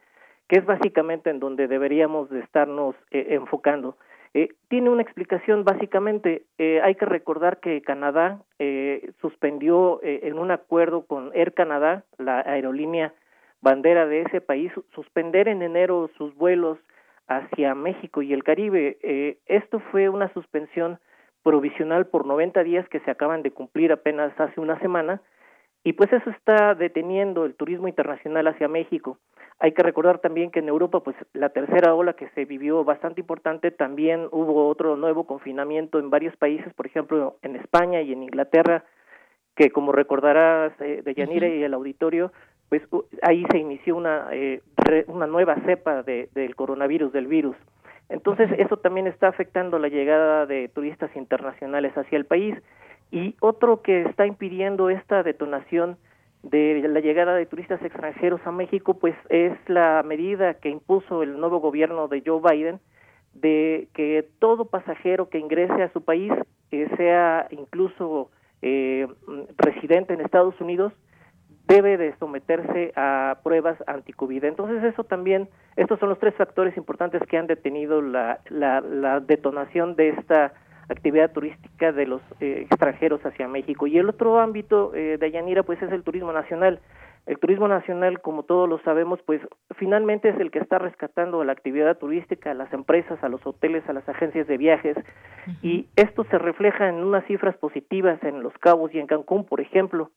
que 0.48 0.58
es 0.58 0.66
básicamente 0.66 1.30
en 1.30 1.40
donde 1.40 1.66
deberíamos 1.66 2.28
de 2.28 2.40
estarnos 2.40 2.94
enfocando. 3.10 3.96
Eh, 4.36 4.50
tiene 4.68 4.90
una 4.90 5.00
explicación 5.00 5.64
básicamente. 5.64 6.44
Eh, 6.58 6.82
hay 6.82 6.94
que 6.96 7.06
recordar 7.06 7.58
que 7.58 7.80
Canadá 7.80 8.42
eh, 8.58 9.12
suspendió 9.22 9.98
en 10.02 10.38
un 10.38 10.50
acuerdo 10.50 11.06
con 11.06 11.30
Air 11.34 11.54
Canada, 11.54 12.04
la 12.18 12.40
aerolínea 12.40 13.14
bandera 13.62 14.04
de 14.04 14.20
ese 14.20 14.42
país, 14.42 14.70
suspender 14.94 15.48
en 15.48 15.62
enero 15.62 16.10
sus 16.18 16.34
vuelos 16.34 16.76
hacia 17.28 17.74
México 17.74 18.20
y 18.20 18.34
el 18.34 18.44
Caribe. 18.44 18.98
esto 19.46 19.80
fue 19.90 20.10
una 20.10 20.30
suspensión 20.34 20.98
provisional 21.42 22.06
por 22.06 22.26
90 22.26 22.62
días 22.62 22.86
que 22.90 23.00
se 23.00 23.10
acaban 23.10 23.42
de 23.42 23.52
cumplir 23.52 23.90
apenas 23.90 24.38
hace 24.38 24.60
una 24.60 24.78
semana 24.80 25.22
y 25.82 25.94
pues 25.94 26.12
eso 26.12 26.28
está 26.28 26.74
deteniendo 26.74 27.46
el 27.46 27.54
turismo 27.54 27.88
internacional 27.88 28.46
hacia 28.48 28.68
México. 28.68 29.18
Hay 29.58 29.72
que 29.72 29.82
recordar 29.82 30.18
también 30.18 30.50
que 30.50 30.58
en 30.58 30.68
Europa, 30.68 31.00
pues 31.00 31.16
la 31.32 31.48
tercera 31.48 31.94
ola 31.94 32.12
que 32.12 32.28
se 32.30 32.44
vivió 32.44 32.84
bastante 32.84 33.22
importante, 33.22 33.70
también 33.70 34.28
hubo 34.30 34.68
otro 34.68 34.96
nuevo 34.96 35.24
confinamiento 35.24 35.98
en 35.98 36.10
varios 36.10 36.36
países, 36.36 36.72
por 36.74 36.86
ejemplo 36.86 37.38
en 37.42 37.56
España 37.56 38.02
y 38.02 38.12
en 38.12 38.22
Inglaterra, 38.22 38.84
que 39.54 39.70
como 39.70 39.92
recordarás 39.92 40.72
eh, 40.80 41.00
de 41.02 41.14
Yanira 41.14 41.48
y 41.48 41.62
el 41.62 41.72
auditorio, 41.72 42.32
pues 42.68 42.82
ahí 43.22 43.46
se 43.50 43.58
inició 43.58 43.96
una 43.96 44.28
eh, 44.32 44.60
una 45.06 45.26
nueva 45.26 45.56
cepa 45.64 46.02
de, 46.02 46.28
del 46.34 46.54
coronavirus, 46.54 47.12
del 47.12 47.26
virus. 47.26 47.56
Entonces 48.08 48.50
eso 48.58 48.76
también 48.76 49.06
está 49.06 49.28
afectando 49.28 49.78
la 49.78 49.88
llegada 49.88 50.46
de 50.46 50.68
turistas 50.68 51.14
internacionales 51.16 51.96
hacia 51.96 52.18
el 52.18 52.26
país. 52.26 52.56
Y 53.10 53.36
otro 53.40 53.82
que 53.82 54.02
está 54.02 54.26
impidiendo 54.26 54.90
esta 54.90 55.22
detonación 55.22 55.96
de 56.50 56.86
la 56.88 57.00
llegada 57.00 57.34
de 57.34 57.46
turistas 57.46 57.82
extranjeros 57.82 58.40
a 58.44 58.52
México, 58.52 58.94
pues 58.94 59.14
es 59.28 59.52
la 59.68 60.02
medida 60.04 60.54
que 60.54 60.68
impuso 60.68 61.22
el 61.22 61.38
nuevo 61.40 61.58
gobierno 61.58 62.08
de 62.08 62.22
Joe 62.24 62.40
Biden 62.40 62.80
de 63.34 63.88
que 63.94 64.28
todo 64.38 64.66
pasajero 64.66 65.28
que 65.28 65.38
ingrese 65.38 65.82
a 65.82 65.92
su 65.92 66.02
país, 66.02 66.32
eh, 66.70 66.88
sea 66.96 67.48
incluso 67.50 68.30
eh, 68.62 69.06
residente 69.58 70.14
en 70.14 70.20
Estados 70.20 70.58
Unidos, 70.60 70.92
debe 71.66 71.96
de 71.96 72.16
someterse 72.18 72.92
a 72.94 73.40
pruebas 73.42 73.76
anti-COVID. 73.86 74.44
Entonces 74.44 74.84
eso 74.84 75.04
también, 75.04 75.48
estos 75.74 75.98
son 75.98 76.08
los 76.08 76.18
tres 76.20 76.34
factores 76.36 76.76
importantes 76.76 77.20
que 77.28 77.36
han 77.36 77.48
detenido 77.48 78.00
la, 78.00 78.40
la, 78.48 78.80
la 78.80 79.20
detonación 79.20 79.96
de 79.96 80.10
esta 80.10 80.54
actividad 80.88 81.32
turística 81.32 81.92
de 81.92 82.06
los 82.06 82.22
eh, 82.40 82.66
extranjeros 82.68 83.24
hacia 83.24 83.48
México. 83.48 83.86
Y 83.86 83.98
el 83.98 84.08
otro 84.08 84.38
ámbito 84.40 84.94
eh, 84.94 85.18
de 85.18 85.30
Yanira, 85.30 85.62
pues 85.62 85.80
es 85.82 85.92
el 85.92 86.02
turismo 86.02 86.32
nacional. 86.32 86.80
El 87.26 87.38
turismo 87.38 87.66
nacional, 87.66 88.20
como 88.20 88.44
todos 88.44 88.68
lo 88.68 88.78
sabemos, 88.82 89.18
pues 89.26 89.40
finalmente 89.76 90.28
es 90.28 90.38
el 90.38 90.52
que 90.52 90.60
está 90.60 90.78
rescatando 90.78 91.40
a 91.40 91.44
la 91.44 91.52
actividad 91.52 91.98
turística, 91.98 92.52
a 92.52 92.54
las 92.54 92.72
empresas, 92.72 93.22
a 93.22 93.28
los 93.28 93.44
hoteles, 93.44 93.82
a 93.88 93.92
las 93.92 94.08
agencias 94.08 94.46
de 94.46 94.56
viajes, 94.56 94.96
y 95.60 95.86
esto 95.96 96.24
se 96.30 96.38
refleja 96.38 96.88
en 96.88 96.96
unas 96.96 97.24
cifras 97.26 97.56
positivas 97.56 98.22
en 98.22 98.44
Los 98.44 98.52
Cabos 98.58 98.94
y 98.94 99.00
en 99.00 99.08
Cancún, 99.08 99.44
por 99.44 99.60
ejemplo. 99.60 100.12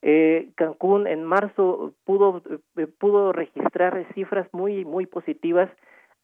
Eh, 0.00 0.48
Cancún 0.54 1.06
en 1.06 1.24
marzo 1.24 1.92
pudo 2.04 2.42
eh, 2.76 2.86
pudo 2.86 3.32
registrar 3.32 4.04
cifras 4.14 4.46
muy 4.52 4.84
muy 4.84 5.06
positivas 5.06 5.70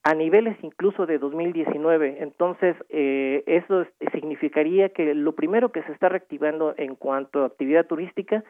a 0.02 0.14
niveles 0.14 0.56
incluso 0.62 1.06
de 1.06 1.18
2019. 1.18 2.18
Entonces, 2.20 2.76
eh, 2.88 3.42
eso 3.46 3.86
significaría 4.12 4.90
que 4.90 5.14
lo 5.14 5.34
primero 5.34 5.72
que 5.72 5.82
se 5.82 5.92
está 5.92 6.08
reactivando 6.08 6.74
en 6.76 6.94
cuanto 6.96 7.42
a 7.42 7.46
actividad 7.46 7.86
turística 7.86 8.44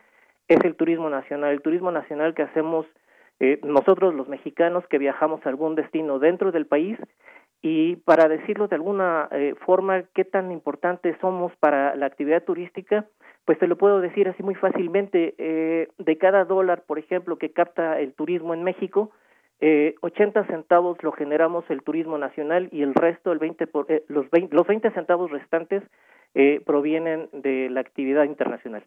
es 0.48 0.58
el 0.64 0.74
turismo 0.76 1.10
nacional, 1.10 1.52
el 1.52 1.62
turismo 1.62 1.90
nacional 1.90 2.34
que 2.34 2.42
hacemos 2.42 2.86
eh, 3.40 3.58
nosotros 3.62 4.14
los 4.14 4.28
mexicanos 4.28 4.86
que 4.88 4.98
viajamos 4.98 5.44
a 5.44 5.48
algún 5.48 5.74
destino 5.74 6.18
dentro 6.18 6.52
del 6.52 6.66
país 6.66 6.98
y 7.62 7.96
para 7.96 8.28
decirlo 8.28 8.68
de 8.68 8.76
alguna 8.76 9.28
eh, 9.32 9.54
forma 9.64 10.04
qué 10.14 10.24
tan 10.24 10.50
importantes 10.52 11.16
somos 11.20 11.52
para 11.56 11.94
la 11.94 12.06
actividad 12.06 12.44
turística, 12.44 13.06
pues 13.44 13.58
te 13.58 13.66
lo 13.66 13.76
puedo 13.76 14.00
decir 14.00 14.28
así 14.28 14.42
muy 14.42 14.54
fácilmente, 14.54 15.34
eh, 15.38 15.88
de 15.98 16.18
cada 16.18 16.44
dólar, 16.44 16.84
por 16.86 16.98
ejemplo, 16.98 17.36
que 17.36 17.52
capta 17.52 17.98
el 18.00 18.14
turismo 18.14 18.54
en 18.54 18.62
México, 18.62 19.10
eh, 19.60 19.94
80 20.00 20.46
centavos 20.46 21.02
lo 21.02 21.12
generamos 21.12 21.64
el 21.68 21.82
turismo 21.82 22.16
nacional 22.16 22.68
y 22.72 22.82
el 22.82 22.94
resto, 22.94 23.30
el 23.32 23.38
20 23.38 23.66
por, 23.66 23.90
eh, 23.92 24.04
los, 24.08 24.30
20, 24.30 24.54
los 24.54 24.66
20 24.66 24.90
centavos 24.92 25.30
restantes, 25.30 25.82
eh, 26.34 26.62
provienen 26.64 27.28
de 27.32 27.68
la 27.70 27.80
actividad 27.80 28.24
internacional. 28.24 28.84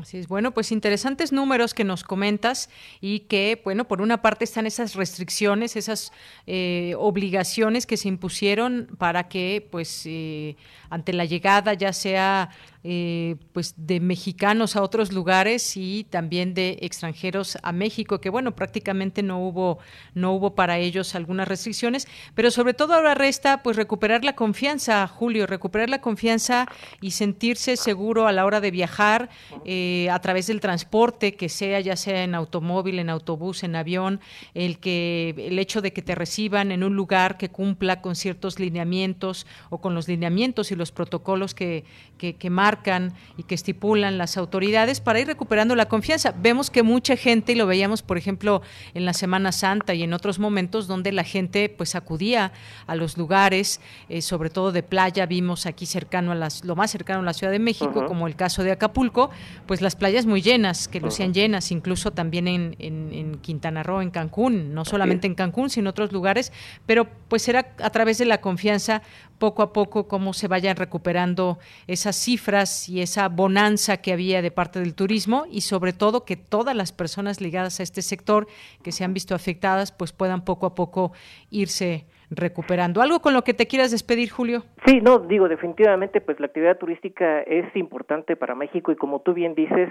Así 0.00 0.18
es. 0.18 0.28
Bueno, 0.28 0.52
pues 0.52 0.70
interesantes 0.70 1.32
números 1.32 1.74
que 1.74 1.82
nos 1.82 2.04
comentas 2.04 2.70
y 3.00 3.20
que, 3.20 3.60
bueno, 3.64 3.88
por 3.88 4.00
una 4.00 4.22
parte 4.22 4.44
están 4.44 4.66
esas 4.66 4.94
restricciones, 4.94 5.76
esas 5.76 6.12
eh, 6.46 6.94
obligaciones 6.98 7.86
que 7.86 7.96
se 7.96 8.08
impusieron 8.08 8.88
para 8.98 9.28
que, 9.28 9.66
pues, 9.70 10.02
eh, 10.06 10.56
ante 10.88 11.12
la 11.12 11.24
llegada, 11.24 11.74
ya 11.74 11.92
sea 11.92 12.50
eh, 12.84 13.34
pues 13.52 13.74
de 13.76 13.98
mexicanos 13.98 14.76
a 14.76 14.82
otros 14.82 15.12
lugares 15.12 15.76
y 15.76 16.04
también 16.04 16.54
de 16.54 16.78
extranjeros 16.80 17.58
a 17.62 17.72
México, 17.72 18.20
que 18.20 18.30
bueno, 18.30 18.54
prácticamente 18.54 19.22
no 19.22 19.40
hubo, 19.40 19.80
no 20.14 20.32
hubo 20.32 20.54
para 20.54 20.78
ellos 20.78 21.16
algunas 21.16 21.48
restricciones, 21.48 22.06
pero 22.36 22.52
sobre 22.52 22.74
todo 22.74 22.94
ahora 22.94 23.16
resta 23.16 23.64
pues 23.64 23.76
recuperar 23.76 24.24
la 24.24 24.36
confianza, 24.36 25.06
Julio, 25.08 25.48
recuperar 25.48 25.90
la 25.90 26.00
confianza 26.00 26.66
y 27.00 27.10
sentirse 27.10 27.76
seguro 27.76 28.28
a 28.28 28.32
la 28.32 28.46
hora 28.46 28.60
de 28.60 28.70
viajar 28.70 29.28
eh, 29.64 29.87
a 30.10 30.18
través 30.20 30.46
del 30.46 30.60
transporte, 30.60 31.34
que 31.34 31.48
sea 31.48 31.80
ya 31.80 31.96
sea 31.96 32.24
en 32.24 32.34
automóvil, 32.34 32.98
en 32.98 33.10
autobús, 33.10 33.62
en 33.62 33.76
avión, 33.76 34.20
el 34.54 34.78
que 34.78 35.34
el 35.36 35.58
hecho 35.58 35.80
de 35.80 35.92
que 35.92 36.02
te 36.02 36.14
reciban 36.14 36.72
en 36.72 36.82
un 36.82 36.94
lugar 36.96 37.36
que 37.36 37.48
cumpla 37.48 38.00
con 38.00 38.14
ciertos 38.14 38.58
lineamientos 38.58 39.46
o 39.70 39.78
con 39.78 39.94
los 39.94 40.08
lineamientos 40.08 40.70
y 40.70 40.76
los 40.76 40.90
protocolos 40.92 41.54
que, 41.54 41.84
que, 42.18 42.36
que 42.36 42.50
marcan 42.50 43.12
y 43.36 43.42
que 43.44 43.54
estipulan 43.54 44.18
las 44.18 44.36
autoridades 44.36 45.00
para 45.00 45.20
ir 45.20 45.26
recuperando 45.26 45.74
la 45.74 45.86
confianza. 45.86 46.34
Vemos 46.36 46.70
que 46.70 46.82
mucha 46.82 47.16
gente, 47.16 47.52
y 47.52 47.54
lo 47.54 47.66
veíamos, 47.66 48.02
por 48.02 48.18
ejemplo, 48.18 48.62
en 48.94 49.04
la 49.04 49.12
Semana 49.12 49.52
Santa 49.52 49.94
y 49.94 50.02
en 50.02 50.12
otros 50.12 50.38
momentos 50.38 50.86
donde 50.86 51.12
la 51.12 51.24
gente 51.24 51.68
pues 51.68 51.94
acudía 51.94 52.52
a 52.86 52.94
los 52.94 53.16
lugares, 53.16 53.80
eh, 54.08 54.22
sobre 54.22 54.50
todo 54.50 54.72
de 54.72 54.82
playa, 54.82 55.26
vimos 55.26 55.66
aquí 55.66 55.86
cercano 55.86 56.32
a 56.32 56.34
las, 56.34 56.64
lo 56.64 56.74
más 56.76 56.90
cercano 56.90 57.20
a 57.20 57.22
la 57.22 57.32
Ciudad 57.32 57.52
de 57.52 57.58
México, 57.58 57.92
uh 57.94 58.02
-huh. 58.02 58.08
como 58.08 58.26
el 58.26 58.34
caso 58.34 58.62
de 58.62 58.72
Acapulco, 58.72 59.30
pues 59.66 59.77
las 59.80 59.96
playas 59.96 60.26
muy 60.26 60.42
llenas, 60.42 60.88
que 60.88 61.00
lucían 61.00 61.30
uh 61.30 61.32
-huh. 61.32 61.34
llenas, 61.34 61.70
incluso 61.72 62.10
también 62.10 62.48
en, 62.48 62.76
en, 62.78 63.12
en, 63.12 63.34
Quintana 63.38 63.82
Roo, 63.82 64.02
en 64.02 64.10
Cancún, 64.10 64.74
no 64.74 64.84
solamente 64.84 65.26
en 65.26 65.34
Cancún, 65.34 65.70
sino 65.70 65.84
en 65.84 65.86
otros 65.88 66.12
lugares, 66.12 66.52
pero 66.86 67.08
pues 67.28 67.48
era 67.48 67.74
a 67.78 67.90
través 67.90 68.18
de 68.18 68.24
la 68.24 68.40
confianza 68.40 69.02
poco 69.38 69.62
a 69.62 69.72
poco 69.72 70.08
cómo 70.08 70.32
se 70.32 70.48
vayan 70.48 70.76
recuperando 70.76 71.58
esas 71.86 72.16
cifras 72.16 72.88
y 72.88 73.00
esa 73.00 73.28
bonanza 73.28 73.98
que 73.98 74.12
había 74.12 74.42
de 74.42 74.50
parte 74.50 74.80
del 74.80 74.94
turismo 74.94 75.46
y 75.50 75.62
sobre 75.62 75.92
todo 75.92 76.24
que 76.24 76.36
todas 76.36 76.74
las 76.74 76.92
personas 76.92 77.40
ligadas 77.40 77.80
a 77.80 77.84
este 77.84 78.02
sector 78.02 78.48
que 78.82 78.92
se 78.92 79.04
han 79.04 79.14
visto 79.14 79.34
afectadas 79.34 79.92
pues 79.92 80.12
puedan 80.12 80.44
poco 80.44 80.66
a 80.66 80.74
poco 80.74 81.12
irse 81.50 82.06
recuperando. 82.30 83.00
¿Algo 83.00 83.20
con 83.20 83.34
lo 83.34 83.42
que 83.42 83.54
te 83.54 83.66
quieras 83.66 83.90
despedir, 83.90 84.30
Julio? 84.30 84.64
Sí, 84.86 85.00
no, 85.00 85.18
digo, 85.18 85.48
definitivamente 85.48 86.20
pues 86.20 86.38
la 86.40 86.46
actividad 86.46 86.78
turística 86.78 87.40
es 87.42 87.64
importante 87.76 88.36
para 88.36 88.54
México 88.54 88.92
y 88.92 88.96
como 88.96 89.20
tú 89.20 89.34
bien 89.34 89.54
dices, 89.54 89.88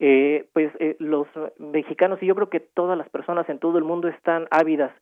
eh, 0.00 0.46
pues 0.52 0.70
eh, 0.78 0.96
los 0.98 1.26
mexicanos 1.58 2.22
y 2.22 2.26
yo 2.26 2.34
creo 2.34 2.50
que 2.50 2.60
todas 2.60 2.96
las 2.96 3.08
personas 3.08 3.48
en 3.48 3.58
todo 3.58 3.78
el 3.78 3.84
mundo 3.84 4.08
están 4.08 4.46
ávidas 4.50 4.92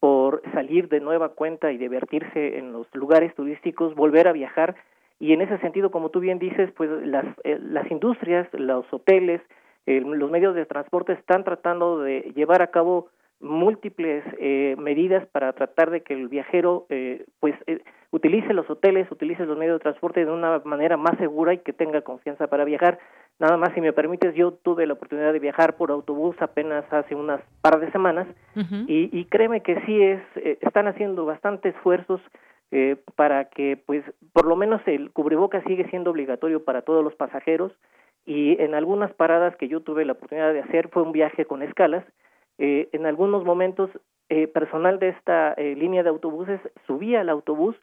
por 0.00 0.42
salir 0.54 0.88
de 0.88 1.00
nueva 1.00 1.30
cuenta 1.30 1.72
y 1.72 1.78
divertirse 1.78 2.58
en 2.58 2.72
los 2.72 2.86
lugares 2.94 3.34
turísticos, 3.34 3.94
volver 3.94 4.28
a 4.28 4.32
viajar 4.32 4.76
y 5.18 5.34
en 5.34 5.42
ese 5.42 5.58
sentido, 5.58 5.90
como 5.90 6.08
tú 6.08 6.20
bien 6.20 6.38
dices, 6.38 6.70
pues 6.76 6.88
las, 7.04 7.26
eh, 7.44 7.58
las 7.60 7.90
industrias, 7.90 8.48
los 8.52 8.86
hoteles, 8.92 9.42
los 9.86 10.30
medios 10.30 10.54
de 10.54 10.66
transporte 10.66 11.14
están 11.14 11.42
tratando 11.42 11.98
de 11.98 12.32
llevar 12.36 12.62
a 12.62 12.68
cabo 12.68 13.08
múltiples 13.40 14.24
eh, 14.38 14.76
medidas 14.78 15.26
para 15.28 15.52
tratar 15.52 15.90
de 15.90 16.02
que 16.02 16.14
el 16.14 16.28
viajero 16.28 16.86
eh, 16.90 17.24
pues 17.40 17.54
eh, 17.66 17.82
utilice 18.10 18.52
los 18.52 18.68
hoteles, 18.68 19.10
utilice 19.10 19.46
los 19.46 19.56
medios 19.56 19.76
de 19.78 19.82
transporte 19.82 20.24
de 20.24 20.30
una 20.30 20.60
manera 20.64 20.96
más 20.96 21.16
segura 21.18 21.54
y 21.54 21.58
que 21.58 21.72
tenga 21.72 22.02
confianza 22.02 22.48
para 22.48 22.64
viajar. 22.64 22.98
Nada 23.38 23.56
más, 23.56 23.72
si 23.74 23.80
me 23.80 23.92
permites, 23.92 24.34
yo 24.34 24.52
tuve 24.52 24.86
la 24.86 24.92
oportunidad 24.94 25.32
de 25.32 25.38
viajar 25.38 25.76
por 25.76 25.90
autobús 25.90 26.36
apenas 26.40 26.84
hace 26.92 27.14
unas 27.14 27.40
par 27.62 27.80
de 27.80 27.90
semanas 27.90 28.26
uh 28.56 28.60
-huh. 28.60 28.84
y, 28.86 29.08
y, 29.18 29.24
créeme 29.26 29.62
que 29.62 29.80
sí 29.86 30.02
es, 30.02 30.20
eh, 30.36 30.58
están 30.60 30.88
haciendo 30.88 31.24
bastante 31.24 31.70
esfuerzos 31.70 32.20
eh, 32.72 32.96
para 33.16 33.46
que, 33.46 33.76
pues, 33.84 34.04
por 34.32 34.46
lo 34.46 34.54
menos 34.54 34.80
el 34.86 35.10
cubreboca 35.10 35.60
sigue 35.64 35.88
siendo 35.88 36.10
obligatorio 36.10 36.64
para 36.64 36.82
todos 36.82 37.02
los 37.02 37.14
pasajeros 37.16 37.72
y 38.26 38.62
en 38.62 38.74
algunas 38.74 39.12
paradas 39.14 39.56
que 39.56 39.66
yo 39.66 39.80
tuve 39.80 40.04
la 40.04 40.12
oportunidad 40.12 40.52
de 40.52 40.60
hacer 40.60 40.88
fue 40.88 41.02
un 41.02 41.10
viaje 41.10 41.46
con 41.46 41.62
escalas. 41.62 42.04
Eh, 42.62 42.90
en 42.92 43.06
algunos 43.06 43.42
momentos, 43.42 43.90
eh, 44.28 44.46
personal 44.46 44.98
de 44.98 45.08
esta 45.08 45.54
eh, 45.54 45.74
línea 45.74 46.02
de 46.02 46.10
autobuses 46.10 46.60
subía 46.86 47.22
al 47.22 47.30
autobús 47.30 47.74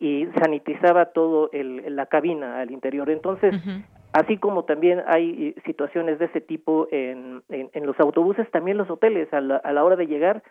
y 0.00 0.26
sanitizaba 0.42 1.12
todo 1.12 1.50
el, 1.52 1.94
la 1.94 2.06
cabina 2.06 2.58
al 2.58 2.72
interior. 2.72 3.08
Entonces, 3.10 3.54
uh 3.54 3.56
-huh. 3.56 3.84
así 4.12 4.36
como 4.38 4.64
también 4.64 5.02
hay 5.06 5.54
situaciones 5.64 6.18
de 6.18 6.24
ese 6.24 6.40
tipo 6.40 6.88
en, 6.90 7.42
en, 7.48 7.70
en 7.72 7.86
los 7.86 7.98
autobuses, 8.00 8.50
también 8.50 8.76
los 8.76 8.90
hoteles 8.90 9.32
a 9.32 9.40
la, 9.40 9.56
a 9.58 9.72
la 9.72 9.84
hora 9.84 9.94
de 9.94 10.08
llegar, 10.08 10.42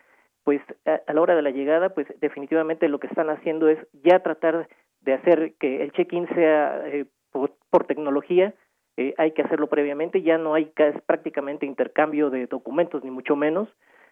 pues 0.46 0.62
a, 0.86 1.02
a, 1.06 1.14
la 1.14 1.22
hora 1.22 1.36
de 1.36 1.42
la 1.42 1.52
llegada, 1.52 1.90
pues 1.90 2.08
definitivamente 2.22 2.88
lo 2.88 3.00
que 3.00 3.08
están 3.08 3.30
haciendo 3.30 3.68
es 3.68 3.80
ya 4.02 4.20
tratar 4.20 4.70
de 5.02 5.14
hacer 5.14 5.54
que 5.60 5.84
el 5.84 5.92
check-in 5.92 6.28
sea 6.30 6.88
eh, 6.88 7.06
por, 7.32 7.52
por, 7.70 7.84
tecnología, 7.86 8.54
eh, 8.98 9.14
hay 9.18 9.32
que 9.32 9.42
hacerlo 9.42 9.68
previamente, 9.68 10.22
ya 10.22 10.38
no 10.38 10.54
hay 10.54 10.72
prácticamente 11.06 11.66
intercambio 11.66 12.30
de 12.30 12.48
documentos, 12.48 13.04
ni 13.04 13.12
mucho 13.12 13.36
menos, 13.36 13.70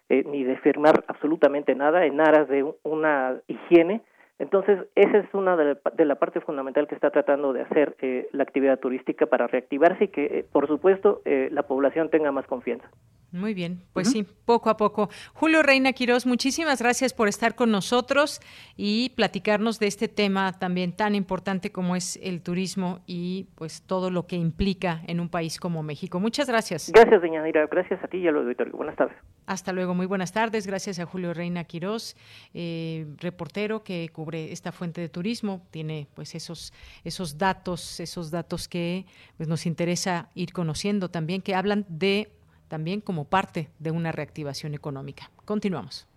eh, 0.08 0.24
ni 0.24 0.44
de 0.44 0.56
firmar 0.58 1.04
absolutamente 1.08 1.74
nada 1.74 2.04
en 2.06 2.20
aras 2.20 2.48
de 2.48 2.64
una 2.82 3.40
higiene 3.46 4.02
entonces, 4.42 4.80
esa 4.96 5.18
es 5.18 5.34
una 5.34 5.56
de 5.56 5.64
la, 5.64 5.78
de 5.94 6.04
la, 6.04 6.16
parte 6.16 6.40
fundamental 6.40 6.88
que 6.88 6.96
está 6.96 7.12
tratando 7.12 7.52
de 7.52 7.62
hacer 7.62 7.94
eh, 8.00 8.28
la 8.32 8.42
actividad 8.42 8.80
turística 8.80 9.26
para 9.26 9.46
reactivarse 9.46 10.04
y 10.04 10.08
que, 10.08 10.24
eh, 10.24 10.44
por 10.50 10.66
supuesto, 10.66 11.22
eh, 11.24 11.48
la 11.52 11.62
población 11.62 12.10
tenga 12.10 12.32
más 12.32 12.44
confianza. 12.48 12.90
Muy 13.32 13.54
bien, 13.54 13.82
pues 13.94 14.08
uh 14.08 14.10
-huh. 14.10 14.12
sí, 14.12 14.26
poco 14.44 14.68
a 14.68 14.76
poco. 14.76 15.08
Julio 15.32 15.62
Reina 15.62 15.94
Quiroz, 15.94 16.26
muchísimas 16.26 16.82
gracias 16.82 17.14
por 17.14 17.28
estar 17.28 17.54
con 17.54 17.70
nosotros 17.70 18.40
y 18.76 19.10
platicarnos 19.16 19.78
de 19.78 19.86
este 19.86 20.06
tema 20.06 20.52
también 20.58 20.92
tan 20.92 21.14
importante 21.14 21.72
como 21.72 21.96
es 21.96 22.18
el 22.22 22.42
turismo 22.42 23.00
y 23.06 23.48
pues 23.54 23.82
todo 23.82 24.10
lo 24.10 24.26
que 24.26 24.36
implica 24.36 25.00
en 25.06 25.18
un 25.18 25.30
país 25.30 25.58
como 25.58 25.82
México. 25.82 26.20
Muchas 26.20 26.46
gracias. 26.46 26.92
Gracias, 26.92 27.22
doña 27.22 27.42
Nira. 27.42 27.66
Gracias 27.66 28.04
a 28.04 28.08
ti 28.08 28.18
y 28.18 28.28
al 28.28 28.36
auditorio. 28.36 28.74
Buenas 28.74 28.96
tardes. 28.96 29.16
Hasta 29.46 29.72
luego, 29.72 29.94
muy 29.94 30.06
buenas 30.06 30.32
tardes. 30.32 30.66
Gracias 30.66 30.98
a 30.98 31.06
Julio 31.06 31.32
Reina 31.34 31.64
Quiroz, 31.64 32.16
eh, 32.54 33.06
reportero 33.18 33.82
que 33.82 34.08
cubre 34.12 34.52
esta 34.52 34.72
fuente 34.72 35.00
de 35.00 35.08
turismo. 35.08 35.66
Tiene 35.70 36.06
pues 36.14 36.34
esos, 36.34 36.72
esos 37.02 37.38
datos, 37.38 37.98
esos 37.98 38.30
datos 38.30 38.68
que 38.68 39.06
pues, 39.36 39.48
nos 39.48 39.64
interesa 39.66 40.28
ir 40.34 40.52
conociendo 40.52 41.08
también, 41.08 41.40
que 41.40 41.54
hablan 41.54 41.86
de 41.88 42.30
también 42.72 43.02
como 43.02 43.26
parte 43.26 43.68
de 43.78 43.90
una 43.90 44.12
reactivación 44.12 44.72
económica. 44.72 45.30
Continuamos. 45.44 46.08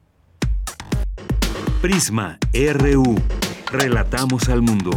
Prisma 1.82 2.40
RU. 2.54 3.04
Relatamos 3.74 4.48
al 4.48 4.62
mundo. 4.62 4.92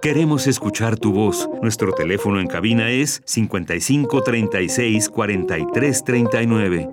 Queremos 0.00 0.46
escuchar 0.46 0.98
tu 0.98 1.12
voz. 1.12 1.50
Nuestro 1.60 1.92
teléfono 1.92 2.40
en 2.40 2.46
cabina 2.46 2.88
es 2.88 3.20
55 3.26 4.22
36 4.22 5.10
43 5.10 6.04
39. 6.04 6.88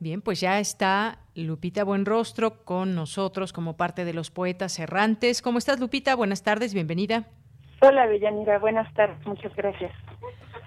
Bien, 0.00 0.20
pues 0.20 0.40
ya 0.40 0.58
está 0.58 1.20
Lupita 1.36 1.84
Buenrostro 1.84 2.64
con 2.64 2.96
nosotros 2.96 3.52
como 3.52 3.76
parte 3.76 4.04
de 4.04 4.14
los 4.14 4.32
poetas 4.32 4.80
errantes. 4.80 5.42
¿Cómo 5.42 5.58
estás, 5.58 5.78
Lupita? 5.78 6.16
Buenas 6.16 6.42
tardes, 6.42 6.74
bienvenida. 6.74 7.28
Hola, 7.80 8.06
Bellanira. 8.06 8.58
Buenas 8.58 8.92
tardes. 8.94 9.24
Muchas 9.24 9.54
gracias. 9.54 9.92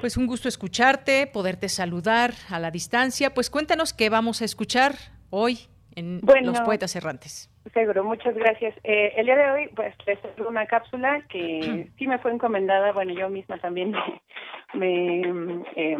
Pues 0.01 0.17
un 0.17 0.25
gusto 0.25 0.47
escucharte, 0.47 1.27
poderte 1.27 1.69
saludar 1.69 2.31
a 2.49 2.57
la 2.57 2.71
distancia. 2.71 3.35
Pues 3.35 3.51
cuéntanos 3.51 3.93
qué 3.93 4.09
vamos 4.09 4.41
a 4.41 4.45
escuchar 4.45 4.93
hoy 5.29 5.59
en 5.95 6.21
Los 6.43 6.59
Poetas 6.61 6.95
Errantes. 6.95 7.51
Seguro, 7.71 8.03
muchas 8.03 8.33
gracias. 8.33 8.73
Eh, 8.83 9.13
el 9.17 9.27
día 9.27 9.35
de 9.35 9.51
hoy, 9.51 9.69
pues, 9.75 9.93
les 10.07 10.19
traigo 10.19 10.49
una 10.49 10.65
cápsula 10.65 11.23
que 11.29 11.91
sí 11.99 12.07
me 12.07 12.17
fue 12.17 12.31
encomendada, 12.31 12.93
bueno, 12.93 13.13
yo 13.13 13.29
misma 13.29 13.59
también 13.59 13.93
me, 14.73 15.21
eh, 15.75 15.97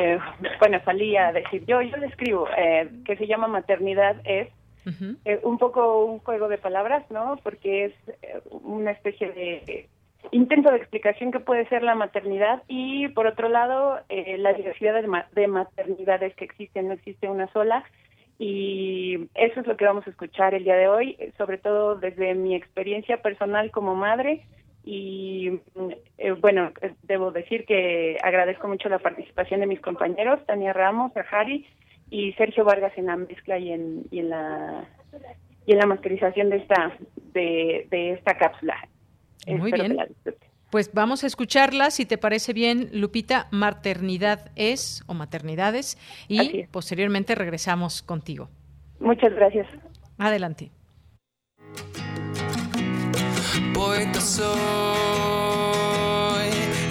eh, 0.00 0.18
bueno, 0.58 0.80
salí 0.84 1.16
a 1.16 1.30
decir, 1.30 1.64
yo, 1.66 1.80
yo 1.82 1.96
le 1.98 2.08
escribo, 2.08 2.48
que 3.04 3.16
se 3.16 3.28
llama 3.28 3.46
Maternidad 3.46 4.16
es, 4.24 4.48
un 5.44 5.58
poco 5.58 6.04
un 6.04 6.18
juego 6.18 6.48
de 6.48 6.58
palabras, 6.58 7.08
¿no? 7.10 7.38
Porque 7.44 7.84
es 7.84 7.94
una 8.50 8.90
especie 8.90 9.30
de 9.30 9.88
intento 10.32 10.70
de 10.70 10.76
explicación 10.76 11.32
que 11.32 11.40
puede 11.40 11.68
ser 11.68 11.82
la 11.82 11.94
maternidad 11.94 12.62
y, 12.68 13.08
por 13.08 13.26
otro 13.26 13.48
lado, 13.48 14.00
la 14.08 14.52
diversidad 14.52 14.94
de, 14.94 15.22
de 15.32 15.48
maternidades 15.48 16.34
que 16.34 16.44
existen, 16.44 16.88
no 16.88 16.94
existe 16.94 17.28
una 17.28 17.50
sola 17.52 17.84
y 18.38 19.28
eso 19.34 19.60
es 19.60 19.66
lo 19.66 19.76
que 19.76 19.84
vamos 19.84 20.06
a 20.06 20.10
escuchar 20.10 20.54
el 20.54 20.64
día 20.64 20.74
de 20.74 20.88
hoy, 20.88 21.14
sobre 21.36 21.58
todo 21.58 21.96
desde 21.96 22.34
mi 22.34 22.54
experiencia 22.54 23.20
personal 23.20 23.70
como 23.70 23.94
madre 23.94 24.42
y 24.82 25.60
eh, 26.16 26.32
bueno, 26.32 26.72
debo 27.02 27.32
decir 27.32 27.66
que 27.66 28.16
agradezco 28.22 28.66
mucho 28.66 28.88
la 28.88 28.98
participación 28.98 29.60
de 29.60 29.66
mis 29.66 29.80
compañeros, 29.80 30.40
Tania 30.46 30.72
Ramos, 30.72 31.14
Ajari 31.14 31.66
y 32.08 32.32
Sergio 32.32 32.64
Vargas 32.64 32.96
en 32.96 33.06
la 33.06 33.16
mezcla 33.16 33.58
y 33.58 33.72
en, 33.72 34.04
y 34.10 34.20
en 34.20 34.30
la 34.30 34.88
y 35.66 35.72
en 35.72 35.78
la 35.78 35.86
masterización 35.86 36.48
de 36.48 36.56
esta 36.56 36.96
de, 37.34 37.86
de 37.90 38.12
esta 38.12 38.38
cápsula. 38.38 38.88
Muy 39.46 39.72
bien. 39.72 39.96
Pues 40.70 40.92
vamos 40.92 41.24
a 41.24 41.26
escucharla, 41.26 41.90
si 41.90 42.06
te 42.06 42.16
parece 42.16 42.52
bien, 42.52 42.90
Lupita, 42.92 43.48
maternidad 43.50 44.52
es 44.54 45.02
o 45.08 45.14
maternidades, 45.14 45.98
y 46.28 46.64
posteriormente 46.68 47.34
regresamos 47.34 48.02
contigo. 48.02 48.48
Muchas 49.00 49.34
gracias. 49.34 49.66
Adelante. 50.16 50.70
Poeta 53.74 54.20
soy, 54.20 54.44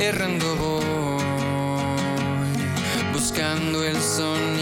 errando 0.01 0.55
voy, 0.57 1.23
buscando 3.13 3.83
el 3.85 3.95
sonido 3.95 4.58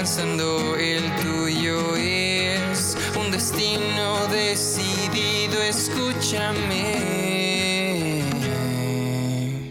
alcanzando 0.00 0.76
el 0.76 1.02
tuyo 1.16 1.94
es 1.94 2.96
un 3.18 3.30
destino 3.30 4.26
decidido, 4.28 5.60
escúchame. 5.62 6.94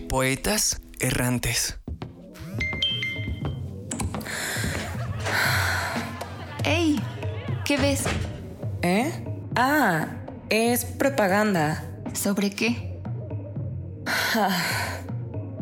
Poetas 0.07 0.81
errantes. 0.99 1.79
¡Ey! 6.63 7.01
¿Qué 7.65 7.77
ves? 7.77 8.03
¿Eh? 8.83 9.11
Ah, 9.55 10.09
es 10.49 10.85
propaganda. 10.85 11.83
¿Sobre 12.13 12.51
qué? 12.51 13.01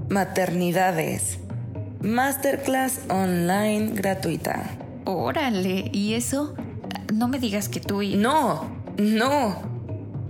maternidades. 0.09 1.37
Masterclass 2.01 3.01
online 3.09 3.91
gratuita. 3.93 4.63
Órale, 5.05 5.89
¿y 5.91 6.13
eso? 6.13 6.53
No 7.13 7.27
me 7.27 7.39
digas 7.39 7.69
que 7.69 7.79
tú 7.79 8.01
y... 8.01 8.15
No, 8.15 8.69
no, 8.97 9.55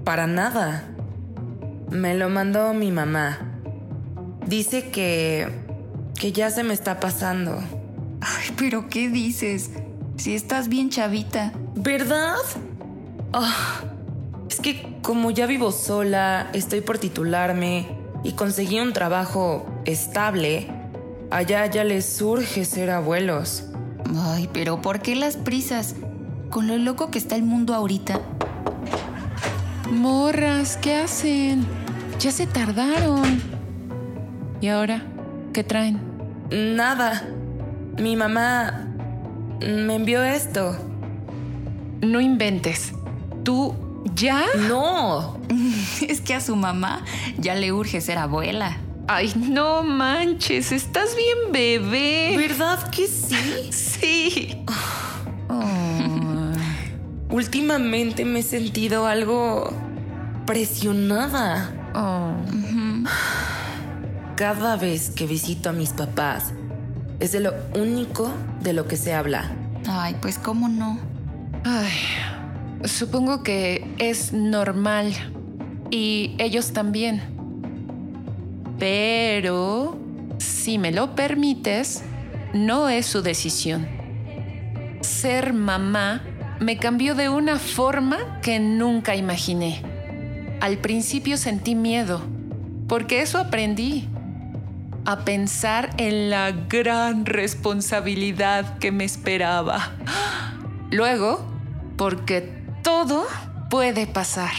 para 0.03 0.27
nada. 0.27 0.83
Me 1.89 2.15
lo 2.15 2.29
mandó 2.29 2.73
mi 2.73 2.91
mamá. 2.91 3.39
Dice 4.45 4.89
que... 4.89 5.47
que 6.17 6.31
ya 6.31 6.51
se 6.51 6.63
me 6.63 6.73
está 6.73 6.99
pasando. 6.99 7.57
Ay, 8.21 8.53
pero 8.57 8.87
¿qué 8.87 9.09
dices? 9.09 9.71
Si 10.15 10.35
estás 10.35 10.69
bien 10.69 10.89
chavita. 10.89 11.51
¿Verdad? 11.75 12.37
Ah, 13.33 13.81
es 14.49 14.59
que 14.61 14.97
como 15.01 15.31
ya 15.31 15.45
vivo 15.45 15.71
sola, 15.71 16.49
estoy 16.53 16.81
por 16.81 16.97
titularme 16.97 17.87
y 18.23 18.33
conseguí 18.33 18.79
un 18.79 18.93
trabajo 18.93 19.65
estable, 19.85 20.67
Allá 21.29 21.65
ya 21.65 21.83
les 21.83 22.05
surge 22.05 22.63
ser 22.63 22.89
abuelos. 22.89 23.65
Ay, 24.15 24.49
pero 24.53 24.81
¿por 24.81 25.01
qué 25.01 25.15
las 25.15 25.35
prisas? 25.35 25.95
Con 26.49 26.67
lo 26.67 26.77
loco 26.77 27.11
que 27.11 27.17
está 27.17 27.35
el 27.35 27.43
mundo 27.43 27.73
ahorita. 27.73 28.21
Morras, 29.91 30.77
¿qué 30.77 30.95
hacen? 30.95 31.65
Ya 32.19 32.31
se 32.31 32.47
tardaron. 32.47 33.41
¿Y 34.61 34.69
ahora? 34.69 35.03
¿Qué 35.53 35.63
traen? 35.63 35.99
Nada. 36.49 37.27
Mi 37.97 38.15
mamá 38.15 38.87
me 39.59 39.95
envió 39.95 40.23
esto. 40.23 40.77
No 42.01 42.21
inventes. 42.21 42.93
¿Tú 43.43 43.75
ya? 44.15 44.45
No. 44.69 45.39
es 46.07 46.21
que 46.21 46.35
a 46.35 46.41
su 46.41 46.55
mamá 46.55 47.03
ya 47.37 47.55
le 47.55 47.73
urge 47.73 47.99
ser 47.99 48.17
abuela. 48.17 48.77
Ay, 49.09 49.31
no 49.35 49.83
manches, 49.83 50.73
estás 50.73 51.15
bien 51.15 51.53
bebé. 51.53 52.35
¿Verdad 52.35 52.89
que 52.91 53.07
sí? 53.07 53.69
sí. 53.71 54.65
Últimamente 57.29 58.25
me 58.25 58.39
he 58.39 58.43
sentido 58.43 59.05
algo 59.05 59.71
presionada. 60.45 61.71
Oh. 61.95 62.33
Cada 64.35 64.75
vez 64.75 65.09
que 65.11 65.25
visito 65.25 65.69
a 65.69 65.73
mis 65.73 65.91
papás, 65.91 66.51
es 67.21 67.31
de 67.31 67.39
lo 67.39 67.53
único 67.75 68.31
de 68.61 68.73
lo 68.73 68.87
que 68.87 68.97
se 68.97 69.13
habla. 69.13 69.51
Ay, 69.87 70.17
pues 70.21 70.37
cómo 70.37 70.67
no. 70.67 70.99
Ay, 71.63 71.93
supongo 72.83 73.41
que 73.41 73.89
es 73.99 74.33
normal. 74.33 75.13
Y 75.91 76.35
ellos 76.39 76.73
también. 76.73 77.36
Pero, 78.79 79.97
si 80.37 80.77
me 80.77 80.91
lo 80.91 81.15
permites, 81.15 82.03
no 82.53 82.89
es 82.89 83.05
su 83.05 83.21
decisión. 83.21 83.87
Ser 85.01 85.53
mamá 85.53 86.23
me 86.59 86.77
cambió 86.77 87.15
de 87.15 87.29
una 87.29 87.57
forma 87.57 88.39
que 88.41 88.59
nunca 88.59 89.15
imaginé. 89.15 89.81
Al 90.59 90.77
principio 90.77 91.37
sentí 91.37 91.75
miedo, 91.75 92.21
porque 92.87 93.21
eso 93.21 93.37
aprendí, 93.37 94.07
a 95.05 95.23
pensar 95.23 95.91
en 95.97 96.29
la 96.29 96.51
gran 96.51 97.25
responsabilidad 97.25 98.77
que 98.79 98.91
me 98.91 99.05
esperaba. 99.05 99.93
Luego, 100.91 101.45
porque 101.95 102.53
todo 102.83 103.25
puede 103.69 104.05
pasar. 104.05 104.51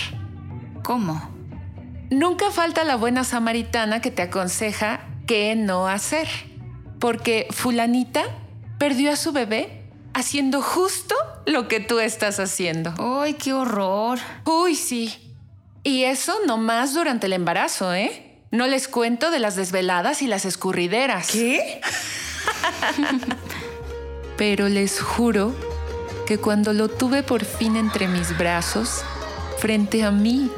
¿Cómo? 0.82 1.38
Nunca 2.10 2.51
falta 2.51 2.85
la 2.85 2.97
buena 2.97 3.24
samaritana 3.24 4.01
que 4.01 4.10
te 4.10 4.22
aconseja 4.22 5.01
qué 5.26 5.55
no 5.56 5.89
hacer, 5.89 6.26
porque 6.98 7.47
fulanita 7.51 8.24
perdió 8.78 9.12
a 9.12 9.16
su 9.16 9.32
bebé 9.32 9.85
haciendo 10.14 10.62
justo 10.62 11.14
lo 11.47 11.68
que 11.68 11.80
tú 11.80 12.01
estás 12.01 12.40
haciendo. 12.40 12.94
¡Ay, 12.98 13.35
qué 13.35 13.52
horror! 13.52 14.18
Uy, 14.44 14.74
sí. 14.74 15.36
Y 15.85 16.05
eso 16.05 16.35
no 16.47 16.56
más 16.56 16.94
durante 16.94 17.26
el 17.26 17.35
embarazo, 17.35 17.94
¿eh? 17.94 18.43
No 18.51 18.66
les 18.66 18.89
cuento 18.89 19.30
de 19.30 19.39
las 19.39 19.56
desveladas 19.56 20.22
y 20.22 20.26
las 20.26 20.47
escurrideras. 20.47 21.30
¿Qué? 21.30 21.80
Pero 24.39 24.68
les 24.68 25.01
juro 25.01 25.55
que 26.26 26.39
cuando 26.39 26.72
lo 26.72 26.89
tuve 26.89 27.22
por 27.22 27.44
fin 27.44 27.76
entre 27.76 28.09
mis 28.09 28.36
brazos, 28.39 29.02
frente 29.59 30.05
a 30.05 30.10
mí, 30.10 30.51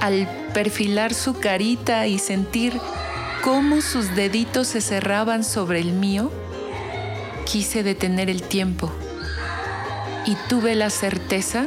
al 0.00 0.45
perfilar 0.56 1.12
su 1.12 1.34
carita 1.34 2.06
y 2.06 2.18
sentir 2.18 2.80
cómo 3.44 3.82
sus 3.82 4.16
deditos 4.16 4.68
se 4.68 4.80
cerraban 4.80 5.44
sobre 5.44 5.80
el 5.80 5.92
mío, 5.92 6.32
quise 7.44 7.82
detener 7.82 8.30
el 8.30 8.42
tiempo 8.42 8.90
y 10.24 10.34
tuve 10.48 10.74
la 10.74 10.88
certeza 10.88 11.66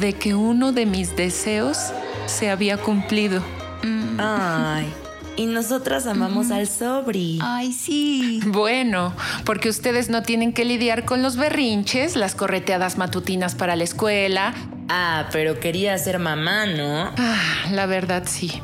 de 0.00 0.12
que 0.12 0.34
uno 0.34 0.72
de 0.72 0.84
mis 0.84 1.16
deseos 1.16 1.78
se 2.26 2.50
había 2.50 2.76
cumplido. 2.76 3.40
Mm. 3.82 4.20
Ay, 4.20 4.92
y 5.38 5.46
nosotras 5.46 6.06
amamos 6.06 6.50
al 6.50 6.68
sobri. 6.68 7.38
Ay, 7.40 7.72
sí. 7.72 8.40
Bueno, 8.48 9.14
porque 9.44 9.68
ustedes 9.68 10.10
no 10.10 10.22
tienen 10.22 10.52
que 10.52 10.64
lidiar 10.64 11.04
con 11.04 11.22
los 11.22 11.36
berrinches, 11.36 12.16
las 12.16 12.34
correteadas 12.34 12.98
matutinas 12.98 13.54
para 13.54 13.76
la 13.76 13.84
escuela, 13.84 14.52
Ah, 14.88 15.28
pero 15.32 15.60
quería 15.60 15.96
ser 15.98 16.18
mamá, 16.18 16.64
¿no? 16.64 17.12
Ah, 17.18 17.66
la 17.70 17.84
verdad 17.84 18.24
sí. 18.26 18.62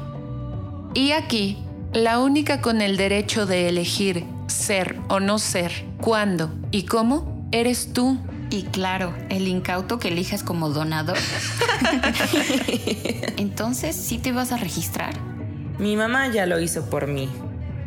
Y 0.94 1.12
aquí, 1.12 1.58
la 1.92 2.18
única 2.18 2.62
con 2.62 2.80
el 2.80 2.96
derecho 2.96 3.44
de 3.44 3.68
elegir 3.68 4.24
ser 4.46 4.98
o 5.08 5.20
no 5.20 5.38
ser, 5.38 5.84
cuándo 6.00 6.50
y 6.70 6.84
cómo, 6.84 7.46
eres 7.52 7.92
tú. 7.92 8.18
Y 8.50 8.62
claro, 8.62 9.14
el 9.28 9.48
incauto 9.48 9.98
que 9.98 10.08
elijas 10.08 10.42
como 10.42 10.70
donador. 10.70 11.18
Entonces, 13.36 13.94
¿sí 13.94 14.18
te 14.18 14.32
vas 14.32 14.50
a 14.52 14.56
registrar? 14.56 15.33
Mi 15.78 15.96
mamá 15.96 16.28
ya 16.28 16.46
lo 16.46 16.60
hizo 16.60 16.88
por 16.88 17.06
mí. 17.06 17.28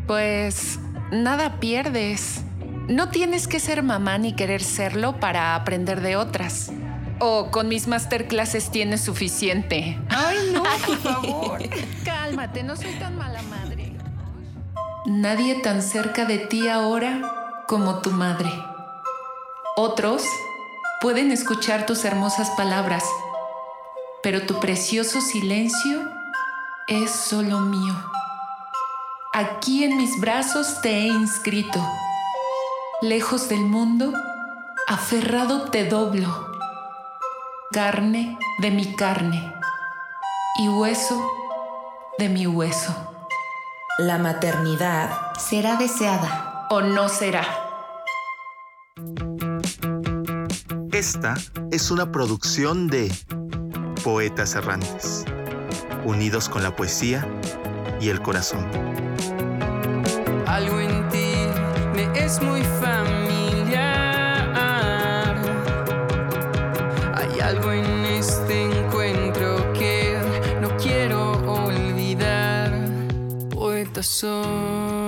Pues 0.08 0.80
nada 1.12 1.60
pierdes. 1.60 2.42
No 2.88 3.10
tienes 3.10 3.48
que 3.48 3.60
ser 3.60 3.84
mamá 3.84 4.18
ni 4.18 4.34
querer 4.34 4.64
serlo 4.64 5.20
para 5.20 5.56
aprender 5.56 6.02
de 6.02 6.16
otras. 6.16 6.72
O 7.20 7.50
con 7.52 7.68
mis 7.68 7.88
masterclasses 7.88 8.70
tienes 8.72 9.02
suficiente. 9.02 10.00
Ay, 10.10 10.38
no, 10.54 10.64
por 10.86 10.98
favor. 11.14 11.60
Cálmate, 12.06 12.64
no 12.64 12.76
soy 12.76 12.94
tan 12.94 13.18
mala 13.18 13.42
madre. 13.44 13.94
Nadie 15.06 15.56
tan 15.62 15.82
cerca 15.82 16.26
de 16.26 16.38
ti 16.38 16.68
ahora 16.68 17.64
como 17.68 18.00
tu 18.02 18.12
madre. 18.12 18.50
Otros 19.76 20.24
pueden 21.02 21.32
escuchar 21.32 21.86
tus 21.86 22.04
hermosas 22.06 22.50
palabras, 22.52 23.04
pero 24.24 24.42
tu 24.44 24.60
precioso 24.60 25.22
silencio 25.22 26.02
es 26.88 27.12
solo 27.12 27.60
mío. 27.60 27.94
Aquí 29.34 29.84
en 29.84 29.98
mis 29.98 30.20
brazos 30.20 30.82
te 30.82 30.90
he 30.90 31.08
inscrito. 31.08 31.86
Lejos 33.02 33.50
del 33.50 33.62
mundo, 33.62 34.14
aferrado 34.88 35.70
te 35.70 35.86
doblo. 35.86 36.52
Carne 37.72 38.38
de 38.60 38.72
mi 38.72 38.96
carne 38.96 39.54
y 40.60 40.70
hueso 40.70 41.30
de 42.18 42.30
mi 42.30 42.48
hueso. 42.48 42.96
La 44.00 44.18
maternidad 44.18 45.34
será 45.38 45.76
deseada 45.76 46.68
o 46.70 46.82
no 46.82 47.10
será. 47.10 47.46
Esta 50.92 51.36
es 51.72 51.92
una 51.92 52.12
producción 52.12 52.88
de 52.88 53.12
Poetas 54.04 54.56
Errantes, 54.56 55.26
unidos 56.03 56.49
con 56.49 56.64
la 56.64 56.76
poesía 56.76 57.28
y 57.99 58.10
el 58.10 58.22
corazón. 58.22 58.68
Algo 60.45 60.80
en 60.80 61.10
ti 61.10 61.34
me 61.95 62.07
es 62.18 62.41
muy 62.41 62.61
familiar. 62.80 63.76
Hay 67.15 67.40
algo 67.40 67.72
en 67.72 68.06
este 68.06 68.64
encuentro 68.64 69.74
que 69.74 70.18
no 70.61 70.76
quiero 70.78 71.32
olvidar. 71.52 72.72
Poeta 73.49 74.02
soy. 74.03 75.07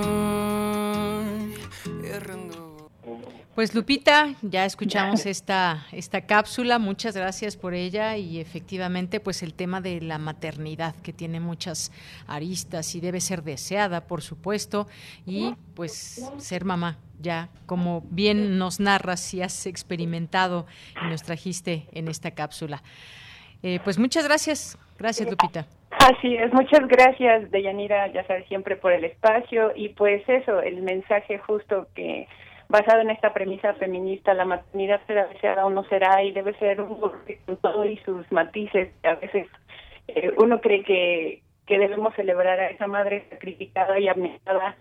Pues 3.60 3.74
Lupita, 3.74 4.36
ya 4.40 4.64
escuchamos 4.64 5.26
esta, 5.26 5.84
esta 5.92 6.22
cápsula, 6.22 6.78
muchas 6.78 7.14
gracias 7.14 7.58
por 7.58 7.74
ella. 7.74 8.16
Y 8.16 8.40
efectivamente 8.40 9.20
pues 9.20 9.42
el 9.42 9.52
tema 9.52 9.82
de 9.82 10.00
la 10.00 10.16
maternidad 10.16 10.94
que 11.02 11.12
tiene 11.12 11.40
muchas 11.40 11.92
aristas 12.26 12.94
y 12.94 13.02
debe 13.02 13.20
ser 13.20 13.42
deseada, 13.42 14.06
por 14.06 14.22
supuesto, 14.22 14.86
y 15.26 15.56
pues 15.76 16.32
ser 16.38 16.64
mamá, 16.64 16.96
ya 17.20 17.50
como 17.66 18.02
bien 18.10 18.56
nos 18.56 18.80
narras 18.80 19.34
y 19.34 19.42
has 19.42 19.66
experimentado 19.66 20.64
y 21.04 21.10
nos 21.10 21.22
trajiste 21.22 21.84
en 21.92 22.08
esta 22.08 22.30
cápsula. 22.30 22.82
Eh, 23.62 23.78
pues 23.84 23.98
muchas 23.98 24.24
gracias, 24.24 24.78
gracias 24.98 25.28
Lupita. 25.28 25.66
Así 25.90 26.34
es, 26.34 26.50
muchas 26.54 26.88
gracias, 26.88 27.50
Deyanira, 27.50 28.10
ya 28.10 28.26
sabes, 28.26 28.48
siempre 28.48 28.76
por 28.76 28.92
el 28.92 29.04
espacio. 29.04 29.72
Y 29.76 29.90
pues 29.90 30.26
eso, 30.30 30.62
el 30.62 30.80
mensaje 30.80 31.36
justo 31.40 31.88
que 31.94 32.26
basado 32.70 33.00
en 33.00 33.10
esta 33.10 33.34
premisa 33.34 33.74
feminista, 33.74 34.32
la 34.32 34.44
maternidad 34.44 35.00
será 35.06 35.26
deseada 35.26 35.66
o 35.66 35.70
no 35.70 35.84
será 35.84 36.22
y 36.22 36.30
debe 36.30 36.54
ser 36.54 36.80
un 36.80 37.00
golpe 37.00 37.40
con 37.44 37.56
todo 37.56 37.84
y 37.84 37.96
sus 37.98 38.30
matices. 38.30 38.92
A 39.02 39.16
veces 39.16 39.48
eh, 40.06 40.32
uno 40.38 40.60
cree 40.60 40.84
que, 40.84 41.42
que 41.66 41.78
debemos 41.78 42.14
celebrar 42.14 42.60
a 42.60 42.68
esa 42.68 42.86
madre 42.86 43.26
sacrificada 43.28 43.98
y 43.98 44.08
abnegada 44.08 44.76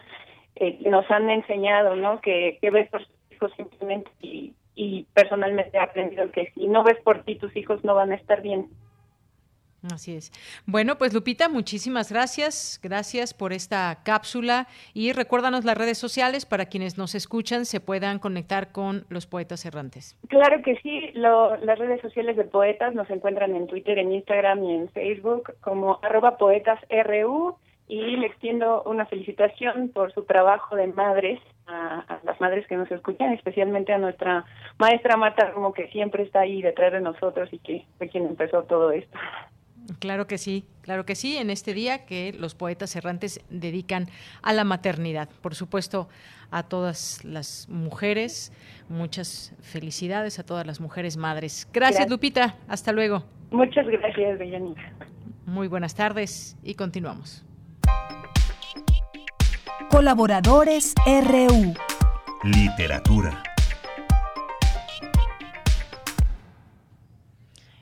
eh, 0.56 0.78
que 0.78 0.90
nos 0.90 1.10
han 1.10 1.30
enseñado, 1.32 1.96
¿no? 1.96 2.22
Que, 2.22 2.60
que 2.62 2.70
ves 2.70 2.88
por 2.90 3.04
tus 3.06 3.32
hijos 3.32 3.52
simplemente 3.58 4.12
y, 4.22 4.54
y 4.76 5.08
personalmente 5.14 5.76
he 5.76 5.82
aprendido 5.82 6.32
que 6.32 6.52
si 6.54 6.68
no 6.68 6.84
ves 6.84 7.02
por 7.04 7.24
ti, 7.24 7.36
tus 7.36 7.56
hijos 7.56 7.84
no 7.84 7.96
van 7.96 8.12
a 8.12 8.16
estar 8.16 8.42
bien. 8.42 8.70
Así 9.84 10.16
es. 10.16 10.32
Bueno, 10.66 10.98
pues 10.98 11.14
Lupita, 11.14 11.48
muchísimas 11.48 12.12
gracias. 12.12 12.80
Gracias 12.84 13.34
por 13.34 13.54
esta 13.54 14.00
cápsula 14.04 14.68
y 14.94 15.14
recuérdanos 15.14 15.64
las 15.64 15.78
redes 15.78 15.98
sociales 15.98 16.46
para 16.46 16.66
quienes 16.66 16.98
nos 16.98 17.16
escuchan 17.16 17.66
se 17.66 17.80
puedan 17.80 18.20
conectar 18.20 18.72
con 18.72 19.06
los 19.10 19.26
poetas 19.26 19.66
errantes. 19.66 20.18
Claro 20.28 20.62
que 20.64 20.76
sí, 20.78 21.12
lo, 21.14 21.56
las 21.58 21.80
redes 21.80 22.02
sociales 22.02 22.36
de 22.36 22.44
Poetas 22.44 22.94
nos 22.94 23.10
encuentran 23.10 23.56
en 23.56 23.68
Twitter, 23.68 23.98
en 24.00 24.12
Instagram 24.12 24.64
y 24.64 24.76
en 24.76 24.90
Facebook 24.90 25.54
como 25.62 26.00
arroba 26.02 26.38
poetasru 26.38 27.56
y 27.88 28.18
le 28.18 28.28
extiendo 28.28 28.84
una 28.84 29.06
felicitación 29.08 29.90
por 29.90 30.14
su 30.14 30.24
trabajo 30.24 30.76
de 30.76 30.88
madres 30.88 31.40
a, 31.66 32.02
a, 32.02 32.20
las 32.24 32.40
madres 32.40 32.68
que 32.68 32.78
nos 32.78 32.92
escuchan, 32.92 33.34
especialmente 33.34 33.94
a 33.94 33.98
nuestra 33.98 34.46
maestra 34.78 35.18
Marta 35.18 35.52
como 35.54 35.74
que 35.74 35.88
siempre 35.88 36.24
está 36.24 36.42
ahí 36.42 36.62
detrás 36.62 36.94
de 36.94 37.02
nosotros 37.02 37.50
y 37.52 37.58
que 37.60 37.86
fue 37.98 38.10
quien 38.10 38.28
empezó 38.28 38.64
todo 38.64 38.92
esto. 38.92 39.18
Claro 39.98 40.28
que 40.28 40.38
sí, 40.38 40.66
claro 40.82 41.06
que 41.06 41.16
sí, 41.16 41.38
en 41.38 41.50
este 41.50 41.74
día 41.74 42.06
que 42.06 42.34
los 42.34 42.56
poetas 42.56 42.96
errantes 42.96 43.42
dedican 43.50 44.08
a 44.42 44.54
la 44.54 44.64
maternidad. 44.64 45.30
Por 45.42 45.56
supuesto, 45.56 46.10
a 46.52 46.64
todas 46.64 47.24
las 47.24 47.68
mujeres, 47.70 48.52
muchas 48.88 49.54
felicidades 49.62 50.40
a 50.40 50.44
todas 50.44 50.66
las 50.66 50.80
mujeres 50.80 51.18
madres. 51.18 51.68
Gracias, 51.74 52.00
gracias. 52.00 52.10
Lupita, 52.10 52.56
hasta 52.68 52.92
luego. 52.92 53.24
Muchas 53.52 53.88
gracias, 53.88 54.40
Bellanita. 54.40 54.94
Muy 55.46 55.68
buenas 55.68 55.96
tardes 55.96 56.56
y 56.64 56.76
continuamos. 56.76 57.44
Colaboradores 59.90 60.94
RU. 61.06 61.74
Literatura. 62.44 63.44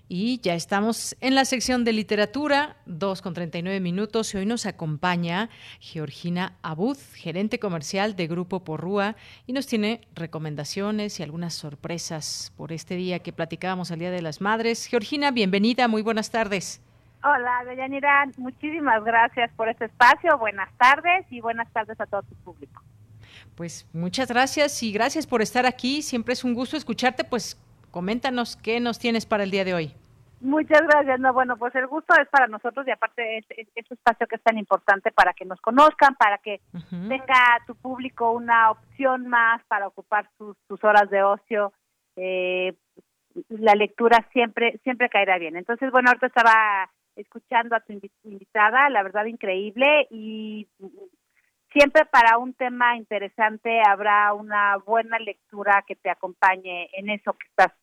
Y 0.09 0.39
ya 0.39 0.53
estamos 0.53 1.17
en 1.19 1.35
la 1.35 1.43
sección 1.43 1.83
de 1.83 1.91
literatura, 1.91 2.77
2 2.85 3.21
con 3.21 3.33
39 3.33 3.81
minutos. 3.81 4.33
Y 4.33 4.37
hoy 4.37 4.45
nos 4.45 4.65
acompaña 4.65 5.49
Georgina 5.81 6.53
Abud, 6.61 6.97
gerente 7.13 7.59
comercial 7.59 8.15
de 8.15 8.27
Grupo 8.27 8.63
Porrúa, 8.63 9.17
y 9.45 9.51
nos 9.51 9.67
tiene 9.67 10.01
recomendaciones 10.15 11.19
y 11.19 11.23
algunas 11.23 11.55
sorpresas 11.55 12.53
por 12.55 12.71
este 12.71 12.95
día 12.95 13.19
que 13.19 13.33
platicábamos 13.33 13.91
al 13.91 13.99
Día 13.99 14.11
de 14.11 14.21
las 14.21 14.39
Madres. 14.39 14.85
Georgina, 14.85 15.31
bienvenida, 15.31 15.89
muy 15.89 16.03
buenas 16.03 16.31
tardes. 16.31 16.81
Hola, 17.23 17.63
Deyanira, 17.65 18.29
muchísimas 18.37 19.03
gracias 19.03 19.51
por 19.57 19.67
este 19.67 19.85
espacio. 19.85 20.37
Buenas 20.37 20.69
tardes 20.77 21.25
y 21.29 21.41
buenas 21.41 21.69
tardes 21.73 21.99
a 21.99 22.05
todo 22.05 22.21
tu 22.21 22.35
público. 22.35 22.81
Pues 23.55 23.85
muchas 23.91 24.29
gracias 24.29 24.81
y 24.83 24.93
gracias 24.93 25.27
por 25.27 25.41
estar 25.41 25.65
aquí. 25.65 26.01
Siempre 26.01 26.33
es 26.33 26.45
un 26.45 26.53
gusto 26.53 26.77
escucharte, 26.77 27.25
pues 27.25 27.59
coméntanos 27.97 28.57
qué 28.57 28.79
nos 28.79 28.99
tienes 28.99 29.25
para 29.25 29.41
el 29.43 29.49
día 29.49 29.65
de 29.65 29.73
hoy. 29.73 29.91
Muchas 30.39 30.81
gracias. 30.83 31.19
No, 31.19 31.33
bueno, 31.33 31.57
pues 31.57 31.73
el 31.73 31.87
gusto 31.87 32.13
es 32.21 32.29
para 32.29 32.45
nosotros 32.45 32.85
y 32.87 32.91
aparte 32.91 33.39
es, 33.39 33.45
es, 33.49 33.67
es 33.73 33.91
espacio 33.91 34.27
que 34.27 34.35
es 34.35 34.43
tan 34.43 34.59
importante 34.59 35.11
para 35.11 35.33
que 35.33 35.45
nos 35.45 35.59
conozcan, 35.61 36.13
para 36.13 36.37
que 36.37 36.61
uh 36.75 36.77
-huh. 36.77 37.07
tenga 37.09 37.41
tu 37.65 37.73
público 37.73 38.33
una 38.33 38.69
opción 38.69 39.27
más 39.27 39.63
para 39.67 39.87
ocupar 39.87 40.29
sus, 40.37 40.55
sus 40.67 40.83
horas 40.83 41.09
de 41.09 41.23
ocio. 41.23 41.73
Eh, 42.17 42.75
la 43.49 43.73
lectura 43.73 44.29
siempre 44.31 44.79
siempre 44.83 45.09
caerá 45.09 45.39
bien. 45.39 45.55
Entonces, 45.55 45.91
bueno, 45.91 46.09
ahorita 46.09 46.27
estaba 46.27 46.91
escuchando 47.15 47.75
a 47.75 47.79
tu 47.79 47.93
invitada, 48.25 48.91
la 48.91 49.01
verdad 49.01 49.25
increíble 49.25 50.05
y 50.11 50.67
siempre 51.73 52.05
para 52.05 52.37
un 52.37 52.53
tema 52.53 52.95
interesante 52.95 53.81
habrá 53.83 54.33
una 54.33 54.77
buena 54.85 55.17
lectura 55.17 55.83
que 55.87 55.95
te 55.95 56.11
acompañe 56.11 56.89
en 56.93 57.09
eso 57.09 57.33
que 57.33 57.47
estás 57.47 57.73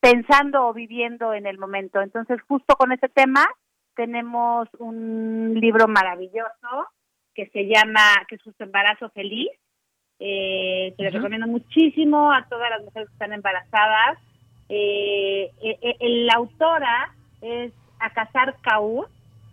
pensando 0.00 0.66
o 0.66 0.72
viviendo 0.72 1.34
en 1.34 1.46
el 1.46 1.58
momento. 1.58 2.00
Entonces, 2.00 2.40
justo 2.48 2.74
con 2.76 2.92
ese 2.92 3.08
tema 3.08 3.46
tenemos 3.94 4.68
un 4.78 5.54
libro 5.60 5.86
maravilloso 5.88 6.88
que 7.34 7.48
se 7.48 7.66
llama 7.66 8.00
que 8.28 8.36
es 8.36 8.42
su 8.42 8.52
embarazo 8.58 9.10
feliz. 9.10 9.50
Eh, 10.22 10.94
que 10.98 11.04
uh 11.04 11.08
-huh. 11.08 11.12
recomiendo 11.12 11.46
muchísimo 11.46 12.30
a 12.30 12.46
todas 12.50 12.68
las 12.68 12.82
mujeres 12.84 13.08
que 13.08 13.14
están 13.14 13.32
embarazadas. 13.32 14.18
Eh, 14.68 15.50
eh, 15.62 15.96
la 16.26 16.34
autora 16.34 17.14
es 17.40 17.72
Akasar 17.98 18.56
Kaur, 18.60 19.08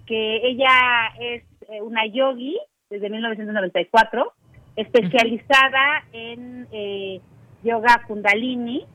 que 0.06 0.42
ella 0.44 1.08
es 1.20 1.44
una 1.82 2.06
yogi 2.06 2.58
desde 2.90 3.10
1994, 3.10 4.34
especializada 4.76 6.04
en 6.14 6.68
eh, 6.72 7.20
yoga 7.64 8.04
kundalini, 8.08 8.86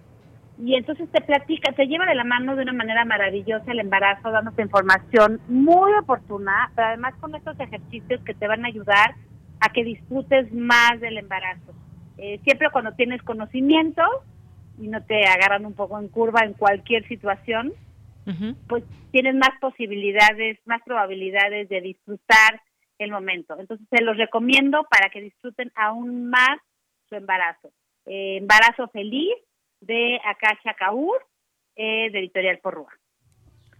y 0.59 0.75
entonces 0.75 1.11
te 1.11 1.21
platica, 1.21 1.73
te 1.73 1.87
lleva 1.87 2.07
de 2.07 2.15
la 2.15 2.25
mano 2.25 2.55
de 2.57 2.63
una 2.63 2.73
manera 2.73 3.05
maravillosa 3.05 3.73
el 3.73 3.81
embarazo, 3.81 4.31
dándote 4.31 4.63
información 4.63 5.41
muy 5.49 5.93
oportuna, 5.95 6.71
pero 6.75 6.89
además 6.89 7.15
con 7.21 7.35
estos 7.35 7.59
ejercicios 7.59 8.21
que 8.25 8.35
te 8.35 8.47
van 8.47 8.65
a 8.65 8.69
ayudar 8.69 9.15
a 9.61 9.71
que 9.73 9.85
disfrutes 9.85 10.53
más 10.53 11.01
del 11.01 11.19
embarazo. 11.19 11.73
Eh, 12.19 12.41
siempre 12.45 12.71
cuando 12.71 12.93
tienes 12.93 13.23
conocimiento, 13.23 14.03
y 14.79 14.89
no 14.89 15.03
te 15.05 15.25
agarran 15.27 15.67
un 15.67 15.75
poco 15.75 15.99
en 15.99 16.09
curva 16.09 16.41
en 16.41 16.55
cualquier 16.55 17.07
situación, 17.09 17.73
pues 18.69 18.85
tienes 19.11 19.35
más 19.35 19.51
posibilidades, 19.61 20.59
más 20.65 20.81
probabilidades 20.85 21.69
de 21.69 21.81
disfrutar 21.81 22.61
el 22.99 23.11
momento. 23.11 23.57
Entonces 23.59 23.87
se 23.91 24.03
los 24.03 24.17
recomiendo 24.17 24.87
para 24.91 25.11
que 25.11 25.21
disfruten 25.21 25.73
aún 25.75 26.31
más 26.31 26.59
su 27.09 27.17
embarazo. 27.17 27.71
Eh, 28.07 28.39
embarazo 28.39 28.89
feliz 28.89 29.35
de 29.83 30.19
Acacia 30.25 30.75
Kaur, 30.75 31.27
eh, 31.77 32.11
de 32.11 32.19
Editorial 32.19 32.59
Porrúa. 32.59 32.93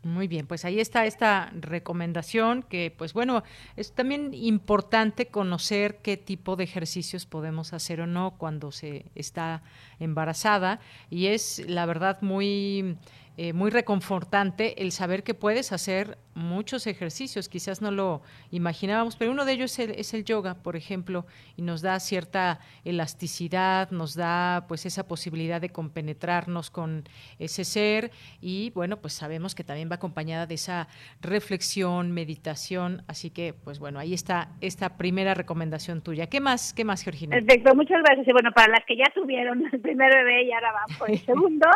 Muy 0.05 0.27
bien, 0.27 0.49
pues 0.49 0.65
ahí 0.65 0.81
está 0.81 1.07
esta 1.07 1.53
recomendación 1.55 2.65
que, 2.65 2.93
pues 2.97 3.13
bueno, 3.13 3.45
es 3.77 3.95
también 3.95 4.35
importante 4.35 5.27
conocer 5.27 5.99
qué 6.03 6.17
tipo 6.17 6.57
de 6.57 6.65
ejercicios 6.65 7.25
podemos 7.25 7.73
hacer 7.73 8.01
o 8.01 8.09
no 8.09 8.37
cuando 8.37 8.73
se 8.73 9.05
está 9.15 9.63
embarazada 10.01 10.81
y 11.09 11.27
es 11.27 11.65
la 11.69 11.87
verdad 11.87 12.21
muy 12.21 12.97
eh, 13.37 13.53
muy 13.53 13.71
reconfortante 13.71 14.83
el 14.83 14.93
saber 14.93 15.23
que 15.23 15.35
puedes 15.35 15.73
hacer 15.73 16.19
muchos 16.35 16.87
ejercicios. 16.87 17.49
Quizás 17.49 17.81
no 17.83 17.91
lo 17.91 18.23
imaginábamos, 18.51 19.17
pero 19.17 19.31
uno 19.31 19.45
de 19.45 19.53
ellos 19.53 19.79
es 19.79 20.15
el, 20.15 20.25
yoga, 20.25 20.55
por 20.63 20.77
ejemplo, 20.77 21.27
y 21.57 21.63
nos 21.63 21.83
da 21.83 21.99
cierta 22.01 22.61
elasticidad, 22.85 23.91
nos 23.91 24.15
da 24.15 24.67
pues 24.69 24.87
esa 24.87 25.07
posibilidad 25.07 25.61
de 25.61 25.71
compenetrarnos 25.71 26.71
con 26.71 27.05
ese 27.39 27.65
ser 27.65 28.11
y 28.41 28.71
bueno, 28.71 28.99
pues 28.99 29.15
sabemos 29.15 29.55
que 29.55 29.65
también 29.65 29.91
va 29.91 29.97
acompañada 29.97 30.47
de 30.47 30.55
esa 30.55 30.89
reflexión, 31.21 32.13
meditación, 32.13 33.03
así 33.09 33.31
que 33.31 33.55
pues 33.55 33.79
bueno, 33.79 33.99
ahí 33.99 34.15
está 34.15 34.51
esta 34.61 34.97
primera 34.97 35.35
recomendación 35.35 36.03
tuya. 36.03 36.29
¿Qué 36.29 36.41
más, 36.41 36.73
qué 36.75 36.85
más, 36.85 37.03
Georgina? 37.03 37.37
Perfecto, 37.37 37.75
muchas 37.75 38.03
gracias. 38.03 38.29
Y 38.29 38.33
bueno, 38.33 38.53
para 38.53 38.73
las 38.73 38.85
que 38.87 38.97
ya 38.97 39.11
tuvieron 39.15 39.65
el 39.73 39.81
primer 39.81 40.15
bebé 40.15 40.45
y 40.45 40.53
ahora 40.53 40.73
van 40.73 40.99
por 40.99 41.11
el 41.11 41.19
segundo, 41.27 41.69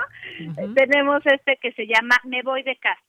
tenemos 0.75 1.23
este 1.27 1.46
este 1.47 1.59
que 1.61 1.73
se 1.73 1.87
llama 1.87 2.17
Me 2.25 2.43
voy 2.43 2.63
de 2.63 2.77
casa. 2.77 3.01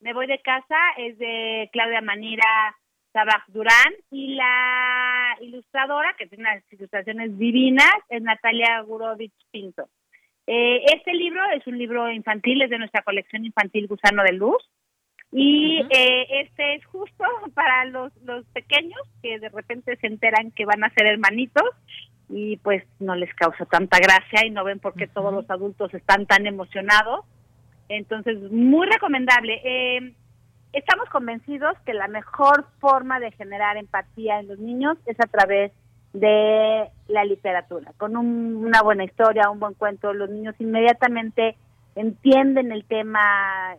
Me 0.00 0.12
voy 0.12 0.26
de 0.26 0.40
casa 0.40 0.76
es 0.98 1.18
de 1.18 1.70
Claudia 1.72 2.00
Manira 2.00 2.76
Sabaj 3.12 3.44
Durán 3.48 3.92
y 4.10 4.34
la 4.34 5.36
ilustradora, 5.40 6.14
que 6.18 6.26
tiene 6.26 6.44
unas 6.44 6.72
ilustraciones 6.72 7.38
divinas, 7.38 7.92
es 8.08 8.22
Natalia 8.22 8.80
Gurovich 8.80 9.32
Pinto. 9.50 9.88
Eh, 10.46 10.82
este 10.92 11.12
libro 11.12 11.40
es 11.54 11.64
un 11.66 11.78
libro 11.78 12.10
infantil, 12.10 12.62
es 12.62 12.70
de 12.70 12.78
nuestra 12.78 13.02
colección 13.02 13.44
infantil 13.44 13.86
Gusano 13.86 14.24
de 14.24 14.32
Luz. 14.32 14.62
Y 15.30 15.80
eh, 15.88 16.26
este 16.42 16.74
es 16.74 16.84
justo 16.86 17.24
para 17.54 17.84
los, 17.84 18.14
los 18.22 18.44
pequeños 18.48 19.00
que 19.22 19.38
de 19.38 19.48
repente 19.50 19.96
se 19.96 20.06
enteran 20.06 20.50
que 20.50 20.64
van 20.64 20.82
a 20.82 20.90
ser 20.90 21.06
hermanitos 21.06 21.70
y 22.28 22.56
pues 22.58 22.82
no 22.98 23.14
les 23.14 23.32
causa 23.34 23.66
tanta 23.66 23.98
gracia 23.98 24.46
y 24.46 24.50
no 24.50 24.64
ven 24.64 24.80
por 24.80 24.94
qué 24.94 25.06
todos 25.06 25.32
los 25.32 25.48
adultos 25.48 25.92
están 25.94 26.26
tan 26.26 26.46
emocionados. 26.46 27.24
Entonces, 27.96 28.50
muy 28.50 28.86
recomendable. 28.86 29.60
Eh, 29.64 30.14
estamos 30.72 31.08
convencidos 31.10 31.74
que 31.84 31.92
la 31.92 32.08
mejor 32.08 32.66
forma 32.80 33.20
de 33.20 33.32
generar 33.32 33.76
empatía 33.76 34.40
en 34.40 34.48
los 34.48 34.58
niños 34.58 34.96
es 35.06 35.18
a 35.20 35.26
través 35.26 35.72
de 36.12 36.88
la 37.08 37.24
literatura. 37.24 37.92
Con 37.98 38.16
una 38.16 38.82
buena 38.82 39.04
historia, 39.04 39.50
un 39.50 39.60
buen 39.60 39.74
cuento, 39.74 40.12
los 40.12 40.30
niños 40.30 40.54
inmediatamente 40.58 41.56
entienden 41.94 42.72
el 42.72 42.84
tema 42.84 43.76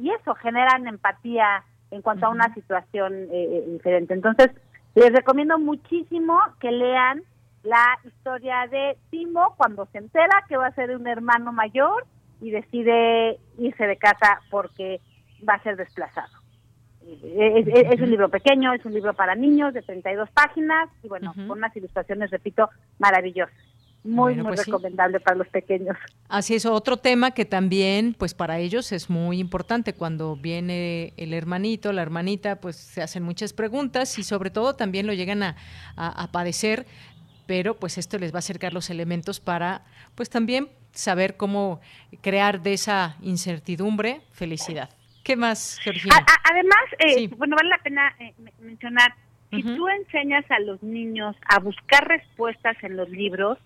y, 0.00 0.10
eso, 0.10 0.34
generan 0.34 0.86
empatía 0.88 1.64
en 1.90 2.02
cuanto 2.02 2.26
a 2.26 2.30
una 2.30 2.52
situación 2.54 3.14
eh, 3.14 3.28
eh, 3.32 3.64
diferente. 3.68 4.14
Entonces, 4.14 4.50
les 4.96 5.12
recomiendo 5.12 5.58
muchísimo 5.58 6.40
que 6.60 6.72
lean 6.72 7.22
la 7.62 7.98
historia 8.04 8.66
de 8.70 8.96
Timo 9.10 9.54
cuando 9.56 9.86
se 9.86 9.98
entera 9.98 10.44
que 10.48 10.56
va 10.56 10.66
a 10.66 10.74
ser 10.74 10.94
un 10.94 11.06
hermano 11.06 11.52
mayor 11.52 12.04
y 12.44 12.50
decide 12.50 13.38
irse 13.58 13.86
de 13.86 13.96
casa 13.96 14.42
porque 14.50 15.00
va 15.48 15.54
a 15.54 15.62
ser 15.62 15.76
desplazado. 15.76 16.28
Es, 17.02 18.00
un 18.00 18.10
libro 18.10 18.28
pequeño, 18.28 18.74
es 18.74 18.84
un 18.84 18.92
libro 18.92 19.14
para 19.14 19.34
niños 19.34 19.72
de 19.72 19.80
32 19.80 20.28
páginas 20.30 20.90
y 21.02 21.08
bueno, 21.08 21.32
con 21.34 21.52
unas 21.52 21.74
ilustraciones, 21.74 22.30
repito, 22.30 22.68
maravillosas. 22.98 23.54
Muy, 24.04 24.34
muy 24.34 24.44
pues 24.44 24.66
recomendable 24.66 25.20
para 25.20 25.36
los 25.38 25.48
pequeños. 25.48 25.96
Así 26.28 26.54
es, 26.54 26.66
otro 26.66 26.98
tema 26.98 27.30
que 27.30 27.46
también, 27.46 28.14
pues 28.18 28.34
para 28.34 28.58
ellos 28.58 28.92
es 28.92 29.08
muy 29.08 29.38
importante. 29.38 29.94
Cuando 29.94 30.36
viene 30.36 31.14
el 31.16 31.32
hermanito, 31.32 31.90
la 31.94 32.02
hermanita, 32.02 32.60
pues 32.60 32.76
se 32.76 33.00
hacen 33.00 33.22
muchas 33.22 33.54
preguntas 33.54 34.18
y 34.18 34.22
sobre 34.22 34.50
todo 34.50 34.76
también 34.76 35.06
lo 35.06 35.14
llegan 35.14 35.42
a, 35.42 35.56
a 35.96 36.30
padecer, 36.30 36.84
pero 37.46 37.76
pues 37.76 37.96
esto 37.96 38.18
les 38.18 38.32
va 38.32 38.36
a 38.36 38.38
acercar 38.40 38.74
los 38.74 38.90
elementos 38.90 39.40
para, 39.40 39.86
pues 40.14 40.28
también 40.28 40.68
saber 40.94 41.36
cómo 41.36 41.80
crear 42.22 42.62
de 42.62 42.72
esa 42.72 43.16
incertidumbre 43.20 44.20
felicidad. 44.32 44.90
¿Qué 45.24 45.36
más, 45.36 45.78
Georgina? 45.82 46.16
además, 46.44 46.84
eh, 46.98 47.28
bueno, 47.28 47.56
vale 47.56 47.70
la 47.70 47.78
pena 47.78 48.14
eh, 48.18 48.34
mencionar, 48.60 49.14
si 49.50 49.62
tú 49.62 49.88
enseñas 49.88 50.44
a 50.50 50.58
los 50.58 50.82
niños 50.82 51.36
a 51.48 51.60
buscar 51.60 52.08
respuestas 52.08 52.76
en 52.82 52.96
los 52.96 53.08
libros, 53.08 53.58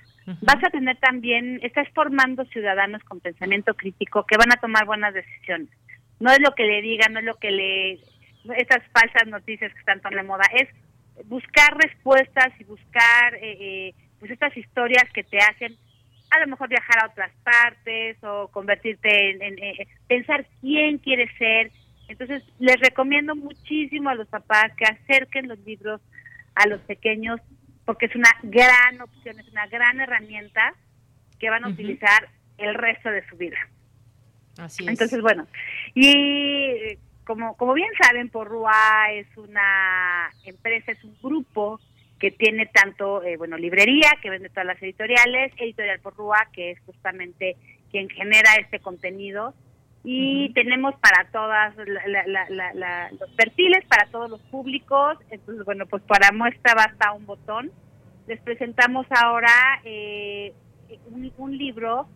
vas 0.42 0.62
a 0.62 0.70
tener 0.70 0.98
también, 0.98 1.60
estás 1.62 1.88
formando 1.94 2.44
ciudadanos 2.46 3.02
con 3.04 3.20
pensamiento 3.20 3.72
crítico 3.72 4.26
que 4.26 4.36
van 4.36 4.52
a 4.52 4.60
tomar 4.60 4.84
buenas 4.84 5.14
decisiones. 5.14 5.70
No 6.20 6.30
es 6.30 6.40
lo 6.40 6.54
que 6.54 6.64
le 6.64 6.82
digan, 6.82 7.14
no 7.14 7.20
es 7.20 7.24
lo 7.24 7.36
que 7.36 7.50
le... 7.50 7.92
Estas 8.56 8.82
falsas 8.92 9.26
noticias 9.26 9.72
que 9.72 9.78
están 9.78 10.00
tan 10.00 10.14
de 10.14 10.22
moda, 10.22 10.44
es 10.54 10.68
buscar 11.26 11.76
respuestas 11.76 12.48
y 12.60 12.64
buscar 12.64 13.34
eh, 13.40 13.94
pues 14.20 14.30
estas 14.30 14.56
historias 14.56 15.04
que 15.12 15.24
te 15.24 15.38
hacen 15.38 15.74
a 16.30 16.40
lo 16.40 16.46
mejor 16.46 16.68
viajar 16.68 17.02
a 17.02 17.06
otras 17.06 17.32
partes 17.42 18.22
o 18.22 18.48
convertirte 18.48 19.30
en, 19.30 19.56
pensar 20.06 20.46
quién 20.60 20.98
quieres 20.98 21.30
ser. 21.38 21.70
Entonces, 22.08 22.42
les 22.58 22.78
recomiendo 22.80 23.34
muchísimo 23.34 24.10
a 24.10 24.14
los 24.14 24.28
papás 24.28 24.72
que 24.76 24.84
acerquen 24.84 25.48
los 25.48 25.58
libros 25.60 26.00
a 26.54 26.66
los 26.66 26.80
pequeños 26.82 27.40
porque 27.84 28.06
es 28.06 28.14
una 28.14 28.30
gran 28.42 29.00
opción, 29.00 29.38
es 29.40 29.48
una 29.48 29.66
gran 29.66 29.98
herramienta 30.00 30.74
que 31.38 31.48
van 31.48 31.64
a 31.64 31.68
utilizar 31.68 32.28
el 32.58 32.74
resto 32.74 33.10
de 33.10 33.26
su 33.28 33.36
vida. 33.36 33.56
Así 34.58 34.82
es. 34.82 34.90
Entonces, 34.90 35.22
bueno, 35.22 35.46
y 35.94 36.98
como, 37.24 37.56
como 37.56 37.72
bien 37.72 37.88
saben, 38.02 38.28
Porrua 38.28 39.10
es 39.12 39.26
una 39.38 40.30
empresa, 40.44 40.92
es 40.92 41.02
un 41.02 41.16
grupo 41.22 41.80
que 42.18 42.30
tiene 42.30 42.66
tanto, 42.66 43.22
eh, 43.22 43.36
bueno, 43.36 43.56
librería, 43.56 44.10
que 44.20 44.30
vende 44.30 44.48
todas 44.48 44.66
las 44.66 44.82
editoriales, 44.82 45.52
Editorial 45.56 46.00
Porrúa, 46.00 46.48
que 46.52 46.72
es 46.72 46.80
justamente 46.80 47.56
quien 47.90 48.08
genera 48.08 48.54
este 48.60 48.80
contenido, 48.80 49.54
y 50.04 50.52
tenemos 50.54 50.94
para 50.96 51.28
todas 51.30 51.74
los 51.76 53.30
perfiles, 53.36 53.84
para 53.86 54.06
todos 54.10 54.30
los 54.30 54.40
públicos, 54.42 55.18
entonces, 55.30 55.64
bueno, 55.64 55.86
pues 55.86 56.02
para 56.04 56.32
muestra 56.32 56.74
basta 56.74 57.12
un 57.12 57.26
botón. 57.26 57.70
Les 58.26 58.40
presentamos 58.40 59.06
ahora 59.10 59.80
eh, 59.84 60.52
un, 61.10 61.58
libro 61.58 62.08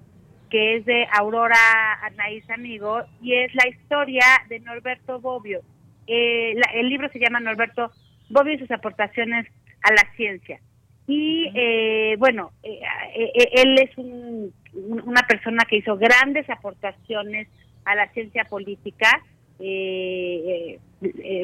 que 0.51 0.77
es 0.77 0.85
de 0.85 1.07
Aurora 1.13 1.57
Anaís 2.03 2.49
Amigo, 2.51 3.03
y 3.21 3.35
es 3.35 3.55
la 3.55 3.69
historia 3.69 4.25
de 4.49 4.61
Norberto 4.61 5.21
Bobbio. 5.21 5.61
Eh, 6.07 6.55
el 6.75 6.89
libro 6.89 7.09
se 7.11 7.19
llama 7.19 7.41
Norberto 7.41 7.91
Bobbio 8.31 8.55
y 8.55 8.59
sus 8.59 8.71
aportaciones 8.71 9.47
a 9.83 9.93
la 9.93 10.15
ciencia. 10.17 10.61
Y 11.07 11.51
eh, 11.55 12.17
bueno, 12.19 12.53
eh, 12.63 12.81
eh, 13.15 13.51
él 13.55 13.79
es 13.79 13.91
una 13.99 15.23
persona 15.23 15.65
que 15.69 15.77
hizo 15.77 15.97
grandes 15.97 16.49
aportaciones 16.49 17.49
a 17.85 17.95
la 17.95 18.09
ciencia 18.13 18.45
política, 18.45 19.21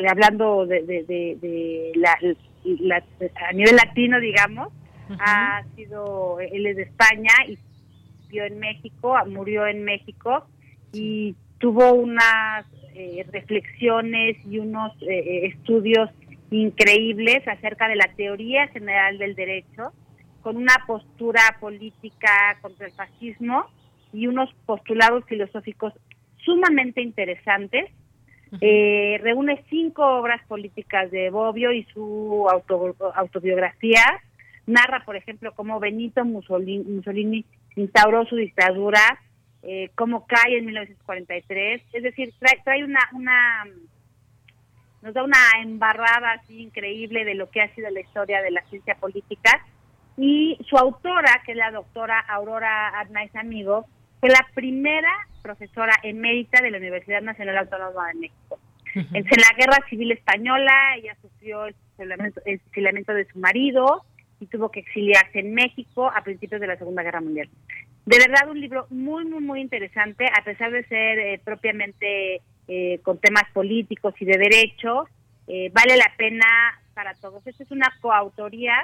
hablando 0.08 0.66
de, 0.66 1.92
la, 1.96 2.18
a 3.48 3.52
nivel 3.52 3.76
latino, 3.76 4.20
digamos, 4.20 4.72
ha 5.20 5.64
sido, 5.74 6.38
él 6.40 6.66
es 6.66 6.76
de 6.76 6.82
España 6.82 7.32
y 7.48 7.58
vivió 8.28 8.44
en 8.44 8.58
México, 8.58 9.16
murió 9.26 9.66
en 9.66 9.84
México 9.84 10.46
y 10.92 11.34
tuvo 11.58 11.92
unas 11.92 12.64
reflexiones 13.32 14.36
y 14.46 14.58
unos 14.58 14.92
estudios 15.02 16.10
increíbles 16.50 17.46
acerca 17.46 17.88
de 17.88 17.96
la 17.96 18.08
teoría 18.16 18.68
general 18.68 19.18
del 19.18 19.34
derecho, 19.34 19.92
con 20.42 20.56
una 20.56 20.74
postura 20.86 21.42
política 21.60 22.58
contra 22.62 22.86
el 22.86 22.92
fascismo 22.92 23.66
y 24.12 24.26
unos 24.26 24.52
postulados 24.64 25.24
filosóficos 25.26 25.92
sumamente 26.44 27.02
interesantes. 27.02 27.90
Eh, 28.62 29.18
reúne 29.22 29.62
cinco 29.68 30.02
obras 30.06 30.40
políticas 30.46 31.10
de 31.10 31.28
Bobbio 31.28 31.72
y 31.72 31.84
su 31.92 32.46
autobiografía. 33.14 34.02
Narra, 34.66 35.04
por 35.04 35.16
ejemplo, 35.16 35.52
cómo 35.54 35.80
Benito 35.80 36.24
Mussolini, 36.24 37.44
instauró 37.76 38.24
su 38.24 38.36
dictadura, 38.36 39.00
eh, 39.62 39.90
cómo 39.94 40.26
cae 40.26 40.58
en 40.58 40.66
1943. 40.66 41.82
Es 41.92 42.02
decir, 42.02 42.32
trae, 42.38 42.58
trae 42.64 42.84
una, 42.84 43.00
una 43.12 43.64
nos 45.02 45.14
da 45.14 45.22
una 45.22 45.38
embarrada 45.62 46.32
así 46.32 46.60
increíble 46.60 47.24
de 47.24 47.34
lo 47.34 47.50
que 47.50 47.60
ha 47.60 47.74
sido 47.74 47.90
la 47.90 48.00
historia 48.00 48.42
de 48.42 48.50
la 48.50 48.62
ciencia 48.62 48.94
política 48.96 49.64
y 50.16 50.58
su 50.68 50.76
autora, 50.76 51.42
que 51.46 51.52
es 51.52 51.58
la 51.58 51.70
doctora 51.70 52.18
Aurora 52.18 52.88
Arnaiz 52.88 53.34
Amigo, 53.36 53.86
fue 54.18 54.28
la 54.30 54.44
primera 54.52 55.12
profesora 55.42 55.94
emérita 56.02 56.60
de 56.60 56.72
la 56.72 56.78
Universidad 56.78 57.22
Nacional 57.22 57.58
Autónoma 57.58 58.08
de 58.08 58.14
México. 58.14 58.58
En 58.94 59.22
la 59.22 59.56
Guerra 59.56 59.86
Civil 59.88 60.10
Española, 60.10 60.96
ella 60.96 61.16
sufrió 61.22 61.66
el 61.66 61.74
fusilamiento, 62.64 63.14
de 63.14 63.26
su 63.26 63.38
marido 63.38 64.02
y 64.40 64.46
tuvo 64.46 64.70
que 64.70 64.80
exiliarse 64.80 65.38
en 65.38 65.54
México 65.54 66.10
a 66.12 66.22
principios 66.24 66.60
de 66.60 66.66
la 66.66 66.76
Segunda 66.76 67.04
Guerra 67.04 67.20
Mundial. 67.20 67.48
De 68.06 68.18
verdad, 68.18 68.50
un 68.50 68.60
libro 68.60 68.86
muy, 68.90 69.24
muy, 69.24 69.40
muy 69.40 69.60
interesante, 69.60 70.26
a 70.26 70.42
pesar 70.42 70.72
de 70.72 70.84
ser 70.84 71.18
eh, 71.18 71.40
propiamente 71.44 72.40
eh, 72.68 73.00
con 73.02 73.18
temas 73.18 73.44
políticos 73.52 74.14
y 74.20 74.24
de 74.24 74.38
derecho, 74.38 75.08
eh, 75.46 75.70
vale 75.72 75.96
la 75.96 76.12
pena 76.16 76.46
para 76.94 77.14
todos. 77.14 77.46
Esta 77.46 77.62
es 77.62 77.70
una 77.70 77.92
coautoría 78.00 78.74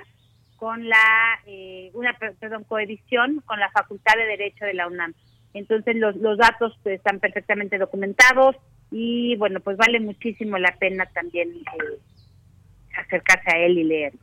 con 0.56 0.88
la, 0.88 1.40
una, 1.92 2.16
perdón, 2.40 2.64
coedición 2.64 3.42
con 3.44 3.60
la 3.60 3.70
Facultad 3.70 4.14
de 4.16 4.24
Derecho 4.24 4.64
de 4.64 4.74
la 4.74 4.86
UNAM. 4.86 5.12
Entonces 5.52 5.96
los, 5.96 6.16
los 6.16 6.38
datos 6.38 6.76
pues, 6.82 6.96
están 6.96 7.20
perfectamente 7.20 7.78
documentados 7.78 8.56
y 8.90 9.36
bueno, 9.36 9.60
pues 9.60 9.76
vale 9.76 10.00
muchísimo 10.00 10.58
la 10.58 10.76
pena 10.78 11.06
también 11.06 11.50
eh, 11.50 11.98
acercarse 12.96 13.50
a 13.50 13.58
él 13.58 13.78
y 13.78 13.84
leerlo. 13.84 14.20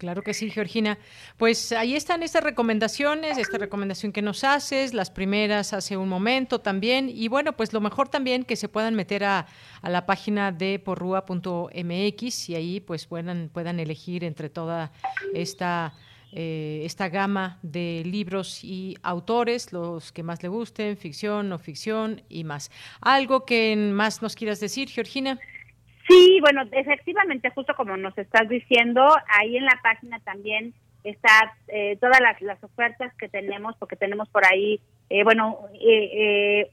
Claro 0.00 0.22
que 0.22 0.32
sí, 0.32 0.48
Georgina. 0.48 0.96
Pues 1.36 1.72
ahí 1.72 1.94
están 1.94 2.22
estas 2.22 2.42
recomendaciones, 2.42 3.36
esta 3.36 3.58
recomendación 3.58 4.12
que 4.12 4.22
nos 4.22 4.44
haces, 4.44 4.94
las 4.94 5.10
primeras 5.10 5.74
hace 5.74 5.98
un 5.98 6.08
momento 6.08 6.58
también. 6.58 7.10
Y 7.10 7.28
bueno, 7.28 7.54
pues 7.54 7.74
lo 7.74 7.82
mejor 7.82 8.08
también 8.08 8.44
que 8.44 8.56
se 8.56 8.70
puedan 8.70 8.94
meter 8.94 9.24
a, 9.24 9.46
la 9.82 10.06
página 10.06 10.52
de 10.52 10.78
porrua.mx 10.78 12.48
y 12.48 12.54
ahí 12.54 12.80
pues 12.80 13.04
puedan, 13.04 13.50
puedan 13.52 13.78
elegir 13.78 14.24
entre 14.24 14.48
toda 14.48 14.90
esta 15.34 15.92
eh, 16.32 16.82
esta 16.84 17.08
gama 17.10 17.58
de 17.60 18.02
libros 18.06 18.64
y 18.64 18.96
autores, 19.02 19.70
los 19.72 20.12
que 20.12 20.22
más 20.22 20.42
le 20.42 20.48
gusten, 20.48 20.96
ficción, 20.96 21.50
no 21.50 21.58
ficción 21.58 22.22
y 22.30 22.44
más. 22.44 22.70
¿Algo 23.02 23.44
que 23.44 23.76
más 23.76 24.22
nos 24.22 24.34
quieras 24.34 24.60
decir, 24.60 24.88
Georgina? 24.88 25.38
Sí, 26.10 26.40
bueno, 26.40 26.62
efectivamente, 26.72 27.50
justo 27.50 27.74
como 27.74 27.96
nos 27.96 28.16
estás 28.18 28.48
diciendo, 28.48 29.06
ahí 29.38 29.56
en 29.56 29.64
la 29.64 29.78
página 29.82 30.18
también 30.20 30.74
está 31.04 31.54
eh, 31.68 31.96
todas 32.00 32.18
las, 32.20 32.62
ofertas 32.62 33.14
que 33.14 33.28
tenemos, 33.28 33.76
porque 33.78 33.96
tenemos 33.96 34.28
por 34.28 34.44
ahí, 34.44 34.80
eh, 35.08 35.24
bueno, 35.24 35.58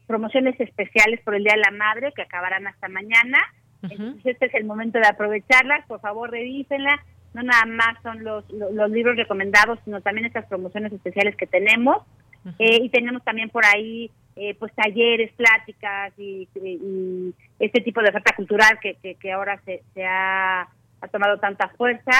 promociones 0.06 0.58
especiales 0.60 1.20
por 1.22 1.34
el 1.34 1.44
Día 1.44 1.54
de 1.54 1.60
la 1.60 1.70
Madre 1.70 2.12
que 2.14 2.22
acabarán 2.22 2.66
hasta 2.66 2.88
mañana. 2.88 3.38
Entonces, 3.82 4.26
este 4.26 4.46
es 4.46 4.54
el 4.54 4.64
momento 4.64 4.98
de 4.98 5.06
aprovecharlas. 5.06 5.86
Por 5.86 6.00
favor, 6.00 6.30
revísenla 6.30 7.00
no 7.34 7.42
nada 7.42 7.66
más 7.66 8.02
son 8.02 8.24
los, 8.24 8.44
los, 8.50 8.90
libros 8.90 9.16
recomendados, 9.16 9.78
sino 9.84 10.00
también 10.00 10.26
estas 10.26 10.46
promociones 10.46 10.92
especiales 10.92 11.36
que 11.36 11.46
tenemos. 11.46 11.98
Eh, 12.58 12.78
y 12.82 12.88
tenemos 12.88 13.22
también 13.24 13.50
por 13.50 13.64
ahí 13.66 14.10
eh, 14.38 14.54
pues 14.58 14.72
talleres, 14.74 15.32
pláticas 15.32 16.12
y, 16.18 16.48
este 17.58 17.80
tipo 17.80 18.00
de 18.00 18.10
oferta 18.10 18.34
cultural 18.36 18.78
que, 18.80 18.96
que, 19.14 19.32
ahora 19.32 19.60
se, 19.64 19.82
se 19.94 20.04
ha, 20.04 20.62
ha, 20.62 21.08
tomado 21.10 21.38
tanta 21.38 21.68
fuerza 21.70 22.12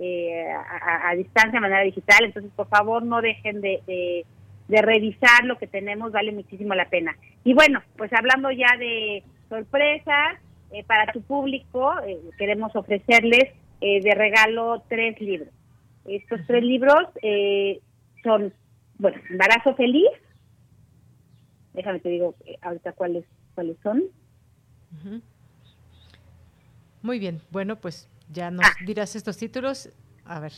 eh, 0.00 0.46
a, 0.50 1.14
distancia, 1.14 1.52
de 1.52 1.60
manera 1.60 1.82
digital. 1.82 2.24
Entonces, 2.24 2.52
por 2.54 2.68
favor, 2.68 3.02
no 3.02 3.20
dejen 3.20 3.60
de, 3.60 3.80
de, 3.86 4.26
de, 4.68 4.82
revisar 4.82 5.44
lo 5.44 5.58
que 5.58 5.66
tenemos, 5.66 6.12
vale 6.12 6.32
muchísimo 6.32 6.74
la 6.74 6.88
pena. 6.88 7.16
Y 7.44 7.54
bueno, 7.54 7.82
pues 7.96 8.12
hablando 8.12 8.50
ya 8.50 8.76
de 8.78 9.22
sorpresas 9.48 10.38
para 10.86 11.12
tu 11.12 11.22
público, 11.22 11.94
queremos 12.36 12.74
ofrecerles 12.74 13.54
eh, 13.86 14.00
de 14.00 14.14
regalo 14.14 14.82
tres 14.88 15.20
libros. 15.20 15.50
Estos 16.06 16.40
tres 16.46 16.62
libros 16.62 17.06
eh, 17.20 17.80
son, 18.22 18.50
bueno, 18.98 19.20
Embarazo 19.28 19.74
Feliz. 19.74 20.08
Déjame 21.74 22.00
te 22.00 22.08
digo 22.08 22.34
eh, 22.46 22.56
ahorita 22.62 22.92
cuáles, 22.92 23.24
cuáles 23.54 23.76
son. 23.82 24.04
Muy 27.02 27.18
bien, 27.18 27.40
bueno, 27.50 27.76
pues 27.76 28.08
ya 28.30 28.50
nos 28.50 28.66
ah. 28.66 28.72
dirás 28.86 29.14
estos 29.16 29.36
títulos. 29.36 29.90
A 30.24 30.40
ver. 30.40 30.52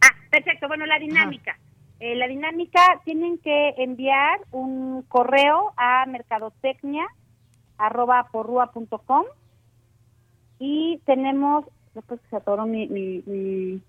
Ah, 0.00 0.10
perfecto. 0.30 0.66
Bueno, 0.68 0.86
la 0.86 0.98
dinámica. 0.98 1.58
la 2.00 2.26
dinámica 2.26 2.80
tienen 3.04 3.38
que 3.38 3.74
enviar 3.78 4.40
un 4.50 5.02
correo 5.02 5.72
a 5.76 6.04
mercadotecnia 6.06 7.06
arroba 7.78 8.28
y 10.58 10.98
tenemos 11.04 11.66
después 11.94 12.20
se 12.30 12.36
atoró 12.36 12.66
mi, 12.66 12.86
mi, 12.88 13.22
mi, 13.26 13.80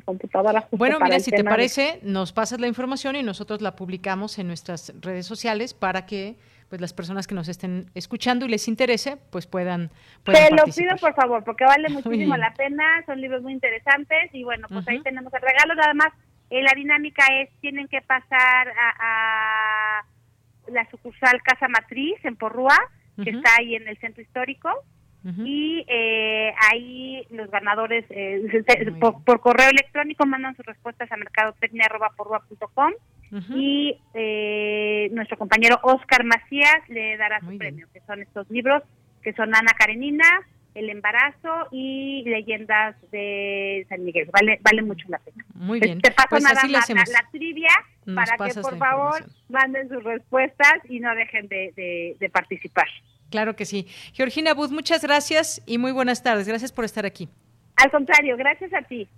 computadora. 0.00 0.68
bueno, 0.70 0.98
mira, 1.00 1.20
si 1.20 1.30
te 1.30 1.44
parece, 1.44 2.00
nos 2.02 2.32
pasas 2.32 2.60
la 2.60 2.66
información 2.66 3.16
y 3.16 3.22
nosotros 3.22 3.60
la 3.60 3.76
publicamos 3.76 4.38
en 4.38 4.48
nuestras 4.48 4.92
redes 5.00 5.26
sociales 5.26 5.74
para 5.74 6.06
que 6.06 6.36
pues 6.68 6.80
las 6.80 6.92
personas 6.92 7.26
que 7.26 7.34
nos 7.34 7.48
estén 7.48 7.90
escuchando 7.94 8.46
y 8.46 8.48
les 8.48 8.68
interese, 8.68 9.16
pues 9.30 9.46
puedan, 9.46 9.90
puedan 10.24 10.48
Te 10.48 10.56
lo 10.56 10.64
pido 10.64 10.96
por 11.00 11.14
favor, 11.14 11.44
porque 11.44 11.64
vale 11.64 11.88
muchísimo 11.90 12.36
la 12.36 12.52
pena, 12.54 13.02
son 13.06 13.20
libros 13.20 13.42
muy 13.42 13.52
interesantes 13.52 14.30
y 14.32 14.44
bueno, 14.44 14.66
pues 14.68 14.86
ahí 14.88 15.00
tenemos 15.02 15.32
el 15.34 15.42
regalo, 15.42 15.74
nada 15.74 15.94
más 15.94 16.12
eh, 16.50 16.62
la 16.62 16.72
dinámica 16.74 17.24
es, 17.40 17.50
tienen 17.60 17.88
que 17.88 18.00
pasar 18.02 18.68
a, 18.98 20.04
la 20.68 20.90
sucursal 20.90 21.42
Casa 21.42 21.68
Matriz 21.68 22.16
en 22.24 22.36
Porrúa, 22.36 22.78
que 23.22 23.30
está 23.30 23.50
ahí 23.58 23.76
en 23.76 23.86
el 23.86 23.98
centro 23.98 24.22
histórico, 24.22 24.70
y 25.24 25.84
eh, 25.88 26.52
ahí 26.70 27.26
los 27.30 27.50
ganadores 27.50 28.04
eh, 28.10 28.42
por, 29.00 29.40
correo 29.40 29.70
electrónico 29.70 30.26
mandan 30.26 30.54
sus 30.54 30.66
respuestas 30.66 31.10
a 31.10 31.16
mercadotecnia.com 31.16 32.92
y 33.50 33.96
eh, 34.12 35.08
nuestro 35.12 35.38
compañero 35.38 35.80
Oscar 35.82 36.24
Macías 36.24 36.88
le 36.88 37.16
dará 37.16 37.40
su 37.40 37.56
premio, 37.56 37.88
que 37.92 38.00
son 38.06 38.20
estos 38.22 38.48
libros, 38.50 38.82
que 39.22 39.32
son 39.32 39.54
Ana 39.54 39.72
Karenina, 39.76 40.24
El 40.74 40.90
embarazo 40.90 41.68
y 41.72 42.22
Leyendas 42.26 42.94
de 43.10 43.86
San 43.88 44.04
Miguel. 44.04 44.28
Vale, 44.30 44.60
vale 44.62 44.82
mucho 44.82 45.06
la 45.08 45.18
pena. 45.18 45.44
Muy 45.54 45.80
bien. 45.80 46.00
Te 46.00 46.10
paso 46.12 46.28
pues 46.30 46.44
nada 46.44 46.62
más 46.62 47.08
la, 47.08 47.28
trivia 47.32 47.70
para 48.14 48.36
que 48.36 48.60
por 48.60 48.76
favor 48.78 49.24
manden 49.48 49.88
sus 49.88 50.04
respuestas 50.04 50.74
y 50.88 51.00
no 51.00 51.14
dejen 51.14 51.48
de, 51.48 52.16
de 52.20 52.30
participar. 52.30 52.86
Claro 53.34 53.56
que 53.56 53.64
sí. 53.64 53.88
Georgina 54.12 54.54
Bud, 54.54 54.70
muchas 54.70 55.02
gracias 55.02 55.60
y 55.66 55.78
muy 55.78 55.90
buenas 55.90 56.22
tardes. 56.22 56.46
Gracias 56.46 56.70
por 56.70 56.84
estar 56.84 57.04
aquí. 57.04 57.28
Al 57.74 57.90
contrario, 57.90 58.36
gracias 58.36 58.72
a 58.72 58.82
ti. 58.82 59.08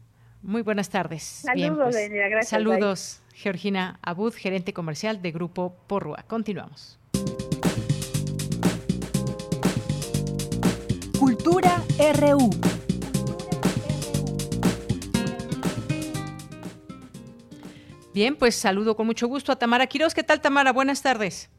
Muy 0.40 0.62
buenas 0.62 0.88
tardes. 0.88 1.22
Saludos, 1.22 1.88
pues, 1.93 2.10
gracias. 2.10 2.48
Saludos, 2.48 3.22
Georgina 3.34 3.98
Abud, 4.01 4.32
gerente 4.32 4.72
comercial 4.72 5.20
de 5.20 5.32
Grupo 5.32 5.76
Porrua. 5.86 6.24
Continuamos. 6.26 6.98
Cultura 11.18 11.82
RU. 12.14 12.48
Bien, 18.14 18.34
pues 18.34 18.55
saludo 18.55 18.97
con 18.97 19.05
mucho 19.05 19.28
gusto 19.28 19.52
a 19.52 19.56
Tamara 19.59 19.86
Quiroz. 19.86 20.14
¿Qué 20.14 20.22
tal, 20.22 20.40
Tamara? 20.40 20.72
Buenas 20.72 21.02
tardes. 21.02 21.51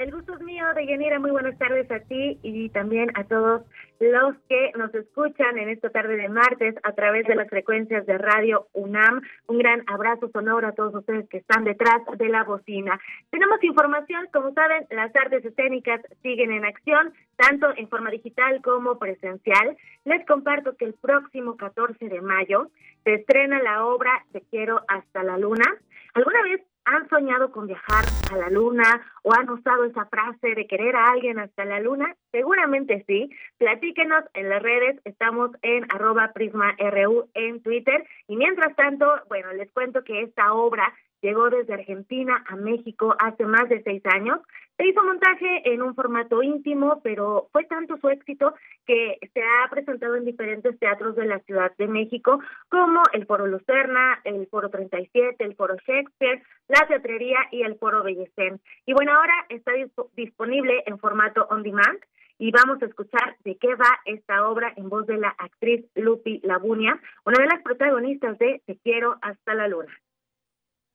El 0.00 0.12
gusto 0.12 0.32
es 0.32 0.40
mío, 0.40 0.64
Deyanira. 0.74 1.18
Muy 1.18 1.30
buenas 1.30 1.58
tardes 1.58 1.90
a 1.90 2.00
ti 2.00 2.38
y 2.42 2.70
también 2.70 3.10
a 3.16 3.24
todos 3.24 3.60
los 3.98 4.34
que 4.48 4.72
nos 4.74 4.94
escuchan 4.94 5.58
en 5.58 5.68
esta 5.68 5.90
tarde 5.90 6.16
de 6.16 6.30
martes 6.30 6.74
a 6.84 6.92
través 6.92 7.26
de 7.26 7.34
las 7.34 7.50
frecuencias 7.50 8.06
de 8.06 8.16
Radio 8.16 8.66
UNAM. 8.72 9.20
Un 9.46 9.58
gran 9.58 9.84
abrazo 9.88 10.30
sonoro 10.32 10.66
a 10.66 10.72
todos 10.72 10.94
ustedes 10.94 11.28
que 11.28 11.36
están 11.36 11.64
detrás 11.64 12.00
de 12.16 12.30
la 12.30 12.44
bocina. 12.44 12.98
Tenemos 13.28 13.62
información, 13.62 14.26
como 14.32 14.54
saben, 14.54 14.86
las 14.88 15.14
artes 15.14 15.44
escénicas 15.44 16.00
siguen 16.22 16.50
en 16.50 16.64
acción, 16.64 17.12
tanto 17.36 17.68
en 17.76 17.86
forma 17.90 18.10
digital 18.10 18.62
como 18.62 18.98
presencial. 18.98 19.76
Les 20.06 20.24
comparto 20.24 20.78
que 20.78 20.86
el 20.86 20.94
próximo 20.94 21.58
14 21.58 22.08
de 22.08 22.22
mayo 22.22 22.70
se 23.04 23.16
estrena 23.16 23.60
la 23.60 23.84
obra 23.84 24.24
Te 24.32 24.40
quiero 24.50 24.80
hasta 24.88 25.22
la 25.22 25.36
luna. 25.36 25.76
¿Alguna 26.14 26.42
vez 26.42 26.62
¿Han 26.84 27.08
soñado 27.08 27.52
con 27.52 27.66
viajar 27.66 28.04
a 28.32 28.36
la 28.36 28.50
luna 28.50 29.00
o 29.22 29.32
han 29.32 29.48
usado 29.50 29.84
esa 29.84 30.06
frase 30.06 30.54
de 30.54 30.66
querer 30.66 30.96
a 30.96 31.10
alguien 31.12 31.38
hasta 31.38 31.64
la 31.64 31.80
luna? 31.80 32.16
Seguramente 32.32 33.04
sí. 33.06 33.30
Platíquenos 33.58 34.24
en 34.34 34.48
las 34.48 34.62
redes. 34.62 35.00
Estamos 35.04 35.50
en 35.62 35.84
arroba 35.92 36.32
prisma.ru 36.32 37.28
en 37.34 37.62
Twitter. 37.62 38.06
Y 38.28 38.36
mientras 38.36 38.74
tanto, 38.76 39.06
bueno, 39.28 39.52
les 39.52 39.70
cuento 39.72 40.02
que 40.04 40.22
esta 40.22 40.52
obra 40.54 40.92
llegó 41.22 41.50
desde 41.50 41.74
Argentina 41.74 42.44
a 42.48 42.56
México 42.56 43.14
hace 43.18 43.44
más 43.44 43.68
de 43.68 43.82
seis 43.82 44.02
años. 44.06 44.40
Se 44.76 44.86
hizo 44.86 45.02
montaje 45.04 45.72
en 45.72 45.82
un 45.82 45.94
formato 45.94 46.42
íntimo, 46.42 47.00
pero 47.02 47.48
fue 47.52 47.64
tanto 47.64 47.98
su 47.98 48.08
éxito 48.08 48.54
que 48.86 49.18
se 49.34 49.42
ha 49.42 49.68
presentado 49.70 50.16
en 50.16 50.24
diferentes 50.24 50.78
teatros 50.78 51.16
de 51.16 51.26
la 51.26 51.38
Ciudad 51.40 51.72
de 51.76 51.86
México, 51.86 52.40
como 52.68 53.02
el 53.12 53.26
Foro 53.26 53.46
Lucerna, 53.46 54.20
el 54.24 54.46
Foro 54.46 54.70
37, 54.70 55.44
el 55.44 55.54
Foro 55.54 55.76
Shakespeare, 55.86 56.42
la 56.68 56.86
Teatrería 56.86 57.38
y 57.50 57.62
el 57.62 57.76
Foro 57.76 58.02
Bellecén. 58.02 58.60
Y 58.86 58.94
bueno, 58.94 59.12
ahora 59.12 59.34
está 59.50 59.72
disponible 60.16 60.82
en 60.86 60.98
formato 60.98 61.46
on 61.50 61.62
demand 61.62 61.98
y 62.38 62.50
vamos 62.52 62.80
a 62.82 62.86
escuchar 62.86 63.36
de 63.44 63.56
qué 63.58 63.74
va 63.74 64.00
esta 64.06 64.48
obra 64.48 64.72
en 64.76 64.88
voz 64.88 65.06
de 65.06 65.18
la 65.18 65.28
actriz 65.28 65.84
Lupi 65.94 66.40
Labunia, 66.42 66.98
una 67.26 67.38
de 67.38 67.46
las 67.46 67.62
protagonistas 67.62 68.38
de 68.38 68.62
Te 68.64 68.78
quiero 68.78 69.18
hasta 69.20 69.52
la 69.52 69.68
luna. 69.68 69.92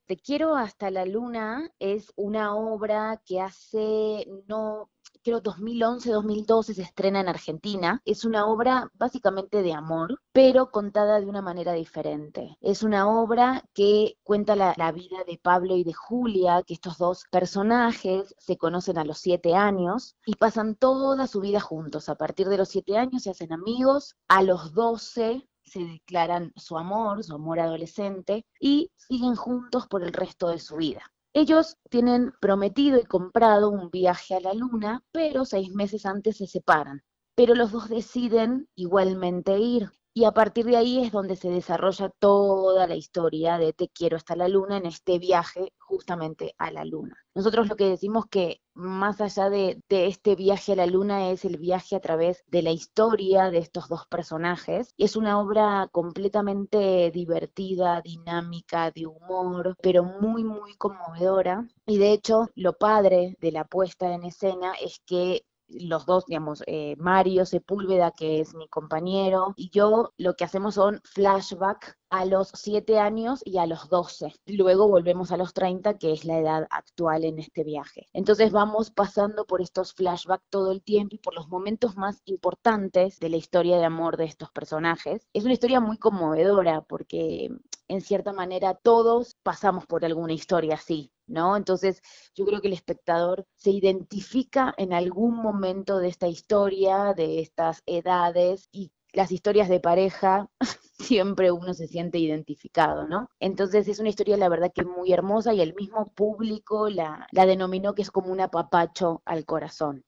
Te 0.06 0.16
quiero 0.16 0.54
hasta 0.54 0.92
la 0.92 1.04
luna 1.04 1.68
es 1.80 2.12
una 2.14 2.54
obra 2.54 3.20
que 3.24 3.40
hace 3.40 4.24
no 4.46 4.88
creo 5.24 5.40
2011, 5.40 6.10
2012 6.12 6.74
se 6.74 6.82
estrena 6.82 7.20
en 7.20 7.28
Argentina. 7.28 8.00
Es 8.04 8.24
una 8.24 8.46
obra 8.46 8.88
básicamente 8.94 9.62
de 9.62 9.72
amor, 9.72 10.20
pero 10.30 10.70
contada 10.70 11.18
de 11.18 11.26
una 11.26 11.42
manera 11.42 11.72
diferente. 11.72 12.56
Es 12.60 12.84
una 12.84 13.08
obra 13.08 13.64
que 13.74 14.16
cuenta 14.22 14.54
la, 14.54 14.74
la, 14.76 14.92
vida 14.92 15.24
de 15.26 15.40
Pablo 15.42 15.74
y 15.74 15.82
de 15.82 15.92
Julia, 15.92 16.62
que 16.64 16.74
estos 16.74 16.98
dos 16.98 17.24
personajes 17.32 18.32
se 18.38 18.56
conocen 18.56 18.98
a 18.98 19.04
los 19.04 19.18
siete 19.18 19.56
años 19.56 20.14
y 20.24 20.36
pasan 20.36 20.76
toda 20.76 21.26
su 21.26 21.40
vida 21.40 21.58
juntos. 21.58 22.08
A 22.08 22.14
partir 22.14 22.48
de 22.48 22.58
los 22.58 22.68
siete 22.68 22.96
años 22.96 23.24
se 23.24 23.30
hacen 23.30 23.52
amigos, 23.52 24.14
a 24.28 24.44
los 24.44 24.72
doce 24.72 25.48
se 25.66 25.80
declaran 25.80 26.52
su 26.56 26.78
amor, 26.78 27.22
su 27.24 27.34
amor 27.34 27.60
adolescente, 27.60 28.46
y 28.60 28.90
siguen 28.96 29.34
juntos 29.34 29.86
por 29.88 30.02
el 30.02 30.12
resto 30.12 30.48
de 30.48 30.58
su 30.58 30.76
vida. 30.76 31.02
Ellos 31.34 31.76
tienen 31.90 32.32
prometido 32.40 32.98
y 32.98 33.04
comprado 33.04 33.68
un 33.68 33.90
viaje 33.90 34.34
a 34.34 34.40
la 34.40 34.54
luna, 34.54 35.04
pero 35.12 35.44
seis 35.44 35.70
meses 35.74 36.06
antes 36.06 36.38
se 36.38 36.46
separan. 36.46 37.02
Pero 37.34 37.54
los 37.54 37.72
dos 37.72 37.90
deciden 37.90 38.68
igualmente 38.74 39.58
ir. 39.58 39.90
Y 40.16 40.24
a 40.24 40.32
partir 40.32 40.64
de 40.64 40.78
ahí 40.78 41.04
es 41.04 41.12
donde 41.12 41.36
se 41.36 41.50
desarrolla 41.50 42.08
toda 42.08 42.86
la 42.86 42.94
historia 42.94 43.58
de 43.58 43.74
Te 43.74 43.90
quiero 43.90 44.16
hasta 44.16 44.34
la 44.34 44.48
luna 44.48 44.78
en 44.78 44.86
este 44.86 45.18
viaje 45.18 45.74
justamente 45.76 46.54
a 46.56 46.70
la 46.70 46.86
luna. 46.86 47.22
Nosotros 47.34 47.68
lo 47.68 47.76
que 47.76 47.90
decimos 47.90 48.24
que 48.24 48.62
más 48.72 49.20
allá 49.20 49.50
de, 49.50 49.78
de, 49.90 50.06
este 50.06 50.34
viaje 50.34 50.72
a 50.72 50.76
la 50.76 50.86
luna 50.86 51.30
es 51.30 51.44
el 51.44 51.58
viaje 51.58 51.96
a 51.96 52.00
través 52.00 52.44
de 52.46 52.62
la 52.62 52.70
historia 52.70 53.50
de 53.50 53.58
estos 53.58 53.90
dos 53.90 54.06
personajes. 54.06 54.94
Es 54.96 55.16
una 55.16 55.38
obra 55.38 55.90
completamente 55.92 57.10
divertida, 57.10 58.00
dinámica, 58.00 58.90
de 58.92 59.04
humor, 59.04 59.76
pero 59.82 60.02
muy, 60.02 60.44
muy 60.44 60.76
conmovedora. 60.76 61.68
Y 61.84 61.98
de 61.98 62.12
hecho, 62.12 62.48
lo 62.54 62.72
padre 62.72 63.36
de 63.38 63.52
la 63.52 63.66
puesta 63.66 64.14
en 64.14 64.24
escena 64.24 64.72
es 64.82 64.98
que 65.04 65.44
los 65.68 66.06
dos, 66.06 66.26
digamos, 66.26 66.62
eh, 66.66 66.96
Mario 66.98 67.44
Sepúlveda, 67.46 68.12
que 68.12 68.40
es 68.40 68.54
mi 68.54 68.68
compañero, 68.68 69.54
y 69.56 69.70
yo 69.70 70.12
lo 70.16 70.34
que 70.34 70.44
hacemos 70.44 70.74
son 70.74 71.00
flashback 71.04 71.96
a 72.10 72.24
los 72.24 72.50
7 72.54 72.98
años 72.98 73.40
y 73.44 73.58
a 73.58 73.66
los 73.66 73.88
12. 73.88 74.32
Luego 74.46 74.88
volvemos 74.88 75.32
a 75.32 75.36
los 75.36 75.52
30, 75.54 75.98
que 75.98 76.12
es 76.12 76.24
la 76.24 76.38
edad 76.38 76.66
actual 76.70 77.24
en 77.24 77.38
este 77.38 77.64
viaje. 77.64 78.06
Entonces 78.12 78.52
vamos 78.52 78.90
pasando 78.90 79.44
por 79.44 79.60
estos 79.60 79.92
flashbacks 79.92 80.44
todo 80.50 80.70
el 80.72 80.82
tiempo 80.82 81.16
y 81.16 81.18
por 81.18 81.34
los 81.34 81.48
momentos 81.48 81.96
más 81.96 82.22
importantes 82.24 83.18
de 83.18 83.28
la 83.30 83.36
historia 83.36 83.78
de 83.78 83.84
amor 83.84 84.16
de 84.16 84.24
estos 84.24 84.50
personajes. 84.50 85.26
Es 85.32 85.44
una 85.44 85.54
historia 85.54 85.80
muy 85.80 85.98
conmovedora 85.98 86.82
porque 86.82 87.50
en 87.88 88.00
cierta 88.00 88.32
manera 88.32 88.74
todos 88.74 89.36
pasamos 89.42 89.86
por 89.86 90.04
alguna 90.04 90.32
historia 90.32 90.74
así, 90.74 91.12
¿no? 91.26 91.56
Entonces 91.56 92.02
yo 92.34 92.44
creo 92.46 92.60
que 92.60 92.68
el 92.68 92.74
espectador 92.74 93.46
se 93.54 93.70
identifica 93.70 94.74
en 94.76 94.92
algún 94.92 95.36
momento 95.36 95.98
de 95.98 96.08
esta 96.08 96.28
historia, 96.28 97.14
de 97.14 97.40
estas 97.40 97.82
edades 97.86 98.68
y 98.72 98.92
las 99.12 99.32
historias 99.32 99.68
de 99.68 99.80
pareja, 99.80 100.48
siempre 100.98 101.50
uno 101.50 101.72
se 101.72 101.86
siente 101.86 102.18
identificado, 102.18 103.08
¿no? 103.08 103.30
Entonces 103.40 103.88
es 103.88 103.98
una 103.98 104.10
historia, 104.10 104.36
la 104.36 104.50
verdad, 104.50 104.72
que 104.74 104.84
muy 104.84 105.12
hermosa 105.12 105.54
y 105.54 105.62
el 105.62 105.74
mismo 105.74 106.12
público 106.14 106.90
la, 106.90 107.26
la 107.32 107.46
denominó 107.46 107.94
que 107.94 108.02
es 108.02 108.10
como 108.10 108.30
un 108.30 108.40
apapacho 108.40 109.22
al 109.24 109.46
corazón. 109.46 110.04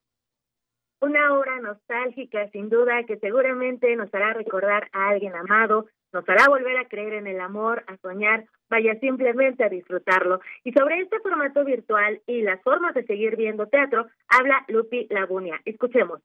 Una 1.01 1.39
obra 1.39 1.61
nostálgica, 1.61 2.51
sin 2.51 2.69
duda, 2.69 3.05
que 3.05 3.19
seguramente 3.19 3.95
nos 3.97 4.13
hará 4.13 4.35
recordar 4.35 4.91
a 4.93 5.11
alguien 5.11 5.35
amado, 5.37 5.87
nos 6.13 6.29
hará 6.29 6.49
volver 6.49 6.77
a 6.79 6.89
creer 6.89 7.15
en 7.15 7.27
el 7.27 7.41
amor, 7.41 7.85
a 7.87 7.97
soñar, 7.99 8.47
vaya 8.71 8.99
simplemente 9.01 9.65
a 9.65 9.69
disfrutarlo. 9.69 10.41
Y 10.65 10.73
sobre 10.73 11.01
este 11.01 11.21
formato 11.21 11.65
virtual 11.65 12.21
y 12.27 12.43
las 12.43 12.63
formas 12.63 12.95
de 12.95 13.05
seguir 13.05 13.37
viendo 13.37 13.67
teatro, 13.67 14.07
habla 14.29 14.65
Lupi 14.69 15.07
Labunia. 15.11 15.61
Escuchemos 15.65 16.21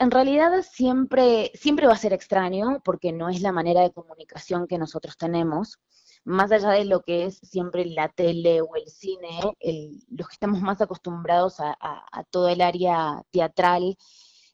en 0.00 0.10
realidad 0.10 0.62
siempre, 0.62 1.52
siempre 1.52 1.86
va 1.86 1.92
a 1.92 1.98
ser 1.98 2.14
extraño 2.14 2.80
porque 2.82 3.12
no 3.12 3.28
es 3.28 3.42
la 3.42 3.52
manera 3.52 3.82
de 3.82 3.92
comunicación 3.92 4.66
que 4.66 4.78
nosotros 4.78 5.18
tenemos. 5.18 5.78
Más 6.24 6.50
allá 6.52 6.70
de 6.70 6.86
lo 6.86 7.02
que 7.02 7.26
es 7.26 7.36
siempre 7.42 7.84
la 7.84 8.08
tele 8.08 8.62
o 8.62 8.76
el 8.76 8.86
cine, 8.86 9.40
los 10.08 10.26
que 10.26 10.32
estamos 10.32 10.62
más 10.62 10.80
acostumbrados 10.80 11.56
a 11.60 12.24
todo 12.30 12.48
el 12.48 12.62
área 12.62 13.22
teatral, 13.30 13.98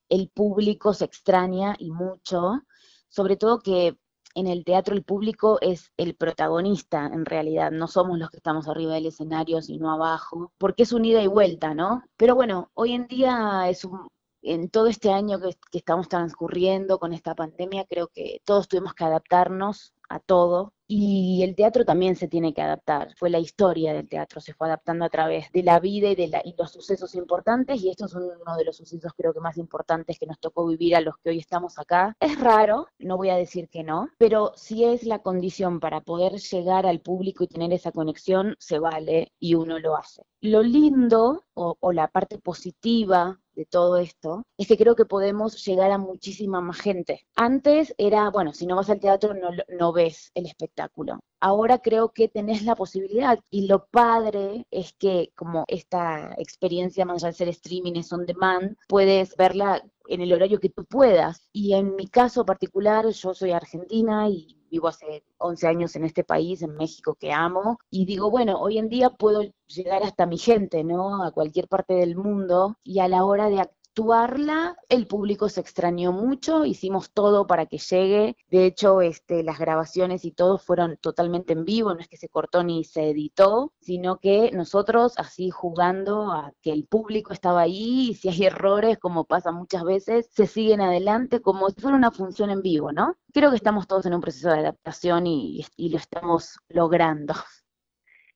el 0.08 0.30
público 0.30 0.92
se 0.94 1.04
extraña 1.04 1.76
y 1.78 1.92
mucho, 1.92 2.62
sobre 3.08 3.36
todo 3.36 3.60
que 3.60 3.96
en 4.34 4.46
el 4.46 4.64
teatro 4.64 4.94
el 4.94 5.02
público 5.02 5.58
es 5.62 5.92
el 5.96 6.14
protagonista 6.14 7.06
en 7.06 7.24
realidad, 7.24 7.70
no 7.72 7.88
somos 7.88 8.18
los 8.18 8.30
que 8.30 8.36
estamos 8.36 8.68
arriba 8.68 8.94
del 8.94 9.06
escenario, 9.06 9.62
sino 9.62 9.90
abajo, 9.90 10.52
porque 10.58 10.82
es 10.82 10.92
un 10.92 11.04
ida 11.06 11.22
y 11.22 11.26
vuelta, 11.26 11.74
¿no? 11.74 12.02
Pero 12.16 12.34
bueno, 12.34 12.70
hoy 12.74 12.92
en 12.92 13.06
día 13.06 13.68
es 13.68 13.84
un, 13.84 14.08
en 14.46 14.70
todo 14.70 14.86
este 14.86 15.10
año 15.10 15.40
que, 15.40 15.56
estamos 15.72 16.08
transcurriendo 16.08 16.98
con 16.98 17.12
esta 17.12 17.34
pandemia, 17.34 17.84
creo 17.84 18.08
que 18.08 18.40
todos 18.44 18.68
tuvimos 18.68 18.94
que 18.94 19.04
adaptarnos 19.04 19.92
a 20.08 20.20
todo 20.20 20.72
y 20.86 21.42
el 21.42 21.56
teatro 21.56 21.84
también 21.84 22.14
se 22.14 22.28
tiene 22.28 22.54
que 22.54 22.62
adaptar. 22.62 23.12
Fue 23.16 23.28
la 23.28 23.40
historia 23.40 23.92
del 23.92 24.08
teatro, 24.08 24.40
se 24.40 24.54
fue 24.54 24.68
adaptando 24.68 25.04
a 25.04 25.08
través 25.08 25.50
de 25.50 25.64
la 25.64 25.80
vida 25.80 26.08
y 26.08 26.14
de 26.14 26.30
los 26.56 26.70
sucesos 26.70 27.16
importantes 27.16 27.82
y 27.82 27.90
esto 27.90 28.06
es 28.06 28.14
uno 28.14 28.56
de 28.56 28.64
los 28.64 28.76
sucesos 28.76 29.12
creo 29.16 29.34
que 29.34 29.40
más 29.40 29.58
importantes 29.58 30.16
que 30.18 30.26
nos 30.26 30.38
tocó 30.38 30.64
vivir 30.66 30.94
a 30.94 31.00
los 31.00 31.16
que 31.18 31.30
hoy 31.30 31.38
estamos 31.38 31.78
acá. 31.78 32.16
Es 32.20 32.38
raro, 32.38 32.86
no 32.98 33.16
voy 33.16 33.30
a 33.30 33.36
decir 33.36 33.68
que 33.68 33.82
no, 33.82 34.08
pero 34.16 34.52
si 34.54 34.84
es 34.84 35.02
la 35.02 35.18
condición 35.20 35.80
para 35.80 36.00
poder 36.02 36.34
llegar 36.34 36.86
al 36.86 37.00
público 37.00 37.42
y 37.42 37.48
tener 37.48 37.72
esa 37.72 37.90
conexión, 37.90 38.54
se 38.60 38.78
vale 38.78 39.32
y 39.40 39.54
uno 39.56 39.80
lo 39.80 39.96
hace. 39.96 40.22
Lo 40.40 40.62
lindo 40.62 41.42
o 41.54 41.92
la 41.92 42.08
parte 42.08 42.38
positiva 42.38 43.40
de 43.56 43.64
todo 43.64 43.96
esto 43.96 44.44
es 44.58 44.68
que 44.68 44.76
creo 44.76 44.94
que 44.94 45.06
podemos 45.06 45.64
llegar 45.64 45.90
a 45.90 45.98
muchísima 45.98 46.60
más 46.60 46.80
gente. 46.80 47.26
Antes 47.34 47.94
era, 47.98 48.30
bueno, 48.30 48.52
si 48.52 48.66
no 48.66 48.76
vas 48.76 48.90
al 48.90 49.00
teatro 49.00 49.34
no, 49.34 49.92
ves 49.92 50.30
el 50.34 50.46
espectáculo. 50.46 51.18
Ahora 51.40 51.78
creo 51.78 52.12
que 52.12 52.28
tenés 52.28 52.64
la 52.64 52.76
posibilidad 52.76 53.38
y 53.50 53.66
lo 53.66 53.86
padre 53.86 54.66
es 54.70 54.92
que 54.94 55.32
como 55.34 55.64
esta 55.68 56.34
experiencia 56.38 57.04
más 57.04 57.24
allá 57.24 57.28
de 57.28 57.34
ser 57.34 57.48
streaming 57.48 57.94
es 57.96 58.12
on 58.12 58.26
demand, 58.26 58.76
puedes 58.88 59.36
verla 59.36 59.82
en 60.08 60.20
el 60.20 60.32
horario 60.32 60.60
que 60.60 60.70
tú 60.70 60.84
puedas. 60.84 61.48
Y 61.52 61.74
en 61.74 61.96
mi 61.96 62.06
caso 62.06 62.44
particular, 62.44 63.08
yo 63.08 63.34
soy 63.34 63.52
argentina 63.52 64.28
y 64.28 64.55
vivo 64.70 64.88
hace 64.88 65.24
11 65.38 65.66
años 65.66 65.96
en 65.96 66.04
este 66.04 66.24
país, 66.24 66.62
en 66.62 66.74
México, 66.76 67.16
que 67.18 67.32
amo, 67.32 67.78
y 67.90 68.04
digo, 68.06 68.30
bueno, 68.30 68.58
hoy 68.60 68.78
en 68.78 68.88
día 68.88 69.10
puedo 69.10 69.42
llegar 69.66 70.02
hasta 70.02 70.26
mi 70.26 70.38
gente, 70.38 70.84
¿no? 70.84 71.24
A 71.24 71.32
cualquier 71.32 71.68
parte 71.68 71.94
del 71.94 72.16
mundo, 72.16 72.76
y 72.82 73.00
a 73.00 73.08
la 73.08 73.24
hora 73.24 73.48
de 73.48 73.60
actuarla, 73.96 74.76
el 74.90 75.06
público 75.06 75.48
se 75.48 75.62
extrañó 75.62 76.12
mucho, 76.12 76.66
hicimos 76.66 77.12
todo 77.12 77.46
para 77.46 77.64
que 77.64 77.78
llegue, 77.78 78.36
de 78.50 78.66
hecho, 78.66 79.00
este, 79.00 79.42
las 79.42 79.58
grabaciones 79.58 80.26
y 80.26 80.32
todo 80.32 80.58
fueron 80.58 80.98
totalmente 80.98 81.54
en 81.54 81.64
vivo, 81.64 81.94
no 81.94 82.00
es 82.00 82.08
que 82.08 82.18
se 82.18 82.28
cortó 82.28 82.62
ni 82.62 82.84
se 82.84 83.08
editó, 83.10 83.72
sino 83.80 84.18
que 84.18 84.50
nosotros 84.52 85.14
así 85.16 85.48
jugando 85.48 86.30
a 86.30 86.52
que 86.60 86.72
el 86.72 86.84
público 86.84 87.32
estaba 87.32 87.62
ahí, 87.62 88.10
y 88.10 88.14
si 88.14 88.28
hay 88.28 88.44
errores, 88.44 88.98
como 88.98 89.24
pasa 89.24 89.50
muchas 89.50 89.82
veces, 89.84 90.28
se 90.30 90.46
siguen 90.46 90.82
adelante 90.82 91.40
como 91.40 91.70
si 91.70 91.80
fuera 91.80 91.96
una 91.96 92.10
función 92.10 92.50
en 92.50 92.60
vivo, 92.60 92.92
¿no? 92.92 93.16
Creo 93.32 93.50
que 93.50 93.56
estamos 93.56 93.86
todos 93.86 94.04
en 94.04 94.14
un 94.14 94.20
proceso 94.20 94.50
de 94.50 94.58
adaptación 94.58 95.26
y, 95.26 95.64
y 95.76 95.88
lo 95.88 95.96
estamos 95.96 96.58
logrando. 96.68 97.34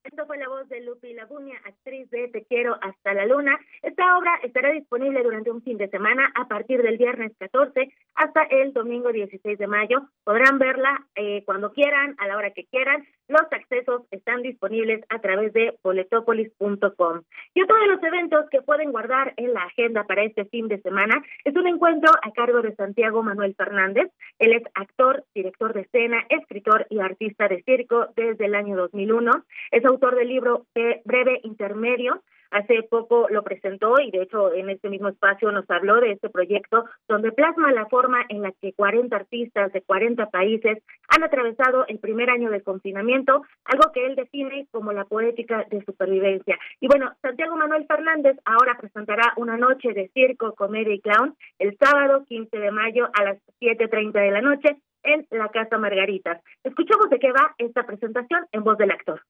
Esto 0.03 0.25
fue 0.27 0.39
la 0.39 0.49
voz 0.49 0.67
de 0.71 0.81
Lupi 0.81 1.13
Labunia, 1.13 1.61
actriz 1.63 2.09
de 2.09 2.29
Te 2.29 2.45
Quiero 2.47 2.79
hasta 2.81 3.13
la 3.13 3.27
Luna. 3.27 3.59
Esta 3.83 4.17
obra 4.17 4.41
estará 4.43 4.73
disponible 4.73 5.23
durante 5.23 5.51
un 5.51 5.63
fin 5.63 5.77
de 5.77 5.91
semana 5.91 6.33
a 6.35 6.49
partir 6.49 6.83
del 6.83 6.97
viernes 6.97 7.33
14 7.39 7.93
hasta 8.15 8.43
el 8.45 8.73
domingo 8.73 9.13
16 9.13 9.59
de 9.59 9.67
mayo. 9.67 10.09
Podrán 10.25 10.59
verla 10.59 11.07
eh, 11.17 11.43
cuando 11.45 11.73
quieran, 11.73 12.17
a 12.19 12.29
la 12.29 12.39
hora 12.39 12.53
que 12.53 12.65
quieran. 12.65 13.07
Los 13.29 13.43
accesos 13.53 14.03
están 14.11 14.41
disponibles 14.43 15.05
a 15.11 15.21
través 15.21 15.53
de 15.53 15.79
boletopolis.com. 15.85 17.21
Y 17.55 17.63
otro 17.63 17.77
de 17.77 17.87
los 17.87 18.03
eventos 18.03 18.49
que 18.51 18.63
pueden 18.63 18.93
guardar 18.93 19.35
en 19.37 19.53
la 19.53 19.65
agenda 19.65 20.05
para 20.05 20.25
este 20.25 20.47
fin 20.47 20.67
de 20.69 20.81
semana 20.81 21.23
es 21.45 21.55
un 21.55 21.67
encuentro 21.67 22.11
a 22.23 22.33
cargo 22.33 22.63
de 22.63 22.75
Santiago 22.75 23.23
Manuel 23.23 23.55
Fernández. 23.55 24.11
Él 24.39 24.55
es 24.55 24.63
actor, 24.75 25.25
director 25.35 25.75
de 25.75 25.83
escena, 25.83 26.25
escritor 26.31 26.87
y 26.89 27.01
artista 27.01 27.49
de 27.49 27.63
circo 27.65 28.09
desde 28.17 28.47
el 28.47 28.55
año 28.55 28.77
2001. 28.77 29.45
Es 29.71 29.85
autor 29.91 30.17
del 30.17 30.29
libro 30.29 30.67
Breve 31.05 31.41
Intermedio, 31.43 32.23
Hace 32.51 32.83
poco 32.83 33.29
lo 33.31 33.45
presentó 33.45 34.01
y 34.01 34.11
de 34.11 34.23
hecho 34.23 34.53
en 34.53 34.71
este 34.71 34.89
mismo 34.89 35.09
espacio 35.09 35.53
nos 35.53 35.71
habló 35.71 36.01
de 36.01 36.13
este 36.13 36.31
proyecto 36.31 36.85
donde 37.09 37.31
plasma 37.31 37.71
la 37.71 37.87
forma 37.87 38.25
en 38.29 38.43
la 38.43 38.51
que 38.61 38.73
40 38.73 39.15
artistas 39.15 39.73
de 39.73 39.83
40 39.83 40.31
países 40.31 40.83
han 41.09 41.23
atravesado 41.23 41.87
el 41.87 42.01
primer 42.01 42.29
año 42.29 42.51
de 42.51 42.63
confinamiento, 42.63 43.43
algo 43.65 43.93
que 43.93 44.05
él 44.05 44.17
define 44.17 44.67
como 44.73 44.93
la 44.93 45.05
poética 45.05 45.65
de 45.71 45.85
supervivencia. 45.85 46.59
Y 46.81 46.89
bueno, 46.89 47.13
Santiago 47.23 47.57
Manuel 47.57 47.87
Fernández 47.87 48.37
ahora 48.45 48.77
presentará 48.81 49.33
una 49.37 49.57
noche 49.57 49.93
de 49.93 50.09
circo, 50.09 50.55
comedia 50.57 50.95
y 50.95 51.01
clown 51.01 51.37
el 51.61 51.79
sábado 51.79 52.25
15 52.27 52.59
de 52.59 52.71
mayo 52.73 53.09
a 53.15 53.25
las 53.25 53.39
7.30 53.61 54.13
de 54.13 54.31
la 54.33 54.41
noche 54.41 54.77
en 55.05 55.25
la 55.31 55.49
Casa 55.51 55.79
Margaritas. 55.79 56.43
Escuchamos 56.65 57.09
de 57.11 57.21
qué 57.21 57.31
va 57.31 57.55
esta 57.59 57.87
presentación 57.87 58.47
en 58.51 58.65
voz 58.65 58.77
del 58.77 58.91
actor. 58.91 59.23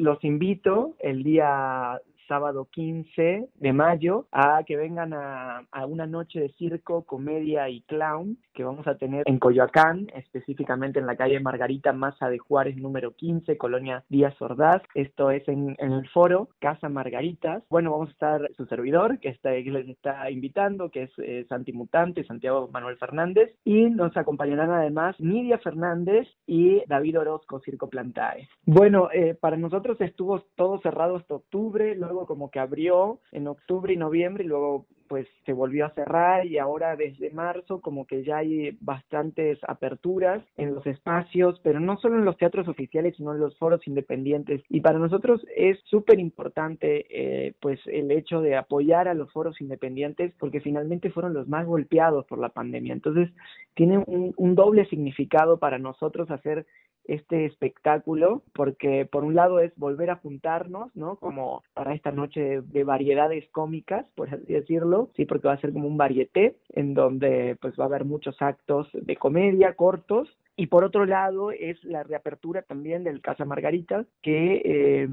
Los 0.00 0.24
invito 0.24 0.94
el 0.98 1.22
día 1.22 2.00
sábado 2.30 2.68
15 2.70 3.48
de 3.56 3.72
mayo 3.72 4.28
a 4.30 4.62
que 4.64 4.76
vengan 4.76 5.12
a, 5.12 5.66
una 5.88 6.06
noche 6.06 6.38
de 6.38 6.50
circo, 6.50 7.02
comedia 7.02 7.68
y 7.68 7.80
clown 7.82 8.38
que 8.54 8.62
vamos 8.62 8.86
a 8.86 8.96
tener 8.96 9.24
en 9.26 9.40
Coyoacán, 9.40 10.06
específicamente 10.14 11.00
en 11.00 11.06
la 11.06 11.16
calle 11.16 11.40
Margarita 11.40 11.92
Maza 11.92 12.28
de 12.28 12.38
Juárez 12.38 12.76
número 12.76 13.16
15, 13.16 13.56
Colonia 13.56 14.04
Díaz 14.08 14.40
Ordaz. 14.40 14.82
Esto 14.94 15.32
es 15.32 15.48
en, 15.48 15.74
el 15.78 16.08
foro 16.10 16.50
Casa 16.60 16.88
Margaritas. 16.88 17.64
Bueno, 17.68 17.90
vamos 17.90 18.10
a 18.10 18.12
estar 18.12 18.50
su 18.56 18.64
servidor, 18.66 19.18
que, 19.18 19.30
está, 19.30 19.50
que 19.50 19.70
les 19.70 19.88
está 19.88 20.30
invitando, 20.30 20.90
que 20.90 21.04
es 21.04 21.10
eh, 21.18 21.46
Santi 21.48 21.72
Mutante, 21.72 22.22
Santiago 22.24 22.68
Manuel 22.72 22.96
Fernández, 22.98 23.50
y 23.64 23.86
nos 23.86 24.16
acompañarán 24.16 24.70
además 24.70 25.18
Nidia 25.18 25.58
Fernández 25.58 26.28
y 26.46 26.82
David 26.86 27.18
Orozco, 27.18 27.60
Circo 27.60 27.88
Plantae. 27.88 28.48
Bueno, 28.64 29.08
eh, 29.12 29.34
para 29.34 29.56
nosotros 29.56 30.00
estuvo 30.00 30.44
todo 30.54 30.80
cerrado 30.80 31.16
hasta 31.16 31.34
octubre, 31.34 31.96
luego 31.96 32.19
como 32.26 32.50
que 32.50 32.58
abrió 32.58 33.20
en 33.32 33.46
octubre 33.48 33.92
y 33.92 33.96
noviembre 33.96 34.44
y 34.44 34.48
luego 34.48 34.86
pues 35.10 35.26
se 35.44 35.52
volvió 35.52 35.86
a 35.86 35.90
cerrar 35.90 36.46
y 36.46 36.58
ahora 36.58 36.94
desde 36.94 37.30
marzo 37.30 37.80
como 37.80 38.06
que 38.06 38.22
ya 38.22 38.36
hay 38.36 38.78
bastantes 38.80 39.58
aperturas 39.66 40.40
en 40.56 40.72
los 40.72 40.86
espacios, 40.86 41.58
pero 41.64 41.80
no 41.80 41.98
solo 41.98 42.16
en 42.16 42.24
los 42.24 42.36
teatros 42.36 42.68
oficiales, 42.68 43.16
sino 43.16 43.32
en 43.32 43.40
los 43.40 43.58
foros 43.58 43.84
independientes. 43.88 44.62
Y 44.68 44.80
para 44.82 45.00
nosotros 45.00 45.44
es 45.56 45.80
súper 45.86 46.20
importante 46.20 47.06
eh, 47.10 47.54
pues 47.60 47.80
el 47.86 48.12
hecho 48.12 48.40
de 48.40 48.54
apoyar 48.54 49.08
a 49.08 49.14
los 49.14 49.32
foros 49.32 49.60
independientes 49.60 50.32
porque 50.38 50.60
finalmente 50.60 51.10
fueron 51.10 51.34
los 51.34 51.48
más 51.48 51.66
golpeados 51.66 52.24
por 52.26 52.38
la 52.38 52.50
pandemia. 52.50 52.92
Entonces 52.92 53.30
tiene 53.74 53.98
un, 53.98 54.32
un 54.36 54.54
doble 54.54 54.86
significado 54.86 55.58
para 55.58 55.80
nosotros 55.80 56.30
hacer 56.30 56.66
este 57.04 57.46
espectáculo, 57.46 58.42
porque 58.52 59.06
por 59.06 59.24
un 59.24 59.34
lado 59.34 59.60
es 59.60 59.72
volver 59.76 60.10
a 60.10 60.16
juntarnos, 60.16 60.94
¿no? 60.94 61.16
Como 61.16 61.62
para 61.74 61.94
esta 61.94 62.12
noche 62.12 62.62
de, 62.62 62.84
variedades 62.84 63.48
cómicas, 63.50 64.06
por 64.14 64.32
así 64.32 64.52
decirlo, 64.52 65.10
sí, 65.16 65.26
porque 65.26 65.48
va 65.48 65.54
a 65.54 65.60
ser 65.60 65.72
como 65.72 65.86
un 65.86 65.96
varieté, 65.96 66.56
en 66.70 66.94
donde 66.94 67.56
pues 67.60 67.74
va 67.78 67.84
a 67.84 67.86
haber 67.86 68.04
muchos 68.04 68.40
actos 68.40 68.88
de 68.92 69.16
comedia 69.16 69.74
cortos 69.74 70.28
y 70.56 70.66
por 70.66 70.84
otro 70.84 71.06
lado 71.06 71.50
es 71.52 71.82
la 71.84 72.02
reapertura 72.02 72.62
también 72.62 73.04
del 73.04 73.20
Casa 73.20 73.44
Margarita, 73.44 74.04
que, 74.22 74.62
eh, 74.64 75.08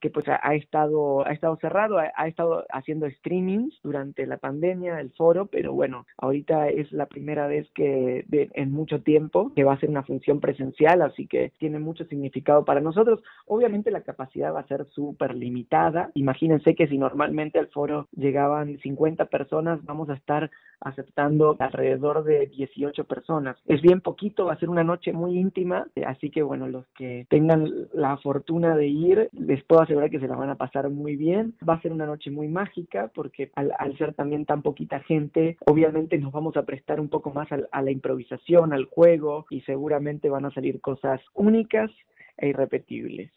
que 0.00 0.10
pues 0.10 0.26
ha, 0.28 0.54
estado, 0.54 1.26
ha 1.26 1.32
estado 1.32 1.56
cerrado, 1.56 1.98
ha, 1.98 2.28
estado 2.28 2.64
haciendo 2.70 3.08
streamings 3.10 3.78
durante 3.82 4.26
la 4.26 4.36
pandemia, 4.36 5.00
el 5.00 5.10
foro, 5.12 5.46
pero 5.46 5.72
bueno, 5.72 6.06
ahorita 6.18 6.68
es 6.68 6.92
la 6.92 7.06
primera 7.06 7.46
vez 7.46 7.68
que 7.74 8.24
en 8.30 8.72
mucho 8.72 9.02
tiempo 9.02 9.52
que 9.54 9.64
va 9.64 9.74
a 9.74 9.80
ser 9.80 9.90
una 9.90 10.04
función 10.04 10.40
presencial, 10.40 11.02
así 11.02 11.26
que 11.26 11.52
tiene 11.58 11.78
mucho 11.78 12.04
significado 12.04 12.64
para 12.64 12.80
nosotros. 12.80 13.20
Obviamente 13.46 13.90
la 13.90 14.02
capacidad 14.02 14.54
va 14.54 14.60
a 14.60 14.66
ser 14.68 14.86
súper 14.86 15.34
limitada. 15.34 16.10
Imagínense 16.14 16.74
que 16.74 16.86
si 16.86 16.98
normalmente 16.98 17.58
al 17.58 17.68
foro 17.68 18.08
llegaban 18.12 18.78
50 18.78 19.26
personas, 19.26 19.84
vamos 19.84 20.08
a 20.10 20.14
estar 20.14 20.50
aceptando 20.80 21.56
alrededor 21.58 22.24
de 22.24 22.46
18 22.46 23.04
personas. 23.04 23.56
Es 23.66 23.80
bien 23.80 24.00
poquito, 24.00 24.46
va 24.46 24.52
a 24.52 24.58
ser 24.58 24.68
una 24.74 24.84
noche 24.84 25.12
muy 25.12 25.38
íntima, 25.38 25.86
así 26.06 26.30
que 26.30 26.42
bueno, 26.42 26.68
los 26.68 26.86
que 26.88 27.26
tengan 27.30 27.70
la 27.92 28.16
fortuna 28.18 28.76
de 28.76 28.88
ir, 28.88 29.30
les 29.32 29.62
puedo 29.64 29.82
asegurar 29.82 30.10
que 30.10 30.20
se 30.20 30.28
la 30.28 30.36
van 30.36 30.50
a 30.50 30.56
pasar 30.56 30.90
muy 30.90 31.16
bien. 31.16 31.54
Va 31.66 31.74
a 31.74 31.80
ser 31.80 31.92
una 31.92 32.06
noche 32.06 32.30
muy 32.30 32.48
mágica 32.48 33.10
porque 33.14 33.50
al, 33.54 33.96
ser 33.96 34.14
también 34.14 34.44
tan 34.44 34.62
poquita 34.62 35.00
gente, 35.00 35.56
obviamente 35.66 36.18
nos 36.18 36.32
vamos 36.32 36.56
a 36.56 36.64
prestar 36.64 37.00
un 37.00 37.08
poco 37.08 37.30
más 37.30 37.48
a 37.50 37.82
la 37.82 37.90
improvisación, 37.90 38.72
al 38.72 38.84
juego 38.84 39.46
y 39.48 39.60
seguramente 39.62 40.28
van 40.28 40.44
a 40.44 40.50
salir 40.50 40.80
cosas 40.80 41.20
únicas 41.34 41.90
e 42.36 42.48
irrepetibles. 42.48 43.30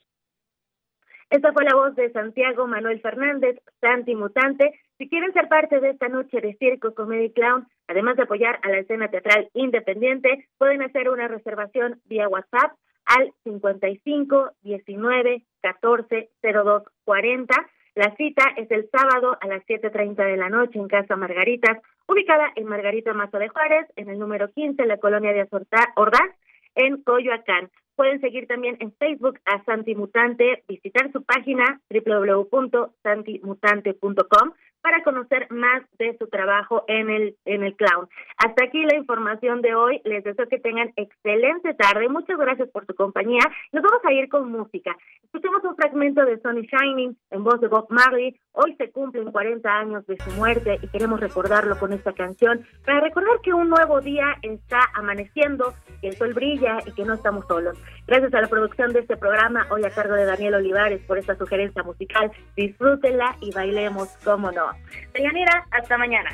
Esta 1.29 1.51
fue 1.51 1.65
la 1.65 1.75
voz 1.75 1.95
de 1.95 2.11
Santiago 2.11 2.67
Manuel 2.67 3.01
Fernández, 3.01 3.59
Santi 3.81 4.15
Mutante. 4.15 4.79
Si 4.97 5.07
quieren 5.09 5.33
ser 5.33 5.47
parte 5.47 5.79
de 5.79 5.91
esta 5.91 6.07
noche 6.07 6.41
de 6.41 6.55
circo, 6.55 6.95
comedy 6.95 7.31
clown, 7.31 7.67
además 7.87 8.17
de 8.17 8.23
apoyar 8.23 8.59
a 8.63 8.69
la 8.69 8.79
escena 8.79 9.09
teatral 9.09 9.47
independiente, 9.53 10.47
pueden 10.57 10.81
hacer 10.81 11.07
una 11.09 11.27
reservación 11.27 12.01
vía 12.05 12.27
WhatsApp 12.27 12.71
al 13.05 13.31
55 13.43 14.53
19 14.63 15.43
14 15.61 16.31
02 16.41 16.83
40. 17.05 17.55
La 17.93 18.15
cita 18.15 18.43
es 18.57 18.71
el 18.71 18.89
sábado 18.89 19.37
a 19.39 19.45
las 19.47 19.63
7.30 19.65 20.15
de 20.15 20.37
la 20.37 20.49
noche 20.49 20.79
en 20.79 20.87
Casa 20.87 21.15
Margaritas, 21.15 21.77
ubicada 22.07 22.51
en 22.55 22.65
Margarita 22.65 23.13
Mazo 23.13 23.37
de 23.37 23.49
Juárez, 23.49 23.85
en 23.95 24.09
el 24.09 24.17
número 24.17 24.51
15, 24.51 24.81
en 24.81 24.87
la 24.87 24.97
colonia 24.97 25.31
de 25.31 25.47
Ordaz, 25.95 26.31
en 26.75 27.03
Coyoacán. 27.03 27.69
Pueden 27.95 28.19
seguir 28.21 28.47
también 28.47 28.77
en 28.79 28.93
Facebook 28.93 29.39
a 29.45 29.63
Santi 29.63 29.93
Mutante, 29.95 30.63
visitar 30.67 31.11
su 31.11 31.23
página 31.23 31.81
www.santimutante.com 31.89 34.53
para 34.81 35.03
conocer 35.03 35.47
más 35.51 35.83
de 35.97 36.17
su 36.17 36.27
trabajo 36.27 36.83
en 36.87 37.09
el 37.09 37.35
en 37.45 37.63
el 37.63 37.75
clown. 37.75 38.07
Hasta 38.37 38.65
aquí 38.65 38.83
la 38.83 38.95
información 38.95 39.61
de 39.61 39.75
hoy. 39.75 40.01
Les 40.03 40.23
deseo 40.23 40.47
que 40.47 40.59
tengan 40.59 40.91
excelente 40.95 41.73
tarde. 41.73 42.09
Muchas 42.09 42.37
gracias 42.37 42.69
por 42.69 42.85
su 42.85 42.95
compañía. 42.95 43.41
Nos 43.71 43.83
vamos 43.83 44.01
a 44.05 44.13
ir 44.13 44.29
con 44.29 44.51
música. 44.51 44.95
Escuchemos 45.23 45.63
un 45.63 45.75
fragmento 45.75 46.25
de 46.25 46.39
Sonny 46.39 46.67
Shining 46.67 47.17
en 47.31 47.43
voz 47.43 47.59
de 47.61 47.67
Bob 47.67 47.87
Marley. 47.89 48.39
Hoy 48.53 48.75
se 48.77 48.91
cumplen 48.91 49.31
40 49.31 49.69
años 49.69 50.05
de 50.07 50.17
su 50.17 50.31
muerte 50.31 50.79
y 50.81 50.87
queremos 50.87 51.19
recordarlo 51.19 51.77
con 51.77 51.93
esta 51.93 52.13
canción 52.13 52.65
para 52.85 53.01
recordar 53.01 53.39
que 53.43 53.53
un 53.53 53.69
nuevo 53.69 54.01
día 54.01 54.35
está 54.41 54.79
amaneciendo, 54.95 55.73
que 56.01 56.09
el 56.09 56.15
sol 56.15 56.33
brilla 56.33 56.79
y 56.85 56.91
que 56.93 57.05
no 57.05 57.13
estamos 57.13 57.45
solos. 57.47 57.77
Gracias 58.07 58.33
a 58.33 58.41
la 58.41 58.47
producción 58.47 58.93
de 58.93 58.99
este 58.99 59.17
programa, 59.17 59.67
hoy 59.69 59.83
a 59.83 59.91
cargo 59.91 60.15
de 60.15 60.25
Daniel 60.25 60.55
Olivares 60.55 61.01
por 61.05 61.17
esta 61.17 61.35
sugerencia 61.35 61.83
musical. 61.83 62.31
Disfrútenla 62.55 63.35
y 63.41 63.53
bailemos, 63.53 64.07
como 64.23 64.51
no. 64.51 64.66
Deyanira, 65.13 65.67
hasta 65.71 65.97
mañana. 65.97 66.29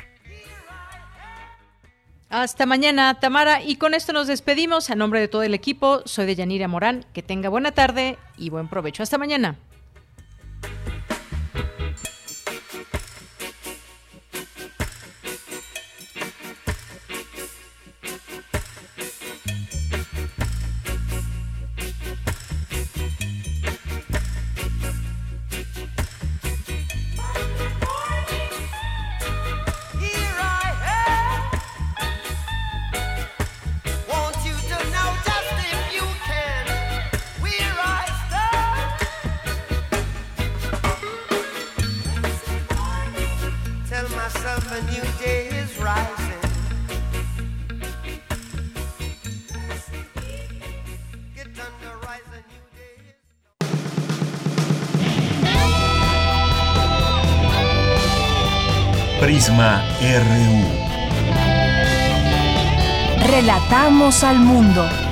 Hasta 2.30 2.66
mañana, 2.66 3.14
Tamara. 3.20 3.62
Y 3.62 3.76
con 3.76 3.94
esto 3.94 4.12
nos 4.12 4.26
despedimos. 4.26 4.90
A 4.90 4.96
nombre 4.96 5.20
de 5.20 5.28
todo 5.28 5.42
el 5.44 5.54
equipo, 5.54 6.02
soy 6.04 6.26
Deyanira 6.26 6.66
Morán. 6.66 7.04
Que 7.12 7.22
tenga 7.22 7.48
buena 7.48 7.72
tarde 7.72 8.18
y 8.36 8.50
buen 8.50 8.68
provecho. 8.68 9.02
Hasta 9.02 9.18
mañana. 9.18 9.56
RU. 60.16 60.62
Relatamos 63.26 64.22
al 64.22 64.38
mundo. 64.38 65.03